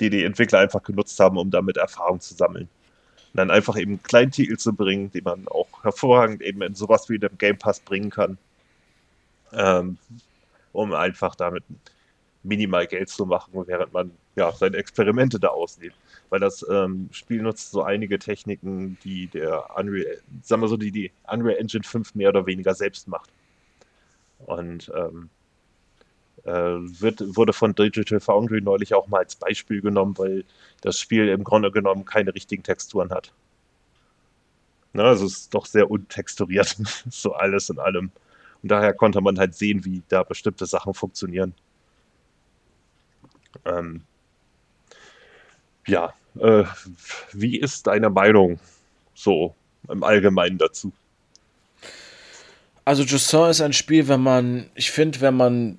die 0.00 0.10
die 0.10 0.24
Entwickler 0.24 0.60
einfach 0.60 0.82
genutzt 0.82 1.18
haben, 1.20 1.36
um 1.36 1.50
damit 1.50 1.76
Erfahrung 1.76 2.20
zu 2.20 2.34
sammeln. 2.34 2.68
Und 3.32 3.38
dann 3.38 3.50
einfach 3.50 3.76
eben 3.78 4.02
Kleintitel 4.02 4.56
zu 4.56 4.72
bringen, 4.74 5.10
die 5.10 5.22
man 5.22 5.46
auch 5.48 5.68
hervorragend 5.82 6.42
eben 6.42 6.62
in 6.62 6.74
sowas 6.74 7.08
wie 7.08 7.18
dem 7.18 7.38
Game 7.38 7.58
Pass 7.58 7.80
bringen 7.80 8.10
kann, 8.10 8.38
ähm, 9.52 9.98
um 10.72 10.92
einfach 10.92 11.34
damit 11.34 11.64
minimal 12.42 12.86
Geld 12.86 13.08
zu 13.08 13.24
machen, 13.24 13.52
während 13.66 13.92
man 13.92 14.10
ja 14.36 14.50
seine 14.52 14.76
Experimente 14.76 15.38
da 15.38 15.48
auslebt. 15.48 15.96
Weil 16.30 16.40
das 16.40 16.66
ähm, 16.68 17.08
Spiel 17.12 17.42
nutzt 17.42 17.70
so 17.70 17.82
einige 17.82 18.18
Techniken, 18.18 18.98
die 19.04 19.28
der 19.28 19.76
Unreal, 19.76 20.18
sagen 20.42 20.62
wir 20.62 20.68
so, 20.68 20.76
die 20.76 20.90
die 20.90 21.12
Unreal 21.30 21.58
Engine 21.58 21.84
5 21.84 22.14
mehr 22.14 22.30
oder 22.30 22.46
weniger 22.46 22.74
selbst 22.74 23.06
macht. 23.06 23.30
Und 24.46 24.90
ähm, 24.96 25.28
äh, 25.28 25.41
wird, 26.44 27.36
wurde 27.36 27.52
von 27.52 27.74
Digital 27.74 28.20
Foundry 28.20 28.60
neulich 28.60 28.94
auch 28.94 29.06
mal 29.08 29.18
als 29.18 29.36
Beispiel 29.36 29.80
genommen, 29.80 30.18
weil 30.18 30.44
das 30.80 30.98
Spiel 30.98 31.28
im 31.28 31.44
Grunde 31.44 31.70
genommen 31.70 32.04
keine 32.04 32.34
richtigen 32.34 32.62
Texturen 32.62 33.10
hat. 33.10 33.32
Na, 34.92 35.04
also 35.04 35.26
es 35.26 35.32
ist 35.32 35.54
doch 35.54 35.66
sehr 35.66 35.90
untexturiert, 35.90 36.76
so 37.10 37.32
alles 37.34 37.70
in 37.70 37.78
allem. 37.78 38.10
Und 38.62 38.70
daher 38.70 38.92
konnte 38.92 39.20
man 39.20 39.38
halt 39.38 39.54
sehen, 39.54 39.84
wie 39.84 40.02
da 40.08 40.22
bestimmte 40.22 40.66
Sachen 40.66 40.94
funktionieren. 40.94 41.54
Ähm, 43.64 44.02
ja, 45.86 46.12
äh, 46.38 46.64
wie 47.32 47.58
ist 47.58 47.86
deine 47.86 48.10
Meinung 48.10 48.58
so 49.14 49.54
im 49.88 50.02
Allgemeinen 50.02 50.58
dazu? 50.58 50.92
Also 52.84 53.04
Jussin 53.04 53.50
ist 53.50 53.60
ein 53.60 53.72
Spiel, 53.72 54.08
wenn 54.08 54.22
man, 54.22 54.70
ich 54.74 54.90
finde, 54.90 55.20
wenn 55.20 55.36
man 55.36 55.78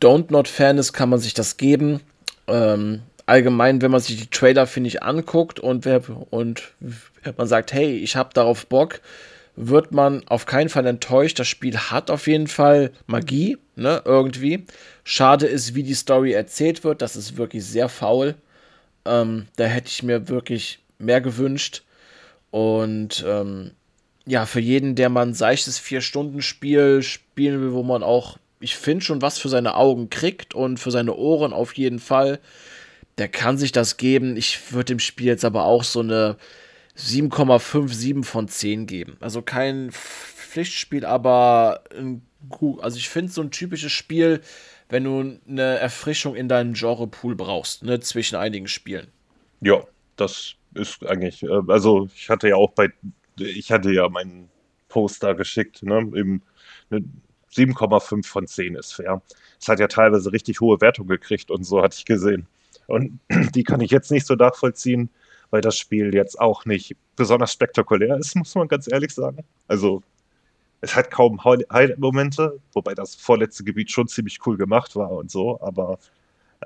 Don't 0.00 0.30
Not 0.30 0.48
Fan 0.48 0.78
ist, 0.78 0.92
kann 0.92 1.08
man 1.08 1.18
sich 1.18 1.34
das 1.34 1.56
geben. 1.56 2.00
Ähm, 2.46 3.02
allgemein, 3.26 3.82
wenn 3.82 3.90
man 3.90 4.00
sich 4.00 4.18
die 4.18 4.30
Trailer, 4.30 4.66
finde 4.66 4.88
ich, 4.88 5.02
anguckt 5.02 5.60
und, 5.60 5.84
wer, 5.84 6.02
und 6.30 6.72
man 7.36 7.46
sagt, 7.46 7.72
hey, 7.72 7.96
ich 7.96 8.16
habe 8.16 8.30
darauf 8.34 8.66
Bock, 8.66 9.00
wird 9.56 9.92
man 9.92 10.26
auf 10.28 10.46
keinen 10.46 10.68
Fall 10.68 10.86
enttäuscht. 10.86 11.38
Das 11.38 11.48
Spiel 11.48 11.76
hat 11.76 12.10
auf 12.10 12.26
jeden 12.26 12.48
Fall 12.48 12.90
Magie, 13.06 13.58
ne, 13.76 14.02
irgendwie. 14.04 14.66
Schade 15.04 15.46
ist, 15.46 15.74
wie 15.74 15.82
die 15.82 15.94
Story 15.94 16.32
erzählt 16.32 16.84
wird. 16.84 17.02
Das 17.02 17.16
ist 17.16 17.36
wirklich 17.36 17.64
sehr 17.64 17.88
faul. 17.88 18.34
Ähm, 19.04 19.46
da 19.56 19.64
hätte 19.64 19.88
ich 19.88 20.02
mir 20.02 20.28
wirklich 20.28 20.80
mehr 20.98 21.20
gewünscht. 21.20 21.82
Und 22.50 23.24
ähm, 23.26 23.72
ja, 24.26 24.46
für 24.46 24.60
jeden, 24.60 24.94
der 24.94 25.08
mal 25.08 25.26
ein 25.26 25.34
seichtes 25.34 25.78
Vier-Stunden-Spiel 25.78 27.02
spielen 27.02 27.60
will, 27.60 27.72
wo 27.72 27.82
man 27.82 28.02
auch, 28.02 28.38
ich 28.60 28.76
finde, 28.76 29.04
schon 29.04 29.22
was 29.22 29.38
für 29.38 29.48
seine 29.48 29.74
Augen 29.74 30.10
kriegt 30.10 30.54
und 30.54 30.78
für 30.78 30.90
seine 30.90 31.14
Ohren 31.14 31.52
auf 31.52 31.74
jeden 31.74 31.98
Fall, 31.98 32.40
der 33.18 33.28
kann 33.28 33.58
sich 33.58 33.72
das 33.72 33.96
geben. 33.96 34.36
Ich 34.36 34.72
würde 34.72 34.86
dem 34.86 34.98
Spiel 34.98 35.26
jetzt 35.26 35.44
aber 35.44 35.64
auch 35.64 35.84
so 35.84 36.00
eine 36.00 36.36
7,57 36.96 38.24
von 38.24 38.48
10 38.48 38.86
geben. 38.86 39.16
Also 39.20 39.42
kein 39.42 39.90
Pflichtspiel, 39.92 41.04
aber 41.04 41.82
gut. 42.48 42.80
Also 42.82 42.98
ich 42.98 43.08
finde 43.08 43.32
so 43.32 43.42
ein 43.42 43.50
typisches 43.50 43.92
Spiel, 43.92 44.40
wenn 44.88 45.04
du 45.04 45.38
eine 45.48 45.78
Erfrischung 45.78 46.36
in 46.36 46.48
deinem 46.48 46.74
Genre-Pool 46.74 47.34
brauchst, 47.34 47.82
ne, 47.82 48.00
zwischen 48.00 48.36
einigen 48.36 48.68
Spielen. 48.68 49.08
Ja, 49.60 49.82
das 50.16 50.54
ist 50.74 51.04
eigentlich, 51.06 51.42
äh, 51.42 51.60
also 51.68 52.08
ich 52.14 52.28
hatte 52.28 52.48
ja 52.48 52.56
auch 52.56 52.72
bei, 52.72 52.90
ich 53.38 53.72
hatte 53.72 53.92
ja 53.92 54.08
meinen 54.08 54.48
Poster 54.88 55.34
geschickt, 55.34 55.82
ne, 55.82 55.98
eben 56.14 56.42
eine 56.90 57.04
7,5 57.54 58.26
von 58.26 58.46
10 58.46 58.74
ist 58.74 58.94
fair. 58.94 59.22
Es 59.60 59.68
hat 59.68 59.80
ja 59.80 59.88
teilweise 59.88 60.32
richtig 60.32 60.60
hohe 60.60 60.80
Wertung 60.80 61.06
gekriegt 61.06 61.50
und 61.50 61.64
so 61.64 61.82
hatte 61.82 61.96
ich 61.98 62.04
gesehen. 62.04 62.46
Und 62.86 63.20
die 63.54 63.64
kann 63.64 63.80
ich 63.80 63.90
jetzt 63.90 64.10
nicht 64.10 64.26
so 64.26 64.34
nachvollziehen, 64.34 65.10
weil 65.50 65.60
das 65.60 65.78
Spiel 65.78 66.14
jetzt 66.14 66.40
auch 66.40 66.64
nicht 66.64 66.96
besonders 67.16 67.52
spektakulär 67.52 68.16
ist, 68.16 68.34
muss 68.36 68.54
man 68.54 68.68
ganz 68.68 68.90
ehrlich 68.90 69.14
sagen. 69.14 69.44
Also 69.68 70.02
es 70.80 70.94
hat 70.94 71.10
kaum 71.10 71.42
Highlight-Momente, 71.44 72.60
wobei 72.72 72.94
das 72.94 73.14
vorletzte 73.14 73.64
Gebiet 73.64 73.90
schon 73.90 74.08
ziemlich 74.08 74.44
cool 74.46 74.56
gemacht 74.56 74.96
war 74.96 75.12
und 75.12 75.30
so, 75.30 75.60
aber 75.60 75.98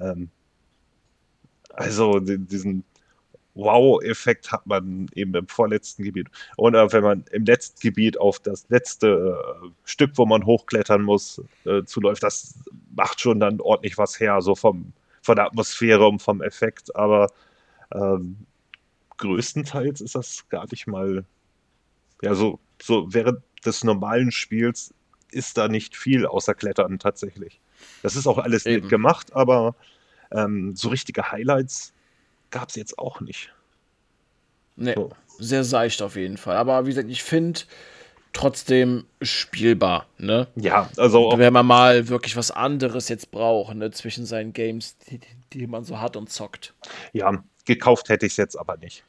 ähm, 0.01 0.31
also 1.73 2.19
diesen 2.19 2.85
Wow-Effekt 3.59 4.53
hat 4.53 4.67
man 4.67 5.09
eben 5.15 5.35
im 5.35 5.49
vorletzten 5.49 6.05
Gebiet. 6.05 6.29
Und 6.57 6.75
wenn 6.75 7.03
man 7.03 7.25
im 7.33 7.45
letzten 7.45 7.81
Gebiet 7.81 8.19
auf 8.19 8.39
das 8.39 8.65
letzte 8.69 9.37
äh, 9.37 9.69
Stück, 9.85 10.13
wo 10.15 10.27
man 10.27 10.47
hochklettern 10.47 11.03
muss, 11.03 11.43
äh, 11.65 11.83
zuläuft, 11.85 12.23
das 12.23 12.55
macht 12.95 13.21
schon 13.21 13.41
dann 13.41 13.61
ordentlich 13.61 13.99
was 13.99 14.21
her, 14.21 14.41
so 14.43 14.55
vom, 14.55 14.93
von 15.23 15.37
der 15.37 15.47
Atmosphäre 15.47 16.07
und 16.07 16.23
vom 16.23 16.41
Effekt. 16.41 16.95
Aber 16.95 17.27
ähm, 17.93 18.37
größtenteils 19.17 20.01
ist 20.03 20.15
das 20.15 20.49
gar 20.51 20.67
nicht 20.71 20.87
mal, 20.87 21.25
ja, 22.23 22.35
so, 22.35 22.61
so 22.81 23.13
während 23.13 23.41
des 23.67 23.83
normalen 23.83 24.31
Spiels 24.31 24.95
ist 25.33 25.59
da 25.59 25.67
nicht 25.67 25.97
viel 25.97 26.27
außer 26.27 26.55
Klettern 26.55 27.01
tatsächlich. 27.01 27.61
Das 28.03 28.15
ist 28.15 28.29
auch 28.29 28.39
alles 28.39 28.67
Eben. 28.67 28.83
nett 28.83 28.91
gemacht, 28.91 29.35
aber 29.35 29.75
ähm, 30.31 30.77
so 30.77 30.91
richtige 30.91 31.33
Highlights 31.33 31.93
gab 32.51 32.69
es 32.71 32.77
jetzt 32.77 32.99
auch 32.99 33.21
nicht. 33.21 33.53
Nee, 34.77 34.95
so. 34.95 35.11
sehr 35.39 35.65
seicht 35.65 36.03
auf 36.03 36.17
jeden 36.17 36.37
Fall. 36.37 36.57
Aber 36.57 36.87
wie 36.87 36.91
gesagt, 36.91 37.11
ich 37.11 37.23
finde 37.23 37.61
trotzdem 38.33 39.07
spielbar, 39.21 40.07
ne? 40.19 40.47
Ja, 40.55 40.89
also. 40.97 41.33
Wenn 41.37 41.53
man 41.53 41.67
mal 41.67 42.09
wirklich 42.09 42.37
was 42.37 42.51
anderes 42.51 43.09
jetzt 43.09 43.31
braucht, 43.31 43.75
ne, 43.75 43.91
zwischen 43.91 44.27
seinen 44.27 44.53
Games, 44.53 44.97
die, 45.11 45.21
die 45.53 45.67
man 45.67 45.85
so 45.85 46.01
hat 46.01 46.17
und 46.17 46.31
zockt. 46.31 46.75
Ja, 47.13 47.43
gekauft 47.65 48.09
hätte 48.09 48.27
ich 48.27 48.33
es 48.33 48.37
jetzt 48.37 48.57
aber 48.57 48.77
nicht. 48.77 49.05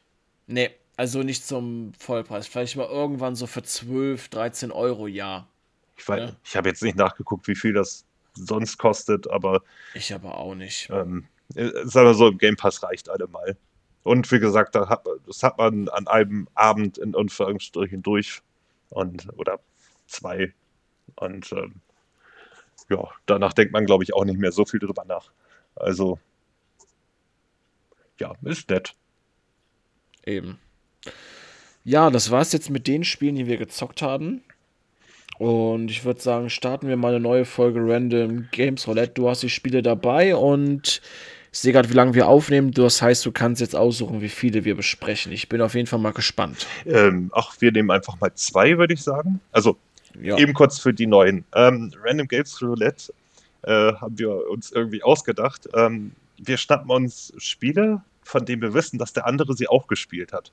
Nee, 0.47 0.71
also 0.97 1.21
nicht 1.21 1.45
zum 1.45 1.93
Vollpreis. 1.97 2.47
Vielleicht 2.47 2.75
mal 2.75 2.87
irgendwann 2.87 3.35
so 3.35 3.45
für 3.45 3.63
12, 3.63 4.29
13 4.29 4.71
Euro, 4.71 5.07
ja. 5.07 5.47
Ich, 5.95 6.07
ja. 6.07 6.31
ich 6.43 6.55
habe 6.55 6.69
jetzt 6.69 6.81
nicht 6.81 6.97
nachgeguckt, 6.97 7.47
wie 7.47 7.55
viel 7.55 7.73
das 7.73 8.05
sonst 8.33 8.77
kostet, 8.77 9.29
aber. 9.29 9.61
Ich 9.93 10.13
aber 10.13 10.37
auch 10.37 10.55
nicht. 10.55 10.89
Ähm, 10.91 11.25
äh, 11.25 11.38
sagen 11.55 12.07
wir 12.07 12.13
so, 12.13 12.27
im 12.27 12.37
Game 12.37 12.55
Pass 12.55 12.83
reicht 12.83 13.09
allemal. 13.09 13.57
Und 14.03 14.31
wie 14.31 14.39
gesagt, 14.39 14.75
da 14.75 14.87
hat, 14.89 15.05
das 15.25 15.43
hat 15.43 15.57
man 15.57 15.89
an 15.89 16.07
einem 16.07 16.47
Abend 16.53 16.97
in 16.97 17.15
Anführungsstrichen 17.15 18.01
durch. 18.01 18.41
Und, 18.89 19.27
oder 19.37 19.59
zwei. 20.07 20.53
Und 21.15 21.51
ähm, 21.51 21.81
ja, 22.89 23.07
danach 23.25 23.53
denkt 23.53 23.73
man, 23.73 23.85
glaube 23.85 24.03
ich, 24.03 24.13
auch 24.13 24.25
nicht 24.25 24.39
mehr 24.39 24.51
so 24.51 24.65
viel 24.65 24.79
drüber 24.79 25.05
nach. 25.05 25.31
Also, 25.75 26.19
ja, 28.19 28.33
ist 28.43 28.69
nett. 28.69 28.95
Eben. 30.25 30.59
Ja, 31.83 32.09
das 32.09 32.31
war 32.31 32.41
es 32.41 32.51
jetzt 32.51 32.69
mit 32.69 32.87
den 32.87 33.03
Spielen, 33.03 33.35
die 33.35 33.47
wir 33.47 33.57
gezockt 33.57 34.01
haben. 34.01 34.43
Und 35.37 35.89
ich 35.89 36.03
würde 36.03 36.19
sagen, 36.19 36.49
starten 36.49 36.89
wir 36.89 36.97
mal 36.97 37.13
eine 37.13 37.21
neue 37.21 37.45
Folge 37.45 37.79
Random 37.81 38.49
Games 38.51 38.87
Roulette. 38.87 39.13
Du 39.13 39.29
hast 39.29 39.41
die 39.41 39.49
Spiele 39.49 39.81
dabei 39.81 40.35
und 40.35 41.01
ich 41.51 41.59
sehe 41.59 41.73
gerade, 41.73 41.89
wie 41.89 41.93
lange 41.93 42.13
wir 42.13 42.27
aufnehmen. 42.27 42.71
Das 42.71 43.01
heißt, 43.01 43.25
du 43.25 43.31
kannst 43.31 43.61
jetzt 43.61 43.75
aussuchen, 43.75 44.21
wie 44.21 44.29
viele 44.29 44.65
wir 44.65 44.75
besprechen. 44.75 45.31
Ich 45.31 45.49
bin 45.49 45.61
auf 45.61 45.73
jeden 45.73 45.87
Fall 45.87 45.99
mal 45.99 46.13
gespannt. 46.13 46.67
Ähm, 46.85 47.31
ach, 47.33 47.55
wir 47.59 47.71
nehmen 47.71 47.89
einfach 47.89 48.19
mal 48.19 48.33
zwei, 48.35 48.77
würde 48.77 48.93
ich 48.93 49.01
sagen. 49.01 49.39
Also 49.51 49.77
ja. 50.19 50.37
eben 50.37 50.53
kurz 50.53 50.79
für 50.79 50.93
die 50.93 51.07
neuen. 51.07 51.45
Ähm, 51.55 51.91
Random 52.03 52.27
Games 52.27 52.61
Roulette 52.61 53.11
äh, 53.63 53.93
haben 53.93 54.17
wir 54.19 54.49
uns 54.49 54.71
irgendwie 54.71 55.01
ausgedacht. 55.01 55.67
Ähm, 55.73 56.11
wir 56.37 56.57
schnappen 56.57 56.89
uns 56.91 57.33
Spiele, 57.37 58.01
von 58.23 58.45
denen 58.45 58.61
wir 58.61 58.73
wissen, 58.73 58.99
dass 58.99 59.13
der 59.13 59.25
andere 59.25 59.55
sie 59.55 59.67
auch 59.67 59.87
gespielt 59.87 60.33
hat. 60.33 60.51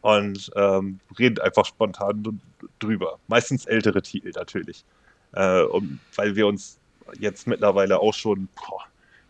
Und 0.00 0.50
ähm, 0.56 1.00
reden 1.18 1.40
einfach 1.40 1.64
spontan 1.64 2.40
drüber. 2.78 3.18
Meistens 3.28 3.66
ältere 3.66 4.02
Titel 4.02 4.32
natürlich. 4.34 4.84
Äh, 5.32 5.62
und 5.62 6.00
weil 6.14 6.36
wir 6.36 6.46
uns 6.46 6.78
jetzt 7.18 7.46
mittlerweile 7.46 7.98
auch 8.00 8.14
schon, 8.14 8.48
boah, 8.56 8.84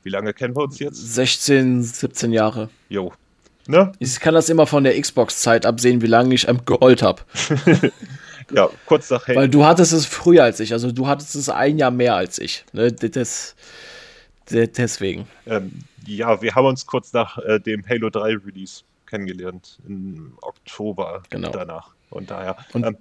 Wie 0.06 0.10
lange 0.10 0.32
kennen 0.32 0.54
wir 0.54 0.62
uns 0.62 0.78
jetzt? 0.78 1.14
16, 1.14 1.82
17 1.82 2.32
Jahre. 2.32 2.68
Jo. 2.88 3.12
Ne? 3.66 3.90
Ich 3.98 4.20
kann 4.20 4.34
das 4.34 4.48
immer 4.48 4.68
von 4.68 4.84
der 4.84 5.00
Xbox-Zeit 5.00 5.66
absehen, 5.66 6.00
wie 6.00 6.06
lange 6.06 6.32
ich 6.32 6.48
am 6.48 6.64
geholt 6.64 7.02
habe. 7.02 7.22
ja, 8.52 8.68
kurz 8.86 9.10
nach 9.10 9.26
Halo. 9.26 9.40
Weil 9.40 9.48
du 9.48 9.64
hattest 9.64 9.92
es 9.92 10.06
früher 10.06 10.44
als 10.44 10.60
ich, 10.60 10.72
also 10.72 10.92
du 10.92 11.08
hattest 11.08 11.34
es 11.34 11.48
ein 11.48 11.76
Jahr 11.76 11.90
mehr 11.90 12.14
als 12.14 12.38
ich. 12.38 12.64
Ne? 12.72 12.92
Das, 12.92 13.56
das, 14.48 14.70
deswegen. 14.76 15.26
Ähm, 15.44 15.72
ja, 16.06 16.40
wir 16.40 16.54
haben 16.54 16.66
uns 16.66 16.86
kurz 16.86 17.12
nach 17.12 17.38
äh, 17.38 17.58
dem 17.58 17.84
Halo 17.84 18.08
3 18.08 18.36
Release 18.46 18.84
kennengelernt, 19.06 19.80
im 19.88 20.38
Oktober 20.40 21.24
genau. 21.30 21.50
danach. 21.50 21.96
Und 22.10 22.30
daher. 22.30 22.56
Und, 22.72 22.86
ähm, 22.86 22.96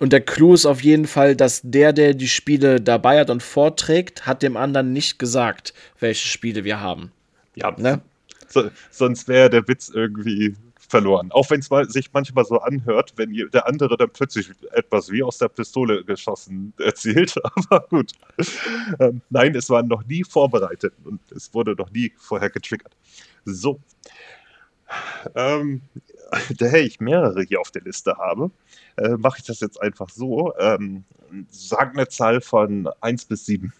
und 0.00 0.12
der 0.12 0.20
Clou 0.20 0.54
ist 0.54 0.66
auf 0.66 0.82
jeden 0.82 1.06
Fall, 1.06 1.36
dass 1.36 1.60
der, 1.62 1.92
der 1.92 2.14
die 2.14 2.28
Spiele 2.28 2.80
dabei 2.80 3.20
hat 3.20 3.30
und 3.30 3.42
vorträgt, 3.42 4.26
hat 4.26 4.42
dem 4.42 4.56
anderen 4.56 4.92
nicht 4.92 5.18
gesagt, 5.18 5.74
welche 5.98 6.28
Spiele 6.28 6.64
wir 6.64 6.80
haben. 6.80 7.12
Ja, 7.54 7.70
ne? 7.78 8.02
so, 8.48 8.70
sonst 8.90 9.28
wäre 9.28 9.50
der 9.50 9.66
Witz 9.68 9.88
irgendwie 9.88 10.54
verloren. 10.88 11.30
Auch 11.32 11.50
wenn 11.50 11.60
es 11.60 11.68
sich 11.92 12.12
manchmal 12.12 12.44
so 12.44 12.60
anhört, 12.60 13.12
wenn 13.16 13.32
der 13.52 13.66
andere 13.66 13.96
dann 13.96 14.10
plötzlich 14.10 14.50
etwas 14.72 15.10
wie 15.10 15.22
aus 15.22 15.38
der 15.38 15.48
Pistole 15.48 16.04
geschossen 16.04 16.72
erzählt. 16.78 17.34
Aber 17.70 17.86
gut. 17.88 18.12
Ähm, 19.00 19.20
nein, 19.30 19.54
es 19.54 19.68
war 19.68 19.82
noch 19.82 20.04
nie 20.04 20.24
vorbereitet 20.24 20.94
und 21.04 21.20
es 21.32 21.52
wurde 21.54 21.74
noch 21.74 21.90
nie 21.90 22.12
vorher 22.16 22.50
getriggert. 22.50 22.94
So. 23.44 23.80
Ähm, 25.34 25.82
da 26.58 26.72
ich 26.72 27.00
mehrere 27.00 27.42
hier 27.42 27.60
auf 27.60 27.70
der 27.70 27.82
Liste 27.82 28.16
habe, 28.16 28.50
äh, 28.96 29.10
mache 29.10 29.38
ich 29.38 29.44
das 29.44 29.60
jetzt 29.60 29.80
einfach 29.80 30.08
so. 30.08 30.52
Ähm, 30.58 31.04
sag 31.50 31.94
eine 31.94 32.08
Zahl 32.08 32.40
von 32.40 32.88
1 33.00 33.26
bis 33.26 33.46
7. 33.46 33.72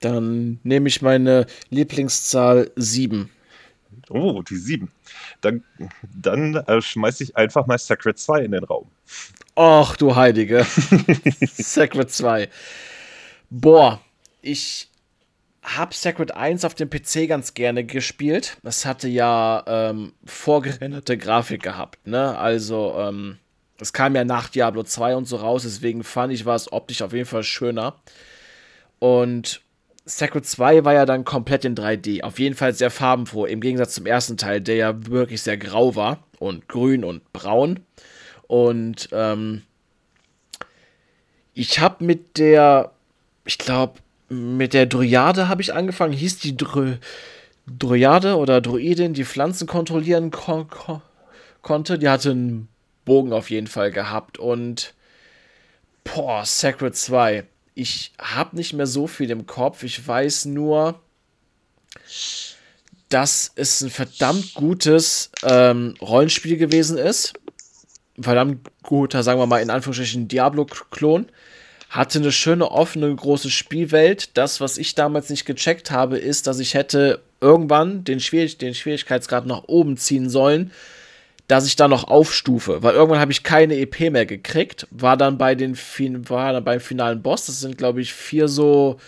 Dann 0.00 0.58
nehme 0.64 0.88
ich 0.88 1.00
meine 1.00 1.46
Lieblingszahl 1.70 2.70
7. 2.76 3.30
Oh, 4.08 4.42
die 4.42 4.56
7. 4.56 4.90
Dann, 5.40 5.62
dann 6.14 6.56
äh, 6.56 6.80
schmeiße 6.80 7.22
ich 7.24 7.36
einfach 7.36 7.66
mal 7.66 7.78
Sacred 7.78 8.18
2 8.18 8.44
in 8.44 8.52
den 8.52 8.64
Raum. 8.64 8.90
Och, 9.56 9.96
du 9.96 10.16
Heilige. 10.16 10.64
Sacred 11.52 12.10
2. 12.10 12.48
Boah, 13.50 14.00
ich 14.40 14.88
habe 15.62 15.94
Sacred 15.94 16.34
1 16.34 16.64
auf 16.64 16.74
dem 16.74 16.90
PC 16.90 17.28
ganz 17.28 17.54
gerne 17.54 17.84
gespielt. 17.84 18.58
Das 18.62 18.84
hatte 18.84 19.08
ja 19.08 19.62
ähm, 19.66 20.12
vorgerenderte 20.24 21.16
Grafik 21.16 21.62
gehabt, 21.62 22.06
ne? 22.06 22.36
Also, 22.36 22.94
ähm, 22.98 23.38
es 23.78 23.92
kam 23.92 24.14
ja 24.14 24.24
nach 24.24 24.48
Diablo 24.48 24.82
2 24.82 25.16
und 25.16 25.24
so 25.26 25.36
raus, 25.36 25.62
deswegen 25.62 26.04
fand 26.04 26.32
ich, 26.32 26.44
war 26.44 26.54
es 26.54 26.72
optisch 26.72 27.02
auf 27.02 27.12
jeden 27.12 27.26
Fall 27.26 27.42
schöner. 27.42 27.96
Und 28.98 29.60
Sacred 30.04 30.46
2 30.46 30.84
war 30.84 30.94
ja 30.94 31.06
dann 31.06 31.24
komplett 31.24 31.64
in 31.64 31.76
3D. 31.76 32.22
Auf 32.22 32.38
jeden 32.38 32.54
Fall 32.54 32.74
sehr 32.74 32.90
farbenfroh, 32.90 33.46
im 33.46 33.60
Gegensatz 33.60 33.94
zum 33.94 34.06
ersten 34.06 34.36
Teil, 34.36 34.60
der 34.60 34.76
ja 34.76 35.06
wirklich 35.06 35.42
sehr 35.42 35.56
grau 35.56 35.94
war 35.94 36.24
und 36.38 36.68
grün 36.68 37.04
und 37.04 37.32
braun. 37.32 37.80
Und 38.46 39.08
ähm, 39.12 39.62
ich 41.54 41.78
habe 41.80 42.04
mit 42.04 42.38
der, 42.38 42.92
ich 43.44 43.58
glaube, 43.58 44.00
mit 44.32 44.74
der 44.74 44.86
Dryade 44.86 45.48
habe 45.48 45.62
ich 45.62 45.74
angefangen. 45.74 46.12
Hieß 46.12 46.38
die 46.38 46.56
Dry 46.56 46.98
Dryade 47.66 48.36
oder 48.36 48.60
Druidin, 48.60 49.14
die 49.14 49.24
Pflanzen 49.24 49.68
kontrollieren 49.68 50.32
kon 50.32 50.68
kon 50.68 51.00
konnte. 51.62 51.98
Die 51.98 52.08
hatte 52.08 52.32
einen 52.32 52.68
Bogen 53.04 53.32
auf 53.32 53.50
jeden 53.50 53.68
Fall 53.68 53.92
gehabt. 53.92 54.38
Und 54.38 54.94
boah, 56.04 56.44
Sacred 56.44 56.96
2 56.96 57.44
ich 57.74 58.12
habe 58.18 58.56
nicht 58.56 58.72
mehr 58.72 58.86
so 58.86 59.06
viel 59.06 59.30
im 59.30 59.46
Kopf. 59.46 59.82
Ich 59.82 60.06
weiß 60.06 60.46
nur, 60.46 61.00
dass 63.08 63.52
es 63.54 63.80
ein 63.82 63.90
verdammt 63.90 64.54
gutes 64.54 65.30
ähm, 65.42 65.94
Rollenspiel 66.00 66.56
gewesen 66.56 66.98
ist. 66.98 67.34
Verdammt 68.20 68.68
guter, 68.82 69.22
sagen 69.22 69.40
wir 69.40 69.46
mal 69.46 69.62
in 69.62 69.70
Anführungsstrichen, 69.70 70.28
Diablo-Klon. 70.28 71.26
Hatte 71.92 72.18
eine 72.18 72.32
schöne, 72.32 72.70
offene, 72.70 73.14
große 73.14 73.50
Spielwelt. 73.50 74.36
Das, 74.38 74.62
was 74.62 74.78
ich 74.78 74.94
damals 74.94 75.28
nicht 75.28 75.44
gecheckt 75.44 75.90
habe, 75.90 76.16
ist, 76.16 76.46
dass 76.46 76.58
ich 76.58 76.72
hätte 76.72 77.20
irgendwann 77.42 78.02
den, 78.02 78.18
Schwierig 78.18 78.56
den 78.56 78.74
Schwierigkeitsgrad 78.74 79.44
nach 79.46 79.64
oben 79.66 79.98
ziehen 79.98 80.30
sollen, 80.30 80.72
dass 81.48 81.66
ich 81.66 81.76
da 81.76 81.88
noch 81.88 82.04
aufstufe, 82.04 82.82
weil 82.82 82.94
irgendwann 82.94 83.20
habe 83.20 83.32
ich 83.32 83.42
keine 83.42 83.76
EP 83.76 84.10
mehr 84.10 84.24
gekriegt, 84.24 84.86
war 84.90 85.18
dann 85.18 85.36
bei 85.36 85.54
den 85.54 85.76
war 86.28 86.54
dann 86.54 86.64
beim 86.64 86.80
finalen 86.80 87.20
Boss, 87.20 87.44
das 87.44 87.60
sind 87.60 87.76
glaube 87.76 88.00
ich 88.00 88.14
vier 88.14 88.48
so 88.48 88.98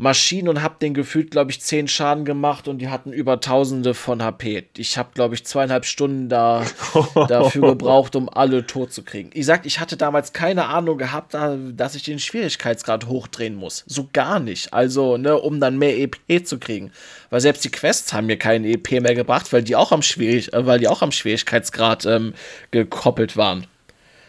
Maschinen 0.00 0.48
und 0.48 0.62
habe 0.62 0.76
den 0.80 0.94
gefühlt, 0.94 1.32
glaube 1.32 1.50
ich, 1.50 1.60
10 1.60 1.88
Schaden 1.88 2.24
gemacht 2.24 2.68
und 2.68 2.78
die 2.78 2.88
hatten 2.88 3.12
über 3.12 3.40
Tausende 3.40 3.94
von 3.94 4.22
HP. 4.22 4.68
Ich 4.76 4.96
habe, 4.96 5.08
glaube 5.12 5.34
ich, 5.34 5.44
zweieinhalb 5.44 5.84
Stunden 5.84 6.28
da, 6.28 6.64
dafür 7.28 7.70
gebraucht, 7.70 8.14
um 8.14 8.28
alle 8.28 8.64
tot 8.64 8.92
zu 8.92 9.02
kriegen. 9.02 9.30
Ich 9.34 9.44
sag, 9.44 9.66
ich 9.66 9.80
hatte 9.80 9.96
damals 9.96 10.32
keine 10.32 10.66
Ahnung 10.66 10.98
gehabt, 10.98 11.34
dass 11.34 11.96
ich 11.96 12.04
den 12.04 12.20
Schwierigkeitsgrad 12.20 13.08
hochdrehen 13.08 13.56
muss. 13.56 13.82
So 13.88 14.08
gar 14.12 14.38
nicht. 14.38 14.72
Also, 14.72 15.16
ne, 15.16 15.36
um 15.36 15.58
dann 15.58 15.78
mehr 15.78 15.98
EP 15.98 16.46
zu 16.46 16.60
kriegen. 16.60 16.92
Weil 17.30 17.40
selbst 17.40 17.64
die 17.64 17.70
Quests 17.70 18.12
haben 18.12 18.26
mir 18.26 18.38
keine 18.38 18.68
EP 18.68 19.02
mehr 19.02 19.16
gebracht, 19.16 19.52
weil 19.52 19.64
die 19.64 19.74
auch 19.74 19.90
am, 19.90 20.02
Schwierig 20.02 20.52
äh, 20.52 20.64
weil 20.64 20.78
die 20.78 20.86
auch 20.86 21.02
am 21.02 21.10
Schwierigkeitsgrad 21.10 22.06
ähm, 22.06 22.34
gekoppelt 22.70 23.36
waren. 23.36 23.66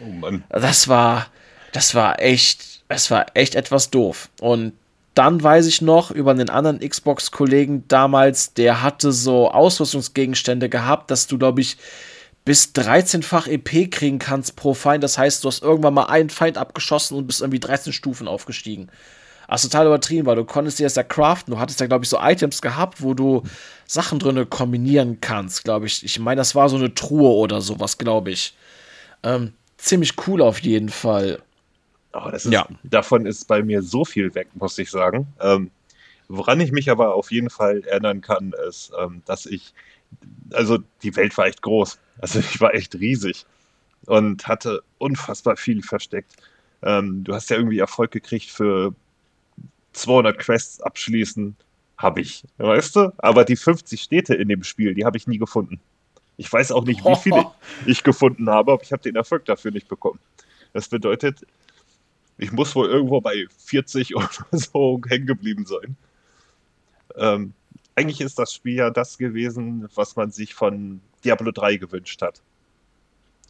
Oh 0.01 0.09
Mann. 0.09 0.43
Das 0.49 0.87
war, 0.87 1.27
das 1.73 1.93
war 1.93 2.19
echt, 2.19 2.81
es 2.87 3.11
war 3.11 3.27
echt 3.35 3.53
etwas 3.53 3.91
doof. 3.91 4.29
Und 4.41 4.73
dann 5.19 5.43
weiß 5.43 5.65
ich 5.65 5.81
noch 5.81 6.11
über 6.11 6.31
einen 6.31 6.49
anderen 6.49 6.79
Xbox-Kollegen 6.79 7.83
damals, 7.89 8.53
der 8.53 8.81
hatte 8.81 9.11
so 9.11 9.51
Ausrüstungsgegenstände 9.51 10.69
gehabt, 10.69 11.11
dass 11.11 11.27
du, 11.27 11.37
glaube 11.37 11.59
ich, 11.59 11.75
bis 12.45 12.71
13-fach 12.73 13.47
EP 13.47 13.91
kriegen 13.91 14.17
kannst 14.17 14.55
pro 14.55 14.73
Feind. 14.73 15.03
Das 15.03 15.17
heißt, 15.17 15.43
du 15.43 15.49
hast 15.49 15.61
irgendwann 15.61 15.93
mal 15.93 16.05
einen 16.05 16.29
Feind 16.29 16.57
abgeschossen 16.57 17.17
und 17.17 17.27
bist 17.27 17.41
irgendwie 17.41 17.59
13 17.59 17.91
Stufen 17.91 18.29
aufgestiegen. 18.29 18.87
Also 19.45 19.67
total 19.67 19.87
übertrieben, 19.87 20.25
weil 20.25 20.37
du 20.37 20.45
konntest 20.45 20.79
dir 20.79 20.85
das 20.85 20.95
ja 20.95 21.03
craften. 21.03 21.53
Du 21.53 21.59
hattest 21.59 21.81
ja, 21.81 21.87
glaube 21.87 22.05
ich, 22.05 22.09
so 22.09 22.17
Items 22.21 22.61
gehabt, 22.61 23.01
wo 23.01 23.13
du 23.13 23.43
Sachen 23.85 24.19
drin 24.19 24.49
kombinieren 24.49 25.19
kannst, 25.19 25.65
glaube 25.65 25.87
ich. 25.87 26.01
Ich 26.05 26.17
meine, 26.17 26.39
das 26.39 26.55
war 26.55 26.69
so 26.69 26.77
eine 26.77 26.95
Truhe 26.95 27.31
oder 27.31 27.59
sowas, 27.59 27.97
glaube 27.97 28.31
ich. 28.31 28.55
Ähm, 29.23 29.51
ziemlich 29.77 30.13
cool 30.27 30.41
auf 30.41 30.61
jeden 30.61 30.87
Fall. 30.87 31.41
Oh, 32.13 32.29
ist, 32.29 32.45
ja. 32.45 32.67
Davon 32.83 33.25
ist 33.25 33.47
bei 33.47 33.61
mir 33.61 33.81
so 33.81 34.03
viel 34.03 34.33
weg, 34.33 34.47
muss 34.55 34.77
ich 34.77 34.89
sagen. 34.89 35.27
Ähm, 35.39 35.71
woran 36.27 36.59
ich 36.59 36.71
mich 36.71 36.89
aber 36.89 37.13
auf 37.13 37.31
jeden 37.31 37.49
Fall 37.49 37.83
erinnern 37.85 38.21
kann, 38.21 38.53
ist, 38.67 38.91
ähm, 38.99 39.21
dass 39.25 39.45
ich, 39.45 39.73
also 40.51 40.79
die 41.03 41.15
Welt 41.15 41.37
war 41.37 41.45
echt 41.45 41.61
groß. 41.61 41.99
Also 42.19 42.39
ich 42.39 42.59
war 42.61 42.73
echt 42.73 42.95
riesig 42.95 43.45
und 44.05 44.47
hatte 44.47 44.81
unfassbar 44.97 45.57
viel 45.57 45.83
versteckt. 45.83 46.35
Ähm, 46.81 47.23
du 47.23 47.33
hast 47.33 47.49
ja 47.49 47.57
irgendwie 47.57 47.79
Erfolg 47.79 48.11
gekriegt 48.11 48.49
für 48.49 48.93
200 49.93 50.37
Quests 50.37 50.81
abschließen, 50.81 51.55
habe 51.97 52.21
ich, 52.21 52.43
weißt 52.57 52.95
du? 52.95 53.11
Aber 53.17 53.43
die 53.43 53.57
50 53.57 54.01
Städte 54.01 54.33
in 54.33 54.47
dem 54.47 54.63
Spiel, 54.63 54.93
die 54.93 55.05
habe 55.05 55.17
ich 55.17 55.27
nie 55.27 55.37
gefunden. 55.37 55.79
Ich 56.37 56.51
weiß 56.51 56.71
auch 56.71 56.85
nicht, 56.85 57.03
wie 57.03 57.15
viele 57.21 57.45
ich 57.85 58.03
gefunden 58.03 58.49
habe, 58.49 58.71
aber 58.71 58.83
ich 58.83 58.93
habe 58.93 59.03
den 59.03 59.15
Erfolg 59.15 59.45
dafür 59.45 59.71
nicht 59.71 59.89
bekommen. 59.89 60.19
Das 60.71 60.87
bedeutet, 60.87 61.45
ich 62.39 62.51
muss 62.53 62.73
wohl 62.75 62.89
irgendwo 62.89 63.21
bei 63.21 63.45
40 63.65 64.15
oder 64.15 64.29
so 64.51 64.99
hängen 65.07 65.27
geblieben 65.27 65.65
sein. 65.65 65.95
Ähm, 67.15 67.53
eigentlich 67.95 68.21
ist 68.21 68.39
das 68.39 68.53
Spiel 68.53 68.75
ja 68.75 68.89
das 68.89 69.17
gewesen, 69.17 69.89
was 69.93 70.15
man 70.15 70.31
sich 70.31 70.53
von 70.53 71.01
Diablo 71.23 71.51
3 71.51 71.75
gewünscht 71.75 72.21
hat. 72.21 72.41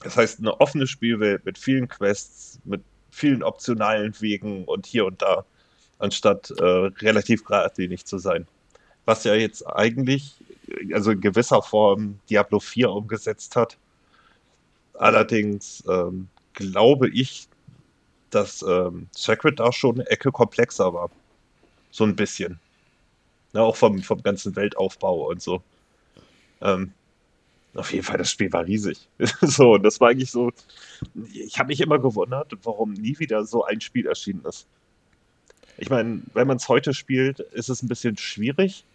Das 0.04 0.18
heißt, 0.18 0.40
eine 0.40 0.60
offene 0.60 0.88
Spielwelt 0.88 1.46
mit 1.46 1.58
vielen 1.58 1.88
Quests, 1.88 2.60
mit 2.66 2.82
vielen 3.12 3.44
optionalen 3.44 4.20
Wegen 4.22 4.66
und 4.66 4.88
hier 4.88 5.06
und 5.06 5.22
da, 5.22 5.46
anstatt 6.00 6.52
äh, 6.58 6.64
relativ 6.64 7.44
geradlinig 7.44 8.06
zu 8.06 8.18
sein. 8.18 8.48
Was 9.06 9.24
ja 9.24 9.36
jetzt 9.36 9.68
eigentlich, 9.68 10.36
also 10.94 11.12
in 11.12 11.22
gewisser 11.22 11.62
Form, 11.62 12.20
Diablo 12.30 12.60
4 12.60 12.90
umgesetzt 12.90 13.56
hat. 13.56 13.78
Allerdings 14.94 15.84
ähm, 15.88 16.28
glaube 16.54 17.10
ich, 17.10 17.49
dass 18.30 18.62
ähm, 18.62 19.08
Sacred 19.12 19.60
da 19.60 19.72
schon 19.72 19.96
eine 19.96 20.10
Ecke 20.10 20.32
komplexer 20.32 20.94
war. 20.94 21.10
So 21.92 22.04
ein 22.04 22.16
bisschen. 22.16 22.60
Ja, 23.54 23.62
auch 23.62 23.76
vom, 23.76 24.02
vom 24.04 24.22
ganzen 24.22 24.56
Weltaufbau 24.56 25.30
und 25.30 25.42
so. 25.42 25.62
Ähm, 26.62 26.94
auf 27.76 27.94
jeden 27.94 28.04
Fall, 28.04 28.18
das 28.18 28.32
Spiel 28.32 28.52
war 28.52 28.66
riesig. 28.66 29.08
so, 29.42 29.74
und 29.74 29.84
das 29.84 30.00
war 30.00 30.10
eigentlich 30.10 30.32
so. 30.32 30.52
Ich 31.34 31.58
habe 31.60 31.68
mich 31.68 31.82
immer 31.82 32.00
gewundert, 32.00 32.52
warum 32.64 32.94
nie 32.94 33.18
wieder 33.20 33.46
so 33.46 33.64
ein 33.64 33.82
Spiel 33.82 34.08
erschienen 34.08 34.44
ist. 34.46 34.68
Ich 35.78 35.90
meine, 35.90 36.22
wenn 36.34 36.48
man 36.48 36.58
es 36.58 36.68
heute 36.68 36.94
spielt, 36.94 37.40
ist 37.40 37.70
es 37.70 37.82
ein 37.82 37.88
bisschen 37.88 38.18
schwierig, 38.18 38.86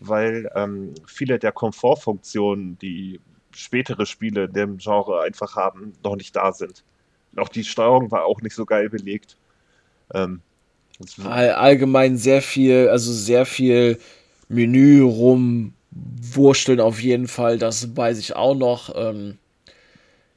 weil 0.00 0.50
ähm, 0.54 0.94
viele 1.06 1.38
der 1.38 1.52
Komfortfunktionen, 1.52 2.78
die 2.78 3.20
spätere 3.52 4.06
Spiele 4.06 4.44
in 4.44 4.52
dem 4.52 4.78
Genre 4.78 5.22
einfach 5.22 5.56
haben, 5.56 5.94
noch 6.04 6.16
nicht 6.16 6.36
da 6.36 6.52
sind. 6.52 6.84
Auch 7.36 7.48
die 7.48 7.64
Steuerung 7.64 8.10
war 8.10 8.24
auch 8.24 8.40
nicht 8.40 8.54
so 8.54 8.64
geil 8.64 8.88
belegt. 8.88 9.36
Ähm, 10.12 10.40
All, 11.24 11.52
allgemein 11.52 12.16
sehr 12.16 12.42
viel, 12.42 12.88
also 12.88 13.12
sehr 13.12 13.46
viel 13.46 13.98
Menü 14.48 15.02
rumwursteln 15.02 16.80
auf 16.80 17.00
jeden 17.00 17.28
Fall, 17.28 17.58
das 17.58 17.96
weiß 17.96 18.18
ich 18.18 18.34
auch 18.34 18.56
noch. 18.56 18.92
Ähm, 18.96 19.38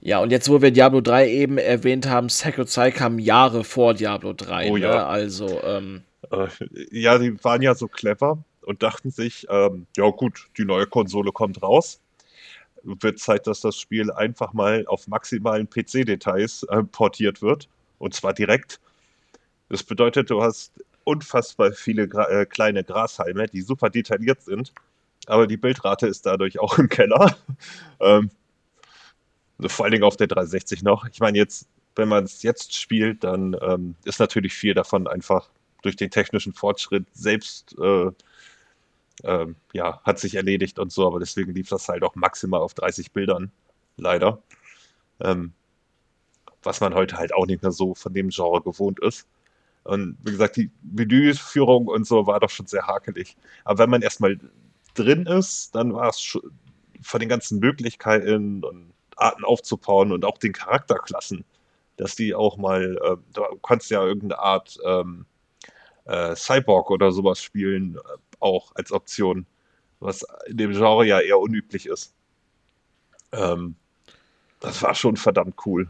ja, 0.01 0.19
und 0.19 0.31
jetzt, 0.31 0.49
wo 0.49 0.61
wir 0.61 0.72
Diablo 0.72 1.01
3 1.01 1.30
eben 1.30 1.57
erwähnt 1.57 2.07
haben, 2.07 2.30
Sacred 2.30 2.69
2 2.69 2.91
kam 2.91 3.19
Jahre 3.19 3.63
vor 3.63 3.93
Diablo 3.93 4.34
3. 4.34 4.72
Oh 4.72 4.77
ne? 4.77 4.84
ja. 4.84 5.07
Also, 5.07 5.61
ähm, 5.63 6.01
Äh, 6.31 6.47
ja, 6.91 7.18
die 7.18 7.43
waren 7.43 7.61
ja 7.61 7.76
so 7.76 7.88
clever 7.88 8.43
und 8.61 8.84
dachten 8.84 9.11
sich, 9.11 9.47
ähm, 9.49 9.85
ja 9.97 10.09
gut, 10.09 10.49
die 10.57 10.65
neue 10.65 10.88
Konsole 10.88 11.31
kommt 11.31 11.61
raus. 11.61 12.01
Wird 12.83 13.19
Zeit, 13.19 13.47
dass 13.47 13.61
das 13.61 13.77
Spiel 13.77 14.11
einfach 14.11 14.53
mal 14.53 14.85
auf 14.87 15.07
maximalen 15.07 15.69
PC-Details 15.69 16.63
äh, 16.63 16.83
portiert 16.83 17.41
wird. 17.41 17.69
Und 17.99 18.13
zwar 18.13 18.33
direkt. 18.33 18.79
Das 19.69 19.83
bedeutet, 19.83 20.29
du 20.29 20.41
hast 20.41 20.73
unfassbar 21.03 21.71
viele 21.71 22.07
Gra 22.07 22.27
äh, 22.29 22.45
kleine 22.45 22.83
Grashalme, 22.83 23.47
die 23.47 23.61
super 23.61 23.89
detailliert 23.89 24.41
sind. 24.41 24.73
Aber 25.27 25.47
die 25.47 25.57
Bildrate 25.57 26.07
ist 26.07 26.25
dadurch 26.25 26.59
auch 26.59 26.77
im 26.77 26.89
Keller. 26.89 27.35
ähm, 27.99 28.31
vor 29.59 29.85
allen 29.85 29.91
Dingen 29.91 30.03
auf 30.03 30.17
der 30.17 30.27
360 30.27 30.83
noch. 30.83 31.05
Ich 31.05 31.19
meine, 31.19 31.37
jetzt, 31.37 31.67
wenn 31.95 32.07
man 32.07 32.23
es 32.23 32.41
jetzt 32.41 32.75
spielt, 32.75 33.23
dann 33.23 33.55
ähm, 33.61 33.95
ist 34.03 34.19
natürlich 34.19 34.53
viel 34.53 34.73
davon 34.73 35.07
einfach 35.07 35.49
durch 35.83 35.95
den 35.95 36.09
technischen 36.09 36.53
Fortschritt 36.53 37.05
selbst 37.13 37.75
äh, 37.79 38.11
ähm, 39.23 39.56
ja, 39.73 40.02
hat 40.03 40.19
sich 40.19 40.35
erledigt 40.35 40.80
und 40.80 40.91
so, 40.91 41.07
aber 41.07 41.19
deswegen 41.19 41.53
lief 41.53 41.69
das 41.69 41.88
halt 41.88 42.03
auch 42.03 42.15
maximal 42.15 42.61
auf 42.61 42.73
30 42.73 43.11
Bildern, 43.11 43.52
leider. 43.98 44.41
Ähm, 45.19 45.53
was 46.64 46.80
man 46.81 46.93
heute 46.93 47.18
halt 47.18 47.34
auch 47.34 47.48
nicht 47.48 47.64
mehr 47.64 47.72
so 47.72 47.95
von 47.95 48.14
dem 48.14 48.30
Genre 48.30 48.61
gewohnt 48.61 48.99
ist. 48.99 49.27
Und 49.84 50.18
wie 50.23 50.31
gesagt, 50.31 50.57
die 50.57 50.69
Menüführung 50.84 51.88
und 51.88 52.06
so 52.06 52.27
war 52.27 52.39
doch 52.39 52.49
schon 52.49 52.68
sehr 52.68 52.85
hakelig. 52.85 53.35
Aber 53.64 53.80
wenn 53.80 53.89
man 53.89 54.02
erstmal 54.03 54.38
drin 54.93 55.26
ist, 55.26 55.73
dann 55.73 55.93
war 55.93 56.10
es 56.10 56.38
von 57.02 57.19
den 57.19 57.30
ganzen 57.30 57.60
Möglichkeiten 57.60 58.64
und 58.64 58.93
Arten 59.15 59.43
aufzubauen 59.43 60.11
und 60.11 60.23
auch 60.26 60.38
den 60.38 60.53
Charakterklassen, 60.53 61.45
dass 61.98 62.15
die 62.15 62.35
auch 62.35 62.57
mal, 62.57 62.98
äh, 63.03 63.18
du 63.34 63.57
kannst 63.64 63.89
ja 63.89 64.03
irgendeine 64.03 64.39
Art 64.39 64.77
ähm, 64.85 65.26
äh, 66.06 66.35
Cyborg 66.35 66.91
oder 66.91 67.11
sowas 67.11 67.41
spielen, 67.41 67.98
auch 68.41 68.72
als 68.76 68.91
Option, 68.91 69.45
was 69.99 70.26
in 70.47 70.57
dem 70.57 70.72
Genre 70.72 71.05
ja 71.05 71.19
eher 71.19 71.39
unüblich 71.39 71.85
ist. 71.85 72.13
Ähm, 73.31 73.76
das 74.59 74.81
war 74.81 74.93
schon 74.95 75.15
verdammt 75.18 75.55
cool. 75.65 75.89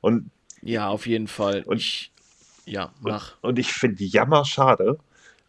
Und, 0.00 0.30
ja, 0.62 0.88
auf 0.88 1.06
jeden 1.06 1.28
Fall. 1.28 1.62
Und- 1.64 1.76
ich, 1.78 2.12
ja, 2.64 2.86
und, 3.02 3.10
mach. 3.10 3.36
und 3.42 3.58
ich 3.58 3.72
finde 3.72 4.04
jammer 4.04 4.44
schade, 4.44 4.98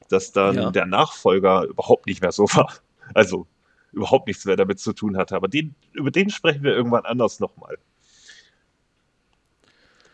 dass 0.10 0.32
dann 0.32 0.56
Ja. 0.56 0.72
der 0.72 0.86
Nachfolger 0.86 1.64
überhaupt 1.64 2.06
nicht 2.08 2.22
mehr 2.22 2.32
so 2.32 2.44
war. 2.54 2.74
Also 3.14 3.48
überhaupt 3.92 4.28
nichts 4.28 4.46
mehr 4.46 4.56
damit 4.56 4.80
zu 4.80 4.94
tun 4.94 5.18
hatte. 5.18 5.36
Aber 5.36 5.48
den, 5.48 5.76
über 5.92 6.10
den 6.12 6.30
sprechen 6.30 6.64
wir 6.64 6.74
irgendwann 6.76 7.06
anders 7.06 7.40
nochmal. 7.40 7.78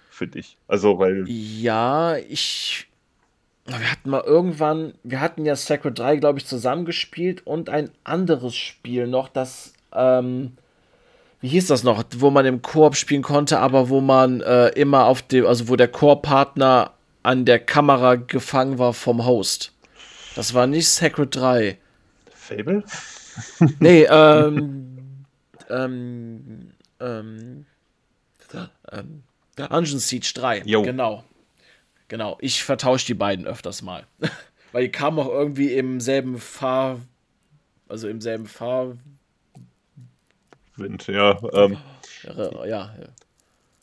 Finde 0.10 0.40
ich. 0.40 0.58
Also, 0.68 1.00
weil. 1.00 1.24
Ja, 1.30 2.18
ich. 2.18 2.89
Wir 3.78 3.92
hatten 3.92 4.10
mal 4.10 4.24
irgendwann, 4.24 4.94
wir 5.04 5.22
hatten 5.22 5.46
ja 5.46 5.56
Sacred 5.56 6.00
3, 6.00 6.18
glaube 6.18 6.40
ich, 6.40 6.46
zusammengespielt 6.46 7.46
und 7.46 7.70
ein 7.70 7.92
anderes 8.04 8.56
Spiel 8.56 9.08
noch, 9.08 9.30
das, 9.30 9.74
ähm, 9.94 10.54
wie 11.42 11.50
hieß 11.50 11.68
das 11.68 11.84
noch, 11.84 12.04
wo 12.18 12.32
man 12.32 12.46
im 12.46 12.62
Koop 12.62 12.96
spielen 12.96 13.22
konnte, 13.22 13.60
aber 13.60 13.90
wo 13.90 14.02
man 14.02 14.42
äh, 14.42 14.70
immer 14.70 15.06
auf 15.06 15.22
dem, 15.22 15.46
also 15.46 15.68
wo 15.70 15.76
der 15.76 15.88
Koop-Partner 15.88 16.94
an 17.22 17.46
der 17.46 17.60
Kamera 17.60 18.16
gefangen 18.16 18.80
war 18.80 18.94
vom 18.94 19.26
Host. 19.26 19.74
Das 20.36 20.54
war 20.54 20.68
nicht 20.68 20.90
Sacred 20.90 21.36
3. 21.36 21.78
Fable? 22.34 22.84
Nee, 23.80 24.06
ähm, 24.10 25.26
ähm, 25.70 26.72
ähm, 27.00 27.66
ähm, 28.92 29.24
Dungeon 29.56 30.00
Siege 30.00 30.32
3. 30.36 30.64
Jo. 30.66 30.82
Genau. 30.82 31.24
Genau. 32.10 32.38
Ich 32.42 32.64
vertausche 32.64 33.06
die 33.06 33.14
beiden 33.14 33.48
öfters 33.48 33.82
mal. 33.82 34.06
Weil 34.72 34.84
die 34.84 34.92
kamen 34.92 35.18
auch 35.20 35.30
irgendwie 35.30 35.74
im 35.74 36.00
selben 36.02 36.38
Fahr. 36.38 37.00
Also 37.88 38.08
im 38.08 38.22
selben 38.22 38.46
Fahr. 38.46 38.98
Wind, 40.76 41.08
ja. 41.08 41.40
Ähm, 41.54 41.78
Ja, 42.24 42.68
ja. 42.68 42.94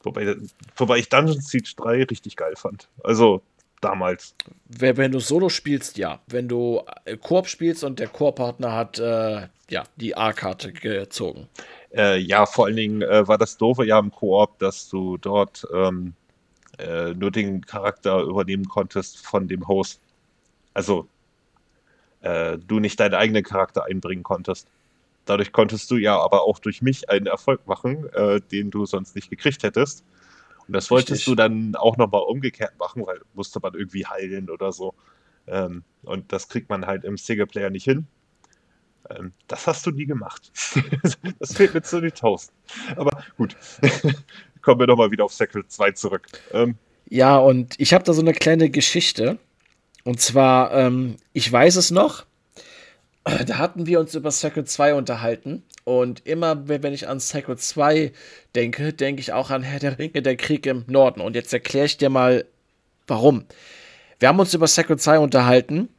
wobei, 0.03 0.37
wobei 0.77 0.99
ich 0.99 1.09
Dungeon 1.09 1.41
Siege 1.41 1.73
3 1.77 2.05
richtig 2.05 2.37
geil 2.37 2.55
fand. 2.57 2.89
Also 3.03 3.43
damals. 3.81 4.35
Wenn, 4.67 4.97
wenn 4.97 5.13
du 5.13 5.21
Solo 5.21 5.49
spielst, 5.49 5.99
ja. 5.99 6.21
Wenn 6.27 6.49
du 6.49 6.83
äh, 7.05 7.17
Koop 7.17 7.49
spielst 7.49 7.85
und 7.85 7.99
der 7.99 8.09
Koop-Partner 8.09 8.73
hat 8.73 8.99
äh, 8.99 9.49
ja, 9.69 9.85
die 9.97 10.17
A-Karte 10.17 10.73
gezogen. 10.73 11.49
Äh, 11.95 12.19
ja, 12.19 12.47
vor 12.47 12.67
allen 12.67 12.77
Dingen 12.77 13.03
äh, 13.03 13.27
war 13.27 13.39
das 13.39 13.57
Doofe 13.57 13.85
ja 13.85 13.99
im 13.99 14.11
Koop, 14.11 14.59
dass 14.59 14.89
du 14.89 15.17
dort 15.17 15.67
ähm, 15.73 16.15
äh, 16.79 17.15
nur 17.15 17.31
den 17.31 17.65
Charakter 17.65 18.23
übernehmen 18.23 18.67
konntest 18.67 19.19
von 19.19 19.49
dem 19.49 19.67
Host. 19.69 20.01
Also 20.75 21.09
äh, 22.21 22.59
du 22.59 22.81
nicht 22.81 22.99
deinen 23.01 23.15
eigenen 23.15 23.43
Charakter 23.43 23.85
einbringen 23.85 24.23
konntest. 24.23 24.69
Dadurch 25.25 25.53
konntest 25.53 25.91
du 25.91 25.97
ja 25.97 26.19
aber 26.19 26.43
auch 26.43 26.59
durch 26.59 26.83
mich 26.83 27.11
einen 27.11 27.27
Erfolg 27.27 27.67
machen, 27.67 28.09
äh, 28.13 28.41
den 28.41 28.71
du 28.71 28.87
sonst 28.87 29.15
nicht 29.17 29.31
gekriegt 29.31 29.63
hättest. 29.63 30.05
Und 30.67 30.75
das 30.75 30.91
wolltest 30.91 31.13
Richtig. 31.13 31.27
du 31.27 31.35
dann 31.35 31.75
auch 31.77 31.97
nochmal 31.97 32.23
umgekehrt 32.23 32.79
machen, 32.79 33.07
weil 33.07 33.21
musste 33.35 33.61
man 33.61 33.75
irgendwie 33.75 34.07
heilen 34.07 34.51
oder 34.51 34.73
so. 34.73 34.95
Ähm, 35.47 35.85
und 36.03 36.33
das 36.33 36.49
kriegt 36.49 36.69
man 36.69 36.87
halt 36.87 37.05
im 37.05 37.17
Singleplayer 37.17 37.71
nicht 37.71 37.85
hin. 37.85 38.07
Ähm, 39.11 39.33
das 39.47 39.67
hast 39.67 39.87
du 39.87 39.91
nie 39.91 40.07
gemacht. 40.07 40.51
das 41.39 41.55
fehlt 41.55 41.75
mir 41.75 41.83
zu 41.83 42.01
den 42.01 42.13
Tausend. 42.13 42.53
Aber 42.97 43.23
gut. 43.37 43.57
Kommen 44.67 44.81
wir 44.81 44.89
doch 44.89 44.97
mal 44.97 45.13
wieder 45.13 45.25
auf 45.25 45.33
Sacred 45.33 45.71
2 45.71 45.93
zurück. 45.93 46.27
Ähm, 46.53 46.75
Ja, 47.09 47.39
und 47.39 47.77
ich 47.79 47.95
habe 47.95 48.03
da 48.03 48.13
so 48.13 48.21
eine 48.21 48.33
kleine 48.33 48.69
Geschichte. 48.69 49.39
Und 50.03 50.21
zwar, 50.21 50.75
ähm, 50.75 51.19
ich 51.33 51.53
weiß 51.53 51.77
es 51.77 51.93
noch, 51.93 52.27
da 53.23 53.59
hatten 53.59 53.87
wir 53.87 54.01
uns 54.01 54.17
über 54.17 54.33
Sacred 54.33 54.69
2 54.69 54.95
unterhalten. 54.95 55.63
Und 55.85 56.27
immer, 56.27 56.67
wenn 56.67 56.93
ich 56.93 57.07
an 57.07 57.21
Sacred 57.21 57.61
2 57.61 58.11
denke, 58.57 58.93
denke 58.93 59.21
ich 59.21 59.33
auch 59.33 59.51
an 59.51 59.63
Herr 59.63 59.79
der 59.79 60.01
Ringe, 60.01 60.21
der 60.21 60.37
Krieg 60.37 60.67
im 60.67 60.83
Norden. 60.89 61.21
Und 61.21 61.37
jetzt 61.37 61.53
erkläre 61.53 61.87
ich 61.87 61.97
dir 61.97 62.11
mal, 62.11 62.45
warum. 63.07 63.45
Wir 64.19 64.27
haben 64.27 64.41
uns 64.41 64.53
über 64.53 64.67
Sacred 64.67 65.01
2 65.01 65.21
unterhalten. 65.21 65.91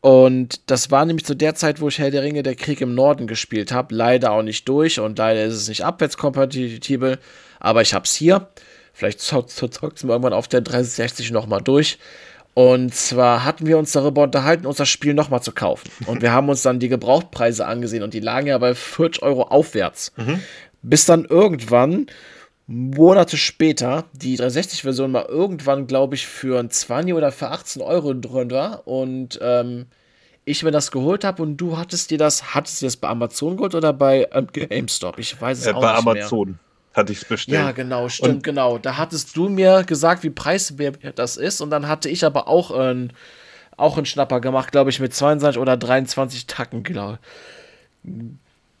Und 0.00 0.70
das 0.70 0.90
war 0.90 1.04
nämlich 1.04 1.26
zu 1.26 1.34
der 1.34 1.54
Zeit, 1.54 1.82
wo 1.82 1.88
ich 1.88 1.98
Herr 1.98 2.10
der 2.10 2.22
Ringe, 2.22 2.42
der 2.42 2.54
Krieg 2.54 2.80
im 2.80 2.94
Norden 2.94 3.26
gespielt 3.26 3.72
habe. 3.72 3.94
Leider 3.94 4.32
auch 4.32 4.42
nicht 4.42 4.66
durch 4.70 5.00
und 5.00 5.18
leider 5.18 5.44
ist 5.44 5.54
es 5.54 5.68
nicht 5.68 5.84
abwärtskompatibel. 5.84 7.18
Aber 7.60 7.82
ich 7.82 7.94
habe 7.94 8.04
es 8.04 8.14
hier. 8.14 8.48
Vielleicht 8.92 9.20
zockt 9.20 9.50
es 9.50 10.04
mir 10.04 10.12
irgendwann 10.12 10.32
auf 10.32 10.48
der 10.48 10.62
360 10.62 11.30
nochmal 11.30 11.60
durch. 11.60 11.98
Und 12.54 12.94
zwar 12.94 13.44
hatten 13.44 13.66
wir 13.66 13.76
uns 13.76 13.92
darüber 13.92 14.22
unterhalten, 14.22 14.64
uns 14.64 14.78
das 14.78 14.88
Spiel 14.88 15.12
nochmal 15.12 15.42
zu 15.42 15.52
kaufen. 15.52 15.90
Und 16.06 16.22
wir 16.22 16.32
haben 16.32 16.48
uns 16.48 16.62
dann 16.62 16.78
die 16.80 16.88
Gebrauchtpreise 16.88 17.66
angesehen 17.66 18.02
und 18.02 18.14
die 18.14 18.20
lagen 18.20 18.46
ja 18.46 18.56
bei 18.56 18.74
40 18.74 19.22
Euro 19.22 19.42
aufwärts. 19.42 20.12
Bis 20.80 21.04
dann 21.04 21.26
irgendwann, 21.26 22.06
Monate 22.66 23.36
später, 23.36 24.04
die 24.14 24.38
360-Version 24.38 25.12
mal 25.12 25.26
irgendwann, 25.28 25.86
glaube 25.86 26.14
ich, 26.14 26.26
für 26.26 26.58
ein 26.58 26.70
20 26.70 27.12
oder 27.12 27.30
für 27.30 27.48
18 27.48 27.82
Euro 27.82 28.14
drin 28.14 28.50
war. 28.50 28.88
Und 28.88 29.38
ähm, 29.42 29.86
ich 30.46 30.62
mir 30.62 30.70
das 30.70 30.90
geholt 30.90 31.24
habe 31.24 31.42
und 31.42 31.58
du 31.58 31.76
hattest 31.76 32.10
dir 32.10 32.18
das, 32.18 32.54
hattest 32.54 32.80
du 32.80 32.86
das 32.86 32.96
bei 32.96 33.08
Amazon 33.08 33.56
geholt 33.56 33.74
oder 33.74 33.92
bei 33.92 34.28
ähm, 34.32 34.46
GameStop? 34.50 35.18
Ich 35.18 35.38
weiß 35.38 35.58
es 35.58 35.66
äh, 35.66 35.72
auch 35.72 35.82
bei 35.82 35.92
nicht 35.92 36.04
mehr. 36.48 36.56
Hatte 36.96 37.12
ich 37.12 37.18
es 37.22 37.24
bestellt. 37.26 37.54
Ja, 37.58 37.72
genau, 37.72 38.08
stimmt, 38.08 38.42
genau. 38.42 38.78
Da 38.78 38.96
hattest 38.96 39.36
du 39.36 39.50
mir 39.50 39.84
gesagt, 39.84 40.22
wie 40.22 40.30
preiswert 40.30 40.98
das 41.18 41.36
ist. 41.36 41.60
Und 41.60 41.68
dann 41.70 41.86
hatte 41.88 42.08
ich 42.08 42.24
aber 42.24 42.48
auch, 42.48 42.70
äh, 42.76 43.08
auch 43.76 43.96
einen 43.98 44.06
Schnapper 44.06 44.40
gemacht, 44.40 44.72
glaube 44.72 44.88
ich, 44.88 44.98
mit 44.98 45.12
22 45.14 45.60
oder 45.60 45.76
23 45.76 46.46
Tacken, 46.46 46.82
genau. 46.82 47.18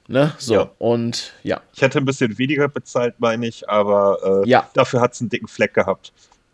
Ne? 0.08 0.32
So, 0.38 0.54
Ja. 0.54 0.70
und 0.78 1.34
ja. 1.42 1.60
Ich 1.74 1.82
hätte 1.82 1.98
ein 1.98 2.04
bisschen 2.04 2.38
weniger 2.38 2.68
bezahlt, 2.68 3.16
meine 3.18 3.46
ich, 3.46 3.68
aber 3.68 4.42
äh, 4.44 4.48
Ja. 4.48 4.70
dafür 4.72 5.00
hat 5.00 5.12
es 5.12 5.20
einen 5.20 5.28
dicken 5.30 5.48
Fleck 5.48 5.74
gehabt. 5.74 6.12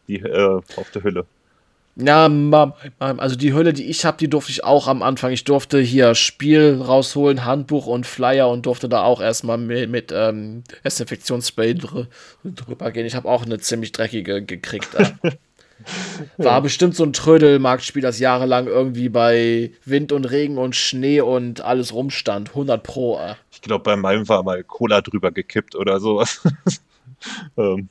Die 0.08 0.16
äh, 0.16 0.60
auf 0.76 0.90
der 0.92 1.04
Hülle. 1.04 1.26
Ja, 1.94 2.30
also 2.98 3.36
die 3.36 3.52
Hülle, 3.52 3.74
die 3.74 3.84
ich 3.84 4.06
habe, 4.06 4.16
die 4.16 4.28
durfte 4.28 4.50
ich 4.50 4.64
auch 4.64 4.88
am 4.88 5.02
Anfang. 5.02 5.30
Ich 5.32 5.44
durfte 5.44 5.78
hier 5.78 6.14
Spiel 6.14 6.80
rausholen, 6.80 7.44
Handbuch 7.44 7.86
und 7.86 8.06
Flyer 8.06 8.48
und 8.48 8.64
durfte 8.64 8.88
da 8.88 9.02
auch 9.02 9.20
erstmal 9.20 9.58
mit, 9.58 9.90
mit 9.90 10.10
ähm, 10.10 10.64
Desinfektionsspray 10.84 11.74
dr 11.74 12.06
drüber 12.44 12.90
gehen. 12.92 13.04
Ich 13.04 13.14
habe 13.14 13.28
auch 13.28 13.44
eine 13.44 13.58
ziemlich 13.58 13.92
dreckige 13.92 14.42
gekriegt. 14.42 14.94
Äh. 14.94 15.12
War 16.38 16.62
bestimmt 16.62 16.94
so 16.94 17.04
ein 17.04 17.12
Trödelmarktspiel, 17.12 18.02
das 18.02 18.18
jahrelang 18.20 18.68
irgendwie 18.68 19.08
bei 19.08 19.72
Wind 19.84 20.12
und 20.12 20.24
Regen 20.24 20.56
und 20.56 20.76
Schnee 20.76 21.20
und 21.20 21.60
alles 21.60 21.92
rumstand. 21.92 22.50
100 22.50 22.82
Pro. 22.82 23.18
Äh. 23.18 23.34
Ich 23.50 23.60
glaube, 23.60 23.82
bei 23.82 23.96
meinem 23.96 24.28
war 24.28 24.42
mal 24.42 24.64
Cola 24.64 25.02
drüber 25.02 25.30
gekippt 25.30 25.74
oder 25.74 26.00
sowas. 26.00 26.40
ähm, 27.58 27.88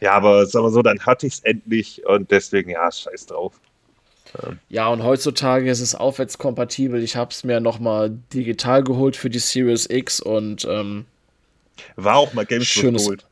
ja, 0.00 0.12
aber 0.12 0.46
sagen 0.46 0.64
wir 0.64 0.70
so, 0.70 0.82
dann 0.82 1.00
hatte 1.00 1.26
ich 1.26 1.34
es 1.34 1.40
endlich 1.40 2.06
und 2.06 2.30
deswegen, 2.30 2.70
ja, 2.70 2.90
scheiß 2.90 3.26
drauf. 3.26 3.60
Ja, 4.68 4.88
und 4.88 5.02
heutzutage 5.02 5.68
ist 5.70 5.80
es 5.80 5.94
aufwärtskompatibel. 5.94 7.02
Ich 7.02 7.16
habe 7.16 7.30
es 7.30 7.42
mir 7.42 7.60
nochmal 7.60 8.10
digital 8.32 8.84
geholt 8.84 9.16
für 9.16 9.28
die 9.28 9.40
Series 9.40 9.88
X 9.90 10.20
und 10.20 10.64
ähm, 10.70 11.06
war 11.96 12.16
auch 12.16 12.32
mal 12.32 12.46
Games 12.46 12.66
schönes, 12.66 13.02
geholt. 13.02 13.26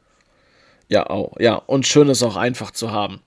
Ja, 0.88 1.08
auch. 1.08 1.38
Ja, 1.38 1.54
und 1.54 1.86
schön 1.86 2.08
ist 2.08 2.22
auch 2.22 2.36
einfach 2.36 2.70
zu 2.72 2.90
haben. 2.90 3.20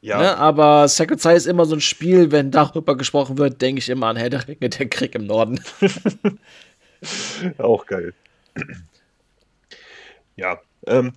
Ja. 0.00 0.18
Ne, 0.18 0.36
aber 0.36 0.86
Sacred 0.88 1.20
Side 1.20 1.34
ist 1.34 1.46
immer 1.46 1.64
so 1.64 1.76
ein 1.76 1.80
Spiel, 1.80 2.30
wenn 2.30 2.50
darüber 2.50 2.96
gesprochen 2.96 3.38
wird, 3.38 3.62
denke 3.62 3.78
ich 3.78 3.88
immer 3.88 4.08
an 4.08 4.16
Herr 4.16 4.28
der 4.28 4.46
Ringe, 4.46 4.68
der 4.68 4.88
Krieg 4.88 5.14
im 5.14 5.26
Norden. 5.26 5.62
auch 7.58 7.86
geil. 7.86 8.12
Ja, 10.36 10.60
ähm, 10.86 11.12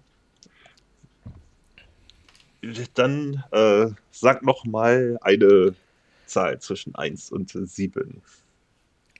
dann 2.93 3.43
äh, 3.51 3.87
sag 4.11 4.43
noch 4.43 4.65
mal 4.65 5.17
eine 5.21 5.75
Zahl 6.25 6.59
zwischen 6.59 6.95
1 6.95 7.31
und 7.31 7.51
7. 7.51 8.21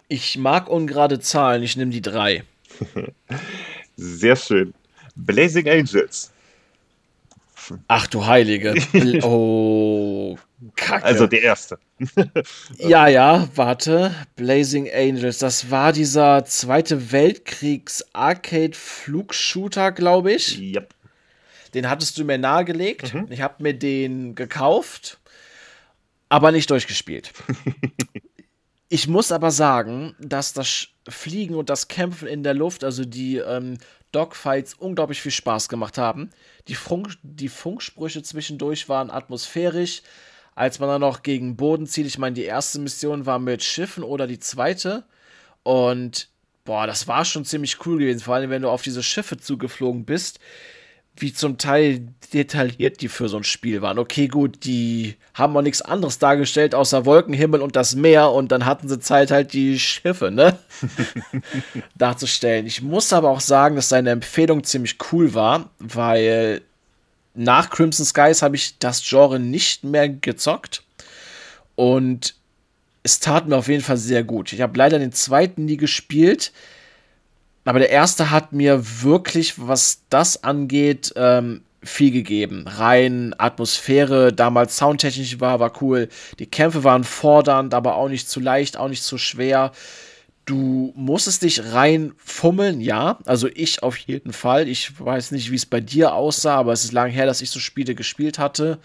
Ich 0.10 0.38
mag 0.38 0.70
ungerade 0.70 1.20
Zahlen, 1.20 1.64
ich 1.64 1.76
nehme 1.76 1.92
die 1.92 2.02
3. 2.02 2.44
Sehr 3.96 4.36
schön. 4.36 4.74
Blazing 5.16 5.68
Angels. 5.68 6.32
Ach 7.88 8.08
du 8.08 8.26
Heilige. 8.26 8.74
oh, 9.24 10.38
Kacke. 10.76 11.04
Also 11.04 11.28
der 11.28 11.42
erste. 11.42 11.78
ja, 12.78 13.08
ja, 13.08 13.50
warte. 13.56 14.16
Blazing 14.36 14.90
Angels. 14.94 15.40
Das 15.40 15.72
war 15.72 15.92
dieser 15.92 16.46
Zweite 16.46 17.12
Weltkriegs-Arcade-Flugshooter, 17.12 19.92
glaube 19.92 20.34
ich. 20.34 20.60
Yep. 20.60 20.94
Den 21.78 21.92
hattest 21.92 22.18
du 22.18 22.26
mir 22.26 22.40
nahegelegt. 22.40 23.14
Mhm. 23.14 23.28
Ich 23.30 23.42
habe 23.42 23.62
mir 23.62 23.76
den 23.76 24.34
gekauft, 24.34 25.20
aber 26.28 26.52
nicht 26.52 26.72
durchgespielt. 26.72 27.32
ich 28.90 29.08
muss 29.08 29.32
aber 29.32 29.52
sagen, 29.52 30.16
dass 30.20 30.54
das 30.54 30.88
Fliegen 31.08 31.54
und 31.54 31.70
das 31.70 31.88
Kämpfen 31.88 32.28
in 32.28 32.42
der 32.42 32.56
Luft, 32.56 32.84
also 32.84 33.06
die 33.06 33.38
ähm, 33.38 33.78
Dogfights, 34.12 34.74
unglaublich 34.74 35.22
viel 35.22 35.32
Spaß 35.32 35.70
gemacht 35.70 36.00
haben. 36.00 36.32
Die, 36.68 36.74
Funk, 36.74 37.16
die 37.22 37.48
Funksprüche 37.48 38.24
zwischendurch 38.24 38.90
waren 38.90 39.12
atmosphärisch. 39.12 40.02
Als 40.56 40.80
man 40.80 40.90
dann 40.90 41.02
noch 41.02 41.22
gegen 41.22 41.58
Boden 41.58 41.86
zieht, 41.86 42.08
ich 42.08 42.18
meine, 42.18 42.34
die 42.34 42.46
erste 42.46 42.80
Mission 42.80 43.28
war 43.28 43.38
mit 43.38 43.62
Schiffen 43.64 44.04
oder 44.04 44.26
die 44.26 44.40
zweite. 44.40 45.04
Und 45.62 46.30
boah, 46.66 46.88
das 46.88 47.08
war 47.08 47.24
schon 47.24 47.46
ziemlich 47.46 47.86
cool 47.86 48.00
gewesen. 48.00 48.22
Vor 48.22 48.34
allem, 48.34 48.50
wenn 48.50 48.64
du 48.64 48.70
auf 48.72 48.82
diese 48.82 49.04
Schiffe 49.04 49.38
zugeflogen 49.38 50.06
bist 50.06 50.40
wie 51.22 51.34
zum 51.34 51.58
Teil 51.58 52.08
detailliert 52.34 53.02
die 53.02 53.08
für 53.08 53.30
so 53.30 53.38
ein 53.38 53.44
Spiel 53.44 53.82
waren. 53.82 54.00
Okay, 54.00 54.28
gut, 54.28 54.66
die 54.66 55.16
haben 55.34 55.56
auch 55.56 55.62
nichts 55.62 55.82
anderes 55.82 56.20
dargestellt 56.20 56.76
außer 56.76 57.06
Wolkenhimmel 57.06 57.62
und 57.62 57.76
das 57.76 57.96
Meer 57.96 58.32
und 58.32 58.52
dann 58.52 58.66
hatten 58.66 58.90
sie 58.90 59.00
Zeit 59.00 59.32
halt 59.32 59.54
die 59.54 59.80
Schiffe, 59.80 60.32
ne? 60.32 60.58
darzustellen. 61.96 62.66
Ich 62.66 62.82
muss 62.82 63.14
aber 63.14 63.30
auch 63.30 63.40
sagen, 63.40 63.76
dass 63.76 63.90
seine 63.90 64.12
Empfehlung 64.12 64.64
ziemlich 64.64 64.98
cool 65.12 65.34
war, 65.34 65.70
weil 65.80 66.62
nach 67.34 67.70
Crimson 67.70 68.06
Skies 68.06 68.42
habe 68.42 68.56
ich 68.56 68.80
das 68.80 69.08
Genre 69.08 69.40
nicht 69.40 69.84
mehr 69.84 70.10
gezockt 70.10 70.84
und 71.76 72.36
es 73.04 73.20
tat 73.20 73.48
mir 73.48 73.56
auf 73.56 73.70
jeden 73.70 73.84
Fall 73.84 73.98
sehr 73.98 74.24
gut. 74.24 74.52
Ich 74.52 74.62
habe 74.62 74.78
leider 74.78 75.00
den 75.00 75.14
zweiten 75.14 75.66
nie 75.66 75.78
gespielt, 75.78 76.52
aber 77.68 77.80
der 77.80 77.90
erste 77.90 78.32
hat 78.32 78.54
mir 78.54 79.02
wirklich, 79.02 79.56
was 79.58 80.04
das 80.10 80.42
angeht, 80.44 81.14
ähm, 81.18 81.64
viel 81.84 82.12
gegeben. 82.12 82.66
Rein 82.66 83.36
Atmosphäre, 83.38 84.32
damals 84.32 84.78
soundtechnisch 84.78 85.42
war, 85.42 85.60
war 85.60 85.74
cool. 85.82 86.08
Die 86.40 86.46
Kämpfe 86.46 86.86
waren 86.86 87.04
fordernd, 87.04 87.74
aber 87.74 87.96
auch 87.96 88.08
nicht 88.08 88.30
zu 88.30 88.40
leicht, 88.40 88.78
auch 88.78 88.88
nicht 88.88 89.04
zu 89.04 89.18
schwer. 89.18 89.74
Du 90.46 90.94
musstest 90.96 91.44
dich 91.44 91.74
rein 91.74 92.14
fummeln, 92.18 92.80
ja. 92.80 93.20
Also 93.26 93.50
ich 93.54 93.84
auf 93.84 93.98
jeden 93.98 94.32
Fall. 94.32 94.70
Ich 94.70 94.98
weiß 94.98 95.32
nicht, 95.32 95.52
wie 95.52 95.56
es 95.56 95.66
bei 95.66 95.82
dir 95.82 96.14
aussah, 96.14 96.56
aber 96.56 96.72
es 96.72 96.86
ist 96.86 96.94
lange 96.94 97.12
her, 97.12 97.26
dass 97.26 97.42
ich 97.42 97.50
so 97.50 97.60
Spiele 97.60 97.96
gespielt 97.96 98.40
hatte. 98.40 98.80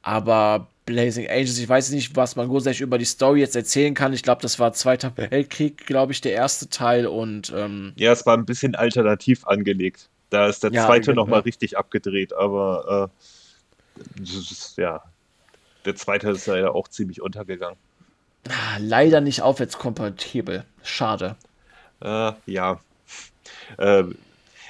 Aber 0.00 0.68
Blazing 0.84 1.28
Angels, 1.28 1.58
ich 1.58 1.68
weiß 1.68 1.90
nicht, 1.92 2.16
was 2.16 2.34
man 2.36 2.48
großartig 2.48 2.80
über 2.80 2.98
die 2.98 3.04
Story 3.04 3.40
jetzt 3.40 3.54
erzählen 3.54 3.94
kann. 3.94 4.12
Ich 4.12 4.22
glaube, 4.22 4.42
das 4.42 4.58
war 4.58 4.72
Zweiter 4.72 5.12
Weltkrieg, 5.16 5.86
glaube 5.86 6.12
ich, 6.12 6.20
der 6.20 6.32
erste 6.32 6.68
Teil 6.68 7.06
und 7.06 7.52
ähm, 7.54 7.92
Ja, 7.96 8.12
es 8.12 8.26
war 8.26 8.36
ein 8.36 8.44
bisschen 8.44 8.74
alternativ 8.74 9.46
angelegt. 9.46 10.08
Da 10.30 10.48
ist 10.48 10.64
der 10.64 10.72
ja, 10.72 10.86
zweite 10.86 11.14
nochmal 11.14 11.40
ja. 11.40 11.44
richtig 11.44 11.78
abgedreht, 11.78 12.32
aber 12.32 13.10
äh, 13.98 14.22
ist, 14.22 14.76
ja, 14.78 15.02
der 15.84 15.94
zweite 15.94 16.30
ist 16.30 16.46
ja 16.46 16.70
auch 16.70 16.88
ziemlich 16.88 17.20
untergegangen. 17.20 17.78
Ah, 18.48 18.78
leider 18.78 19.20
nicht 19.20 19.42
aufwärtskompatibel. 19.42 20.64
Schade. 20.82 21.36
Äh, 22.00 22.32
ja. 22.46 22.80
Äh, 23.78 24.04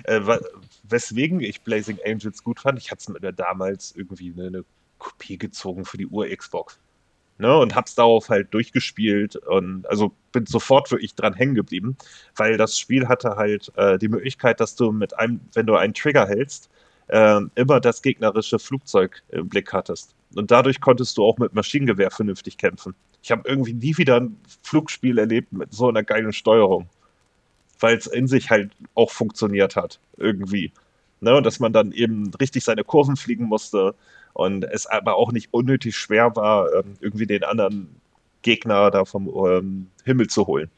äh, 0.04 0.38
weswegen 0.82 1.40
ich 1.40 1.62
Blazing 1.62 1.98
Angels 2.04 2.42
gut 2.42 2.60
fand, 2.60 2.78
ich 2.78 2.90
hatte 2.90 3.00
es 3.00 3.08
mir 3.08 3.32
damals 3.32 3.94
irgendwie 3.96 4.32
eine, 4.36 4.48
eine 4.48 4.64
Kopie 5.02 5.36
gezogen 5.36 5.84
für 5.84 5.98
die 5.98 6.06
Ur-Xbox. 6.06 6.78
Ne, 7.38 7.58
und 7.58 7.74
hab's 7.74 7.96
darauf 7.96 8.28
halt 8.28 8.54
durchgespielt 8.54 9.34
und 9.36 9.84
also 9.88 10.12
bin 10.30 10.46
sofort 10.46 10.90
wirklich 10.92 11.14
dran 11.14 11.34
hängen 11.34 11.54
geblieben, 11.54 11.96
weil 12.36 12.56
das 12.56 12.78
Spiel 12.78 13.08
hatte 13.08 13.36
halt 13.36 13.72
äh, 13.76 13.98
die 13.98 14.08
Möglichkeit, 14.08 14.60
dass 14.60 14.76
du 14.76 14.92
mit 14.92 15.18
einem, 15.18 15.40
wenn 15.54 15.66
du 15.66 15.74
einen 15.74 15.94
Trigger 15.94 16.28
hältst, 16.28 16.70
äh, 17.08 17.40
immer 17.56 17.80
das 17.80 18.02
gegnerische 18.02 18.60
Flugzeug 18.60 19.22
im 19.30 19.48
Blick 19.48 19.72
hattest. 19.72 20.14
Und 20.36 20.50
dadurch 20.52 20.80
konntest 20.80 21.18
du 21.18 21.24
auch 21.24 21.38
mit 21.38 21.52
Maschinengewehr 21.52 22.10
vernünftig 22.12 22.58
kämpfen. 22.58 22.94
Ich 23.22 23.32
habe 23.32 23.48
irgendwie 23.48 23.72
nie 23.72 23.96
wieder 23.96 24.20
ein 24.20 24.36
Flugspiel 24.62 25.18
erlebt 25.18 25.52
mit 25.52 25.72
so 25.72 25.88
einer 25.88 26.04
geilen 26.04 26.32
Steuerung, 26.32 26.88
weil 27.80 27.96
es 27.96 28.06
in 28.06 28.28
sich 28.28 28.50
halt 28.50 28.70
auch 28.94 29.10
funktioniert 29.10 29.74
hat, 29.74 29.98
irgendwie. 30.16 30.70
Ne, 31.20 31.34
und 31.34 31.44
dass 31.44 31.58
man 31.58 31.72
dann 31.72 31.92
eben 31.92 32.32
richtig 32.34 32.62
seine 32.62 32.84
Kurven 32.84 33.16
fliegen 33.16 33.46
musste 33.46 33.94
und 34.34 34.64
es 34.64 34.86
aber 34.86 35.16
auch 35.16 35.32
nicht 35.32 35.52
unnötig 35.52 35.96
schwer 35.96 36.34
war, 36.36 36.72
ähm, 36.74 36.94
irgendwie 37.00 37.26
den 37.26 37.44
anderen 37.44 37.94
Gegner 38.42 38.90
da 38.90 39.04
vom 39.04 39.28
ähm, 39.28 39.90
Himmel 40.04 40.28
zu 40.28 40.46
holen. 40.46 40.70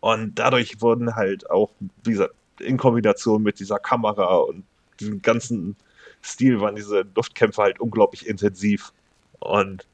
Und 0.00 0.34
dadurch 0.38 0.80
wurden 0.80 1.14
halt 1.14 1.48
auch, 1.50 1.70
wie 2.02 2.12
gesagt, 2.12 2.34
in 2.58 2.76
Kombination 2.76 3.42
mit 3.42 3.60
dieser 3.60 3.78
Kamera 3.78 4.36
und 4.36 4.64
diesem 4.98 5.22
ganzen 5.22 5.76
Stil 6.22 6.60
waren 6.60 6.76
diese 6.76 7.04
Luftkämpfe 7.14 7.62
halt 7.62 7.80
unglaublich 7.80 8.26
intensiv. 8.26 8.92
Und 9.40 9.86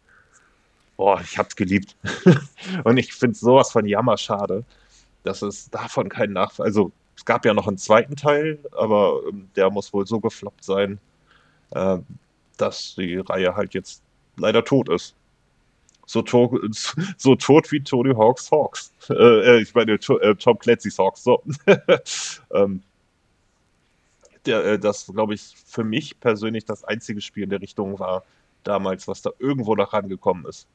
boah, 0.97 1.21
ich 1.21 1.39
hab's 1.39 1.57
geliebt. 1.57 1.97
und 2.85 2.97
ich 2.97 3.15
finde 3.15 3.37
sowas 3.37 3.71
von 3.71 3.87
jammerschade, 3.87 4.65
dass 5.25 5.43
es 5.43 5.71
davon 5.71 6.09
keinen 6.09 6.35
Nachfall. 6.35 6.67
Also 6.67 6.93
es 7.17 7.25
gab 7.25 7.45
ja 7.45 7.55
noch 7.55 7.67
einen 7.67 7.79
zweiten 7.79 8.17
Teil, 8.17 8.59
aber 8.73 9.21
ähm, 9.29 9.49
der 9.57 9.71
muss 9.71 9.93
wohl 9.93 10.07
so 10.07 10.21
gefloppt 10.21 10.65
sein, 10.65 10.99
äh, 11.71 11.99
dass 12.61 12.95
die 12.97 13.17
Reihe 13.17 13.57
halt 13.57 13.75
jetzt 13.75 14.03
leider 14.37 14.65
tot 14.65 14.89
ist. 14.89 15.15
So, 16.07 16.23
to 16.23 16.59
so 17.17 17.35
tot 17.37 17.71
wie 17.71 17.81
Tony 17.81 18.15
Hawks 18.15 18.51
Hawks. 18.51 18.93
Äh, 19.11 19.15
äh, 19.15 19.61
ich 19.61 19.75
meine, 19.75 19.99
to 19.99 20.19
äh, 20.21 20.35
Tom 20.35 20.59
Clancy's 20.59 20.99
Hawks. 20.99 21.23
So. 21.23 21.43
ähm, 22.55 22.83
der, 24.47 24.65
äh, 24.65 24.79
das, 24.79 25.07
glaube 25.07 25.35
ich, 25.35 25.55
für 25.67 25.85
mich 25.85 26.19
persönlich 26.19 26.65
das 26.65 26.85
einzige 26.85 27.21
Spiel 27.21 27.45
in 27.45 27.51
der 27.51 27.61
Richtung 27.61 27.99
war 27.99 28.25
damals, 28.65 29.07
was 29.07 29.23
da 29.23 29.31
irgendwo 29.39 29.75
noch 29.75 29.93
rangekommen 29.93 30.47
ist. 30.47 30.67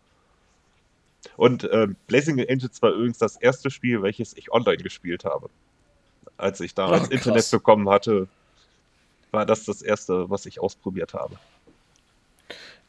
Und 1.37 1.63
äh, 1.63 1.87
Blazing 2.07 2.39
Angels 2.39 2.81
war 2.81 2.91
übrigens 2.91 3.17
das 3.17 3.37
erste 3.37 3.71
Spiel, 3.71 4.01
welches 4.01 4.35
ich 4.37 4.51
online 4.51 4.83
gespielt 4.83 5.25
habe. 5.25 5.49
Als 6.37 6.59
ich 6.59 6.73
da 6.75 6.91
Ach, 6.91 7.09
Internet 7.09 7.49
bekommen 7.49 7.89
hatte, 7.89 8.27
war 9.31 9.45
das 9.45 9.65
das 9.65 9.81
erste, 9.81 10.29
was 10.29 10.45
ich 10.45 10.59
ausprobiert 10.59 11.13
habe. 11.13 11.35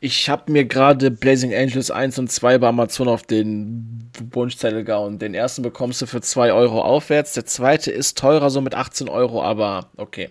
Ich 0.05 0.29
habe 0.29 0.53
mir 0.53 0.67
gerade 0.67 1.11
Blazing 1.11 1.55
Angels 1.55 1.91
1 1.91 2.19
und 2.19 2.31
2 2.31 2.59
bei 2.59 2.69
Amazon 2.69 3.09
auf 3.09 3.23
den 3.23 4.11
Wunschzettel 4.33 4.85
gehauen. 4.85 5.19
Den 5.19 5.33
ersten 5.33 5.63
bekommst 5.63 6.03
du 6.03 6.07
für 6.07 6.21
2 6.21 6.53
Euro 6.53 6.83
aufwärts. 6.83 7.33
Der 7.33 7.47
zweite 7.47 7.91
ist 7.91 8.19
teurer, 8.19 8.51
so 8.51 8.61
mit 8.61 8.75
18 8.75 9.09
Euro, 9.09 9.43
aber 9.43 9.89
okay. 9.97 10.29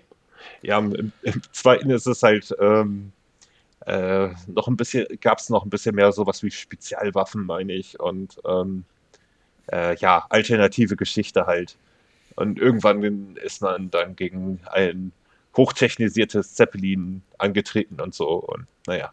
Ja, 0.61 0.77
im, 0.77 1.11
im 1.23 1.41
zweiten 1.53 1.89
ist 1.89 2.05
es 2.05 2.21
halt 2.21 2.55
ähm, 2.59 3.13
äh, 3.87 4.27
noch 4.45 4.67
ein 4.67 4.77
bisschen, 4.77 5.07
gab 5.21 5.39
es 5.39 5.49
noch 5.49 5.65
ein 5.65 5.71
bisschen 5.71 5.95
mehr 5.95 6.11
sowas 6.11 6.43
wie 6.43 6.51
Spezialwaffen, 6.51 7.43
meine 7.43 7.73
ich. 7.73 7.99
Und 7.99 8.39
ähm, 8.47 8.83
äh, 9.71 9.95
ja, 9.95 10.27
alternative 10.29 10.95
Geschichte 10.95 11.47
halt. 11.47 11.77
Und 12.35 12.59
irgendwann 12.59 13.37
ist 13.37 13.63
man 13.63 13.89
dann 13.89 14.15
gegen 14.15 14.59
ein 14.71 15.13
hochtechnisiertes 15.57 16.53
Zeppelin 16.53 17.23
angetreten 17.39 17.99
und 17.99 18.13
so. 18.13 18.35
Und 18.35 18.67
naja. 18.85 19.11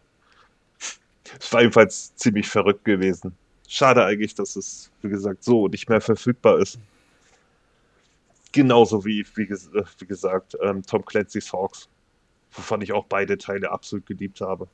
Es 1.39 1.51
war 1.53 1.61
jedenfalls 1.61 2.15
ziemlich 2.15 2.47
verrückt 2.47 2.85
gewesen. 2.85 3.35
Schade 3.67 4.03
eigentlich, 4.05 4.35
dass 4.35 4.55
es, 4.55 4.91
wie 5.01 5.09
gesagt, 5.09 5.43
so 5.43 5.67
nicht 5.67 5.89
mehr 5.89 6.01
verfügbar 6.01 6.59
ist. 6.59 6.79
Genauso 8.51 9.05
wie, 9.05 9.25
wie, 9.35 9.49
wie 9.49 10.05
gesagt, 10.05 10.57
ähm, 10.61 10.83
Tom 10.85 11.05
Clancy's 11.05 11.53
Hawks, 11.53 11.87
wovon 12.51 12.81
ich 12.81 12.91
auch 12.91 13.05
beide 13.05 13.37
Teile 13.37 13.71
absolut 13.71 14.05
geliebt 14.05 14.41
habe. 14.41 14.67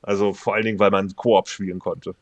Also 0.00 0.32
vor 0.32 0.54
allen 0.54 0.64
Dingen, 0.64 0.78
weil 0.78 0.90
man 0.90 1.14
Koop 1.16 1.48
spielen 1.48 1.80
konnte. 1.80 2.14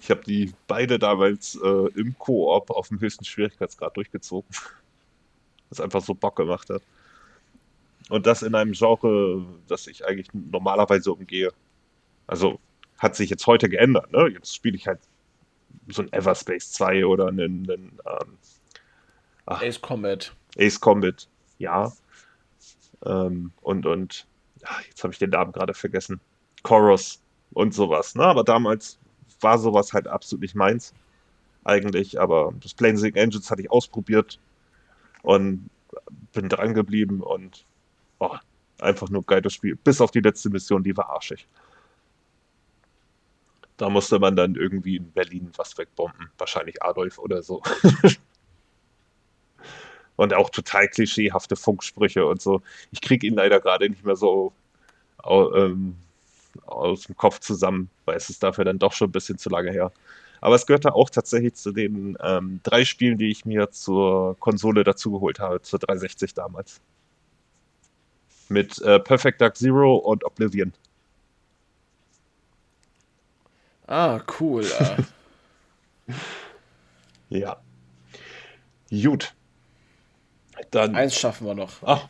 Ich 0.00 0.10
habe 0.10 0.22
die 0.22 0.52
beide 0.66 0.98
damals 0.98 1.58
äh, 1.62 1.88
im 1.98 2.16
Koop 2.18 2.70
auf 2.70 2.88
dem 2.88 3.00
höchsten 3.00 3.24
Schwierigkeitsgrad 3.24 3.96
durchgezogen. 3.96 4.48
Was 5.70 5.80
einfach 5.80 6.02
so 6.02 6.14
Bock 6.14 6.36
gemacht 6.36 6.70
hat. 6.70 6.82
Und 8.10 8.26
das 8.26 8.42
in 8.42 8.54
einem 8.54 8.72
Genre, 8.72 9.44
das 9.66 9.86
ich 9.86 10.04
eigentlich 10.04 10.28
normalerweise 10.34 11.10
umgehe. 11.10 11.52
Also 12.26 12.60
hat 12.98 13.16
sich 13.16 13.30
jetzt 13.30 13.46
heute 13.46 13.68
geändert. 13.68 14.12
Ne? 14.12 14.28
Jetzt 14.28 14.54
spiele 14.54 14.76
ich 14.76 14.86
halt 14.86 15.00
so 15.88 16.02
ein 16.02 16.12
Everspace 16.12 16.72
2 16.72 17.06
oder 17.06 17.28
einen, 17.28 17.70
einen 17.70 17.98
ähm, 18.06 18.38
ach, 19.46 19.62
Ace 19.62 19.80
Combat. 19.80 20.34
Ace 20.58 20.80
Combat, 20.80 21.28
ja. 21.58 21.92
Ähm, 23.04 23.52
und 23.60 23.86
und 23.86 24.26
ach, 24.64 24.82
jetzt 24.82 25.02
habe 25.02 25.12
ich 25.12 25.18
den 25.18 25.30
Namen 25.30 25.52
gerade 25.52 25.74
vergessen. 25.74 26.20
Chorus 26.62 27.20
und 27.52 27.74
sowas. 27.74 28.14
Ne? 28.14 28.24
Aber 28.24 28.44
damals 28.44 28.98
war 29.40 29.58
sowas 29.58 29.92
halt 29.92 30.08
absolut 30.08 30.42
nicht 30.42 30.54
meins. 30.54 30.94
Eigentlich. 31.64 32.20
Aber 32.20 32.52
das 32.60 32.74
Planesing 32.74 33.14
Engines 33.14 33.50
hatte 33.50 33.62
ich 33.62 33.70
ausprobiert 33.70 34.38
und 35.22 35.68
bin 36.32 36.48
dran 36.48 36.74
geblieben 36.74 37.20
und 37.20 37.64
oh, 38.18 38.36
einfach 38.80 39.08
nur 39.10 39.24
geiles 39.24 39.52
Spiel. 39.52 39.76
Bis 39.76 40.00
auf 40.00 40.10
die 40.10 40.20
letzte 40.20 40.50
Mission, 40.50 40.82
die 40.82 40.96
war 40.96 41.10
arschig. 41.10 41.46
Da 43.76 43.90
musste 43.90 44.18
man 44.18 44.36
dann 44.36 44.54
irgendwie 44.54 44.96
in 44.96 45.10
Berlin 45.12 45.50
was 45.56 45.76
wegbomben. 45.76 46.30
Wahrscheinlich 46.38 46.82
Adolf 46.82 47.18
oder 47.18 47.42
so. 47.42 47.62
und 50.16 50.34
auch 50.34 50.50
total 50.50 50.88
klischeehafte 50.88 51.56
Funksprüche 51.56 52.24
und 52.26 52.40
so. 52.40 52.62
Ich 52.92 53.00
kriege 53.00 53.26
ihn 53.26 53.34
leider 53.34 53.60
gerade 53.60 53.88
nicht 53.88 54.04
mehr 54.04 54.16
so 54.16 54.52
ähm, 55.26 55.96
aus 56.66 57.02
dem 57.02 57.16
Kopf 57.16 57.40
zusammen, 57.40 57.90
weil 58.04 58.16
es 58.16 58.30
ist 58.30 58.42
dafür 58.42 58.64
dann 58.64 58.78
doch 58.78 58.92
schon 58.92 59.08
ein 59.08 59.12
bisschen 59.12 59.38
zu 59.38 59.50
lange 59.50 59.70
her. 59.72 59.92
Aber 60.40 60.54
es 60.56 60.66
gehörte 60.66 60.94
auch 60.94 61.10
tatsächlich 61.10 61.54
zu 61.54 61.72
den 61.72 62.18
ähm, 62.22 62.60
drei 62.62 62.84
Spielen, 62.84 63.18
die 63.18 63.30
ich 63.30 63.44
mir 63.44 63.70
zur 63.70 64.38
Konsole 64.38 64.84
dazugeholt 64.84 65.40
habe, 65.40 65.62
zur 65.62 65.78
360 65.78 66.34
damals. 66.34 66.80
Mit 68.50 68.80
äh, 68.82 69.00
Perfect 69.00 69.40
Dark 69.40 69.56
Zero 69.56 69.96
und 69.96 70.22
Oblivion. 70.24 70.74
Ah, 73.86 74.20
cool. 74.40 74.64
Ja. 77.30 77.56
Gut. 78.90 79.34
Dann. 80.70 80.94
Eins 80.94 81.16
schaffen 81.16 81.46
wir 81.46 81.54
noch. 81.54 81.72
Ach. 81.82 82.06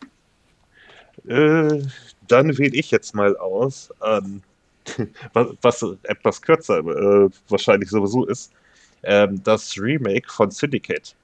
Äh, 1.27 1.83
dann 2.29 2.59
wähle 2.59 2.77
ich 2.77 2.91
jetzt 2.91 3.15
mal 3.15 3.37
aus, 3.37 3.91
ähm, 4.05 4.43
was, 5.33 5.49
was, 5.63 5.85
etwas 6.03 6.43
kürzer 6.43 6.79
äh, 6.79 7.31
wahrscheinlich 7.49 7.89
sowieso 7.89 8.27
ist, 8.27 8.53
ähm, 9.03 9.43
das 9.43 9.79
Remake 9.79 10.31
von 10.31 10.51
Syndicate. 10.51 11.15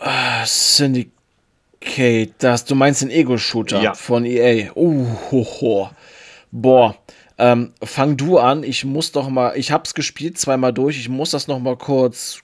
Uh, 0.00 0.44
Syndicate, 0.46 2.32
das, 2.38 2.64
du 2.64 2.74
meinst 2.74 3.02
den 3.02 3.10
Ego-Shooter 3.10 3.82
ja. 3.82 3.94
von 3.94 4.24
EA. 4.24 4.70
Uh, 4.74 5.06
ho, 5.30 5.44
ho. 5.60 5.90
Boah, 6.52 6.96
ähm, 7.38 7.72
fang 7.82 8.16
du 8.16 8.38
an. 8.38 8.64
Ich 8.64 8.84
muss 8.84 9.12
doch 9.12 9.28
mal, 9.28 9.56
ich 9.56 9.72
hab's 9.72 9.94
gespielt 9.94 10.38
zweimal 10.38 10.72
durch. 10.72 10.98
Ich 10.98 11.08
muss 11.08 11.30
das 11.30 11.48
noch 11.48 11.60
mal 11.60 11.76
kurz 11.76 12.40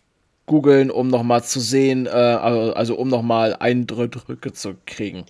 googeln, 0.46 0.90
um 0.90 1.08
noch 1.08 1.22
mal 1.22 1.42
zu 1.42 1.60
sehen, 1.60 2.06
äh, 2.06 2.10
also 2.10 2.96
um 2.96 3.08
noch 3.08 3.22
mal 3.22 3.56
Eindrücke 3.58 4.52
zu 4.52 4.76
kriegen. 4.86 5.24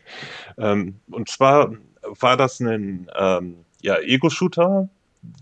Ähm, 0.58 0.96
und 1.10 1.28
zwar 1.28 1.72
war 2.02 2.36
das 2.36 2.60
ein 2.60 3.08
ähm, 3.16 3.56
ja, 3.80 3.98
Ego-Shooter, 4.00 4.88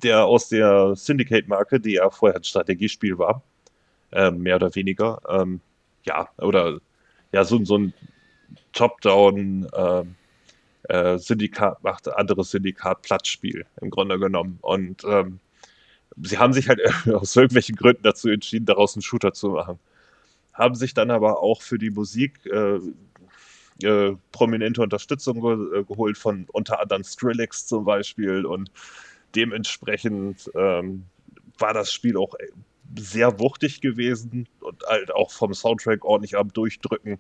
der 0.03 0.25
aus 0.25 0.49
der 0.49 0.95
Syndicate-Marke, 0.95 1.81
die 1.81 1.95
ja 1.95 2.11
vorher 2.11 2.37
ein 2.39 2.45
Strategiespiel 2.45 3.19
war, 3.19 3.43
äh, 4.13 4.31
mehr 4.31 4.57
oder 4.57 4.75
weniger, 4.75 5.21
ähm, 5.29 5.61
ja, 6.05 6.29
oder 6.39 6.79
ja, 7.33 7.45
so, 7.45 7.65
so 7.65 7.79
ein 7.79 7.95
Top-Down, 8.73 9.69
ähm, 9.75 10.15
äh, 10.93 11.19
Syndikat 11.19 11.83
macht 11.83 12.07
anderes 12.09 12.51
Syndikat-Platzspiel 12.51 13.65
im 13.81 13.91
Grunde 13.91 14.19
genommen. 14.19 14.59
Und 14.61 15.03
ähm, 15.05 15.41
sie 16.21 16.37
haben 16.37 16.53
sich 16.53 16.69
halt 16.69 16.81
aus 17.15 17.35
irgendwelchen 17.35 17.77
Gründen 17.77 18.03
dazu 18.03 18.29
entschieden, 18.29 18.67
daraus 18.67 18.95
einen 18.95 19.03
Shooter 19.03 19.33
zu 19.33 19.51
machen. 19.51 19.79
Haben 20.53 20.75
sich 20.75 20.93
dann 20.93 21.11
aber 21.11 21.43
auch 21.43 21.63
für 21.63 21.79
die 21.79 21.91
Musik 21.91 22.45
äh, 22.45 22.79
äh, 23.83 24.17
prominente 24.33 24.83
Unterstützung 24.83 25.41
ge 25.41 25.81
äh, 25.81 25.85
geholt 25.85 26.19
von 26.19 26.45
unter 26.53 26.79
anderem 26.79 27.05
Skrillex 27.05 27.67
zum 27.67 27.87
Beispiel 27.87 28.45
und 28.45 28.71
dementsprechend 29.35 30.51
ähm, 30.55 31.07
war 31.59 31.73
das 31.73 31.91
Spiel 31.91 32.19
auch 32.19 32.35
äh, 32.35 32.49
sehr 32.99 33.39
wuchtig 33.41 33.81
gewesen 33.81 34.47
und 34.61 34.83
halt 34.87 35.11
auch 35.11 35.31
vom 35.31 35.55
Soundtrack 35.55 36.05
ordentlich 36.05 36.37
am 36.37 36.53
Durchdrücken. 36.53 37.19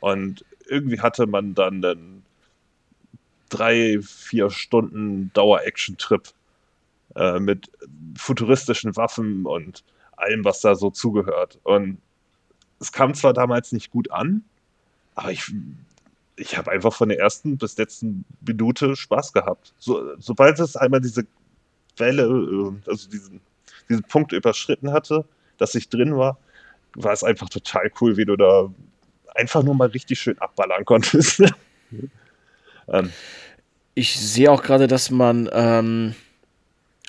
Und 0.00 0.44
irgendwie 0.66 1.00
hatte 1.00 1.26
man 1.26 1.54
dann 1.54 1.82
einen 1.82 2.17
drei, 3.48 4.00
vier 4.02 4.50
Stunden 4.50 5.30
Dauer-Action-Trip 5.34 6.28
äh, 7.16 7.38
mit 7.40 7.70
futuristischen 8.16 8.96
Waffen 8.96 9.46
und 9.46 9.84
allem, 10.16 10.44
was 10.44 10.60
da 10.60 10.74
so 10.74 10.90
zugehört. 10.90 11.58
Und 11.62 11.98
es 12.80 12.92
kam 12.92 13.14
zwar 13.14 13.32
damals 13.32 13.72
nicht 13.72 13.90
gut 13.90 14.10
an, 14.10 14.44
aber 15.14 15.32
ich, 15.32 15.52
ich 16.36 16.56
habe 16.56 16.70
einfach 16.70 16.94
von 16.94 17.08
der 17.08 17.18
ersten 17.18 17.58
bis 17.58 17.76
letzten 17.76 18.24
Minute 18.46 18.96
Spaß 18.96 19.32
gehabt. 19.32 19.74
So, 19.78 20.16
sobald 20.18 20.58
es 20.60 20.76
einmal 20.76 21.00
diese 21.00 21.26
Welle, 21.96 22.24
äh, 22.24 22.90
also 22.90 23.08
diesen, 23.10 23.40
diesen 23.88 24.04
Punkt 24.04 24.32
überschritten 24.32 24.92
hatte, 24.92 25.24
dass 25.56 25.74
ich 25.74 25.88
drin 25.88 26.16
war, 26.16 26.38
war 26.94 27.12
es 27.12 27.24
einfach 27.24 27.48
total 27.48 27.90
cool, 28.00 28.16
wie 28.16 28.24
du 28.24 28.36
da 28.36 28.72
einfach 29.34 29.62
nur 29.62 29.74
mal 29.74 29.88
richtig 29.88 30.20
schön 30.20 30.38
abballern 30.38 30.84
konntest. 30.84 31.42
ähm, 32.90 33.12
ich 33.94 34.18
sehe 34.18 34.50
auch 34.50 34.62
gerade, 34.62 34.86
dass 34.86 35.10
man 35.10 35.48
ähm, 35.52 36.14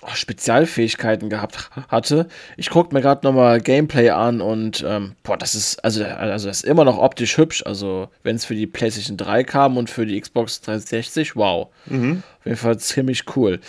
oh, 0.02 0.14
Spezialfähigkeiten 0.14 1.30
gehabt 1.30 1.70
hatte. 1.88 2.28
Ich 2.58 2.70
gucke 2.70 2.94
mir 2.94 3.02
gerade 3.02 3.26
nochmal 3.26 3.62
Gameplay 3.62 4.10
an 4.10 4.42
und 4.42 4.84
ähm, 4.88 5.16
boah, 5.24 5.38
das 5.38 5.56
ist, 5.56 5.84
also, 5.84 6.04
also 6.04 6.48
das 6.48 6.64
ist 6.64 6.66
immer 6.66 6.86
noch 6.86 6.98
optisch 6.98 7.38
hübsch. 7.38 7.64
Also, 7.66 8.10
wenn 8.24 8.36
es 8.36 8.46
für 8.46 8.56
die 8.56 8.68
PlayStation 8.68 9.18
3 9.18 9.44
kam 9.44 9.78
und 9.78 9.90
für 9.90 10.06
die 10.06 10.20
Xbox 10.20 10.62
360, 10.62 11.36
wow. 11.36 11.68
Mhm. 11.86 12.24
Auf 12.40 12.46
jeden 12.46 12.58
Fall 12.58 12.80
ziemlich 12.80 13.36
cool. 13.36 13.60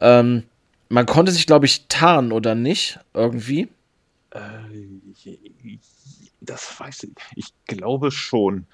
Ähm, 0.00 0.44
man 0.88 1.06
konnte 1.06 1.32
sich, 1.32 1.46
glaube 1.46 1.66
ich, 1.66 1.86
tarnen 1.88 2.32
oder 2.32 2.54
nicht, 2.54 2.98
irgendwie. 3.14 3.68
Äh, 4.30 5.38
das 6.40 6.80
weiß 6.80 7.04
ich. 7.04 7.10
Ich 7.36 7.52
glaube 7.66 8.10
schon. 8.10 8.66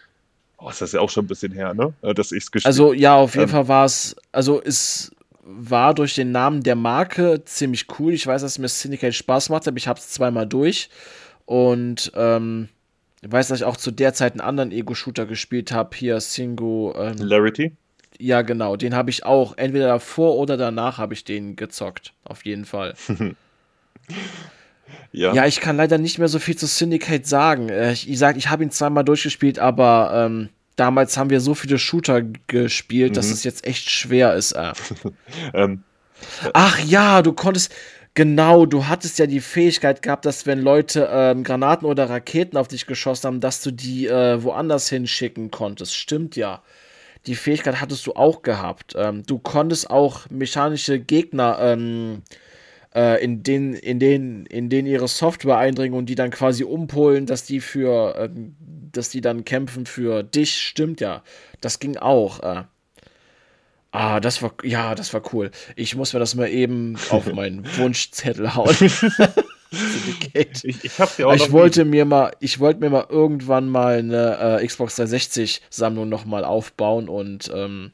Oh, 0.58 0.70
ist 0.70 0.80
das 0.80 0.92
ja 0.92 1.00
auch 1.00 1.10
schon 1.10 1.24
ein 1.24 1.28
bisschen 1.28 1.52
her, 1.52 1.74
ne? 1.74 1.92
Äh, 2.02 2.14
dass 2.14 2.32
ich 2.32 2.46
es 2.52 2.64
Also, 2.64 2.92
ja, 2.92 3.14
auf 3.16 3.34
jeden 3.34 3.44
ähm, 3.44 3.50
Fall 3.50 3.68
war 3.68 3.84
es, 3.84 4.16
also 4.32 4.62
es 4.62 5.12
war 5.42 5.94
durch 5.94 6.14
den 6.14 6.32
Namen 6.32 6.62
der 6.62 6.74
Marke 6.76 7.44
ziemlich 7.44 7.86
cool. 7.98 8.12
Ich 8.12 8.26
weiß, 8.26 8.42
dass 8.42 8.58
mir 8.58 8.68
Syndicate 8.68 9.14
Spaß 9.14 9.50
macht, 9.50 9.68
aber 9.68 9.76
ich 9.76 9.86
habe 9.86 9.98
es 9.98 10.10
zweimal 10.10 10.46
durch. 10.46 10.90
Und 11.44 12.10
ähm, 12.14 12.68
ich 13.22 13.30
weiß, 13.30 13.48
dass 13.48 13.60
ich 13.60 13.64
auch 13.64 13.76
zu 13.76 13.92
der 13.92 14.12
Zeit 14.12 14.32
einen 14.32 14.40
anderen 14.40 14.72
Ego-Shooter 14.72 15.26
gespielt 15.26 15.72
habe. 15.72 15.96
Hier 15.96 16.20
Singo. 16.20 16.94
Ähm, 16.98 17.18
Larity? 17.18 17.72
Ja, 18.18 18.42
genau. 18.42 18.76
Den 18.76 18.94
habe 18.94 19.10
ich 19.10 19.24
auch. 19.24 19.56
Entweder 19.56 19.86
davor 19.86 20.36
oder 20.36 20.56
danach 20.56 20.98
habe 20.98 21.14
ich 21.14 21.24
den 21.24 21.54
gezockt. 21.54 22.12
Auf 22.24 22.44
jeden 22.44 22.64
Fall. 22.64 22.94
ja. 25.12 25.32
ja, 25.32 25.46
ich 25.46 25.60
kann 25.60 25.76
leider 25.76 25.98
nicht 25.98 26.18
mehr 26.18 26.28
so 26.28 26.38
viel 26.38 26.56
zu 26.56 26.66
Syndicate 26.66 27.26
sagen. 27.26 27.68
Äh, 27.68 27.92
ich, 27.92 28.08
ich 28.08 28.18
sage, 28.18 28.38
ich 28.38 28.50
habe 28.50 28.62
ihn 28.62 28.70
zweimal 28.70 29.04
durchgespielt, 29.04 29.58
aber 29.58 30.12
ähm, 30.14 30.48
damals 30.76 31.16
haben 31.16 31.30
wir 31.30 31.40
so 31.40 31.54
viele 31.54 31.78
Shooter 31.78 32.22
gespielt, 32.46 33.12
mhm. 33.12 33.14
dass 33.14 33.30
es 33.30 33.44
jetzt 33.44 33.66
echt 33.66 33.90
schwer 33.90 34.34
ist. 34.34 34.52
Äh. 34.52 34.72
ähm, 35.54 35.82
Ach 36.52 36.78
ja, 36.80 37.22
du 37.22 37.32
konntest. 37.32 37.72
Genau, 38.14 38.64
du 38.64 38.86
hattest 38.86 39.18
ja 39.18 39.26
die 39.26 39.40
Fähigkeit 39.40 40.00
gehabt, 40.00 40.24
dass 40.24 40.46
wenn 40.46 40.58
Leute 40.58 41.06
ähm, 41.12 41.44
Granaten 41.44 41.86
oder 41.86 42.08
Raketen 42.08 42.56
auf 42.56 42.66
dich 42.66 42.86
geschossen 42.86 43.26
haben, 43.26 43.40
dass 43.40 43.60
du 43.60 43.70
die 43.70 44.06
äh, 44.06 44.42
woanders 44.42 44.88
hinschicken 44.88 45.50
konntest. 45.50 45.94
Stimmt 45.94 46.34
ja. 46.34 46.62
Die 47.26 47.34
Fähigkeit 47.34 47.78
hattest 47.78 48.06
du 48.06 48.14
auch 48.14 48.40
gehabt. 48.40 48.94
Ähm, 48.96 49.22
du 49.26 49.38
konntest 49.38 49.90
auch 49.90 50.30
mechanische 50.30 50.98
Gegner 50.98 51.58
ähm, 51.60 52.22
äh, 52.97 53.23
in, 53.23 53.43
den, 53.43 53.74
in, 53.74 53.98
den, 53.98 54.47
in 54.47 54.70
denen 54.70 54.89
ihre 54.89 55.06
Software 55.06 55.59
eindringen 55.59 55.97
und 55.97 56.06
die 56.06 56.14
dann 56.14 56.31
quasi 56.31 56.64
umpolen, 56.64 57.27
dass 57.27 57.44
die 57.44 57.60
für, 57.60 58.16
äh, 58.16 58.31
dass 58.90 59.10
die 59.10 59.20
dann 59.20 59.44
kämpfen 59.44 59.85
für 59.85 60.23
dich, 60.23 60.55
stimmt 60.59 61.01
ja. 61.02 61.23
Das 61.60 61.78
ging 61.78 61.98
auch. 61.98 62.40
Äh. 62.40 62.64
Ah, 63.90 64.20
das 64.20 64.40
war, 64.40 64.55
ja, 64.62 64.94
das 64.94 65.12
war 65.12 65.23
cool. 65.32 65.51
Ich 65.77 65.94
muss 65.94 66.14
mir 66.14 66.20
das 66.20 66.35
mal 66.35 66.48
eben 66.48 66.97
auf 67.10 67.27
meinen 67.32 67.66
Wunschzettel 67.77 68.55
hauen. 68.55 68.74
ich, 70.32 70.64
ich, 70.64 70.98
ja 71.18 71.27
auch 71.27 71.35
ich 71.35 71.52
wollte 71.52 71.85
mir 71.85 72.06
mal, 72.06 72.32
ich 72.40 72.60
wollte 72.60 72.81
mir 72.81 72.89
mal 72.89 73.06
irgendwann 73.10 73.68
mal 73.68 73.98
eine 73.98 74.60
äh, 74.60 74.66
Xbox 74.66 74.97
360 74.97 75.60
Sammlung 75.68 76.09
noch 76.09 76.24
mal 76.24 76.44
aufbauen 76.44 77.10
und 77.10 77.51
ähm, 77.55 77.93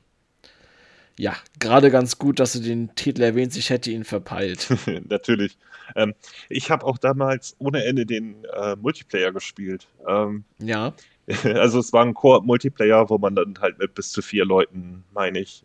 Ja, 1.18 1.34
gerade 1.58 1.90
ganz 1.90 2.18
gut, 2.18 2.40
dass 2.40 2.54
du 2.54 2.60
den 2.60 2.94
Titel 2.94 3.22
erwähnst. 3.22 3.56
Ich 3.56 3.70
hätte 3.70 3.90
ihn 3.90 4.04
verpeilt. 4.04 4.68
Natürlich. 5.08 5.58
Ähm, 5.94 6.14
ich 6.48 6.70
habe 6.70 6.86
auch 6.86 6.98
damals 6.98 7.54
ohne 7.58 7.84
Ende 7.84 8.06
den 8.06 8.44
äh, 8.44 8.76
Multiplayer 8.76 9.32
gespielt. 9.32 9.88
Ähm, 10.06 10.44
ja. 10.58 10.92
Also 11.44 11.78
es 11.78 11.92
war 11.92 12.04
ein 12.04 12.14
Koop-Multiplayer, 12.14 13.08
wo 13.08 13.16
man 13.16 13.36
dann 13.36 13.54
halt 13.60 13.78
mit 13.78 13.94
bis 13.94 14.10
zu 14.10 14.22
vier 14.22 14.44
Leuten, 14.44 15.04
meine 15.12 15.38
ich, 15.38 15.64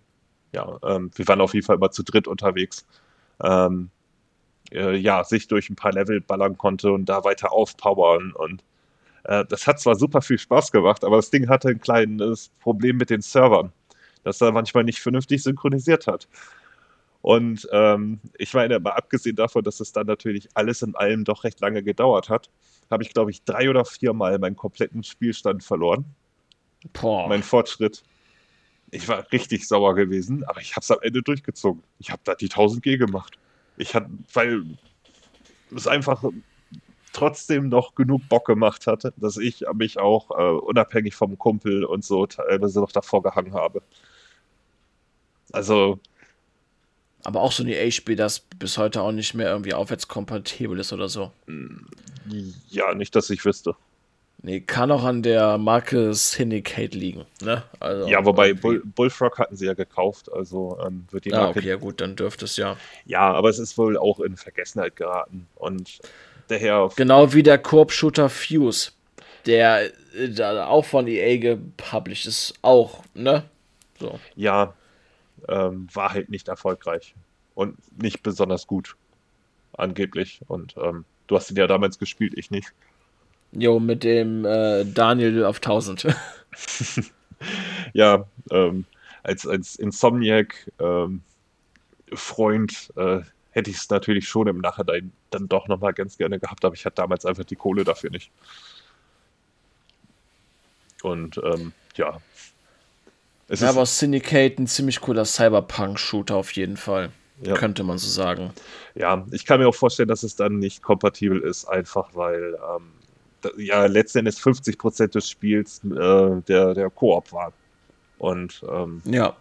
ja, 0.53 0.77
ähm, 0.83 1.09
wir 1.15 1.27
waren 1.27 1.41
auf 1.41 1.55
jeden 1.55 1.65
Fall 1.65 1.77
immer 1.77 1.89
zu 1.89 2.03
dritt 2.03 2.27
unterwegs, 2.27 2.85
ähm, 3.43 3.89
äh, 4.71 4.95
ja, 4.95 5.23
sich 5.23 5.47
durch 5.47 5.69
ein 5.69 5.75
paar 5.75 5.93
Level 5.93 6.21
ballern 6.21 6.57
konnte 6.57 6.91
und 6.91 7.05
da 7.05 7.23
weiter 7.23 7.51
aufpowern 7.51 8.33
und 8.33 8.63
äh, 9.23 9.45
das 9.45 9.67
hat 9.67 9.79
zwar 9.79 9.95
super 9.95 10.21
viel 10.21 10.39
Spaß 10.39 10.71
gemacht, 10.71 11.03
aber 11.03 11.17
das 11.17 11.29
Ding 11.29 11.49
hatte 11.49 11.69
ein 11.69 11.81
kleines 11.81 12.49
Problem 12.59 12.97
mit 12.97 13.09
den 13.09 13.21
Servern, 13.21 13.71
dass 14.23 14.41
er 14.41 14.51
manchmal 14.51 14.83
nicht 14.83 14.99
vernünftig 14.99 15.43
synchronisiert 15.43 16.07
hat. 16.07 16.27
Und 17.21 17.67
ähm, 17.71 18.19
ich 18.37 18.53
meine, 18.53 18.79
mal 18.79 18.91
abgesehen 18.91 19.35
davon, 19.35 19.63
dass 19.63 19.79
es 19.79 19.91
dann 19.91 20.07
natürlich 20.07 20.47
alles 20.53 20.81
in 20.81 20.95
allem 20.95 21.25
doch 21.25 21.43
recht 21.43 21.59
lange 21.59 21.83
gedauert 21.83 22.29
hat, 22.29 22.49
habe 22.89 23.03
ich, 23.03 23.13
glaube 23.13 23.31
ich, 23.31 23.43
drei 23.43 23.69
oder 23.69 23.85
viermal 23.85 24.39
meinen 24.39 24.55
kompletten 24.55 25.03
Spielstand 25.03 25.63
verloren. 25.63 26.05
Boah. 26.93 27.27
Mein 27.27 27.43
Fortschritt. 27.43 28.03
Ich 28.91 29.07
war 29.09 29.29
richtig 29.31 29.67
sauer 29.67 29.95
gewesen, 29.95 30.45
aber 30.45 30.61
ich 30.61 30.71
habe 30.71 30.81
es 30.81 30.91
am 30.91 30.99
Ende 31.01 31.21
durchgezogen. 31.21 31.83
Ich 31.99 32.11
habe 32.11 32.21
da 32.23 32.35
die 32.35 32.45
1000 32.45 32.81
G 32.81 32.97
gemacht. 32.97 33.37
Ich 33.75 33.93
hatte, 33.93 34.09
weil 34.33 34.63
es 35.75 35.87
einfach 35.87 36.23
trotzdem 37.17 37.69
noch 37.69 37.95
genug 37.95 38.27
Bock 38.29 38.45
gemacht 38.45 38.87
hat, 38.87 39.11
dass 39.17 39.37
ich 39.37 39.65
mich 39.73 39.99
auch 39.99 40.31
äh, 40.31 40.57
unabhängig 40.59 41.15
vom 41.15 41.37
Kumpel 41.37 41.83
und 41.83 42.05
so 42.05 42.25
teilweise 42.27 42.79
noch 42.79 42.91
davor 42.91 43.23
gehangen 43.23 43.53
habe. 43.53 43.81
Also 45.51 45.99
aber 47.23 47.41
auch 47.41 47.51
so 47.51 47.63
ein 47.63 47.67
EA-Spiel, 47.67 48.15
das 48.15 48.39
bis 48.39 48.77
heute 48.77 49.01
auch 49.01 49.11
nicht 49.11 49.33
mehr 49.33 49.49
irgendwie 49.49 49.73
aufwärtskompatibel 49.73 50.79
ist 50.79 50.93
oder 50.93 51.09
so. 51.09 51.31
Ja, 52.69 52.93
nicht, 52.93 53.15
dass 53.15 53.29
ich 53.29 53.43
wüsste. 53.43 53.75
Nee, 54.43 54.61
kann 54.61 54.91
auch 54.91 55.03
an 55.03 55.23
der 55.23 55.57
Marke 55.57 56.13
Syndicate 56.13 56.93
liegen. 56.93 57.25
Ne? 57.41 57.63
Also 57.79 58.07
ja, 58.07 58.23
wobei 58.23 58.53
Bull, 58.53 58.81
Bullfrog 58.85 59.39
hatten 59.39 59.57
sie 59.57 59.65
ja 59.65 59.73
gekauft, 59.73 60.31
also 60.31 60.77
ähm, 60.85 61.05
wird 61.09 61.25
die 61.25 61.33
ah, 61.33 61.37
Marke. 61.37 61.59
Ah, 61.59 61.59
okay, 61.59 61.67
ja 61.67 61.75
gut, 61.75 61.99
dann 61.99 62.15
dürfte 62.15 62.45
es 62.45 62.55
ja. 62.55 62.77
Ja, 63.05 63.33
aber 63.33 63.49
es 63.49 63.57
ist 63.57 63.77
wohl 63.77 63.97
auch 63.97 64.19
in 64.19 64.37
Vergessenheit 64.37 64.95
geraten. 64.95 65.47
Und 65.55 65.99
daher. 66.47 66.89
Genau 66.95 67.33
wie 67.33 67.43
der 67.43 67.57
Koop-Shooter 67.57 68.29
Fuse, 68.29 68.91
der 69.45 69.91
äh, 70.15 70.41
auch 70.41 70.85
von 70.85 71.07
EA 71.07 71.37
gepublished 71.37 72.27
ist, 72.27 72.53
auch, 72.61 73.03
ne? 73.13 73.43
So. 73.99 74.19
Ja, 74.35 74.73
ähm, 75.47 75.87
war 75.93 76.13
halt 76.13 76.29
nicht 76.29 76.47
erfolgreich 76.47 77.15
und 77.55 77.77
nicht 78.01 78.23
besonders 78.23 78.67
gut, 78.67 78.95
angeblich. 79.73 80.41
Und 80.47 80.75
ähm, 80.77 81.05
du 81.27 81.35
hast 81.35 81.49
ihn 81.51 81.57
ja 81.57 81.67
damals 81.67 81.99
gespielt, 81.99 82.33
ich 82.35 82.51
nicht. 82.51 82.73
Jo, 83.51 83.79
mit 83.79 84.03
dem 84.03 84.45
äh, 84.45 84.85
Daniel 84.85 85.45
auf 85.45 85.57
1000. 85.57 86.07
ja, 87.93 88.25
ähm, 88.51 88.85
als, 89.23 89.47
als 89.47 89.75
Insomniac 89.75 90.71
ähm, 90.79 91.21
Freund 92.13 92.91
äh, 92.95 93.21
hätte 93.57 93.71
ich 93.71 93.77
es 93.77 93.89
natürlich 93.89 94.29
schon 94.29 94.47
im 94.47 94.59
Nachhinein 94.59 95.11
dann 95.31 95.49
doch 95.49 95.67
nochmal 95.67 95.93
ganz 95.93 96.17
gerne 96.17 96.39
gehabt, 96.39 96.63
aber 96.63 96.75
ich 96.75 96.85
hatte 96.85 96.95
damals 96.97 97.25
einfach 97.25 97.43
die 97.43 97.55
Kohle 97.55 97.83
dafür 97.83 98.11
nicht. 98.11 98.31
Und 101.01 101.41
ähm, 101.43 101.73
ja, 101.95 102.21
es 103.49 103.61
ja, 103.61 103.69
aber 103.69 103.85
Syndicate 103.85 104.59
ein 104.59 104.67
ziemlich 104.67 105.01
cooler 105.01 105.25
Cyberpunk-Shooter 105.25 106.35
auf 106.35 106.51
jeden 106.51 106.77
Fall. 106.77 107.11
Ja. 107.41 107.53
Könnte 107.53 107.83
man 107.83 107.97
so 107.97 108.09
sagen. 108.09 108.51
Ja, 108.95 109.25
ich 109.31 109.45
kann 109.45 109.59
mir 109.59 109.67
auch 109.67 109.75
vorstellen, 109.75 110.09
dass 110.09 110.23
es 110.23 110.35
dann 110.35 110.59
nicht 110.59 110.81
kompatibel 110.81 111.39
ist, 111.39 111.65
einfach 111.65 112.09
weil 112.13 112.55
ähm, 112.55 112.91
da, 113.41 113.49
ja 113.57 113.85
letztendlich 113.85 114.35
50% 114.35 115.09
des 115.09 115.29
Spiels 115.29 115.81
äh, 115.83 116.41
der, 116.47 116.73
der 116.73 116.89
Koop 116.89 117.31
war. 117.31 117.53
Und 118.17 118.63
ähm, 118.69 119.01
ja. 119.05 119.35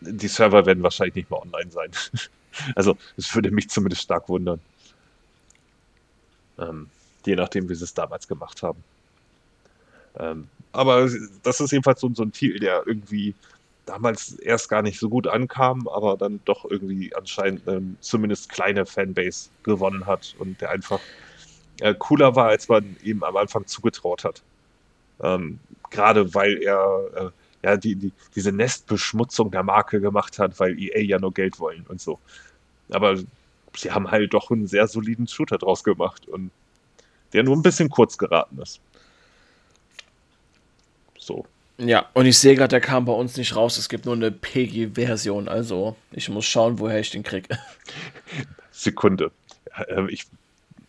die 0.00 0.28
Server 0.28 0.64
werden 0.64 0.82
wahrscheinlich 0.82 1.14
nicht 1.14 1.30
mehr 1.30 1.42
online 1.42 1.70
sein. 1.70 1.90
also, 2.74 2.96
es 3.16 3.34
würde 3.34 3.50
mich 3.50 3.68
zumindest 3.68 4.02
stark 4.02 4.28
wundern. 4.28 4.60
Ähm, 6.58 6.88
je 7.24 7.36
nachdem, 7.36 7.68
wie 7.68 7.74
sie 7.74 7.84
es 7.84 7.94
damals 7.94 8.26
gemacht 8.26 8.62
haben. 8.62 8.82
Ähm, 10.18 10.48
aber 10.72 11.08
das 11.42 11.60
ist 11.60 11.72
jedenfalls 11.72 12.00
so, 12.00 12.10
so 12.14 12.22
ein 12.22 12.32
Titel, 12.32 12.58
der 12.58 12.82
irgendwie 12.86 13.34
damals 13.86 14.32
erst 14.38 14.68
gar 14.68 14.82
nicht 14.82 14.98
so 14.98 15.08
gut 15.08 15.26
ankam, 15.26 15.88
aber 15.88 16.16
dann 16.16 16.40
doch 16.44 16.64
irgendwie 16.70 17.14
anscheinend 17.14 17.66
eine 17.66 17.82
zumindest 18.00 18.48
kleine 18.50 18.84
Fanbase 18.84 19.48
gewonnen 19.62 20.06
hat 20.06 20.34
und 20.38 20.60
der 20.60 20.70
einfach 20.70 21.00
äh, 21.80 21.94
cooler 21.98 22.36
war, 22.36 22.48
als 22.48 22.68
man 22.68 22.96
ihm 23.02 23.22
am 23.22 23.36
Anfang 23.36 23.66
zugetraut 23.66 24.24
hat. 24.24 24.42
Ähm, 25.20 25.58
Gerade 25.90 26.34
weil 26.34 26.62
er 26.62 27.00
äh, 27.14 27.30
ja 27.62 27.76
die, 27.76 27.96
die, 27.96 28.12
diese 28.34 28.52
Nestbeschmutzung 28.52 29.50
der 29.50 29.62
Marke 29.62 30.00
gemacht 30.00 30.38
hat, 30.38 30.58
weil 30.60 30.78
EA 30.78 31.00
ja 31.00 31.18
nur 31.18 31.32
Geld 31.32 31.58
wollen 31.58 31.84
und 31.88 32.00
so. 32.00 32.18
Aber 32.90 33.16
sie 33.76 33.90
haben 33.90 34.10
halt 34.10 34.32
doch 34.32 34.50
einen 34.50 34.66
sehr 34.66 34.86
soliden 34.86 35.26
Shooter 35.26 35.58
draus 35.58 35.84
gemacht 35.84 36.28
und 36.28 36.50
der 37.32 37.42
nur 37.42 37.56
ein 37.56 37.62
bisschen 37.62 37.90
kurz 37.90 38.16
geraten 38.16 38.58
ist. 38.60 38.80
So. 41.18 41.46
Ja, 41.78 42.06
und 42.14 42.26
ich 42.26 42.38
sehe 42.38 42.56
gerade, 42.56 42.68
der 42.68 42.80
kam 42.80 43.04
bei 43.04 43.12
uns 43.12 43.36
nicht 43.36 43.54
raus. 43.54 43.78
Es 43.78 43.88
gibt 43.88 44.04
nur 44.04 44.14
eine 44.14 44.32
PG-Version. 44.32 45.48
Also, 45.48 45.94
ich 46.10 46.28
muss 46.28 46.44
schauen, 46.44 46.78
woher 46.78 46.98
ich 46.98 47.10
den 47.10 47.22
kriege. 47.22 47.56
Sekunde. 48.72 49.30
Äh, 49.76 50.10
ich, 50.10 50.26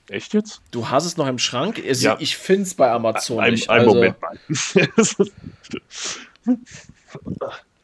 echt 0.10 0.34
jetzt? 0.34 0.62
Du 0.72 0.90
hast 0.90 1.06
es 1.06 1.18
noch 1.18 1.28
im 1.28 1.38
Schrank? 1.38 1.82
Also, 1.86 2.08
ja. 2.08 2.18
Ich 2.20 2.38
finde 2.38 2.64
es 2.64 2.74
bei 2.74 2.90
Amazon 2.90 3.40
ein, 3.40 3.52
nicht. 3.52 3.70
Ein 3.70 3.82
also, 3.82 3.94
Moment 3.94 4.16
mal. 4.22 4.40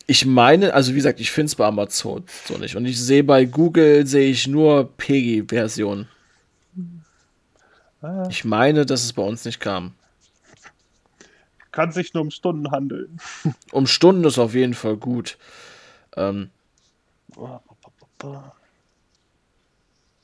ich 0.07 0.25
meine, 0.25 0.73
also 0.73 0.91
wie 0.91 0.97
gesagt, 0.97 1.19
ich 1.19 1.31
finde 1.31 1.47
es 1.47 1.55
bei 1.55 1.65
Amazon 1.65 2.23
so 2.45 2.57
nicht. 2.57 2.75
Und 2.75 2.85
ich 2.85 2.99
sehe 2.99 3.23
bei 3.23 3.45
Google, 3.45 4.05
sehe 4.05 4.29
ich 4.29 4.47
nur 4.47 4.95
PG-Version. 4.97 6.07
Ah. 8.01 8.27
Ich 8.29 8.45
meine, 8.45 8.85
dass 8.85 9.03
es 9.03 9.13
bei 9.13 9.23
uns 9.23 9.45
nicht 9.45 9.59
kam 9.59 9.93
kann 11.75 11.91
sich 11.91 12.13
nur 12.13 12.23
um 12.23 12.31
Stunden 12.31 12.71
handeln. 12.71 13.19
Um 13.71 13.85
Stunden 13.85 14.23
ist 14.23 14.39
auf 14.39 14.55
jeden 14.55 14.73
Fall 14.73 14.95
gut. 14.95 15.37
Ähm, 16.15 16.49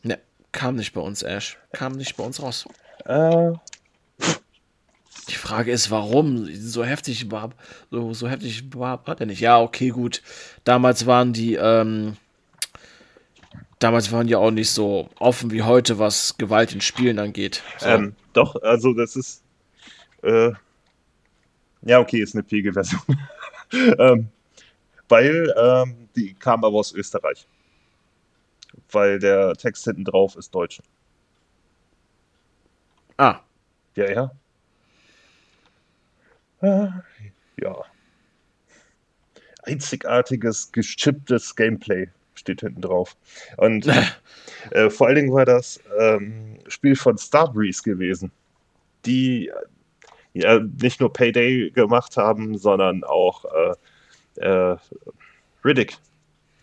ne, 0.01 0.19
kam 0.53 0.77
nicht 0.77 0.93
bei 0.93 1.01
uns, 1.01 1.21
Ash. 1.21 1.57
Kam 1.73 1.91
nicht 1.93 2.15
bei 2.15 2.23
uns 2.23 2.41
raus. 2.41 2.65
Äh. 3.05 3.51
Die 5.29 5.35
Frage 5.35 5.71
ist, 5.71 5.91
warum 5.91 6.45
so 6.53 6.83
heftig 6.83 7.29
war, 7.31 7.51
so, 7.91 8.13
so 8.13 8.27
heftig 8.27 8.63
war, 8.73 9.05
war 9.05 9.15
der 9.15 9.27
nicht. 9.27 9.39
Ja, 9.39 9.61
okay, 9.61 9.89
gut. 9.89 10.21
Damals 10.63 11.05
waren 11.05 11.31
die, 11.33 11.55
ähm, 11.55 12.17
damals 13.79 14.11
waren 14.11 14.27
die 14.27 14.35
auch 14.35 14.51
nicht 14.51 14.71
so 14.71 15.09
offen 15.19 15.51
wie 15.51 15.61
heute, 15.61 15.99
was 15.99 16.37
Gewalt 16.37 16.73
in 16.73 16.81
Spielen 16.81 17.19
angeht. 17.19 17.61
So. 17.77 17.87
Ähm, 17.87 18.15
doch, 18.33 18.55
also 18.61 18.93
das 18.93 19.15
ist, 19.15 19.43
äh, 20.23 20.51
ja, 21.83 21.99
okay, 21.99 22.21
ist 22.21 22.35
eine 22.35 22.43
PG-Version. 22.43 23.01
ähm, 23.99 24.29
weil 25.07 25.53
ähm, 25.57 26.09
die 26.15 26.33
kam 26.33 26.63
aber 26.63 26.77
aus 26.77 26.93
Österreich. 26.93 27.47
Weil 28.91 29.19
der 29.19 29.53
Text 29.55 29.83
hinten 29.83 30.05
drauf 30.05 30.35
ist 30.35 30.53
deutsch. 30.53 30.81
Ah. 33.17 33.39
Ja, 33.95 34.09
ja. 34.09 34.31
Äh, 36.61 36.87
ja. 37.61 37.75
Einzigartiges, 39.63 40.71
geschipptes 40.71 41.55
Gameplay 41.55 42.07
steht 42.35 42.61
hinten 42.61 42.81
drauf. 42.81 43.15
Und 43.57 43.87
äh, 44.71 44.89
vor 44.89 45.07
allen 45.07 45.15
Dingen 45.15 45.33
war 45.33 45.45
das 45.45 45.79
ähm, 45.99 46.59
Spiel 46.67 46.95
von 46.95 47.17
Starbreeze 47.17 47.83
gewesen, 47.83 48.31
die 49.05 49.51
ja, 50.33 50.59
nicht 50.59 50.99
nur 50.99 51.11
Payday 51.11 51.71
gemacht 51.71 52.17
haben, 52.17 52.57
sondern 52.57 53.03
auch 53.03 53.45
äh, 54.37 54.41
äh, 54.41 54.77
Riddick, 55.63 55.97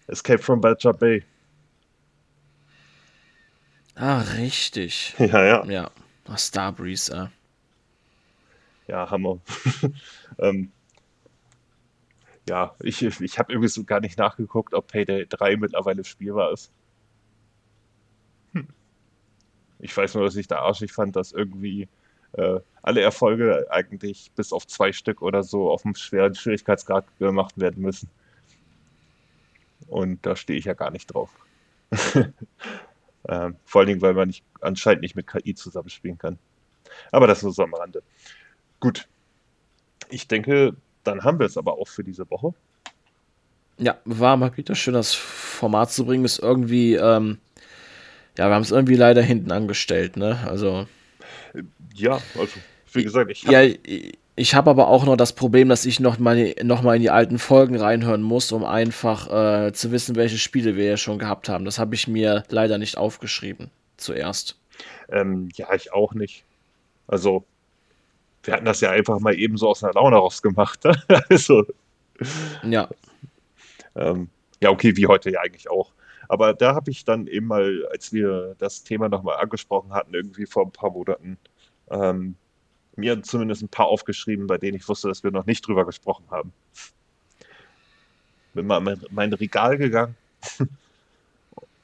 Escape 0.07 0.43
from 0.43 0.61
Badger 0.61 0.95
Bay. 0.95 1.23
Ah, 3.95 4.21
richtig. 4.37 5.15
Ja, 5.19 5.45
ja. 5.45 5.65
Ja, 5.67 5.91
Starbreeze, 6.37 7.31
äh. 7.31 7.38
Ja, 8.89 9.11
Hammer. 9.11 9.39
ähm, 10.39 10.73
ja, 12.49 12.75
ich, 12.83 13.03
ich 13.03 13.39
habe 13.39 13.53
irgendwie 13.53 13.69
so 13.69 13.85
gar 13.85 14.01
nicht 14.01 14.19
nachgeguckt, 14.19 14.73
ob 14.75 14.89
Payday 14.89 15.27
3 15.27 15.57
mittlerweile 15.59 16.05
spielbar 16.05 16.53
ist. 16.53 16.73
Hm. 18.53 18.67
Ich 19.81 19.95
weiß 19.95 20.15
nur, 20.15 20.25
dass 20.25 20.37
ich 20.37 20.49
da 20.49 20.61
arschig 20.61 20.93
fand, 20.93 21.15
dass 21.15 21.33
irgendwie 21.33 21.89
äh, 22.33 22.61
alle 22.83 23.03
Erfolge 23.03 23.67
eigentlich 23.71 24.33
bis 24.35 24.53
auf 24.53 24.67
zwei 24.67 24.93
Stück 24.93 25.21
oder 25.21 25.43
so 25.43 25.71
auf 25.71 25.85
einem 25.85 25.95
schweren 25.95 26.35
Schwierigkeitsgrad 26.35 27.05
gemacht 27.19 27.59
werden 27.59 27.83
müssen. 27.83 28.09
Und 29.87 30.25
da 30.25 30.35
stehe 30.35 30.59
ich 30.59 30.65
ja 30.65 30.75
gar 30.75 30.91
nicht 30.91 31.07
drauf. 31.13 31.31
ähm, 33.29 33.57
vor 33.65 33.81
allen 33.81 33.89
Dingen, 33.89 34.03
weil 34.03 34.15
man 34.15 34.29
nicht, 34.29 34.45
anscheinend 34.61 35.03
nicht 35.03 35.17
mit 35.17 35.27
KI 35.27 35.55
zusammenspielen 35.55 36.19
kann. 36.19 36.39
Aber 37.13 37.27
das 37.27 37.43
nur 37.43 37.53
so 37.53 37.63
am 37.63 37.75
Rande. 37.75 38.03
Gut. 38.81 39.07
Ich 40.11 40.29
denke, 40.29 40.75
dann 41.05 41.25
haben 41.25 41.39
wir 41.39 41.47
es 41.47 41.57
aber 41.57 41.75
auch 41.75 41.89
für 41.89 42.05
diese 42.05 42.29
Woche. 42.31 42.55
Ja, 43.79 43.97
war 44.05 44.37
mal 44.37 44.57
wieder 44.57 44.75
schön, 44.75 44.95
das 44.95 45.15
Format 45.15 45.93
zu 45.93 46.07
bringen. 46.07 46.25
Ist 46.25 46.39
irgendwie, 46.39 46.95
ähm, 46.95 47.39
ja, 48.37 48.49
wir 48.49 48.55
haben 48.55 48.63
es 48.63 48.71
irgendwie 48.71 48.97
leider 48.97 49.23
hinten 49.23 49.53
angestellt, 49.53 50.17
ne? 50.17 50.39
Also. 50.47 50.87
Ja, 51.95 52.21
also, 52.39 52.59
wie 52.93 53.05
gesagt, 53.05 53.31
ich. 53.31 53.43
Ja, 53.45 53.63
ich 54.37 54.55
habe 54.55 54.71
aber 54.71 54.87
auch 54.87 55.05
noch 55.05 55.17
das 55.17 55.33
Problem, 55.33 55.69
dass 55.69 55.85
ich 55.85 55.99
noch 55.99 56.19
mal, 56.19 56.55
noch 56.63 56.83
mal 56.83 56.95
in 56.95 57.03
die 57.03 57.11
alten 57.11 57.39
Folgen 57.39 57.77
reinhören 57.77 58.23
muss, 58.23 58.53
um 58.53 58.65
einfach 58.65 59.67
äh, 59.67 59.73
zu 59.73 59.91
wissen, 59.91 60.15
welche 60.15 60.39
Spiele 60.39 60.77
wir 60.77 60.85
ja 60.85 60.97
schon 60.97 61.19
gehabt 61.19 61.49
haben. 61.49 61.65
Das 61.65 61.79
habe 61.81 61.97
ich 61.97 62.07
mir 62.07 62.45
leider 62.49 62.79
nicht 62.79 62.97
aufgeschrieben 62.97 63.71
zuerst. 63.97 64.57
Ähm, 65.09 65.49
ja, 65.55 65.75
ich 65.75 65.93
auch 65.93 66.15
nicht. 66.15 66.45
Also, 67.09 67.45
wir 68.43 68.55
hatten 68.55 68.65
das 68.65 68.81
ja 68.81 68.91
einfach 68.91 69.19
mal 69.21 69.35
eben 69.35 69.57
so 69.57 69.69
aus 69.69 69.83
einer 69.85 69.95
Laune 69.95 70.17
rausgemacht. 70.17 70.85
Ne? 70.85 71.03
also, 71.29 71.65
ja. 72.63 72.89
Ähm, 73.95 74.29
ja, 74.61 74.71
okay, 74.71 74.97
wie 74.97 75.07
heute 75.07 75.31
ja 75.31 75.41
eigentlich 75.41 75.71
auch. 75.71 75.93
Aber 76.29 76.53
da 76.53 76.75
habe 76.75 76.91
ich 76.91 77.05
dann 77.05 77.27
eben 77.27 77.47
mal, 77.47 77.87
als 77.91 78.13
wir 78.13 78.55
das 78.59 78.85
Thema 78.85 79.09
nochmal 79.09 79.39
angesprochen 79.39 79.93
hatten, 79.93 80.15
irgendwie 80.15 80.47
vor 80.47 80.67
ein 80.67 80.73
paar 80.73 80.91
Monaten, 80.91 81.39
ähm, 81.91 82.37
mir 82.97 83.23
zumindest 83.23 83.63
ein 83.63 83.69
paar 83.69 83.87
aufgeschrieben, 83.87 84.47
bei 84.47 84.59
denen 84.59 84.77
ich 84.77 84.89
wusste, 84.89 85.09
dass 85.09 85.23
wir 85.23 85.31
noch 85.31 85.47
nicht 85.47 85.67
drüber 85.67 85.87
gesprochen 85.87 86.25
haben. 86.31 86.53
Bin 88.55 88.67
mal 88.67 88.87
in 88.87 89.01
mein 89.11 89.33
Regal 89.33 89.79
gegangen, 89.79 90.17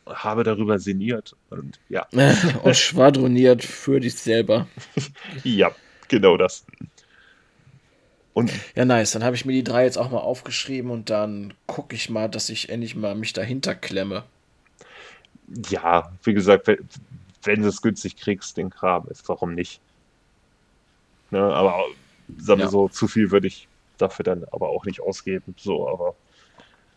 habe 0.07 0.43
darüber 0.43 0.79
sinniert 0.79 1.37
und 1.51 1.79
ja. 1.89 2.07
und 2.63 2.77
schwadroniert 2.77 3.65
für 3.65 4.01
dich 4.01 4.15
selber. 4.17 4.67
ja, 5.45 5.71
genau 6.09 6.37
das. 6.37 6.65
Und 8.33 8.51
ja, 8.75 8.85
nice. 8.85 9.13
Dann 9.13 9.23
habe 9.25 9.37
ich 9.37 9.45
mir 9.45 9.53
die 9.53 9.65
drei 9.65 9.85
jetzt 9.85 9.97
auch 9.97 10.11
mal 10.11 10.19
aufgeschrieben 10.19 10.91
und 10.91 11.09
dann 11.09 11.55
gucke 11.67 11.95
ich 11.95 12.11
mal, 12.11 12.29
dass 12.29 12.49
ich 12.49 12.69
endlich 12.69 12.97
mal 12.97 13.15
mich 13.15 13.33
dahinter 13.33 13.75
klemme. 13.75 14.25
Ja, 15.69 16.13
wie 16.25 16.35
gesagt, 16.35 16.67
wenn, 16.67 16.89
wenn 17.45 17.63
du 17.63 17.69
es 17.69 17.81
günstig 17.81 18.17
kriegst, 18.17 18.57
den 18.57 18.71
Kram 18.71 19.07
ist, 19.09 19.29
warum 19.29 19.55
nicht? 19.55 19.81
Ne, 21.31 21.41
aber 21.41 21.85
sagen 22.39 22.61
wir 22.61 22.67
ja. 22.67 22.71
so, 22.71 22.89
zu 22.89 23.07
viel 23.09 23.31
würde 23.31 23.47
ich 23.47 23.69
dafür 23.99 24.25
dann 24.25 24.45
aber 24.51 24.69
auch 24.69 24.85
nicht 24.85 25.01
ausgeben. 25.01 25.55
So, 25.57 25.89
aber 25.89 26.15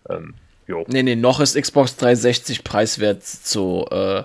ähm, 0.09 0.33
jo. 0.67 0.85
Nee, 0.87 1.03
nee, 1.03 1.15
noch 1.15 1.39
ist 1.39 1.59
Xbox 1.59 1.97
360 1.97 2.63
preiswert 2.63 3.23
zu 3.23 3.85
äh, 3.91 4.23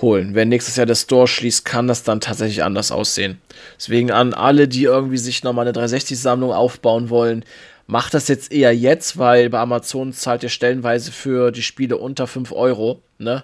holen. 0.00 0.34
Wenn 0.34 0.48
nächstes 0.48 0.76
Jahr 0.76 0.86
der 0.86 0.94
Store 0.94 1.26
schließt, 1.26 1.64
kann 1.64 1.86
das 1.86 2.02
dann 2.02 2.20
tatsächlich 2.20 2.62
anders 2.62 2.92
aussehen. 2.92 3.40
Deswegen 3.76 4.10
an 4.10 4.34
alle, 4.34 4.68
die 4.68 4.84
irgendwie 4.84 5.18
sich 5.18 5.42
nochmal 5.42 5.68
eine 5.68 5.78
360-Sammlung 5.78 6.52
aufbauen 6.52 7.10
wollen, 7.10 7.44
macht 7.86 8.14
das 8.14 8.28
jetzt 8.28 8.52
eher 8.52 8.74
jetzt, 8.74 9.18
weil 9.18 9.50
bei 9.50 9.58
Amazon 9.58 10.12
zahlt 10.12 10.42
ihr 10.42 10.48
stellenweise 10.48 11.12
für 11.12 11.50
die 11.50 11.62
Spiele 11.62 11.96
unter 11.96 12.26
5 12.26 12.52
Euro. 12.52 13.02
Ne? 13.18 13.42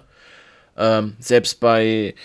Ähm, 0.77 1.15
selbst 1.19 1.59
bei 1.59 2.15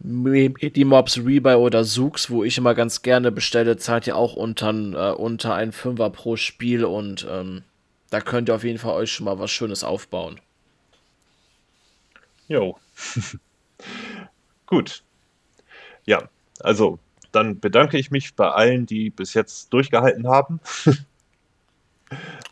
Medimobs, 0.00 1.18
Rebuy 1.18 1.54
oder 1.54 1.84
Zooks, 1.84 2.28
wo 2.28 2.44
ich 2.44 2.58
immer 2.58 2.74
ganz 2.74 3.02
gerne 3.02 3.32
bestelle, 3.32 3.76
zahlt 3.76 4.06
ihr 4.06 4.16
auch 4.16 4.34
unter, 4.34 4.70
äh, 4.70 5.14
unter 5.14 5.54
ein 5.54 5.72
Fünfer 5.72 6.10
pro 6.10 6.36
Spiel 6.36 6.84
und 6.84 7.26
ähm, 7.30 7.62
da 8.10 8.20
könnt 8.20 8.48
ihr 8.48 8.54
auf 8.54 8.64
jeden 8.64 8.78
Fall 8.78 8.94
euch 8.94 9.12
schon 9.12 9.24
mal 9.24 9.38
was 9.38 9.50
Schönes 9.50 9.82
aufbauen. 9.82 10.40
Jo. 12.48 12.76
Gut. 14.66 15.02
Ja, 16.06 16.28
also 16.60 16.98
dann 17.32 17.58
bedanke 17.58 17.98
ich 17.98 18.10
mich 18.10 18.34
bei 18.34 18.48
allen, 18.48 18.86
die 18.86 19.10
bis 19.10 19.34
jetzt 19.34 19.72
durchgehalten 19.72 20.28
haben. 20.28 20.60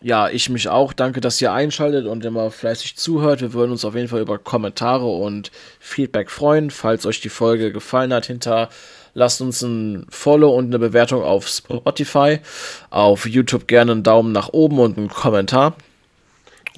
ja, 0.01 0.29
ich 0.29 0.49
mich 0.49 0.69
auch. 0.69 0.93
Danke, 0.93 1.21
dass 1.21 1.41
ihr 1.41 1.53
einschaltet 1.53 2.07
und 2.07 2.25
immer 2.25 2.51
fleißig 2.51 2.97
zuhört. 2.97 3.41
Wir 3.41 3.53
würden 3.53 3.71
uns 3.71 3.85
auf 3.85 3.95
jeden 3.95 4.09
Fall 4.09 4.21
über 4.21 4.39
Kommentare 4.39 5.07
und 5.07 5.53
Feedback 5.79 6.31
freuen. 6.31 6.71
Falls 6.71 7.07
euch 7.07 7.21
die 7.21 7.29
Folge 7.29 7.73
gefallen 7.73 8.13
hat, 8.13 8.27
hinter 8.27 8.71
lasst 9.15 9.41
uns 9.41 9.63
ein 9.63 10.07
Follow 10.09 10.51
und 10.51 10.67
eine 10.67 10.79
Bewertung 10.79 11.23
auf 11.23 11.47
Spotify. 11.49 12.41
Auf 12.91 13.27
YouTube 13.27 13.69
gerne 13.69 13.93
einen 13.93 14.03
Daumen 14.03 14.33
nach 14.33 14.49
oben 14.49 14.81
und 14.81 14.99
einen 14.99 15.09
Kommentar. 15.09 15.77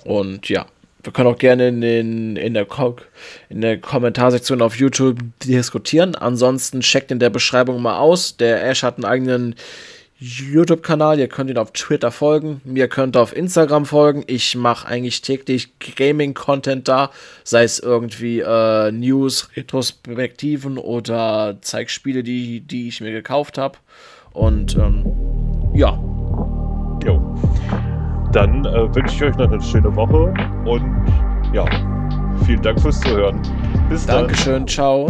Und 0.05 0.49
ja, 0.49 0.67
wir 1.05 1.13
können 1.13 1.29
auch 1.29 1.39
gerne 1.39 1.69
in, 1.69 1.81
den, 1.81 2.37
in, 2.37 2.55
der, 2.55 2.67
in 3.51 3.61
der 3.61 3.79
Kommentarsektion 3.79 4.63
auf 4.63 4.77
YouTube 4.77 5.19
diskutieren. 5.45 6.15
Ansonsten 6.15 6.81
checkt 6.81 7.11
in 7.11 7.19
der 7.19 7.31
Beschreibung 7.31 7.81
mal 7.83 7.99
aus. 7.99 8.37
Der 8.37 8.65
Ash 8.65 8.83
hat 8.83 8.97
einen 8.97 9.05
eigenen 9.05 9.55
YouTube-Kanal. 10.19 11.19
Ihr 11.19 11.29
könnt 11.29 11.51
ihn 11.51 11.59
auf 11.59 11.73
Twitter 11.73 12.11
folgen. 12.11 12.61
Mir 12.65 12.89
könnt 12.89 13.17
ihr 13.17 13.21
auf 13.21 13.37
Instagram 13.37 13.85
folgen. 13.85 14.25
Ich 14.27 14.57
mache 14.57 14.89
eigentlich 14.89 15.23
täglich 15.23 15.79
Gaming-Content 15.79 16.89
da. 16.89 17.11
Sei 17.43 17.65
es 17.65 17.79
irgendwie 17.79 18.41
äh, 18.41 18.91
News, 18.91 19.51
Retrospektiven 19.57 20.79
oder 20.79 21.59
Zeigspiele, 21.61 22.23
die, 22.23 22.61
die 22.61 22.89
ich 22.89 23.01
mir 23.01 23.13
gekauft 23.13 23.59
habe. 23.59 23.79
Und 24.33 24.77
ähm, 24.77 25.05
ja. 25.75 25.99
Jo. 27.05 27.35
Dann 28.35 28.65
äh, 28.65 28.95
wünsche 28.95 29.15
ich 29.15 29.23
euch 29.23 29.37
noch 29.37 29.51
eine 29.51 29.63
schöne 29.63 29.95
Woche 29.95 30.35
und 30.65 30.85
ja, 31.53 31.65
vielen 32.45 32.63
Dank 32.63 32.81
fürs 32.81 32.99
Zuhören. 33.01 33.41
Bis 33.89 34.05
dann. 34.07 34.27
Dankeschön, 34.27 34.67
ciao. 34.67 35.09